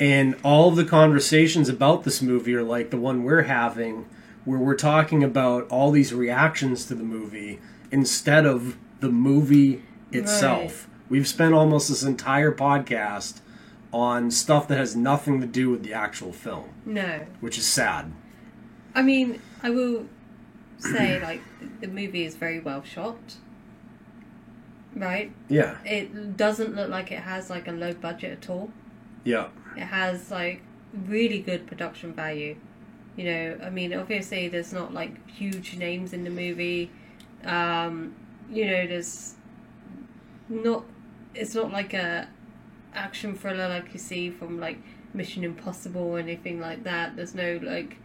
And 0.00 0.36
all 0.44 0.68
of 0.68 0.76
the 0.76 0.84
conversations 0.84 1.68
about 1.68 2.04
this 2.04 2.22
movie 2.22 2.54
are 2.54 2.62
like 2.62 2.90
the 2.90 2.96
one 2.98 3.24
we're 3.24 3.42
having 3.42 4.06
where 4.44 4.58
we're 4.58 4.76
talking 4.76 5.24
about 5.24 5.66
all 5.68 5.90
these 5.90 6.14
reactions 6.14 6.84
to 6.86 6.94
the 6.94 7.02
movie 7.04 7.58
instead 7.90 8.46
of 8.46 8.76
the 9.00 9.08
movie 9.10 9.82
itself. 10.12 10.88
We've 11.08 11.26
spent 11.28 11.54
almost 11.54 11.88
this 11.88 12.02
entire 12.02 12.52
podcast 12.52 13.40
on 13.92 14.30
stuff 14.30 14.68
that 14.68 14.78
has 14.78 14.94
nothing 14.94 15.40
to 15.40 15.46
do 15.46 15.70
with 15.70 15.82
the 15.82 15.92
actual 15.94 16.32
film, 16.32 16.68
No. 16.86 17.26
which 17.40 17.58
is 17.58 17.66
sad. 17.66 18.12
I 18.94 19.02
mean, 19.02 19.40
I 19.62 19.70
will 19.70 20.06
say 20.78 21.20
like 21.20 21.40
the 21.80 21.88
movie 21.88 22.24
is 22.24 22.36
very 22.36 22.60
well 22.60 22.82
shot. 22.82 23.16
Right? 24.98 25.32
Yeah. 25.48 25.76
It 25.84 26.36
doesn't 26.36 26.74
look 26.74 26.88
like 26.88 27.12
it 27.12 27.20
has 27.20 27.50
like 27.50 27.68
a 27.68 27.72
low 27.72 27.94
budget 27.94 28.32
at 28.42 28.50
all. 28.50 28.70
Yeah. 29.24 29.48
It 29.76 29.84
has 29.84 30.30
like 30.30 30.62
really 31.06 31.40
good 31.40 31.66
production 31.66 32.12
value. 32.12 32.56
You 33.16 33.24
know, 33.24 33.58
I 33.62 33.70
mean, 33.70 33.94
obviously 33.94 34.48
there's 34.48 34.72
not 34.72 34.92
like 34.94 35.28
huge 35.28 35.76
names 35.76 36.12
in 36.12 36.24
the 36.24 36.30
movie. 36.30 36.90
Um, 37.44 38.14
you 38.50 38.66
know, 38.66 38.86
there's 38.86 39.34
not. 40.48 40.84
It's 41.34 41.54
not 41.54 41.70
like 41.72 41.94
a 41.94 42.28
action 42.94 43.34
thriller 43.34 43.68
like 43.68 43.92
you 43.92 43.98
see 43.98 44.30
from 44.30 44.58
like 44.58 44.78
Mission 45.14 45.44
Impossible 45.44 46.02
or 46.02 46.18
anything 46.18 46.60
like 46.60 46.84
that. 46.84 47.16
There's 47.16 47.34
no 47.34 47.60
like 47.62 47.96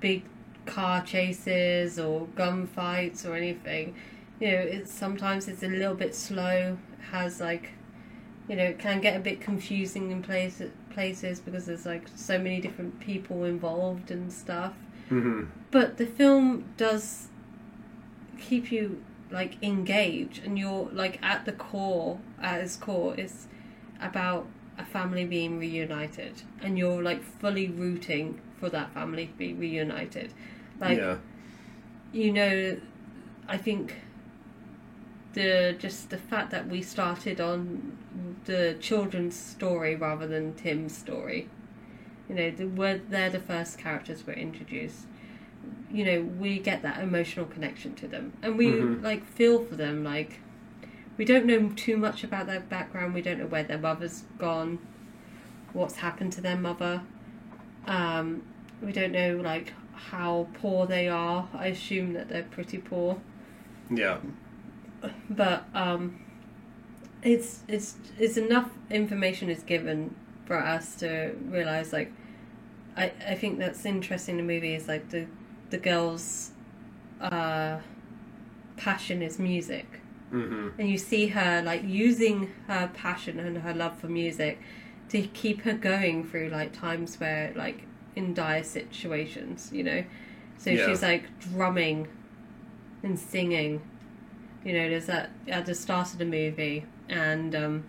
big 0.00 0.24
car 0.66 1.02
chases 1.02 1.98
or 1.98 2.26
gunfights 2.36 3.26
or 3.28 3.34
anything. 3.34 3.94
You 4.42 4.50
know, 4.50 4.58
it's 4.58 4.92
sometimes 4.92 5.46
it's 5.46 5.62
a 5.62 5.68
little 5.68 5.94
bit 5.94 6.16
slow. 6.16 6.76
Has 7.12 7.40
like 7.40 7.74
you 8.48 8.56
know, 8.56 8.64
it 8.64 8.80
can 8.80 9.00
get 9.00 9.16
a 9.16 9.20
bit 9.20 9.40
confusing 9.40 10.10
in 10.10 10.20
places 10.20 10.72
places 10.90 11.38
because 11.38 11.66
there's 11.66 11.86
like 11.86 12.08
so 12.16 12.38
many 12.38 12.60
different 12.60 12.98
people 12.98 13.44
involved 13.44 14.10
and 14.10 14.32
stuff. 14.32 14.74
Mm-hmm. 15.10 15.44
But 15.70 15.96
the 15.96 16.06
film 16.06 16.64
does 16.76 17.28
keep 18.40 18.72
you 18.72 19.02
like 19.30 19.62
engaged, 19.62 20.44
and 20.44 20.58
you're 20.58 20.88
like 20.92 21.22
at 21.22 21.44
the 21.44 21.52
core, 21.52 22.18
at 22.40 22.60
its 22.60 22.76
core, 22.76 23.14
it's 23.16 23.46
about 24.00 24.48
a 24.76 24.84
family 24.84 25.24
being 25.24 25.60
reunited, 25.60 26.42
and 26.60 26.76
you're 26.76 27.00
like 27.00 27.22
fully 27.22 27.68
rooting 27.68 28.40
for 28.58 28.68
that 28.70 28.92
family 28.92 29.26
to 29.26 29.32
be 29.34 29.54
reunited. 29.54 30.32
Like, 30.80 30.98
yeah. 30.98 31.18
you 32.12 32.32
know, 32.32 32.80
I 33.46 33.56
think 33.56 33.94
the 35.34 35.74
just 35.78 36.10
the 36.10 36.18
fact 36.18 36.50
that 36.50 36.68
we 36.68 36.82
started 36.82 37.40
on 37.40 37.96
the 38.44 38.76
children's 38.80 39.36
story 39.36 39.94
rather 39.94 40.26
than 40.26 40.54
Tim's 40.54 40.96
story. 40.96 41.48
You 42.28 42.34
know, 42.34 42.50
the, 42.50 42.64
we're, 42.66 42.98
they're 42.98 43.30
the 43.30 43.40
first 43.40 43.78
characters 43.78 44.24
we're 44.26 44.34
introduced. 44.34 45.06
You 45.90 46.04
know, 46.04 46.20
we 46.22 46.58
get 46.58 46.82
that 46.82 47.00
emotional 47.02 47.46
connection 47.46 47.94
to 47.96 48.08
them, 48.08 48.32
and 48.42 48.56
we 48.56 48.66
Mhm. 48.68 49.02
like 49.02 49.24
feel 49.26 49.64
for 49.64 49.76
them. 49.76 50.02
Like, 50.04 50.40
we 51.16 51.24
don't 51.24 51.44
know 51.46 51.70
too 51.76 51.96
much 51.96 52.24
about 52.24 52.46
their 52.46 52.60
background. 52.60 53.14
We 53.14 53.22
don't 53.22 53.38
know 53.38 53.46
where 53.46 53.62
their 53.64 53.78
mother's 53.78 54.24
gone, 54.38 54.78
what's 55.72 55.96
happened 55.96 56.32
to 56.34 56.40
their 56.40 56.56
mother. 56.56 57.02
Um, 57.86 58.42
we 58.80 58.92
don't 58.92 59.12
know 59.12 59.36
like 59.36 59.72
how 59.94 60.48
poor 60.54 60.86
they 60.86 61.08
are. 61.08 61.48
I 61.52 61.66
assume 61.68 62.12
that 62.14 62.28
they're 62.28 62.42
pretty 62.44 62.78
poor 62.78 63.20
Yeah. 63.90 64.18
But 65.30 65.64
um, 65.74 66.20
it's 67.22 67.60
it's 67.68 67.96
it's 68.18 68.36
enough 68.36 68.70
information 68.90 69.48
is 69.50 69.62
given 69.62 70.14
for 70.46 70.56
us 70.58 70.96
to 70.96 71.32
realize 71.48 71.92
like 71.92 72.12
I 72.96 73.12
I 73.28 73.34
think 73.34 73.58
that's 73.58 73.84
interesting 73.84 74.38
in 74.38 74.46
the 74.46 74.52
movie 74.54 74.74
is 74.74 74.88
like 74.88 75.08
the 75.10 75.26
the 75.70 75.78
girl's 75.78 76.50
uh, 77.20 77.78
passion 78.76 79.22
is 79.22 79.38
music 79.38 79.86
Mm-hmm. 80.32 80.80
and 80.80 80.88
you 80.88 80.96
see 80.96 81.26
her 81.26 81.60
like 81.62 81.82
using 81.84 82.50
her 82.66 82.90
passion 82.94 83.38
and 83.38 83.58
her 83.58 83.74
love 83.74 83.98
for 83.98 84.06
music 84.08 84.58
to 85.10 85.20
keep 85.20 85.60
her 85.60 85.74
going 85.74 86.24
through 86.24 86.48
like 86.48 86.72
times 86.72 87.20
where 87.20 87.52
like 87.54 87.82
in 88.16 88.32
dire 88.32 88.64
situations 88.64 89.68
you 89.74 89.82
know 89.84 90.02
so 90.56 90.70
Yeah. 90.70 90.86
she's 90.86 91.02
like 91.02 91.24
drumming 91.38 92.08
and 93.02 93.18
singing 93.18 93.82
you 94.64 94.72
know 94.72 94.88
there's 94.88 95.06
that 95.06 95.30
at 95.48 95.66
the 95.66 95.74
start 95.74 96.12
of 96.12 96.18
the 96.18 96.24
movie 96.24 96.84
and 97.08 97.54
um 97.54 97.84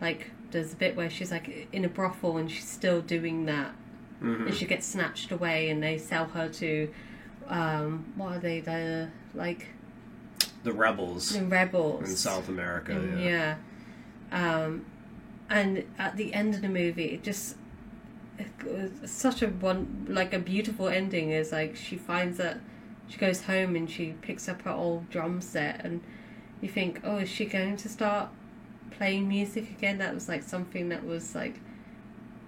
like 0.00 0.30
there's 0.50 0.72
a 0.72 0.76
bit 0.76 0.96
where 0.96 1.08
she's 1.10 1.30
like 1.30 1.68
in 1.72 1.84
a 1.84 1.88
brothel 1.88 2.36
and 2.38 2.50
she's 2.50 2.68
still 2.68 3.00
doing 3.00 3.46
that 3.46 3.72
Mhm. 4.22 4.46
and 4.46 4.54
she 4.54 4.66
gets 4.66 4.86
snatched 4.86 5.30
away 5.32 5.70
and 5.70 5.82
they 5.82 5.96
sell 5.96 6.26
her 6.26 6.48
to 6.48 6.90
um 7.48 8.04
what 8.16 8.36
are 8.36 8.38
they 8.38 8.60
the 8.60 9.08
like 9.34 9.68
The 10.64 10.72
rebels 10.72 11.30
the 11.30 11.44
rebels 11.44 12.08
in 12.10 12.16
South 12.16 12.48
America. 12.48 12.92
Yeah. 13.18 13.56
yeah. 14.30 14.64
Um, 14.64 14.84
and 15.48 15.84
at 15.98 16.16
the 16.16 16.32
end 16.34 16.54
of 16.54 16.60
the 16.62 16.68
movie, 16.68 17.06
it 17.14 17.22
just 17.24 17.56
it 18.38 18.48
was 18.64 19.10
such 19.10 19.42
a 19.42 19.48
one 19.48 20.06
like 20.08 20.32
a 20.34 20.38
beautiful 20.38 20.88
ending. 20.88 21.30
Is 21.30 21.50
like 21.50 21.74
she 21.76 21.96
finds 21.96 22.36
that 22.38 22.58
she 23.10 23.18
goes 23.18 23.42
home 23.42 23.76
and 23.76 23.90
she 23.90 24.14
picks 24.22 24.48
up 24.48 24.62
her 24.62 24.70
old 24.70 25.10
drum 25.10 25.40
set, 25.40 25.84
and 25.84 26.00
you 26.62 26.68
think, 26.68 27.00
oh, 27.04 27.18
is 27.18 27.28
she 27.28 27.44
going 27.44 27.76
to 27.76 27.88
start 27.88 28.28
playing 28.92 29.28
music 29.28 29.68
again? 29.70 29.98
That 29.98 30.14
was 30.14 30.28
like 30.28 30.42
something 30.42 30.88
that 30.90 31.04
was 31.04 31.34
like 31.34 31.60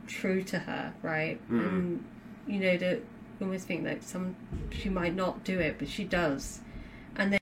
true 0.06 0.42
to 0.44 0.60
her, 0.60 0.94
right? 1.02 1.38
Mhm. 1.50 1.68
And 1.68 2.04
you 2.46 2.60
know, 2.60 2.76
to 2.78 2.94
you 2.94 3.02
almost 3.40 3.66
think 3.66 3.84
that 3.84 4.04
some 4.04 4.36
she 4.70 4.88
might 4.88 5.14
not 5.16 5.44
do 5.44 5.58
it, 5.58 5.76
but 5.78 5.88
she 5.88 6.04
does, 6.04 6.60
and 7.16 7.32
then. 7.32 7.38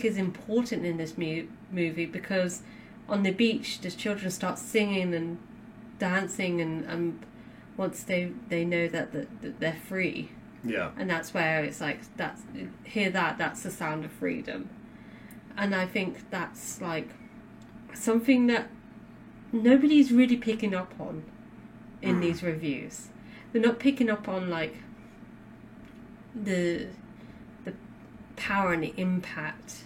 Music 0.00 0.10
is 0.12 0.16
important 0.18 0.84
in 0.86 0.96
this 0.96 1.16
mu- 1.18 1.46
movie 1.70 2.06
because 2.06 2.62
on 3.08 3.22
the 3.22 3.30
beach 3.32 3.80
the 3.80 3.90
children 3.90 4.30
start 4.30 4.58
singing 4.58 5.14
and 5.14 5.38
dancing 5.98 6.60
and, 6.60 6.84
and 6.86 7.18
once 7.76 8.02
they 8.04 8.32
they 8.48 8.64
know 8.64 8.88
that, 8.88 9.12
that, 9.12 9.28
that 9.42 9.60
they're 9.60 9.80
free 9.88 10.28
Yeah. 10.64 10.90
and 10.96 11.08
that's 11.10 11.34
where 11.34 11.64
it's 11.64 11.80
like 11.80 12.00
that's 12.16 12.42
hear 12.84 13.10
that 13.10 13.36
that's 13.38 13.62
the 13.62 13.70
sound 13.70 14.04
of 14.04 14.12
freedom 14.12 14.68
and 15.56 15.74
i 15.74 15.86
think 15.86 16.30
that's 16.30 16.80
like 16.80 17.08
something 17.94 18.46
that 18.46 18.68
nobody's 19.52 20.12
really 20.12 20.36
picking 20.36 20.74
up 20.74 20.92
on 20.98 21.22
in 22.02 22.16
Mm. 22.16 22.20
these 22.22 22.42
reviews 22.42 23.08
they're 23.52 23.60
not 23.62 23.78
picking 23.78 24.08
up 24.08 24.28
on 24.28 24.48
like 24.48 24.76
the 26.34 26.86
the 27.64 27.74
power 28.36 28.72
and 28.72 28.82
the 28.82 28.94
impact 28.96 29.84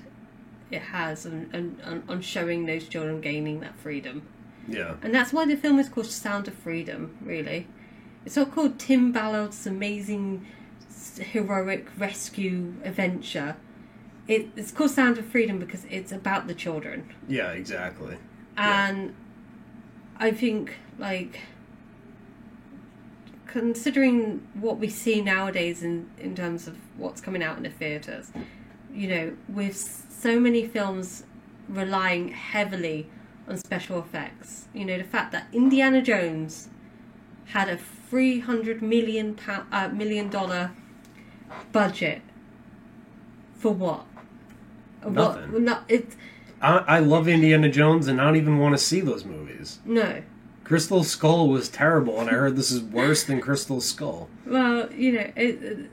it 0.75 0.83
has 0.83 1.25
on, 1.27 1.49
on, 1.55 1.81
on- 1.85 2.03
on 2.09 2.21
showing 2.21 2.67
those 2.67 2.87
children 2.89 3.21
gaining 3.21 3.61
that 3.61 3.79
freedom 3.79 4.23
Yeah. 4.69 4.95
and 5.03 5.15
that's 5.15 5.33
why 5.33 5.47
the 5.47 5.57
film 5.57 5.79
is 5.79 5.89
called 5.89 6.07
Sound 6.07 6.49
of 6.49 6.55
Freedom, 6.55 7.17
really. 7.23 7.67
It's 8.27 8.37
not 8.37 8.53
called 8.55 8.79
Tim 8.79 9.13
Ballard's 9.13 9.67
amazing 9.67 10.47
heroic 11.19 11.87
rescue 11.99 12.75
adventure. 12.83 13.57
It, 14.27 14.49
it's 14.57 14.71
called 14.73 14.91
Sound 14.91 15.19
of 15.19 15.27
Freedom 15.27 15.59
because 15.59 15.85
it's 15.91 16.11
about 16.13 16.47
the 16.47 16.55
children. 16.55 17.13
Yeah. 17.29 17.51
Exactly. 17.53 18.17
And 18.57 19.15
I 20.19 20.31
think, 20.31 20.79
like, 20.99 21.41
considering 23.47 24.47
what 24.55 24.79
we 24.79 24.89
see 24.89 25.21
nowadays 25.21 25.83
in, 25.83 26.09
in 26.19 26.35
terms 26.35 26.67
of 26.67 26.77
what's 26.97 27.21
coming 27.21 27.43
out 27.43 27.57
in 27.57 27.63
the 27.65 27.71
theatres, 27.71 28.33
you 28.95 29.09
know, 29.09 29.37
with 29.49 29.77
so 29.77 30.39
many 30.39 30.67
films 30.67 31.25
relying 31.69 32.29
heavily 32.29 33.09
on 33.49 33.59
special 33.59 33.99
effects. 33.99 34.69
You 34.73 34.85
know, 34.85 34.99
the 34.99 35.05
fact 35.05 35.33
that 35.33 35.47
Indiana 35.53 36.01
Jones 36.03 36.69
had 37.47 37.69
a 37.69 37.77
three 37.77 38.41
hundred 38.41 38.83
million 38.83 39.35
pound, 39.35 39.67
uh, 39.73 39.89
million 39.89 40.31
dollar 40.31 40.71
budget 41.73 42.23
for 43.59 43.73
what? 43.73 44.07
Nothing. 45.07 45.53
What? 45.53 45.63
No, 45.63 45.79
it 45.89 46.09
I, 46.63 46.79
I 46.79 46.99
love 47.01 47.29
Indiana 47.29 47.69
Jones 47.69 48.09
and 48.09 48.21
I 48.21 48.25
don't 48.25 48.37
even 48.37 48.59
want 48.59 48.75
to 48.75 48.83
see 48.83 49.01
those 49.01 49.25
movies. 49.25 49.81
no. 49.85 50.23
Crystal 50.65 51.05
Skull 51.05 51.51
was 51.51 51.69
terrible, 51.69 52.19
and 52.19 52.31
I 52.31 52.33
heard 52.33 52.57
this 52.57 52.71
is 52.71 52.81
worse 52.81 53.23
than 53.23 53.39
Crystal 53.39 53.83
Skull. 53.83 54.31
Well, 54.47 54.91
you 54.91 55.13
know, 55.13 55.31
it 55.37 55.91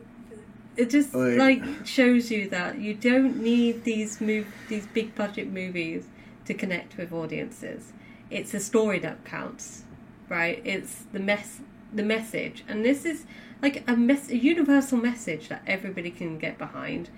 it 0.78 0.90
just 0.90 1.14
Like- 1.14 1.38
like, 1.38 1.86
shows 1.86 2.32
you 2.32 2.48
that 2.50 2.80
you 2.80 2.94
don't 2.94 3.42
need 3.42 3.84
these 3.84 4.22
move 4.22 4.48
these 4.70 4.86
big 4.88 5.14
budget 5.16 5.52
movies 5.52 6.06
to 6.46 6.54
connect 6.54 6.98
with 6.98 7.12
audiences. 7.12 7.92
It's 8.30 8.52
the 8.52 8.60
story 8.60 9.00
that 9.00 9.24
counts, 9.26 9.84
right? 10.30 10.62
It's 10.66 11.04
the 11.12 11.20
mess 11.20 11.60
the 11.94 12.04
message, 12.04 12.64
and 12.70 12.86
this 12.86 13.06
is 13.06 13.26
like 13.62 13.84
a 13.88 13.96
mess 13.98 14.30
a 14.30 14.38
universal 14.38 14.98
message 14.98 15.50
that 15.50 15.62
everybody 15.68 16.10
can 16.10 16.38
get 16.38 16.58
behind. 16.58 17.10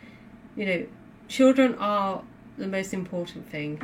You 0.56 0.66
know, 0.66 0.86
children 1.28 1.76
are 1.76 2.24
the 2.58 2.68
most 2.68 2.94
important 2.94 3.48
thing, 3.50 3.82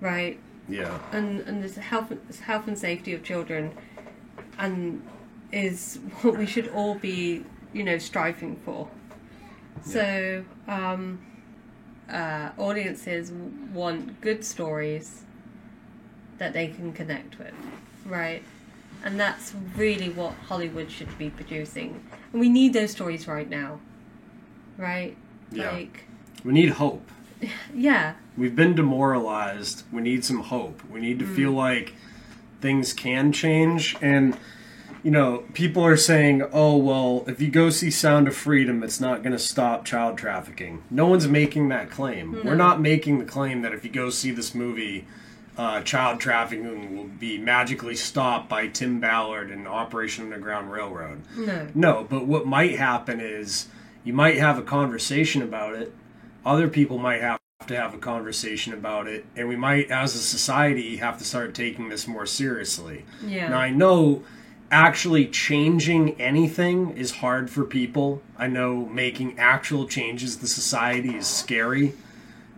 right? 0.00 0.38
Yeah. 0.68 0.98
and 1.12 1.40
and 1.42 1.62
the 1.62 1.80
health 1.80 2.12
health 2.40 2.66
and 2.66 2.76
safety 2.78 3.12
of 3.14 3.22
children 3.22 3.72
and 4.58 5.00
is 5.52 6.00
what 6.22 6.36
we 6.36 6.46
should 6.46 6.68
all 6.68 6.96
be 6.96 7.44
you 7.76 7.84
know 7.84 7.98
striving 7.98 8.56
for 8.64 8.88
so 9.84 10.44
um 10.66 11.20
uh 12.10 12.50
audiences 12.56 13.30
want 13.72 14.20
good 14.20 14.44
stories 14.44 15.22
that 16.38 16.52
they 16.52 16.68
can 16.68 16.92
connect 16.92 17.38
with 17.38 17.52
right 18.06 18.42
and 19.04 19.20
that's 19.20 19.54
really 19.76 20.08
what 20.10 20.32
hollywood 20.48 20.90
should 20.90 21.16
be 21.18 21.28
producing 21.28 22.00
and 22.32 22.40
we 22.40 22.48
need 22.48 22.72
those 22.72 22.90
stories 22.92 23.28
right 23.28 23.50
now 23.50 23.78
right 24.78 25.16
Yeah. 25.50 25.70
like 25.72 26.04
We 26.44 26.52
need 26.52 26.70
hope. 26.70 27.06
yeah 27.74 28.14
We've 28.36 28.54
been 28.54 28.74
demoralized. 28.74 29.84
We 29.90 30.02
need 30.02 30.22
some 30.24 30.40
hope. 30.40 30.82
We 30.90 31.00
need 31.00 31.18
to 31.20 31.24
feel 31.26 31.52
like 31.52 31.94
things 32.60 32.92
can 32.92 33.32
change. 33.32 33.96
And, 34.02 34.36
you 35.02 35.10
know, 35.10 35.44
people 35.52 35.84
are 35.84 35.96
saying, 35.96 36.42
oh, 36.52 36.76
well, 36.76 37.24
if 37.28 37.40
you 37.40 37.48
go 37.48 37.70
see 37.70 37.90
Sound 37.90 38.26
of 38.26 38.34
Freedom, 38.34 38.82
it's 38.82 39.00
not 39.00 39.22
going 39.22 39.32
to 39.32 39.38
stop 39.38 39.84
child 39.84 40.18
trafficking. 40.18 40.82
No 40.90 41.06
one's 41.06 41.28
making 41.28 41.68
that 41.68 41.90
claim. 41.90 42.40
We're 42.44 42.56
not 42.56 42.80
making 42.80 43.18
the 43.18 43.24
claim 43.24 43.62
that 43.62 43.72
if 43.72 43.84
you 43.84 43.90
go 43.90 44.10
see 44.10 44.32
this 44.32 44.54
movie, 44.54 45.06
uh, 45.56 45.80
child 45.82 46.20
trafficking 46.20 46.96
will 46.96 47.04
be 47.04 47.38
magically 47.38 47.94
stopped 47.94 48.48
by 48.48 48.66
Tim 48.66 49.00
Ballard 49.00 49.50
and 49.50 49.66
Operation 49.66 50.24
Underground 50.24 50.70
Railroad. 50.70 51.22
no 51.36 51.68
No, 51.74 52.06
but 52.08 52.26
what 52.26 52.46
might 52.46 52.76
happen 52.76 53.20
is 53.20 53.68
you 54.04 54.12
might 54.12 54.38
have 54.38 54.58
a 54.58 54.62
conversation 54.62 55.40
about 55.40 55.74
it. 55.74 55.94
Other 56.44 56.68
people 56.68 56.98
might 56.98 57.22
have 57.22 57.40
to 57.66 57.76
have 57.76 57.94
a 57.94 57.98
conversation 57.98 58.72
about 58.74 59.06
it, 59.08 59.24
and 59.34 59.48
we 59.48 59.56
might, 59.56 59.90
as 59.90 60.14
a 60.14 60.18
society, 60.18 60.96
have 60.96 61.18
to 61.18 61.24
start 61.24 61.54
taking 61.54 61.88
this 61.88 62.06
more 62.06 62.26
seriously. 62.26 63.04
Yeah. 63.24 63.48
Now, 63.48 63.58
I 63.58 63.70
know 63.70 64.22
actually 64.70 65.26
changing 65.26 66.20
anything 66.20 66.90
is 66.96 67.16
hard 67.16 67.50
for 67.50 67.64
people. 67.64 68.22
I 68.36 68.48
know 68.48 68.86
making 68.86 69.38
actual 69.38 69.86
changes 69.86 70.36
to 70.36 70.46
society 70.46 71.16
is 71.16 71.26
scary. 71.26 71.92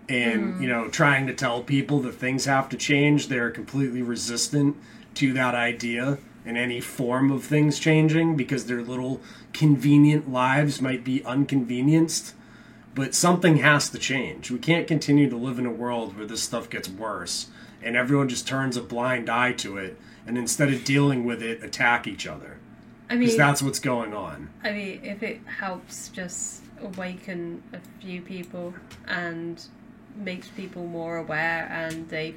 And, 0.08 0.54
Mm. 0.54 0.62
you 0.62 0.68
know, 0.68 0.88
trying 0.88 1.26
to 1.26 1.34
tell 1.34 1.62
people 1.62 2.00
that 2.00 2.14
things 2.14 2.46
have 2.46 2.70
to 2.70 2.76
change, 2.78 3.28
they're 3.28 3.50
completely 3.50 4.00
resistant 4.00 4.76
to 5.14 5.34
that 5.34 5.54
idea 5.54 6.18
and 6.46 6.56
any 6.56 6.80
form 6.80 7.30
of 7.30 7.44
things 7.44 7.78
changing 7.78 8.34
because 8.34 8.64
their 8.64 8.80
little 8.80 9.20
convenient 9.52 10.32
lives 10.32 10.80
might 10.80 11.04
be 11.04 11.22
unconvenienced. 11.24 12.32
But 12.94 13.14
something 13.14 13.58
has 13.58 13.90
to 13.90 13.98
change. 13.98 14.50
We 14.50 14.58
can't 14.58 14.86
continue 14.86 15.28
to 15.28 15.36
live 15.36 15.58
in 15.58 15.66
a 15.66 15.70
world 15.70 16.16
where 16.16 16.26
this 16.26 16.42
stuff 16.42 16.70
gets 16.70 16.88
worse 16.88 17.48
and 17.82 17.94
everyone 17.94 18.28
just 18.30 18.48
turns 18.48 18.76
a 18.78 18.82
blind 18.82 19.28
eye 19.28 19.52
to 19.52 19.76
it 19.76 19.98
and 20.28 20.36
instead 20.36 20.72
of 20.72 20.84
dealing 20.84 21.24
with 21.24 21.42
it, 21.42 21.64
attack 21.64 22.06
each 22.06 22.26
other. 22.26 22.58
i 23.08 23.16
mean 23.16 23.34
that's 23.36 23.62
what's 23.62 23.80
going 23.80 24.12
on. 24.12 24.50
I 24.62 24.72
mean, 24.72 25.00
if 25.02 25.22
it 25.22 25.40
helps 25.46 26.10
just 26.10 26.62
awaken 26.80 27.62
a 27.72 27.80
few 28.00 28.20
people 28.20 28.74
and 29.06 29.60
makes 30.14 30.48
people 30.48 30.86
more 30.86 31.16
aware, 31.16 31.66
and 31.70 32.08
they 32.10 32.34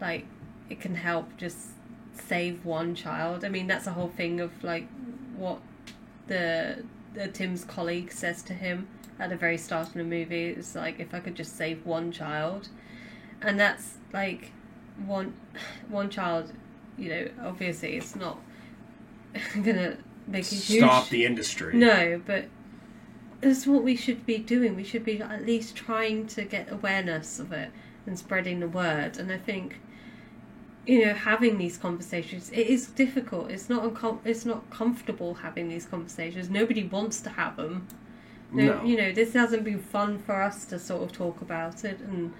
like 0.00 0.26
it 0.68 0.80
can 0.80 0.96
help 0.96 1.36
just 1.36 1.68
save 2.12 2.64
one 2.64 2.94
child. 2.94 3.44
I 3.44 3.48
mean, 3.48 3.68
that's 3.68 3.84
the 3.84 3.92
whole 3.92 4.08
thing 4.08 4.40
of 4.40 4.50
like 4.64 4.88
what 5.36 5.60
the, 6.26 6.84
the 7.14 7.28
Tim's 7.28 7.64
colleague 7.64 8.10
says 8.10 8.42
to 8.44 8.54
him 8.54 8.88
at 9.18 9.30
the 9.30 9.36
very 9.36 9.58
start 9.58 9.88
of 9.88 9.94
the 9.94 10.04
movie. 10.04 10.46
It's 10.46 10.74
like 10.74 10.98
if 10.98 11.14
I 11.14 11.20
could 11.20 11.36
just 11.36 11.56
save 11.56 11.86
one 11.86 12.10
child, 12.10 12.68
and 13.40 13.60
that's 13.60 13.94
like 14.12 14.50
one 15.06 15.34
one 15.88 16.10
child. 16.10 16.52
You 16.98 17.08
know, 17.10 17.28
obviously, 17.42 17.96
it's 17.96 18.14
not 18.16 18.38
gonna 19.62 19.96
make 20.26 20.44
a 20.52 20.54
huge 20.54 20.82
Stop 20.84 21.08
the 21.08 21.24
industry. 21.24 21.74
no, 21.76 22.20
but 22.26 22.46
it's 23.42 23.66
what 23.66 23.82
we 23.82 23.96
should 23.96 24.24
be 24.26 24.38
doing. 24.38 24.76
We 24.76 24.84
should 24.84 25.04
be 25.04 25.20
at 25.20 25.44
least 25.44 25.74
trying 25.74 26.26
to 26.28 26.44
get 26.44 26.70
awareness 26.70 27.38
of 27.40 27.52
it 27.52 27.70
and 28.06 28.18
spreading 28.18 28.60
the 28.60 28.68
word. 28.68 29.16
And 29.18 29.32
I 29.32 29.38
think, 29.38 29.80
you 30.86 31.04
know, 31.06 31.14
having 31.14 31.58
these 31.58 31.76
conversations 31.76 32.50
it 32.50 32.66
is 32.68 32.86
difficult. 32.88 33.50
It's 33.50 33.68
not 33.68 33.82
uncom- 33.84 34.20
it's 34.24 34.44
not 34.44 34.68
comfortable 34.70 35.34
having 35.34 35.68
these 35.68 35.86
conversations. 35.86 36.50
Nobody 36.50 36.84
wants 36.84 37.20
to 37.22 37.30
have 37.30 37.56
them. 37.56 37.88
No, 38.52 38.64
No. 38.78 38.84
you 38.84 38.96
know, 38.96 39.12
this 39.12 39.32
hasn't 39.32 39.64
been 39.64 39.78
fun 39.80 40.18
for 40.18 40.42
us 40.42 40.64
to 40.66 40.78
sort 40.78 41.02
of 41.02 41.12
talk 41.12 41.40
about 41.40 41.84
it, 41.84 41.98
and 42.00 42.32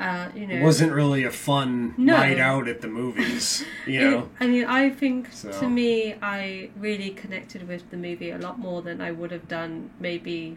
uh, 0.00 0.30
you 0.34 0.46
know, 0.46 0.54
It 0.54 0.62
wasn't 0.62 0.92
really 0.92 1.24
a 1.24 1.30
fun 1.30 1.94
No. 1.98 2.16
night 2.16 2.38
out 2.38 2.66
at 2.68 2.80
the 2.80 2.88
movies, 2.88 3.64
you 3.86 4.00
it- 4.00 4.10
know? 4.10 4.28
I 4.40 4.46
mean, 4.46 4.64
I 4.64 4.88
think 4.90 5.30
So- 5.32 5.52
to 5.60 5.68
me, 5.68 6.14
I 6.22 6.70
really 6.78 7.10
connected 7.10 7.68
with 7.68 7.90
the 7.90 7.96
movie 7.98 8.30
a 8.30 8.38
lot 8.38 8.58
more 8.58 8.80
than 8.82 9.00
I 9.00 9.10
would 9.12 9.30
have 9.30 9.46
done 9.46 9.90
maybe, 10.00 10.56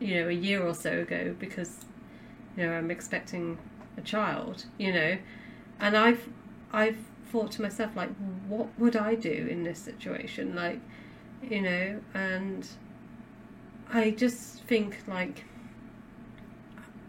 you 0.00 0.14
know, 0.16 0.28
a 0.28 0.32
year 0.32 0.62
or 0.62 0.74
so 0.74 1.00
ago 1.00 1.34
because, 1.38 1.86
you 2.56 2.66
know, 2.66 2.72
I'm 2.72 2.90
expecting 2.90 3.56
a 3.96 4.00
child, 4.02 4.66
you 4.76 4.92
know, 4.92 5.16
and 5.80 5.96
I've 5.96 6.28
I've 6.72 6.98
thought 7.32 7.50
to 7.52 7.62
myself 7.62 7.96
like, 7.96 8.10
what 8.48 8.68
would 8.78 8.96
I 8.96 9.14
do 9.14 9.30
in 9.50 9.64
this 9.64 9.78
situation, 9.78 10.54
like, 10.54 10.80
you 11.42 11.62
know, 11.62 12.00
and 12.14 12.66
I 13.92 14.10
just 14.10 14.64
think 14.64 14.98
like 15.06 15.44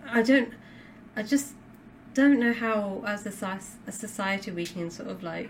I 0.08 0.22
don't 0.22 0.54
I 1.20 1.24
just 1.24 1.54
don't 2.14 2.40
know 2.40 2.54
how, 2.54 3.04
as 3.06 3.26
a, 3.26 3.60
a 3.86 3.92
society, 3.92 4.52
we 4.52 4.66
can 4.66 4.90
sort 4.90 5.10
of 5.10 5.22
like 5.22 5.50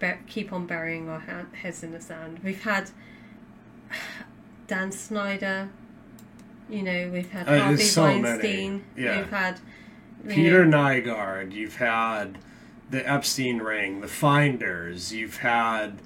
bur- 0.00 0.18
keep 0.26 0.52
on 0.52 0.66
burying 0.66 1.08
our 1.08 1.20
ha- 1.20 1.46
heads 1.62 1.84
in 1.84 1.92
the 1.92 2.00
sand. 2.00 2.40
We've 2.42 2.64
had 2.64 2.90
Dan 4.66 4.90
Schneider, 4.90 5.68
you 6.68 6.82
know, 6.82 7.10
we've 7.12 7.30
had 7.30 7.48
Uh, 7.48 7.60
Harvey 7.60 7.84
so. 7.84 8.02
Weinstein, 8.02 8.84
Yeah. 8.96 9.18
we've 9.18 9.30
had 9.30 9.60
Peter 10.28 10.66
know, 10.66 10.76
Nygard, 10.78 11.52
you've 11.52 11.76
had 11.76 12.38
the 12.90 13.08
Epstein 13.08 13.58
ring, 13.58 14.00
the 14.00 14.08
Finders, 14.08 15.12
you've 15.12 15.36
had 15.38 16.00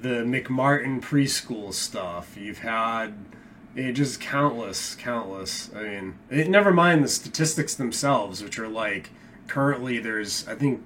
the 0.00 0.24
McMartin 0.24 1.02
preschool 1.02 1.74
stuff, 1.74 2.34
you've 2.34 2.60
had 2.60 3.12
it 3.76 3.92
just 3.92 4.20
countless, 4.20 4.94
countless. 4.94 5.70
I 5.74 5.82
mean, 5.82 6.14
it, 6.30 6.48
never 6.48 6.72
mind 6.72 7.04
the 7.04 7.08
statistics 7.08 7.74
themselves, 7.74 8.42
which 8.42 8.58
are 8.58 8.68
like 8.68 9.10
currently 9.46 9.98
there's 9.98 10.46
I 10.48 10.54
think 10.54 10.82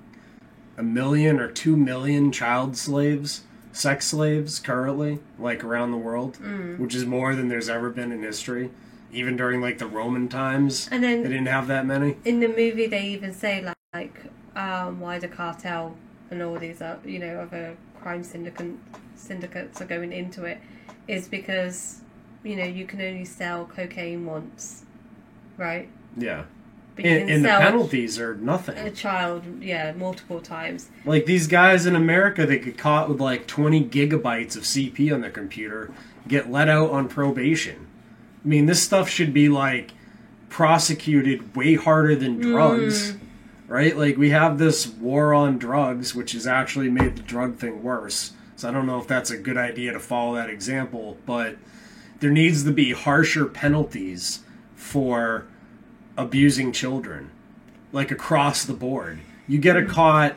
a 0.76 0.82
million 0.82 1.38
or 1.40 1.48
two 1.50 1.76
million 1.76 2.32
child 2.32 2.76
slaves, 2.76 3.42
sex 3.72 4.06
slaves 4.06 4.58
currently, 4.58 5.18
like 5.38 5.62
around 5.64 5.90
the 5.90 5.96
world, 5.98 6.38
Mm. 6.42 6.78
which 6.78 6.94
is 6.94 7.04
more 7.06 7.34
than 7.34 7.48
there's 7.48 7.68
ever 7.68 7.90
been 7.90 8.12
in 8.12 8.22
history. 8.22 8.70
Even 9.12 9.36
during 9.36 9.60
like 9.60 9.76
the 9.78 9.86
Roman 9.86 10.28
times, 10.28 10.88
And 10.90 11.04
then- 11.04 11.22
they 11.22 11.28
didn't 11.28 11.46
have 11.48 11.66
that 11.68 11.84
many. 11.84 12.16
in 12.24 12.40
the 12.40 12.48
movie 12.48 12.86
they 12.86 13.06
even 13.08 13.32
say 13.34 13.60
like, 13.62 13.76
like 13.92 14.22
um, 14.56 15.00
why 15.00 15.18
the 15.18 15.28
cartel 15.28 15.96
and 16.30 16.42
all 16.42 16.58
these 16.58 16.80
uh, 16.80 16.96
you 17.04 17.18
know 17.18 17.40
other 17.40 17.76
crime 18.00 18.22
syndicate 18.24 18.72
syndicates 19.14 19.80
are 19.82 19.84
going 19.86 20.12
into 20.12 20.44
it 20.44 20.58
is 21.08 21.28
because 21.28 22.00
you 22.42 22.56
know 22.56 22.64
you 22.64 22.86
can 22.86 23.00
only 23.00 23.24
sell 23.24 23.64
cocaine 23.66 24.26
once, 24.26 24.84
right? 25.56 25.88
Yeah. 26.16 26.44
But 26.94 27.06
And, 27.06 27.30
and 27.30 27.44
the 27.44 27.48
penalties 27.48 28.18
are 28.18 28.34
nothing. 28.34 28.76
a 28.76 28.90
child, 28.90 29.44
yeah, 29.62 29.92
multiple 29.92 30.40
times. 30.40 30.90
Like 31.06 31.24
these 31.24 31.46
guys 31.46 31.86
in 31.86 31.96
America, 31.96 32.44
that 32.44 32.64
get 32.64 32.76
caught 32.76 33.08
with 33.08 33.20
like 33.20 33.46
20 33.46 33.84
gigabytes 33.86 34.56
of 34.56 34.64
CP 34.64 35.12
on 35.12 35.22
their 35.22 35.30
computer, 35.30 35.90
get 36.28 36.50
let 36.50 36.68
out 36.68 36.90
on 36.90 37.08
probation. 37.08 37.86
I 38.44 38.48
mean, 38.48 38.66
this 38.66 38.82
stuff 38.82 39.08
should 39.08 39.32
be 39.32 39.48
like 39.48 39.92
prosecuted 40.50 41.56
way 41.56 41.76
harder 41.76 42.14
than 42.14 42.38
drugs. 42.38 43.12
Mm. 43.12 43.18
Right? 43.68 43.96
Like 43.96 44.18
we 44.18 44.28
have 44.30 44.58
this 44.58 44.86
war 44.86 45.32
on 45.32 45.56
drugs, 45.56 46.14
which 46.14 46.32
has 46.32 46.46
actually 46.46 46.90
made 46.90 47.16
the 47.16 47.22
drug 47.22 47.56
thing 47.56 47.82
worse. 47.82 48.32
So 48.54 48.68
I 48.68 48.72
don't 48.72 48.84
know 48.84 49.00
if 49.00 49.08
that's 49.08 49.30
a 49.30 49.38
good 49.38 49.56
idea 49.56 49.92
to 49.94 49.98
follow 49.98 50.34
that 50.34 50.50
example, 50.50 51.16
but 51.24 51.56
there 52.22 52.30
needs 52.30 52.62
to 52.62 52.70
be 52.70 52.92
harsher 52.92 53.44
penalties 53.46 54.44
for 54.76 55.44
abusing 56.16 56.70
children, 56.70 57.28
like 57.90 58.12
across 58.12 58.64
the 58.64 58.72
board. 58.72 59.18
You 59.48 59.58
get 59.58 59.76
a 59.76 59.84
caught 59.84 60.36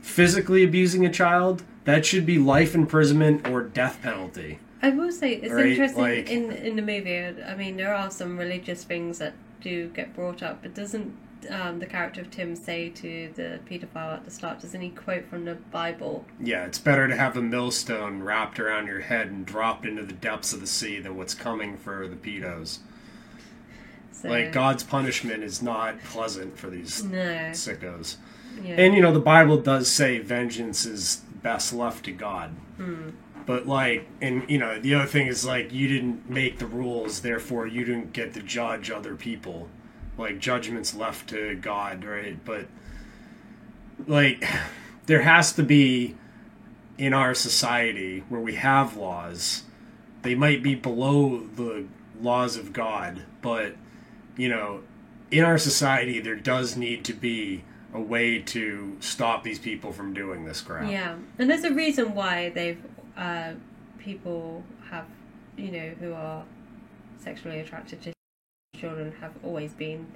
physically 0.00 0.64
abusing 0.64 1.06
a 1.06 1.12
child, 1.12 1.62
that 1.84 2.04
should 2.04 2.26
be 2.26 2.38
life 2.38 2.74
imprisonment 2.74 3.48
or 3.48 3.62
death 3.62 4.00
penalty. 4.02 4.58
I 4.82 4.90
will 4.90 5.12
say 5.12 5.34
it's 5.34 5.52
Right, 5.54 5.66
interesting 5.66 6.02
like- 6.02 6.28
in 6.28 6.50
in 6.50 6.74
the 6.74 6.82
movie. 6.82 7.16
I 7.46 7.54
mean, 7.54 7.76
there 7.76 7.94
are 7.94 8.10
some 8.10 8.36
religious 8.36 8.82
things 8.82 9.18
that 9.18 9.34
do 9.60 9.90
get 9.94 10.12
brought 10.16 10.42
up, 10.42 10.62
but 10.62 10.74
doesn't 10.74 11.12
um, 11.50 11.78
the 11.78 11.86
character 11.86 12.20
of 12.20 12.30
Tim 12.30 12.54
say 12.56 12.88
to 12.90 13.30
the 13.34 13.60
paedophile 13.68 14.14
at 14.14 14.24
the 14.24 14.30
start? 14.30 14.60
Doesn't 14.60 14.80
he 14.80 14.90
quote 14.90 15.26
from 15.28 15.44
the 15.44 15.54
Bible? 15.54 16.24
Yeah, 16.40 16.64
it's 16.64 16.78
better 16.78 17.08
to 17.08 17.16
have 17.16 17.36
a 17.36 17.42
millstone 17.42 18.22
wrapped 18.22 18.58
around 18.60 18.86
your 18.86 19.00
head 19.00 19.28
and 19.28 19.44
dropped 19.46 19.84
into 19.86 20.02
the 20.04 20.12
depths 20.12 20.52
of 20.52 20.60
the 20.60 20.66
sea 20.66 20.98
than 21.00 21.16
what's 21.16 21.34
coming 21.34 21.76
for 21.76 22.06
the 22.08 22.16
pedos. 22.16 22.78
So, 24.12 24.28
Like 24.28 24.52
God's 24.52 24.84
punishment 24.84 25.42
is 25.42 25.62
not 25.62 26.02
pleasant 26.04 26.58
for 26.58 26.70
these 26.70 27.02
No. 27.02 27.50
sickos. 27.52 28.16
Yeah. 28.62 28.74
And 28.76 28.94
you 28.94 29.00
know 29.00 29.12
the 29.12 29.18
Bible 29.20 29.56
does 29.58 29.90
say 29.90 30.18
vengeance 30.18 30.84
is 30.84 31.22
best 31.42 31.72
left 31.72 32.04
to 32.04 32.12
God. 32.12 32.50
Hmm. 32.76 33.10
But 33.46 33.66
like, 33.66 34.06
and 34.20 34.48
you 34.48 34.58
know 34.58 34.78
the 34.78 34.94
other 34.94 35.06
thing 35.06 35.26
is 35.26 35.44
like 35.44 35.72
you 35.72 35.88
didn't 35.88 36.30
make 36.30 36.58
the 36.58 36.66
rules, 36.66 37.22
therefore 37.22 37.66
you 37.66 37.84
didn't 37.84 38.12
get 38.12 38.34
to 38.34 38.42
judge 38.42 38.90
other 38.90 39.16
people. 39.16 39.68
Like 40.18 40.38
judgment's 40.38 40.94
left 40.94 41.28
to 41.30 41.54
God, 41.56 42.04
right? 42.04 42.42
But 42.44 42.66
like, 44.06 44.44
there 45.06 45.22
has 45.22 45.52
to 45.54 45.62
be 45.62 46.16
in 46.98 47.12
our 47.12 47.34
society 47.34 48.24
where 48.28 48.40
we 48.40 48.54
have 48.54 48.96
laws. 48.96 49.64
They 50.22 50.34
might 50.34 50.62
be 50.62 50.74
below 50.74 51.46
the 51.56 51.86
laws 52.20 52.56
of 52.56 52.72
God, 52.72 53.22
but 53.40 53.74
you 54.36 54.48
know, 54.48 54.82
in 55.30 55.44
our 55.44 55.58
society, 55.58 56.20
there 56.20 56.36
does 56.36 56.76
need 56.76 57.04
to 57.06 57.12
be 57.12 57.64
a 57.92 58.00
way 58.00 58.38
to 58.38 58.96
stop 59.00 59.42
these 59.42 59.58
people 59.58 59.92
from 59.92 60.14
doing 60.14 60.44
this 60.44 60.60
crap. 60.60 60.90
Yeah, 60.90 61.16
and 61.38 61.50
there's 61.50 61.64
a 61.64 61.72
reason 61.72 62.14
why 62.14 62.50
they've 62.50 62.82
uh, 63.16 63.52
people 63.98 64.64
have 64.90 65.06
you 65.56 65.70
know 65.70 65.90
who 66.00 66.12
are 66.12 66.44
sexually 67.18 67.60
attracted 67.60 68.02
to 68.02 68.12
children 68.82 69.14
have 69.20 69.32
always 69.44 69.72
been 69.72 70.06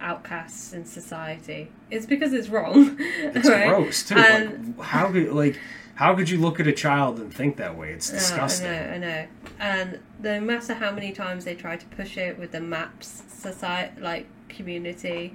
outcasts 0.00 0.72
in 0.74 0.84
society. 0.84 1.70
It's 1.90 2.06
because 2.06 2.32
it's 2.32 2.48
wrong. 2.48 2.96
It's 3.34 3.48
right? 3.48 3.68
gross 3.68 4.02
too. 4.02 4.16
And- 4.16 4.76
like, 4.76 4.86
how 4.86 5.10
could 5.10 5.32
like 5.32 5.58
how 5.94 6.14
could 6.14 6.28
you 6.28 6.38
look 6.38 6.58
at 6.60 6.66
a 6.66 6.72
child 6.72 7.18
and 7.20 7.32
think 7.32 7.56
that 7.56 7.76
way? 7.76 7.92
It's 7.92 8.10
disgusting. 8.10 8.66
I 8.68 8.70
know, 8.70 8.92
I 8.92 8.98
know. 8.98 9.26
And 9.58 10.00
no 10.20 10.40
matter 10.40 10.74
how 10.74 10.90
many 10.90 11.12
times 11.12 11.44
they 11.44 11.54
try 11.54 11.76
to 11.76 11.86
push 11.86 12.16
it 12.16 12.38
with 12.38 12.52
the 12.52 12.60
maps 12.60 13.22
society, 13.28 14.00
like 14.00 14.26
community, 14.48 15.34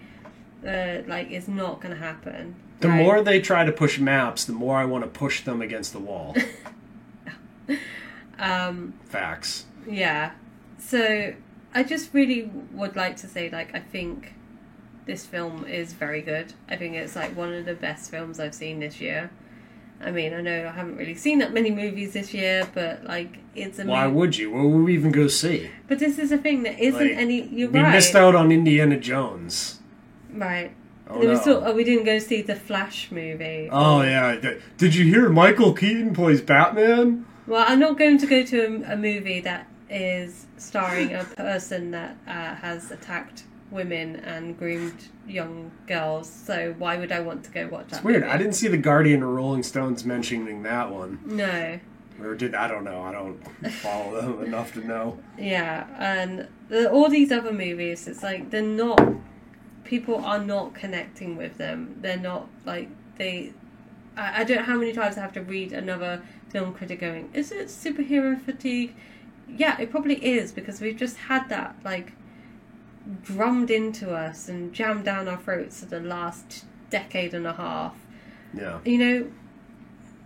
uh, 0.68 0.98
like 1.08 1.32
it's 1.32 1.48
not 1.48 1.82
going 1.82 1.94
to 1.96 2.02
happen. 2.02 2.56
The 2.80 2.90
right? 2.90 3.04
more 3.04 3.22
they 3.22 3.40
try 3.40 3.66
to 3.66 3.72
push 3.72 3.98
maps, 4.00 4.46
the 4.46 4.54
more 4.54 4.78
I 4.78 4.86
want 4.86 5.04
to 5.04 5.10
push 5.10 5.44
them 5.44 5.62
against 5.62 5.94
the 5.94 6.00
wall. 6.00 6.36
um, 8.40 8.94
Facts. 9.06 9.66
Yeah. 9.88 10.32
So 10.80 11.34
I 11.78 11.84
just 11.84 12.14
really 12.14 12.50
would 12.74 12.96
like 12.96 13.16
to 13.18 13.28
say, 13.28 13.50
like, 13.52 13.70
I 13.76 13.80
think 13.80 14.34
this 15.06 15.26
film 15.26 15.64
is 15.66 15.94
very 15.94 16.22
good. 16.22 16.54
I 16.68 16.76
think 16.76 16.96
it's 16.96 17.16
like 17.16 17.36
one 17.38 17.54
of 17.54 17.66
the 17.66 17.76
best 17.76 18.10
films 18.12 18.40
I've 18.40 18.56
seen 18.56 18.80
this 18.80 19.00
year. 19.00 19.30
I 20.02 20.12
mean, 20.12 20.34
I 20.34 20.42
know 20.42 20.68
I 20.68 20.72
haven't 20.72 20.98
really 20.98 21.16
seen 21.16 21.40
that 21.40 21.54
many 21.54 21.72
movies 21.72 22.14
this 22.14 22.34
year, 22.34 22.68
but 22.74 23.04
like, 23.04 23.38
it's 23.56 23.78
a 23.80 23.86
Why 23.86 24.06
movie. 24.06 24.16
would 24.18 24.38
you? 24.38 24.52
What 24.52 24.66
would 24.66 24.84
we 24.86 24.94
even 24.96 25.12
go 25.12 25.28
see? 25.28 25.70
But 25.88 26.00
this 26.00 26.18
is 26.20 26.32
a 26.32 26.38
thing 26.38 26.64
that 26.64 26.80
isn't 26.80 27.00
Like, 27.10 27.18
any. 27.18 27.48
You're 27.48 27.70
we 27.70 27.80
right. 27.80 27.92
missed 27.94 28.16
out 28.16 28.34
on 28.36 28.52
Indiana 28.52 28.98
Jones. 29.00 29.80
Right. 30.34 30.72
Oh, 31.10 31.20
no. 31.22 31.36
still- 31.36 31.64
oh, 31.66 31.74
we 31.74 31.84
didn't 31.84 32.06
go 32.06 32.20
see 32.20 32.42
the 32.42 32.56
Flash 32.56 33.12
movie. 33.12 33.70
Oh 33.72 34.02
yeah. 34.02 34.36
Did 34.78 34.94
you 34.96 35.06
hear 35.06 35.30
Michael 35.30 35.74
Keaton 35.74 36.14
plays 36.14 36.42
Batman? 36.42 37.26
Well, 37.48 37.64
I'm 37.68 37.80
not 37.80 37.98
going 37.98 38.18
to 38.18 38.28
go 38.28 38.44
to 38.44 38.58
a, 38.90 38.94
a 38.94 38.98
movie 38.98 39.40
that 39.42 39.68
is 39.90 40.48
starring 40.58 41.14
a 41.14 41.24
person 41.24 41.92
that 41.92 42.18
uh, 42.28 42.56
has 42.56 42.92
attacked 42.92 43.44
women 43.72 44.18
and 44.18 44.58
groomed 44.58 45.10
young 45.28 45.72
girls. 45.88 46.30
So 46.30 46.74
why 46.78 46.98
would 46.98 47.12
I 47.12 47.20
want 47.20 47.44
to 47.46 47.52
go 47.52 47.68
watch 47.68 47.90
that? 47.90 47.98
It's 47.98 48.04
weird. 48.04 48.22
movie? 48.22 48.34
I 48.34 48.38
didn't 48.38 48.54
see 48.54 48.68
the 48.68 48.78
Guardian 48.78 49.24
or 49.24 49.28
Rolling 49.34 49.64
Stones 49.64 50.06
mentioning 50.06 50.64
that 50.64 50.92
one. 50.92 51.20
No. 51.26 51.80
Or 52.22 52.34
did 52.36 52.56
I 52.56 52.68
don't 52.68 52.84
know. 52.84 53.02
I 53.02 53.12
don't 53.12 53.38
follow 53.74 54.22
them 54.22 54.44
enough 54.46 54.74
to 54.74 54.86
know. 54.86 55.20
Yeah, 55.38 55.86
and 56.00 56.48
the, 56.68 56.90
all 56.90 57.10
these 57.10 57.32
other 57.32 57.54
movies, 57.54 58.08
it's 58.08 58.24
like 58.24 58.50
they're 58.50 58.62
not. 58.62 59.00
People 59.84 60.26
are 60.26 60.44
not 60.44 60.74
connecting 60.74 61.38
with 61.38 61.58
them. 61.58 61.98
They're 62.02 62.18
not 62.18 62.48
like 62.66 62.90
they. 63.18 63.54
I, 64.18 64.42
I 64.42 64.44
don't 64.46 64.58
know 64.58 64.64
how 64.64 64.78
many 64.78 64.94
times 64.94 65.16
I 65.18 65.22
have 65.22 65.34
to 65.34 65.44
read 65.44 65.74
another 65.74 66.24
film 66.50 66.74
critic 66.74 67.02
going, 67.02 67.30
"Is 67.34 67.52
it 67.52 67.68
superhero 67.68 68.42
fatigue?" 68.42 68.96
Yeah, 69.50 69.80
it 69.80 69.90
probably 69.92 70.16
is 70.24 70.52
because 70.52 70.82
we've 70.82 70.98
just 70.98 71.18
had 71.18 71.50
that 71.50 71.76
like 71.84 72.14
drummed 73.24 73.72
into 73.72 74.14
us 74.14 74.50
and 74.50 74.74
jammed 74.74 75.06
down 75.06 75.28
our 75.28 75.38
throats 75.38 75.80
for 75.80 75.86
the 75.86 76.00
last 76.00 76.66
decade 76.90 77.34
and 77.34 77.48
a 77.48 77.54
half. 77.54 77.96
Yeah. 78.54 78.80
You 78.86 78.98
know, 78.98 79.32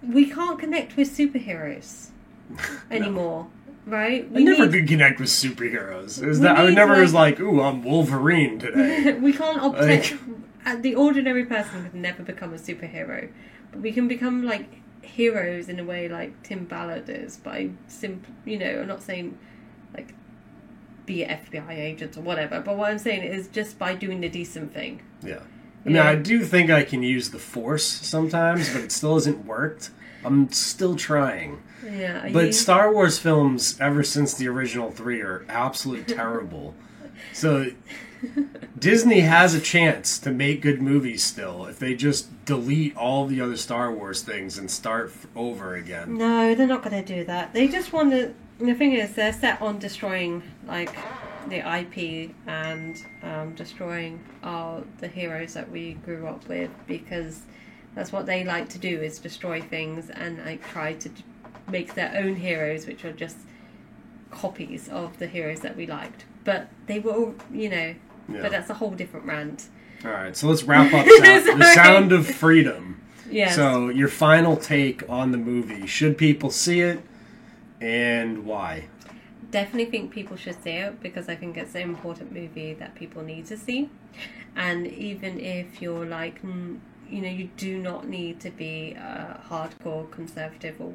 we 0.08 0.30
can't 0.30 0.60
connect 0.60 0.98
with 0.98 1.16
superheroes 1.16 2.10
anymore, 2.92 3.48
right? 3.86 4.28
I 4.34 4.40
never 4.40 4.68
could 4.68 4.88
connect 4.88 5.20
with 5.20 5.30
superheroes. 5.30 6.20
We 6.20 6.36
that, 6.38 6.58
I 6.58 6.64
would 6.64 6.76
never 6.76 6.94
like- 6.94 7.02
was 7.02 7.14
like, 7.14 7.40
"Ooh, 7.40 7.62
I'm 7.62 7.84
Wolverine 7.84 8.60
today." 8.60 9.14
we 9.22 9.34
can't 9.34 9.64
obtain. 9.64 10.20
Like- 10.66 10.82
the 10.82 10.96
ordinary 10.96 11.46
person 11.46 11.84
could 11.84 11.96
never 11.96 12.24
become 12.24 12.54
a 12.54 12.58
superhero, 12.58 13.30
but 13.72 13.82
we 13.82 13.92
can 13.92 14.08
become 14.08 14.44
like 14.44 14.81
heroes 15.02 15.70
in 15.70 15.80
a 15.80 15.84
way 15.84 16.08
like 16.08 16.42
Tim 16.44 16.66
Ballard 16.66 17.10
is 17.10 17.38
by 17.38 17.70
simple. 17.88 18.34
You 18.46 18.58
know, 18.60 18.82
I'm 18.82 18.88
not 18.88 19.02
saying 19.04 19.38
like 19.94 20.14
be 21.06 21.24
an 21.24 21.40
FBI 21.52 21.72
agent 21.78 22.18
or 22.18 22.22
whatever, 22.22 22.62
but 22.62 22.78
what 22.78 22.92
I'm 22.92 23.00
saying 23.00 23.24
is 23.24 23.48
just 23.48 23.78
by 23.80 23.96
doing 23.96 24.22
the 24.22 24.30
decent 24.30 24.74
thing. 24.74 25.02
Yeah. 25.24 25.40
I 25.86 25.88
mean, 25.88 25.96
Yeah. 25.96 26.10
I 26.10 26.16
do 26.16 26.44
think 26.46 26.70
I 26.70 26.84
can 26.84 27.02
use 27.04 27.32
the 27.32 27.40
Force 27.40 27.84
sometimes, 27.86 28.72
but 28.72 28.84
it 28.84 28.92
still 28.92 29.16
hasn't 29.16 29.46
worked. 29.46 29.90
I'm 30.24 30.52
still 30.52 30.96
trying. 30.96 31.64
Yeah, 31.84 32.30
But 32.32 32.46
you- 32.48 32.52
Star 32.54 32.94
Wars 32.94 33.18
films, 33.18 33.76
ever 33.82 34.04
since 34.04 34.36
the 34.36 34.48
original 34.48 34.92
three, 34.92 35.22
are 35.22 35.44
absolutely 35.50 36.14
terrible. 36.16 36.76
So 37.34 37.72
Disney 38.78 39.22
has 39.22 39.54
a 39.54 39.62
chance 39.62 40.20
to 40.20 40.32
make 40.32 40.62
good 40.62 40.82
movies 40.82 41.24
still 41.24 41.66
if 41.66 41.80
they 41.80 41.96
just 41.96 42.46
delete 42.46 42.96
all 42.96 43.26
the 43.26 43.42
other 43.42 43.58
Star 43.58 43.92
Wars 43.94 44.22
things 44.22 44.58
and 44.58 44.70
start 44.70 45.12
over 45.36 45.76
again. 45.76 46.18
No, 46.18 46.56
they're 46.56 46.68
not 46.68 46.84
going 46.84 47.04
to 47.04 47.16
do 47.16 47.24
that. 47.26 47.54
They 47.54 47.68
just 47.68 47.94
want 47.94 48.12
to. 48.12 48.34
The 48.60 48.76
thing 48.76 48.94
is, 48.94 49.14
they're 49.14 49.34
set 49.34 49.62
on 49.62 49.80
destroying 49.80 50.44
like 50.68 50.96
the 51.48 51.58
IP 51.58 52.32
and 52.46 53.04
um, 53.24 53.56
destroying 53.56 54.24
our 54.44 54.84
the 55.00 55.08
heroes 55.08 55.54
that 55.56 55.70
we 55.72 55.94
grew 55.94 56.28
up 56.28 56.48
with 56.48 56.70
because 56.86 57.42
that's 57.96 58.12
what 58.12 58.26
they 58.26 58.44
like 58.44 58.70
to 58.70 58.78
do 58.78 59.02
is 59.02 59.18
destroy 59.20 59.62
things 59.62 60.10
and 60.12 60.44
like 60.46 60.66
try 60.70 60.94
to 60.94 61.10
make 61.70 61.96
their 61.96 62.16
own 62.16 62.36
heroes, 62.36 62.86
which 62.86 63.04
are 63.04 63.14
just 63.14 63.38
copies 64.30 64.88
of 64.90 65.18
the 65.20 65.28
heroes 65.28 65.60
that 65.62 65.76
we 65.76 65.88
liked. 65.88 66.26
But 66.44 66.70
they 66.88 67.00
were, 67.00 67.12
all, 67.12 67.36
you 67.52 67.70
know. 67.70 67.96
Yeah. 68.30 68.42
But 68.42 68.52
that's 68.52 68.70
a 68.70 68.76
whole 68.76 68.92
different 68.92 69.26
rant. 69.26 69.68
All 70.06 70.12
right, 70.12 70.36
so 70.36 70.48
let's 70.48 70.64
wrap 70.64 70.94
up 70.94 71.06
sound, 71.06 71.62
the 71.62 71.74
Sound 71.74 72.12
of 72.12 72.28
Freedom. 72.28 73.02
Yes. 73.30 73.56
So 73.56 73.90
your 73.90 74.08
final 74.08 74.58
take 74.58 75.08
on 75.10 75.32
the 75.32 75.38
movie: 75.38 75.86
Should 75.86 76.18
people 76.18 76.50
see 76.50 76.82
it, 76.82 77.02
and 77.80 78.46
why? 78.46 78.88
definitely 79.52 79.92
think 79.92 80.12
people 80.12 80.38
should 80.38 80.62
see 80.64 80.72
it 80.72 81.02
because 81.02 81.30
I 81.30 81.36
think 81.36 81.58
it's 81.58 81.76
an 81.76 81.82
important 81.82 82.32
movie 82.32 82.74
that 82.74 82.96
people 82.96 83.22
need 83.22 83.46
to 83.48 83.58
see. 83.58 83.90
And 84.56 84.88
even 84.88 85.40
if 85.40 85.82
you're 85.82 86.06
like, 86.06 86.42
mm, 86.42 86.80
you 87.10 87.22
know, 87.22 87.30
you 87.30 87.50
do 87.58 87.78
not 87.78 88.08
need 88.08 88.40
to 88.42 88.50
be 88.50 88.94
a 88.94 89.42
hardcore 89.50 90.10
conservative 90.10 90.80
or 90.80 90.94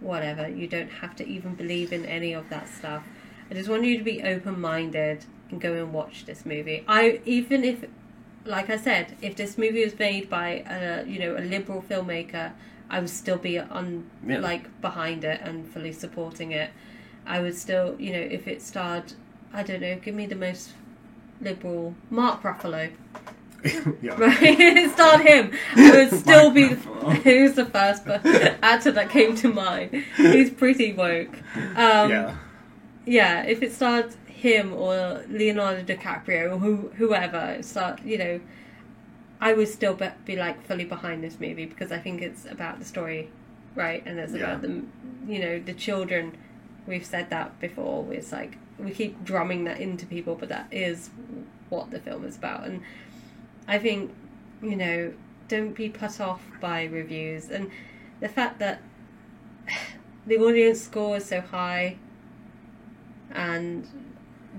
whatever, 0.00 0.48
you 0.48 0.66
don't 0.66 0.90
have 0.90 1.16
to 1.16 1.26
even 1.26 1.54
believe 1.54 1.92
in 1.92 2.04
any 2.04 2.32
of 2.32 2.48
that 2.50 2.68
stuff. 2.68 3.04
I 3.50 3.54
just 3.54 3.68
want 3.68 3.84
you 3.84 3.98
to 3.98 4.04
be 4.04 4.22
open 4.22 4.60
minded 4.60 5.24
and 5.50 5.60
go 5.60 5.72
and 5.74 5.92
watch 5.92 6.24
this 6.26 6.44
movie. 6.46 6.84
I 6.88 7.20
even 7.24 7.64
if, 7.64 7.84
like 8.44 8.70
I 8.70 8.76
said, 8.76 9.16
if 9.22 9.36
this 9.36 9.56
movie 9.58 9.84
was 9.84 9.98
made 9.98 10.28
by 10.30 10.64
a 10.68 11.04
you 11.06 11.18
know 11.18 11.36
a 11.36 11.40
liberal 11.44 11.82
filmmaker, 11.88 12.52
I 12.90 13.00
would 13.00 13.10
still 13.10 13.38
be 13.38 13.58
on 13.58 14.04
Yeah. 14.26 14.38
like 14.38 14.80
behind 14.80 15.24
it 15.24 15.40
and 15.42 15.68
fully 15.68 15.92
supporting 15.92 16.52
it. 16.52 16.70
I 17.26 17.40
would 17.40 17.56
still, 17.56 17.96
you 17.98 18.12
know, 18.12 18.20
if 18.20 18.46
it 18.46 18.60
starred, 18.62 19.14
I 19.52 19.62
don't 19.62 19.80
know, 19.80 19.96
give 19.96 20.14
me 20.14 20.26
the 20.26 20.34
most 20.36 20.72
liberal 21.40 21.94
Mark 22.10 22.42
Ruffalo. 22.42 22.90
yeah. 24.02 24.14
Right, 24.18 24.90
starred 24.94 25.22
him. 25.22 25.50
It 25.74 26.10
would 26.12 26.20
still 26.20 26.50
be 26.50 26.68
Ruffalo. 26.68 27.22
he 27.22 27.42
was 27.42 27.54
the 27.54 27.64
first 27.64 28.06
actor 28.62 28.92
that 28.92 29.08
came 29.08 29.34
to 29.36 29.48
mind. 29.52 30.04
He's 30.16 30.50
pretty 30.50 30.92
woke. 30.92 31.34
Um, 31.74 32.10
yeah. 32.10 32.36
Yeah, 33.06 33.42
if 33.44 33.62
it 33.62 33.72
starred 33.72 34.14
him 34.26 34.72
or 34.72 35.24
Leonardo 35.28 35.82
DiCaprio 35.82 36.52
or 36.52 36.58
who, 36.58 36.90
whoever, 36.96 37.62
start 37.62 38.02
you 38.04 38.18
know, 38.18 38.40
I 39.40 39.52
would 39.52 39.68
still 39.68 39.94
be, 39.94 40.08
be 40.24 40.36
like 40.36 40.64
fully 40.66 40.84
behind 40.84 41.22
this 41.22 41.38
movie 41.40 41.66
because 41.66 41.92
I 41.92 41.98
think 41.98 42.22
it's 42.22 42.46
about 42.46 42.78
the 42.78 42.84
story, 42.84 43.30
right? 43.74 44.02
And 44.06 44.18
it's 44.18 44.32
about 44.34 44.62
Yeah. 44.62 44.68
the 44.68 44.82
you 45.26 45.38
know 45.40 45.58
the 45.58 45.74
children. 45.74 46.36
We've 46.86 47.04
said 47.04 47.30
that 47.30 47.58
before. 47.60 48.12
It's 48.12 48.32
like 48.32 48.58
we 48.78 48.90
keep 48.90 49.24
drumming 49.24 49.64
that 49.64 49.80
into 49.80 50.06
people, 50.06 50.34
but 50.34 50.48
that 50.50 50.68
is 50.70 51.10
what 51.68 51.90
the 51.90 51.98
film 52.00 52.24
is 52.24 52.36
about. 52.36 52.64
And 52.66 52.82
I 53.68 53.78
think 53.78 54.12
you 54.62 54.76
know 54.76 55.12
don't 55.48 55.74
be 55.74 55.88
put 55.90 56.20
off 56.20 56.40
by 56.60 56.84
reviews 56.84 57.50
and 57.50 57.70
the 58.20 58.28
fact 58.28 58.58
that 58.60 58.80
the 60.26 60.38
audience 60.38 60.80
score 60.80 61.16
is 61.18 61.24
so 61.26 61.40
high 61.40 61.96
and 63.34 63.86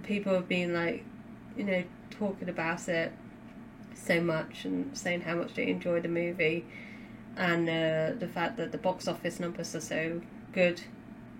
people 0.03 0.33
have 0.33 0.47
been 0.47 0.73
like 0.73 1.03
you 1.57 1.63
know 1.63 1.83
talking 2.11 2.49
about 2.49 2.87
it 2.89 3.11
so 3.93 4.19
much 4.21 4.65
and 4.65 4.95
saying 4.97 5.21
how 5.21 5.35
much 5.35 5.53
they 5.53 5.67
enjoy 5.67 5.99
the 5.99 6.07
movie 6.07 6.65
and 7.37 7.67
uh, 7.69 8.17
the 8.19 8.27
fact 8.27 8.57
that 8.57 8.71
the 8.71 8.77
box 8.77 9.07
office 9.07 9.39
numbers 9.39 9.75
are 9.75 9.79
so 9.81 10.21
good 10.53 10.81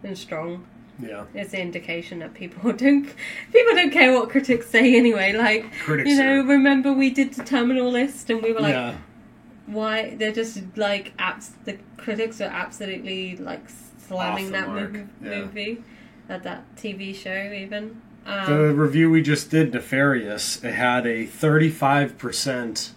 and 0.04 0.18
strong 0.18 0.66
Yeah. 1.02 1.26
it's 1.34 1.54
an 1.54 1.60
indication 1.60 2.20
that 2.20 2.34
people 2.34 2.72
don't 2.84 3.04
people 3.52 3.74
don't 3.76 3.92
care 3.92 4.14
what 4.14 4.30
critics 4.30 4.68
say 4.70 4.96
anyway 4.96 5.34
like 5.34 5.72
Critics 5.84 6.10
you 6.10 6.18
know 6.18 6.40
are- 6.40 6.44
remember 6.44 6.94
we 6.94 7.10
did 7.10 7.34
the 7.34 7.44
terminal 7.44 7.90
list 7.92 8.30
and 8.30 8.42
we 8.42 8.52
were 8.54 8.62
like 8.62 8.74
yeah. 8.74 8.96
why 9.68 10.16
they're 10.16 10.32
just 10.34 10.62
like 10.76 11.14
abs- 11.20 11.54
the 11.66 11.78
critics 11.98 12.40
are 12.42 12.46
absolutely 12.52 13.36
like 13.38 13.64
slamming 13.98 14.52
that 14.52 14.70
movie, 14.70 15.04
yeah. 15.22 15.40
movie 15.40 15.84
at 16.30 16.44
that 16.44 16.76
TV 16.76 17.16
show 17.16 17.52
even. 17.54 18.02
Um, 18.26 18.52
The 18.52 18.74
review 18.74 19.10
we 19.12 19.22
just 19.22 19.52
did, 19.52 19.74
Nefarious, 19.74 20.64
it 20.64 20.74
had 20.74 21.06
a 21.06 21.26
35% 21.28 22.92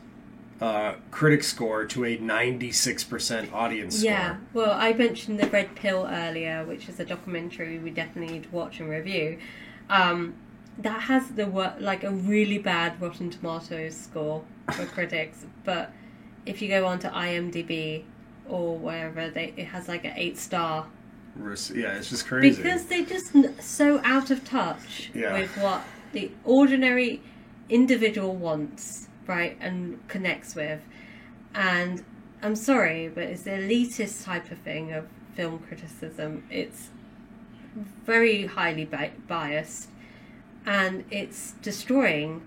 uh, 0.61 0.95
critic 1.11 1.45
score 1.45 1.85
to 1.85 2.05
a 2.05 2.17
96% 2.17 3.53
audience 3.53 3.99
score. 3.99 4.11
yeah, 4.11 4.29
score. 4.29 4.41
well, 4.55 4.73
I 4.73 4.93
mentioned 4.93 5.39
the 5.39 5.47
Red 5.49 5.75
Pill 5.77 6.07
earlier, 6.09 6.65
which 6.65 6.89
is 6.89 6.99
a 6.99 7.05
documentary 7.05 7.79
we 7.79 7.91
definitely 7.91 8.35
need 8.35 8.45
to 8.45 8.51
watch 8.51 8.81
and 8.81 8.89
review. 8.89 9.39
Um, 9.89 10.35
that 10.79 11.03
has 11.03 11.29
the 11.31 11.47
like 11.81 12.05
a 12.05 12.11
really 12.11 12.59
bad 12.59 13.01
Rotten 13.01 13.31
Tomatoes 13.31 13.97
score 13.97 14.45
for 14.73 14.87
critics, 14.87 15.45
but 15.65 15.93
if 16.47 16.63
you 16.63 16.69
go 16.69 16.87
on 16.87 16.99
to 17.01 17.09
IMDb 17.09 18.05
or 18.49 18.79
wherever, 18.79 19.29
they 19.29 19.53
it 19.57 19.67
has 19.67 19.89
like 19.89 20.05
an 20.05 20.13
eight 20.17 20.39
star 20.39 20.87
Yeah, 21.39 21.97
it's 21.97 22.11
just 22.11 22.27
crazy. 22.27 22.63
Because 22.63 22.85
they're 22.87 23.05
just 23.05 23.33
so 23.63 24.01
out 24.05 24.31
of 24.31 24.45
touch 24.45 25.11
Yeah. 25.15 25.33
with 25.35 25.51
what 25.59 25.83
the 26.13 26.31
ordinary 26.45 27.23
individual 27.69 28.35
wants, 28.35 29.09
right, 29.27 29.57
and 29.61 30.07
connects 30.09 30.55
with. 30.55 30.81
And 31.55 32.05
I'm 32.43 32.57
sorry, 32.57 33.09
but 33.09 33.25
it's 33.25 33.43
the 33.43 33.51
elitist 33.53 34.25
type 34.25 34.51
of 34.51 34.59
thing 34.59 34.93
of 34.93 35.07
film 35.35 35.61
criticism. 35.61 36.45
It's 36.51 36.89
very 38.05 38.47
highly 38.47 38.85
bi- 38.85 39.13
biased, 39.29 39.89
and 40.67 41.05
it's 41.11 41.53
destroying 41.63 42.43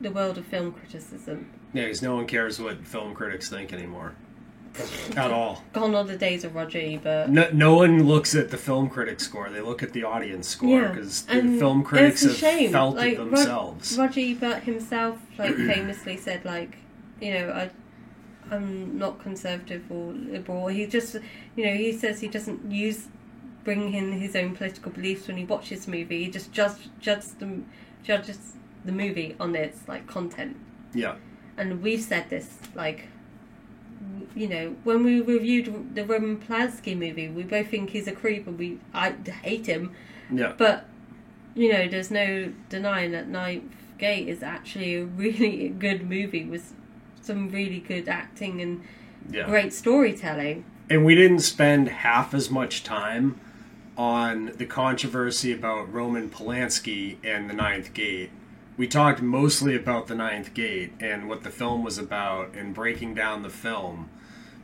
the 0.00 0.10
world 0.10 0.38
of 0.38 0.46
film 0.46 0.72
criticism. 0.72 1.50
yeah, 1.72 1.82
because 1.84 2.02
no 2.02 2.14
one 2.16 2.26
cares 2.26 2.60
what 2.60 2.86
film 2.86 3.14
critics 3.14 3.48
think 3.48 3.72
anymore. 3.72 4.14
At 5.16 5.30
all. 5.30 5.62
Gone 5.72 5.94
are 5.94 6.02
the 6.04 6.16
days 6.16 6.42
of 6.42 6.54
Roger 6.54 6.78
Ebert. 6.80 7.28
No, 7.30 7.48
no 7.52 7.76
one 7.76 8.02
looks 8.04 8.34
at 8.34 8.50
the 8.50 8.56
film 8.56 8.88
critic 8.88 9.20
score. 9.20 9.48
They 9.48 9.60
look 9.60 9.82
at 9.82 9.92
the 9.92 10.02
audience 10.02 10.48
score 10.48 10.80
Yeah, 10.82 10.88
because 10.88 11.22
the 11.26 11.32
and 11.32 11.58
film 11.60 11.84
critics 11.84 12.22
have 12.24 12.34
shame. 12.34 12.72
felt 12.72 12.96
like, 12.96 13.12
it 13.12 13.18
Rod- 13.18 13.28
themselves. 13.30 13.96
Roger 13.96 14.20
Ebert 14.20 14.64
himself, 14.64 15.18
like 15.38 15.54
famously 15.54 16.16
said, 16.16 16.44
like 16.44 16.76
you 17.20 17.32
know, 17.34 17.50
I, 17.50 17.70
I'm 18.52 18.98
not 18.98 19.20
conservative 19.22 19.84
or 19.90 20.12
liberal. 20.12 20.66
He 20.66 20.86
just, 20.86 21.14
you 21.56 21.64
know, 21.66 21.74
he 21.74 21.92
says 21.92 22.20
he 22.20 22.28
doesn't 22.28 22.70
use 22.70 23.06
bring 23.62 23.94
in 23.94 24.12
his 24.12 24.34
own 24.36 24.54
political 24.56 24.90
beliefs 24.92 25.26
when 25.28 25.36
he 25.36 25.44
watches 25.44 25.86
a 25.86 25.90
movie. 25.90 26.24
He 26.24 26.30
just 26.30 26.52
judge 26.52 26.88
judges 27.00 27.34
the 27.34 27.60
judges 28.02 28.38
the 28.84 28.92
movie 28.92 29.36
on 29.38 29.54
its 29.54 29.86
like 29.88 30.06
content. 30.08 30.56
yeah. 30.92 31.14
And 31.56 31.80
we've 31.80 32.02
said 32.02 32.28
this 32.30 32.58
like. 32.74 33.06
You 34.34 34.48
know, 34.48 34.76
when 34.84 35.04
we 35.04 35.20
reviewed 35.20 35.94
the 35.94 36.04
Roman 36.04 36.38
Polanski 36.38 36.96
movie, 36.96 37.28
we 37.28 37.42
both 37.42 37.68
think 37.68 37.90
he's 37.90 38.06
a 38.08 38.12
creep, 38.12 38.46
and 38.46 38.58
we 38.58 38.78
I 38.92 39.12
hate 39.42 39.66
him. 39.66 39.92
Yeah. 40.32 40.52
But 40.56 40.86
you 41.54 41.72
know, 41.72 41.86
there's 41.88 42.10
no 42.10 42.52
denying 42.68 43.12
that 43.12 43.28
Ninth 43.28 43.72
Gate 43.98 44.28
is 44.28 44.42
actually 44.42 44.96
a 44.96 45.04
really 45.04 45.68
good 45.78 46.08
movie 46.08 46.44
with 46.44 46.72
some 47.22 47.48
really 47.50 47.78
good 47.80 48.08
acting 48.08 48.60
and 48.60 48.82
Yeah. 49.30 49.46
great 49.46 49.72
storytelling. 49.72 50.64
and 50.90 51.04
we 51.04 51.14
didn't 51.14 51.38
spend 51.40 51.88
half 51.88 52.34
as 52.34 52.50
much 52.50 52.82
time 52.84 53.40
on 53.96 54.52
the 54.58 54.66
controversy 54.66 55.52
about 55.52 55.90
Roman 55.92 56.28
Polanski 56.28 57.16
and 57.24 57.48
the 57.48 57.54
Ninth 57.54 57.94
Gate. 57.94 58.30
We 58.76 58.88
talked 58.88 59.22
mostly 59.22 59.76
about 59.76 60.08
the 60.08 60.14
Ninth 60.14 60.52
Gate 60.54 60.92
and 61.00 61.28
what 61.28 61.42
the 61.42 61.50
film 61.50 61.84
was 61.84 61.96
about 61.96 62.54
and 62.54 62.74
breaking 62.74 63.14
down 63.14 63.42
the 63.42 63.50
film. 63.50 64.10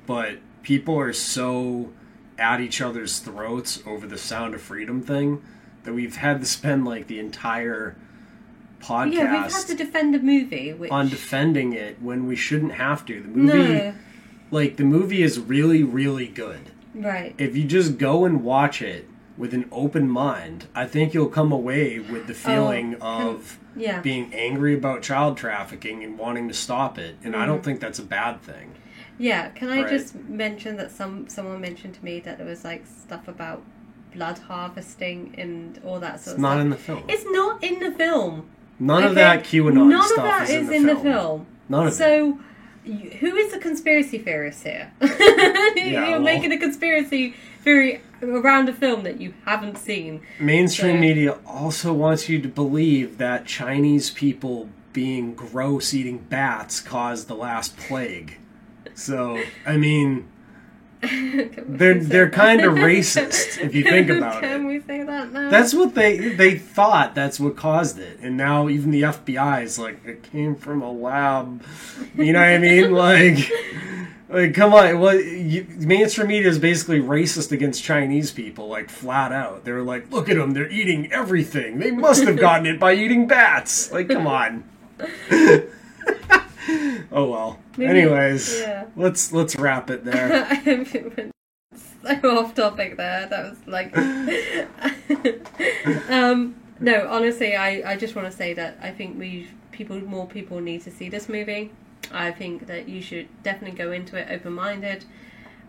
But 0.07 0.39
people 0.63 0.99
are 0.99 1.13
so 1.13 1.93
at 2.39 2.61
each 2.61 2.81
other's 2.81 3.19
throats 3.19 3.83
over 3.87 4.07
the 4.07 4.19
Sound 4.19 4.55
of 4.55 4.63
Freedom 4.63 5.03
thing 5.03 5.43
that 5.85 5.93
we've 5.93 6.17
had 6.17 6.41
to 6.41 6.47
spend 6.47 6.85
like 6.85 7.07
the 7.07 7.21
entire 7.21 7.97
podcast 8.81 9.13
Yeah, 9.13 9.43
we've 9.43 9.53
had 9.53 9.67
to 9.67 9.75
defend 9.75 10.15
a 10.15 10.19
movie 10.19 10.73
which 10.73 10.91
on 10.91 11.09
defending 11.09 11.73
it 11.73 12.01
when 12.03 12.27
we 12.27 12.35
shouldn't 12.35 12.73
have 12.73 13.05
to. 13.07 13.21
The 13.21 13.29
movie 13.29 13.75
no, 13.75 13.95
like 14.51 14.77
the 14.77 14.85
movie 14.85 15.23
is 15.23 15.39
really 15.39 15.83
really 15.83 16.27
good 16.27 16.71
right. 16.95 17.35
if 17.39 17.57
you 17.57 17.65
just 17.65 17.99
go 17.99 18.25
and 18.25 18.43
watch 18.43 18.83
it 18.83 19.07
with 19.41 19.53
an 19.55 19.65
open 19.73 20.09
mind 20.09 20.67
i 20.75 20.85
think 20.87 21.13
you'll 21.15 21.35
come 21.41 21.51
away 21.61 21.99
with 21.99 22.27
the 22.27 22.35
feeling 22.35 22.95
of 23.01 23.59
Oh, 23.61 23.81
yeah. 23.87 24.01
being 24.01 24.33
angry 24.35 24.75
about 24.75 25.03
child 25.03 25.37
trafficking 25.37 26.05
and 26.05 26.19
wanting 26.19 26.47
to 26.49 26.55
stop 26.55 26.99
it 26.99 27.17
and 27.25 27.35
i 27.35 27.47
don't 27.47 27.61
Mhm. 27.61 27.65
think 27.65 27.81
that's 27.81 27.99
a 27.99 28.09
bad 28.19 28.43
thing 28.43 28.69
Yeah, 29.19 29.49
can 29.59 29.69
I 29.69 29.83
Right. 29.83 29.91
just 29.97 30.15
mention 30.15 30.77
that 30.79 30.91
some 30.91 31.15
someone 31.29 31.61
mentioned 31.61 31.93
to 31.99 32.03
me 32.09 32.21
that 32.27 32.39
there 32.39 32.47
was 32.55 32.65
like 32.65 32.83
stuff 33.05 33.29
about 33.29 33.61
blood 34.15 34.39
harvesting 34.49 35.35
and 35.43 35.79
all 35.87 36.01
that 36.01 36.21
sort 36.21 36.35
it's 36.35 36.35
of 36.35 36.39
not 36.41 36.53
stuff. 36.53 36.61
in 36.65 36.71
the 36.71 36.77
film 36.87 37.03
It's 37.15 37.27
not 37.39 37.63
in 37.69 37.77
the 37.85 37.93
film. 38.03 38.33
none 38.79 39.05
of 39.05 39.15
that 39.17 39.45
qanon 39.45 39.75
None 39.91 40.03
stuff 40.09 40.19
of 40.19 40.25
that 40.25 40.43
is, 40.45 40.51
is 40.51 40.69
in, 40.69 40.75
in 40.75 40.83
the, 40.87 40.95
the 40.95 41.01
film. 41.01 41.05
film. 41.19 41.47
none 41.69 41.87
of 41.87 41.93
it 41.93 41.97
So, 41.97 42.39
who 43.21 43.31
is 43.43 43.53
the 43.53 43.59
conspiracy 43.59 44.17
theorist 44.27 44.63
here? 44.65 44.91
You're 45.77 46.01
well- 46.13 46.21
making 46.21 46.53
a 46.53 46.59
conspiracy 46.59 47.35
theory 47.63 48.03
around 48.23 48.69
a 48.69 48.73
film 48.73 49.03
that 49.05 49.21
you 49.21 49.33
haven't 49.45 49.79
seen. 49.79 50.21
mainstream 50.39 50.97
So- 50.97 51.01
media 51.01 51.39
also 51.47 51.93
wants 51.93 52.29
you 52.29 52.41
to 52.43 52.49
believe 52.49 53.19
that 53.19 53.47
chinese 53.47 54.11
people 54.11 54.69
being 54.93 55.35
gross 55.35 55.95
eating 55.95 56.19
bats 56.29 56.81
caused 56.81 57.29
the 57.29 57.35
last 57.37 57.77
plague 57.77 58.39
so 58.95 59.41
i 59.67 59.77
mean 59.77 60.27
they're 61.01 61.95
they're 61.99 62.29
kind 62.29 62.61
of 62.61 62.75
racist 62.75 63.59
if 63.59 63.75
you 63.75 63.83
think 63.83 64.11
about 64.11 64.43
Can 64.43 64.67
it. 64.67 64.69
we 64.69 64.81
say 64.81 65.03
that 65.03 65.33
now? 65.33 65.49
That's 65.49 65.73
what 65.73 65.95
they 65.95 66.19
they 66.19 66.59
thought. 66.59 67.15
That's 67.15 67.41
what 67.41 67.57
caused 67.57 67.99
it, 67.99 68.19
and 68.21 68.37
now 68.37 68.69
even 68.69 68.91
the 68.91 69.01
FBI 69.01 69.63
is 69.63 69.79
like 69.79 70.05
it 70.05 70.23
came 70.23 70.55
from 70.55 70.83
a 70.83 70.93
lab. 70.93 71.63
You 72.19 72.35
know 72.35 72.41
what 72.41 72.49
I 72.49 72.59
mean? 72.59 72.93
Like, 72.93 73.39
like 74.31 74.55
come 74.55 74.73
on. 74.73 75.01
Well, 75.01 75.21
you, 75.21 75.67
mainstream 75.79 76.29
media 76.29 76.49
is 76.49 76.59
basically 76.59 77.01
racist 77.01 77.53
against 77.53 77.83
Chinese 77.83 78.31
people, 78.31 78.69
like 78.69 78.89
flat 78.89 79.33
out. 79.33 79.65
They're 79.65 79.83
like, 79.83 80.11
look 80.11 80.29
at 80.29 80.37
them. 80.37 80.53
They're 80.53 80.71
eating 80.71 81.13
everything. 81.13 81.79
They 81.79 81.91
must 81.91 82.25
have 82.25 82.39
gotten 82.39 82.67
it 82.67 82.79
by 82.79 82.95
eating 82.95 83.27
bats. 83.27 83.91
Like, 83.93 84.09
come 84.09 84.27
on. 84.27 84.65
oh 87.13 87.29
well. 87.31 87.59
Maybe- 87.77 88.01
Anyways, 88.01 88.61
yeah. 88.61 88.87
let's 88.97 89.33
let's 89.33 89.57
wrap 89.57 89.91
it 89.91 90.05
there. 90.05 90.47
I 90.51 90.63
went 90.65 91.33
so 92.23 92.39
off 92.39 92.55
topic 92.55 92.97
there. 92.97 93.27
That 93.27 93.51
was 93.51 93.59
like. 93.67 93.97
um, 96.11 96.55
no, 96.79 97.09
honestly, 97.09 97.57
I, 97.57 97.93
I 97.93 97.97
just 97.97 98.15
want 98.15 98.31
to 98.31 98.37
say 98.37 98.55
that 98.55 98.79
I 98.83 98.91
think 98.91 99.19
we 99.19 99.49
people 99.73 100.01
more 100.01 100.27
people 100.27 100.61
need 100.61 100.83
to 100.83 100.91
see 100.91 101.09
this 101.09 101.29
movie. 101.29 101.73
I 102.13 102.33
think 102.33 102.67
that 102.67 102.89
you 102.89 103.01
should 103.01 103.29
definitely 103.43 103.77
go 103.77 103.93
into 103.93 104.17
it 104.17 104.29
open 104.31 104.53
minded. 104.53 105.05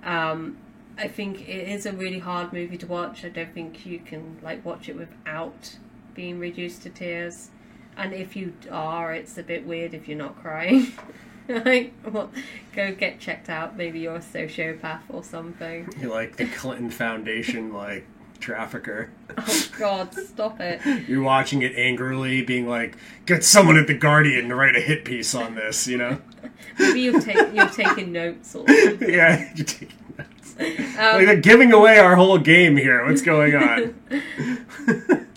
Um, 0.03 0.57
I 0.97 1.07
think 1.07 1.47
it 1.47 1.67
is 1.67 1.85
a 1.85 1.93
really 1.93 2.19
hard 2.19 2.53
movie 2.53 2.77
to 2.77 2.87
watch. 2.87 3.23
I 3.23 3.29
don't 3.29 3.53
think 3.53 3.85
you 3.85 3.99
can 3.99 4.37
like 4.41 4.65
watch 4.65 4.89
it 4.89 4.95
without 4.95 5.77
being 6.13 6.39
reduced 6.39 6.83
to 6.83 6.89
tears. 6.89 7.49
and 7.97 8.13
if 8.13 8.35
you 8.35 8.53
are, 8.69 9.13
it's 9.13 9.37
a 9.37 9.43
bit 9.43 9.65
weird 9.65 9.93
if 9.93 10.07
you're 10.07 10.17
not 10.17 10.41
crying. 10.41 10.91
like, 11.47 11.93
well, 12.09 12.31
go 12.73 12.93
get 12.93 13.19
checked 13.19 13.49
out. 13.49 13.75
Maybe 13.75 13.99
you're 13.99 14.15
a 14.15 14.19
sociopath 14.19 15.01
or 15.09 15.23
something. 15.23 15.89
You're 15.99 16.11
like 16.11 16.37
the 16.37 16.47
Clinton 16.47 16.89
Foundation, 16.89 17.73
like 17.73 18.05
trafficker. 18.41 19.09
Oh 19.37 19.67
God, 19.77 20.13
stop 20.13 20.59
it! 20.59 20.81
You're 21.07 21.23
watching 21.23 21.61
it 21.61 21.73
angrily, 21.75 22.41
being 22.41 22.67
like, 22.67 22.97
"Get 23.25 23.43
someone 23.43 23.77
at 23.77 23.87
the 23.87 23.93
Guardian 23.93 24.49
to 24.49 24.55
write 24.55 24.75
a 24.75 24.81
hit 24.81 25.05
piece 25.05 25.33
on 25.33 25.55
this," 25.55 25.87
you 25.87 25.97
know? 25.97 26.21
Maybe 26.79 27.01
you've 27.01 27.23
take, 27.23 27.53
you're 27.53 27.69
taking 27.69 28.11
notes 28.11 28.55
or 28.55 28.67
something. 28.67 29.09
yeah, 29.09 29.49
you're 29.55 29.65
taking 29.65 29.97
notes. 30.17 30.55
Um, 30.59 31.15
like 31.15 31.25
they're 31.25 31.35
giving 31.37 31.71
away 31.71 31.99
our 31.99 32.15
whole 32.15 32.37
game 32.37 32.75
here. 32.75 33.05
What's 33.05 33.21
going 33.21 33.55
on? 33.55 33.95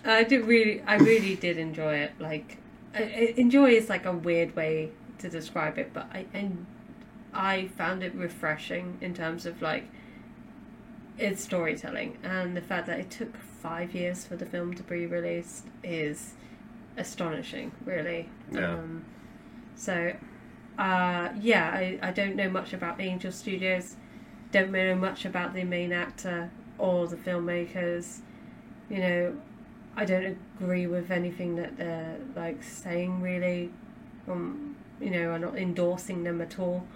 I 0.05 0.25
did 0.25 0.47
really, 0.47 0.83
I 0.83 0.97
really 0.97 1.35
did 1.35 1.59
enjoy 1.59 1.97
it. 1.97 2.13
Like, 2.19 2.59
enjoy 2.95 3.71
is 3.71 3.89
like 3.89 4.07
a 4.07 4.13
weird 4.13 4.55
way 4.57 4.91
to 5.19 5.29
describe 5.29 5.79
it, 5.79 5.93
but 5.93 6.07
I, 6.13 6.27
and 6.35 6.67
I 7.33 7.69
found 7.77 8.03
it 8.03 8.15
refreshing 8.15 8.99
in 9.01 9.15
terms 9.15 9.47
of 9.47 9.61
like 9.63 9.85
its 11.19 11.43
storytelling 11.43 12.19
and 12.23 12.57
the 12.57 12.61
fact 12.61 12.87
that 12.87 12.99
it 12.99 13.11
took 13.11 13.37
five 13.37 13.95
years 13.95 14.27
for 14.27 14.37
the 14.37 14.47
film 14.47 14.75
to 14.75 14.83
be 14.83 15.07
released 15.07 15.67
is 15.83 16.35
astonishing, 16.97 17.73
really. 17.85 18.29
Yeah. 18.53 18.75
Um, 18.75 19.05
so, 19.77 20.15
uh, 20.79 21.29
yeah, 21.41 21.71
I, 21.73 21.99
I 22.03 22.11
don't 22.11 22.37
know 22.37 22.49
much 22.49 22.73
about 22.73 23.01
Angel 23.01 23.33
Studios. 23.33 23.97
Don't 24.53 24.71
know 24.71 24.95
much 24.95 25.25
about 25.25 25.55
the 25.55 25.65
main 25.65 25.93
actor 25.93 26.51
or 26.79 27.07
the 27.07 27.17
filmmakers. 27.17 28.21
You 28.91 28.99
know, 28.99 29.37
I 29.97 30.05
don't 30.05 30.37
agree 30.61 30.87
with 30.87 31.11
anything 31.11 31.57
that 31.57 31.77
they're 31.77 32.19
like 32.37 32.63
saying. 32.63 33.21
Really, 33.21 33.73
um, 34.29 34.77
you 35.01 35.11
know, 35.11 35.33
I'm 35.33 35.41
not 35.41 35.57
endorsing 35.57 36.25
them 36.25 36.41
at 36.41 36.59
all. 36.59 36.87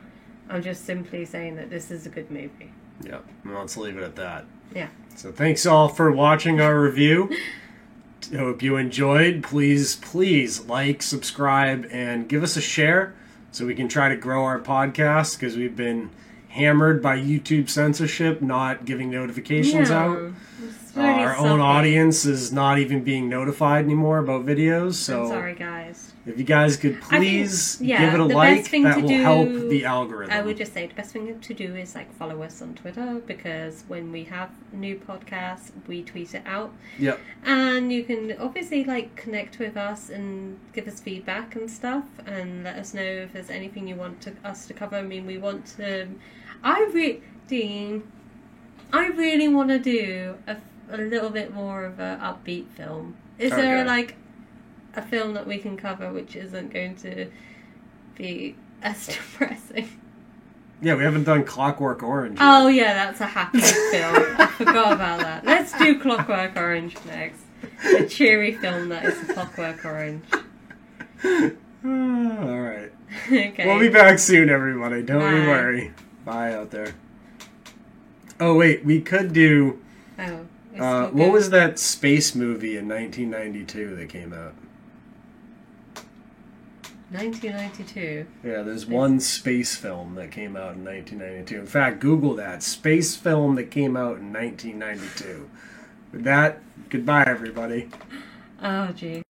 I'm 0.49 0.62
just 0.62 0.85
simply 0.85 1.24
saying 1.24 1.57
that 1.57 1.70
this 1.70 1.90
is 1.90 2.07
a 2.07 2.09
good 2.09 2.31
movie. 2.31 2.73
Yeah, 3.03 3.19
well, 3.45 3.61
let's 3.61 3.77
leave 3.77 3.97
it 3.97 4.03
at 4.03 4.16
that. 4.16 4.45
Yeah. 4.75 4.89
So 5.16 5.33
thanks 5.33 5.66
all 5.66 5.89
for 5.89 6.11
watching 6.11 6.61
our 6.61 6.81
review. 6.81 7.31
Hope 8.35 8.62
you 8.62 8.77
enjoyed. 8.77 9.43
Please, 9.43 9.97
please 9.97 10.65
like, 10.66 11.03
subscribe, 11.03 11.87
and 11.91 12.29
give 12.29 12.43
us 12.43 12.57
a 12.57 12.61
share 12.61 13.15
so 13.51 13.66
we 13.66 13.75
can 13.75 13.89
try 13.89 14.09
to 14.09 14.16
grow 14.16 14.45
our 14.45 14.61
podcast 14.61 15.39
because 15.39 15.57
we've 15.57 15.77
been 15.77 16.11
hammered 16.49 17.03
by 17.03 17.16
YouTube 17.16 17.70
censorship, 17.70 18.43
not 18.43 18.85
giving 18.85 19.11
notifications 19.11 19.91
Yeah, 19.91 20.05
out. 20.05 20.33
Our 21.01 21.37
own 21.37 21.61
audience 21.61 22.25
is 22.25 22.53
not 22.53 22.79
even 22.79 23.03
being 23.03 23.29
notified 23.29 23.85
anymore 23.85 24.19
about 24.19 24.45
videos. 24.45 24.95
So 24.95 25.23
I'm 25.23 25.29
sorry, 25.29 25.55
guys. 25.55 26.12
if 26.27 26.39
you 26.39 26.45
guys 26.45 26.77
could 26.77 26.95
think- 27.05 27.23
please 27.23 27.81
yeah, 27.81 28.05
give 28.05 28.15
it 28.15 28.20
a 28.20 28.25
like, 28.25 28.70
that 28.70 29.01
will 29.01 29.09
do- 29.09 29.23
help 29.23 29.49
the 29.49 29.85
algorithm. 29.85 30.35
I 30.35 30.43
would 30.43 30.57
just 30.57 30.73
say 30.75 30.87
the 30.87 30.95
best 30.95 31.12
thing 31.12 31.39
to 31.41 31.55
do 31.55 31.75
is 31.77 31.95
like 31.95 32.12
follow 32.15 32.43
us 32.43 32.61
on 32.62 32.75
Twitter 32.75 33.20
because 33.27 33.85
when 33.89 34.12
we 34.12 34.25
have 34.25 34.51
new 34.73 34.97
podcasts, 34.97 35.70
we 35.87 36.03
tweet 36.03 36.35
it 36.35 36.43
out. 36.47 36.73
Yep. 36.99 37.20
And 37.45 37.93
you 37.93 38.05
can 38.05 38.35
obviously 38.39 38.85
like 38.85 39.15
connect 39.16 39.59
with 39.59 39.77
us 39.77 40.11
and 40.11 40.59
give 40.73 40.87
us 40.89 41.01
feedback 41.01 41.57
and 41.57 41.70
stuff, 41.70 42.05
and 42.27 42.65
let 42.65 42.77
us 42.77 42.95
know 42.95 43.03
if 43.03 43.33
there's 43.33 43.51
anything 43.51 43.87
you 43.89 43.97
want 43.97 44.20
to, 44.23 44.33
us 44.45 44.66
to 44.66 44.75
cover. 44.75 44.97
I 44.97 45.03
mean, 45.03 45.27
we 45.27 45.39
want 45.39 45.66
to. 45.79 46.09
I 46.62 46.91
re 46.93 47.20
Dean, 47.47 48.03
I 48.93 49.07
really 49.09 49.49
want 49.49 49.69
to 49.70 49.79
do 49.79 50.35
a, 50.47 50.57
a 50.90 50.97
little 50.97 51.31
bit 51.31 51.52
more 51.52 51.85
of 51.85 51.98
a 52.01 52.19
upbeat 52.23 52.69
film. 52.69 53.16
Is 53.39 53.51
there 53.51 53.85
like 53.85 54.16
a 54.94 55.02
film 55.02 55.35
that 55.35 55.47
we 55.47 55.59
can 55.59 55.77
cover 55.77 56.12
which 56.12 56.35
isn't 56.35 56.73
going 56.73 56.97
to 56.97 57.31
be 58.16 58.56
as 58.82 59.06
depressing? 59.06 59.89
Yeah, 60.81 60.94
we 60.94 61.02
haven't 61.02 61.24
done 61.24 61.44
Clockwork 61.44 62.02
Orange. 62.02 62.39
Oh 62.40 62.69
yeah, 62.69 62.94
that's 62.94 63.20
a 63.20 63.27
happy 63.27 63.60
film. 63.60 64.15
I 64.39 64.47
forgot 64.47 64.93
about 64.93 65.20
that. 65.20 65.44
Let's 65.44 65.77
do 65.77 65.98
Clockwork 66.01 66.56
Orange 66.56 66.97
next. 67.06 67.40
A 67.97 68.06
cheery 68.06 68.55
film 68.55 68.89
that 68.90 69.05
is 69.05 69.19
Clockwork 69.32 69.85
Orange. 69.85 70.24
all 71.85 72.60
right. 72.60 72.93
okay. 73.27 73.66
We'll 73.66 73.81
be 73.81 73.89
back 73.89 74.20
soon, 74.20 74.51
everybody. 74.51 75.02
Don't 75.02 75.20
Bye. 75.20 75.47
worry. 75.48 75.93
Bye 76.24 76.55
out 76.55 76.70
there. 76.70 76.94
Oh 78.39 78.55
wait, 78.55 78.85
we 78.85 79.01
could 79.01 79.32
do. 79.32 79.81
Oh, 80.16 80.47
Uh, 80.79 81.09
what 81.09 81.33
was 81.33 81.51
that 81.51 81.79
space 81.79 82.35
movie 82.35 82.77
in 82.77 82.89
1992 82.89 83.97
that 83.97 84.09
came 84.09 84.33
out? 84.33 84.55
1992. 87.11 88.27
Yeah, 88.45 88.63
there's 88.63 88.85
one 88.85 89.19
space 89.19 89.75
film 89.77 90.15
that 90.17 90.31
came 90.31 90.57
out 90.57 90.75
in 90.75 90.85
1992. 90.85 91.61
In 91.61 91.67
fact, 91.67 92.01
Google 92.01 92.35
that 92.35 92.63
space 92.63 93.17
film 93.17 93.55
that 93.55 93.71
came 93.71 93.97
out 93.97 94.19
in 94.19 94.33
1992. 94.33 95.49
With 96.13 96.25
that, 96.25 96.61
goodbye, 96.91 97.25
everybody. 97.27 97.89
Oh 98.63 98.89
gee. 98.89 99.23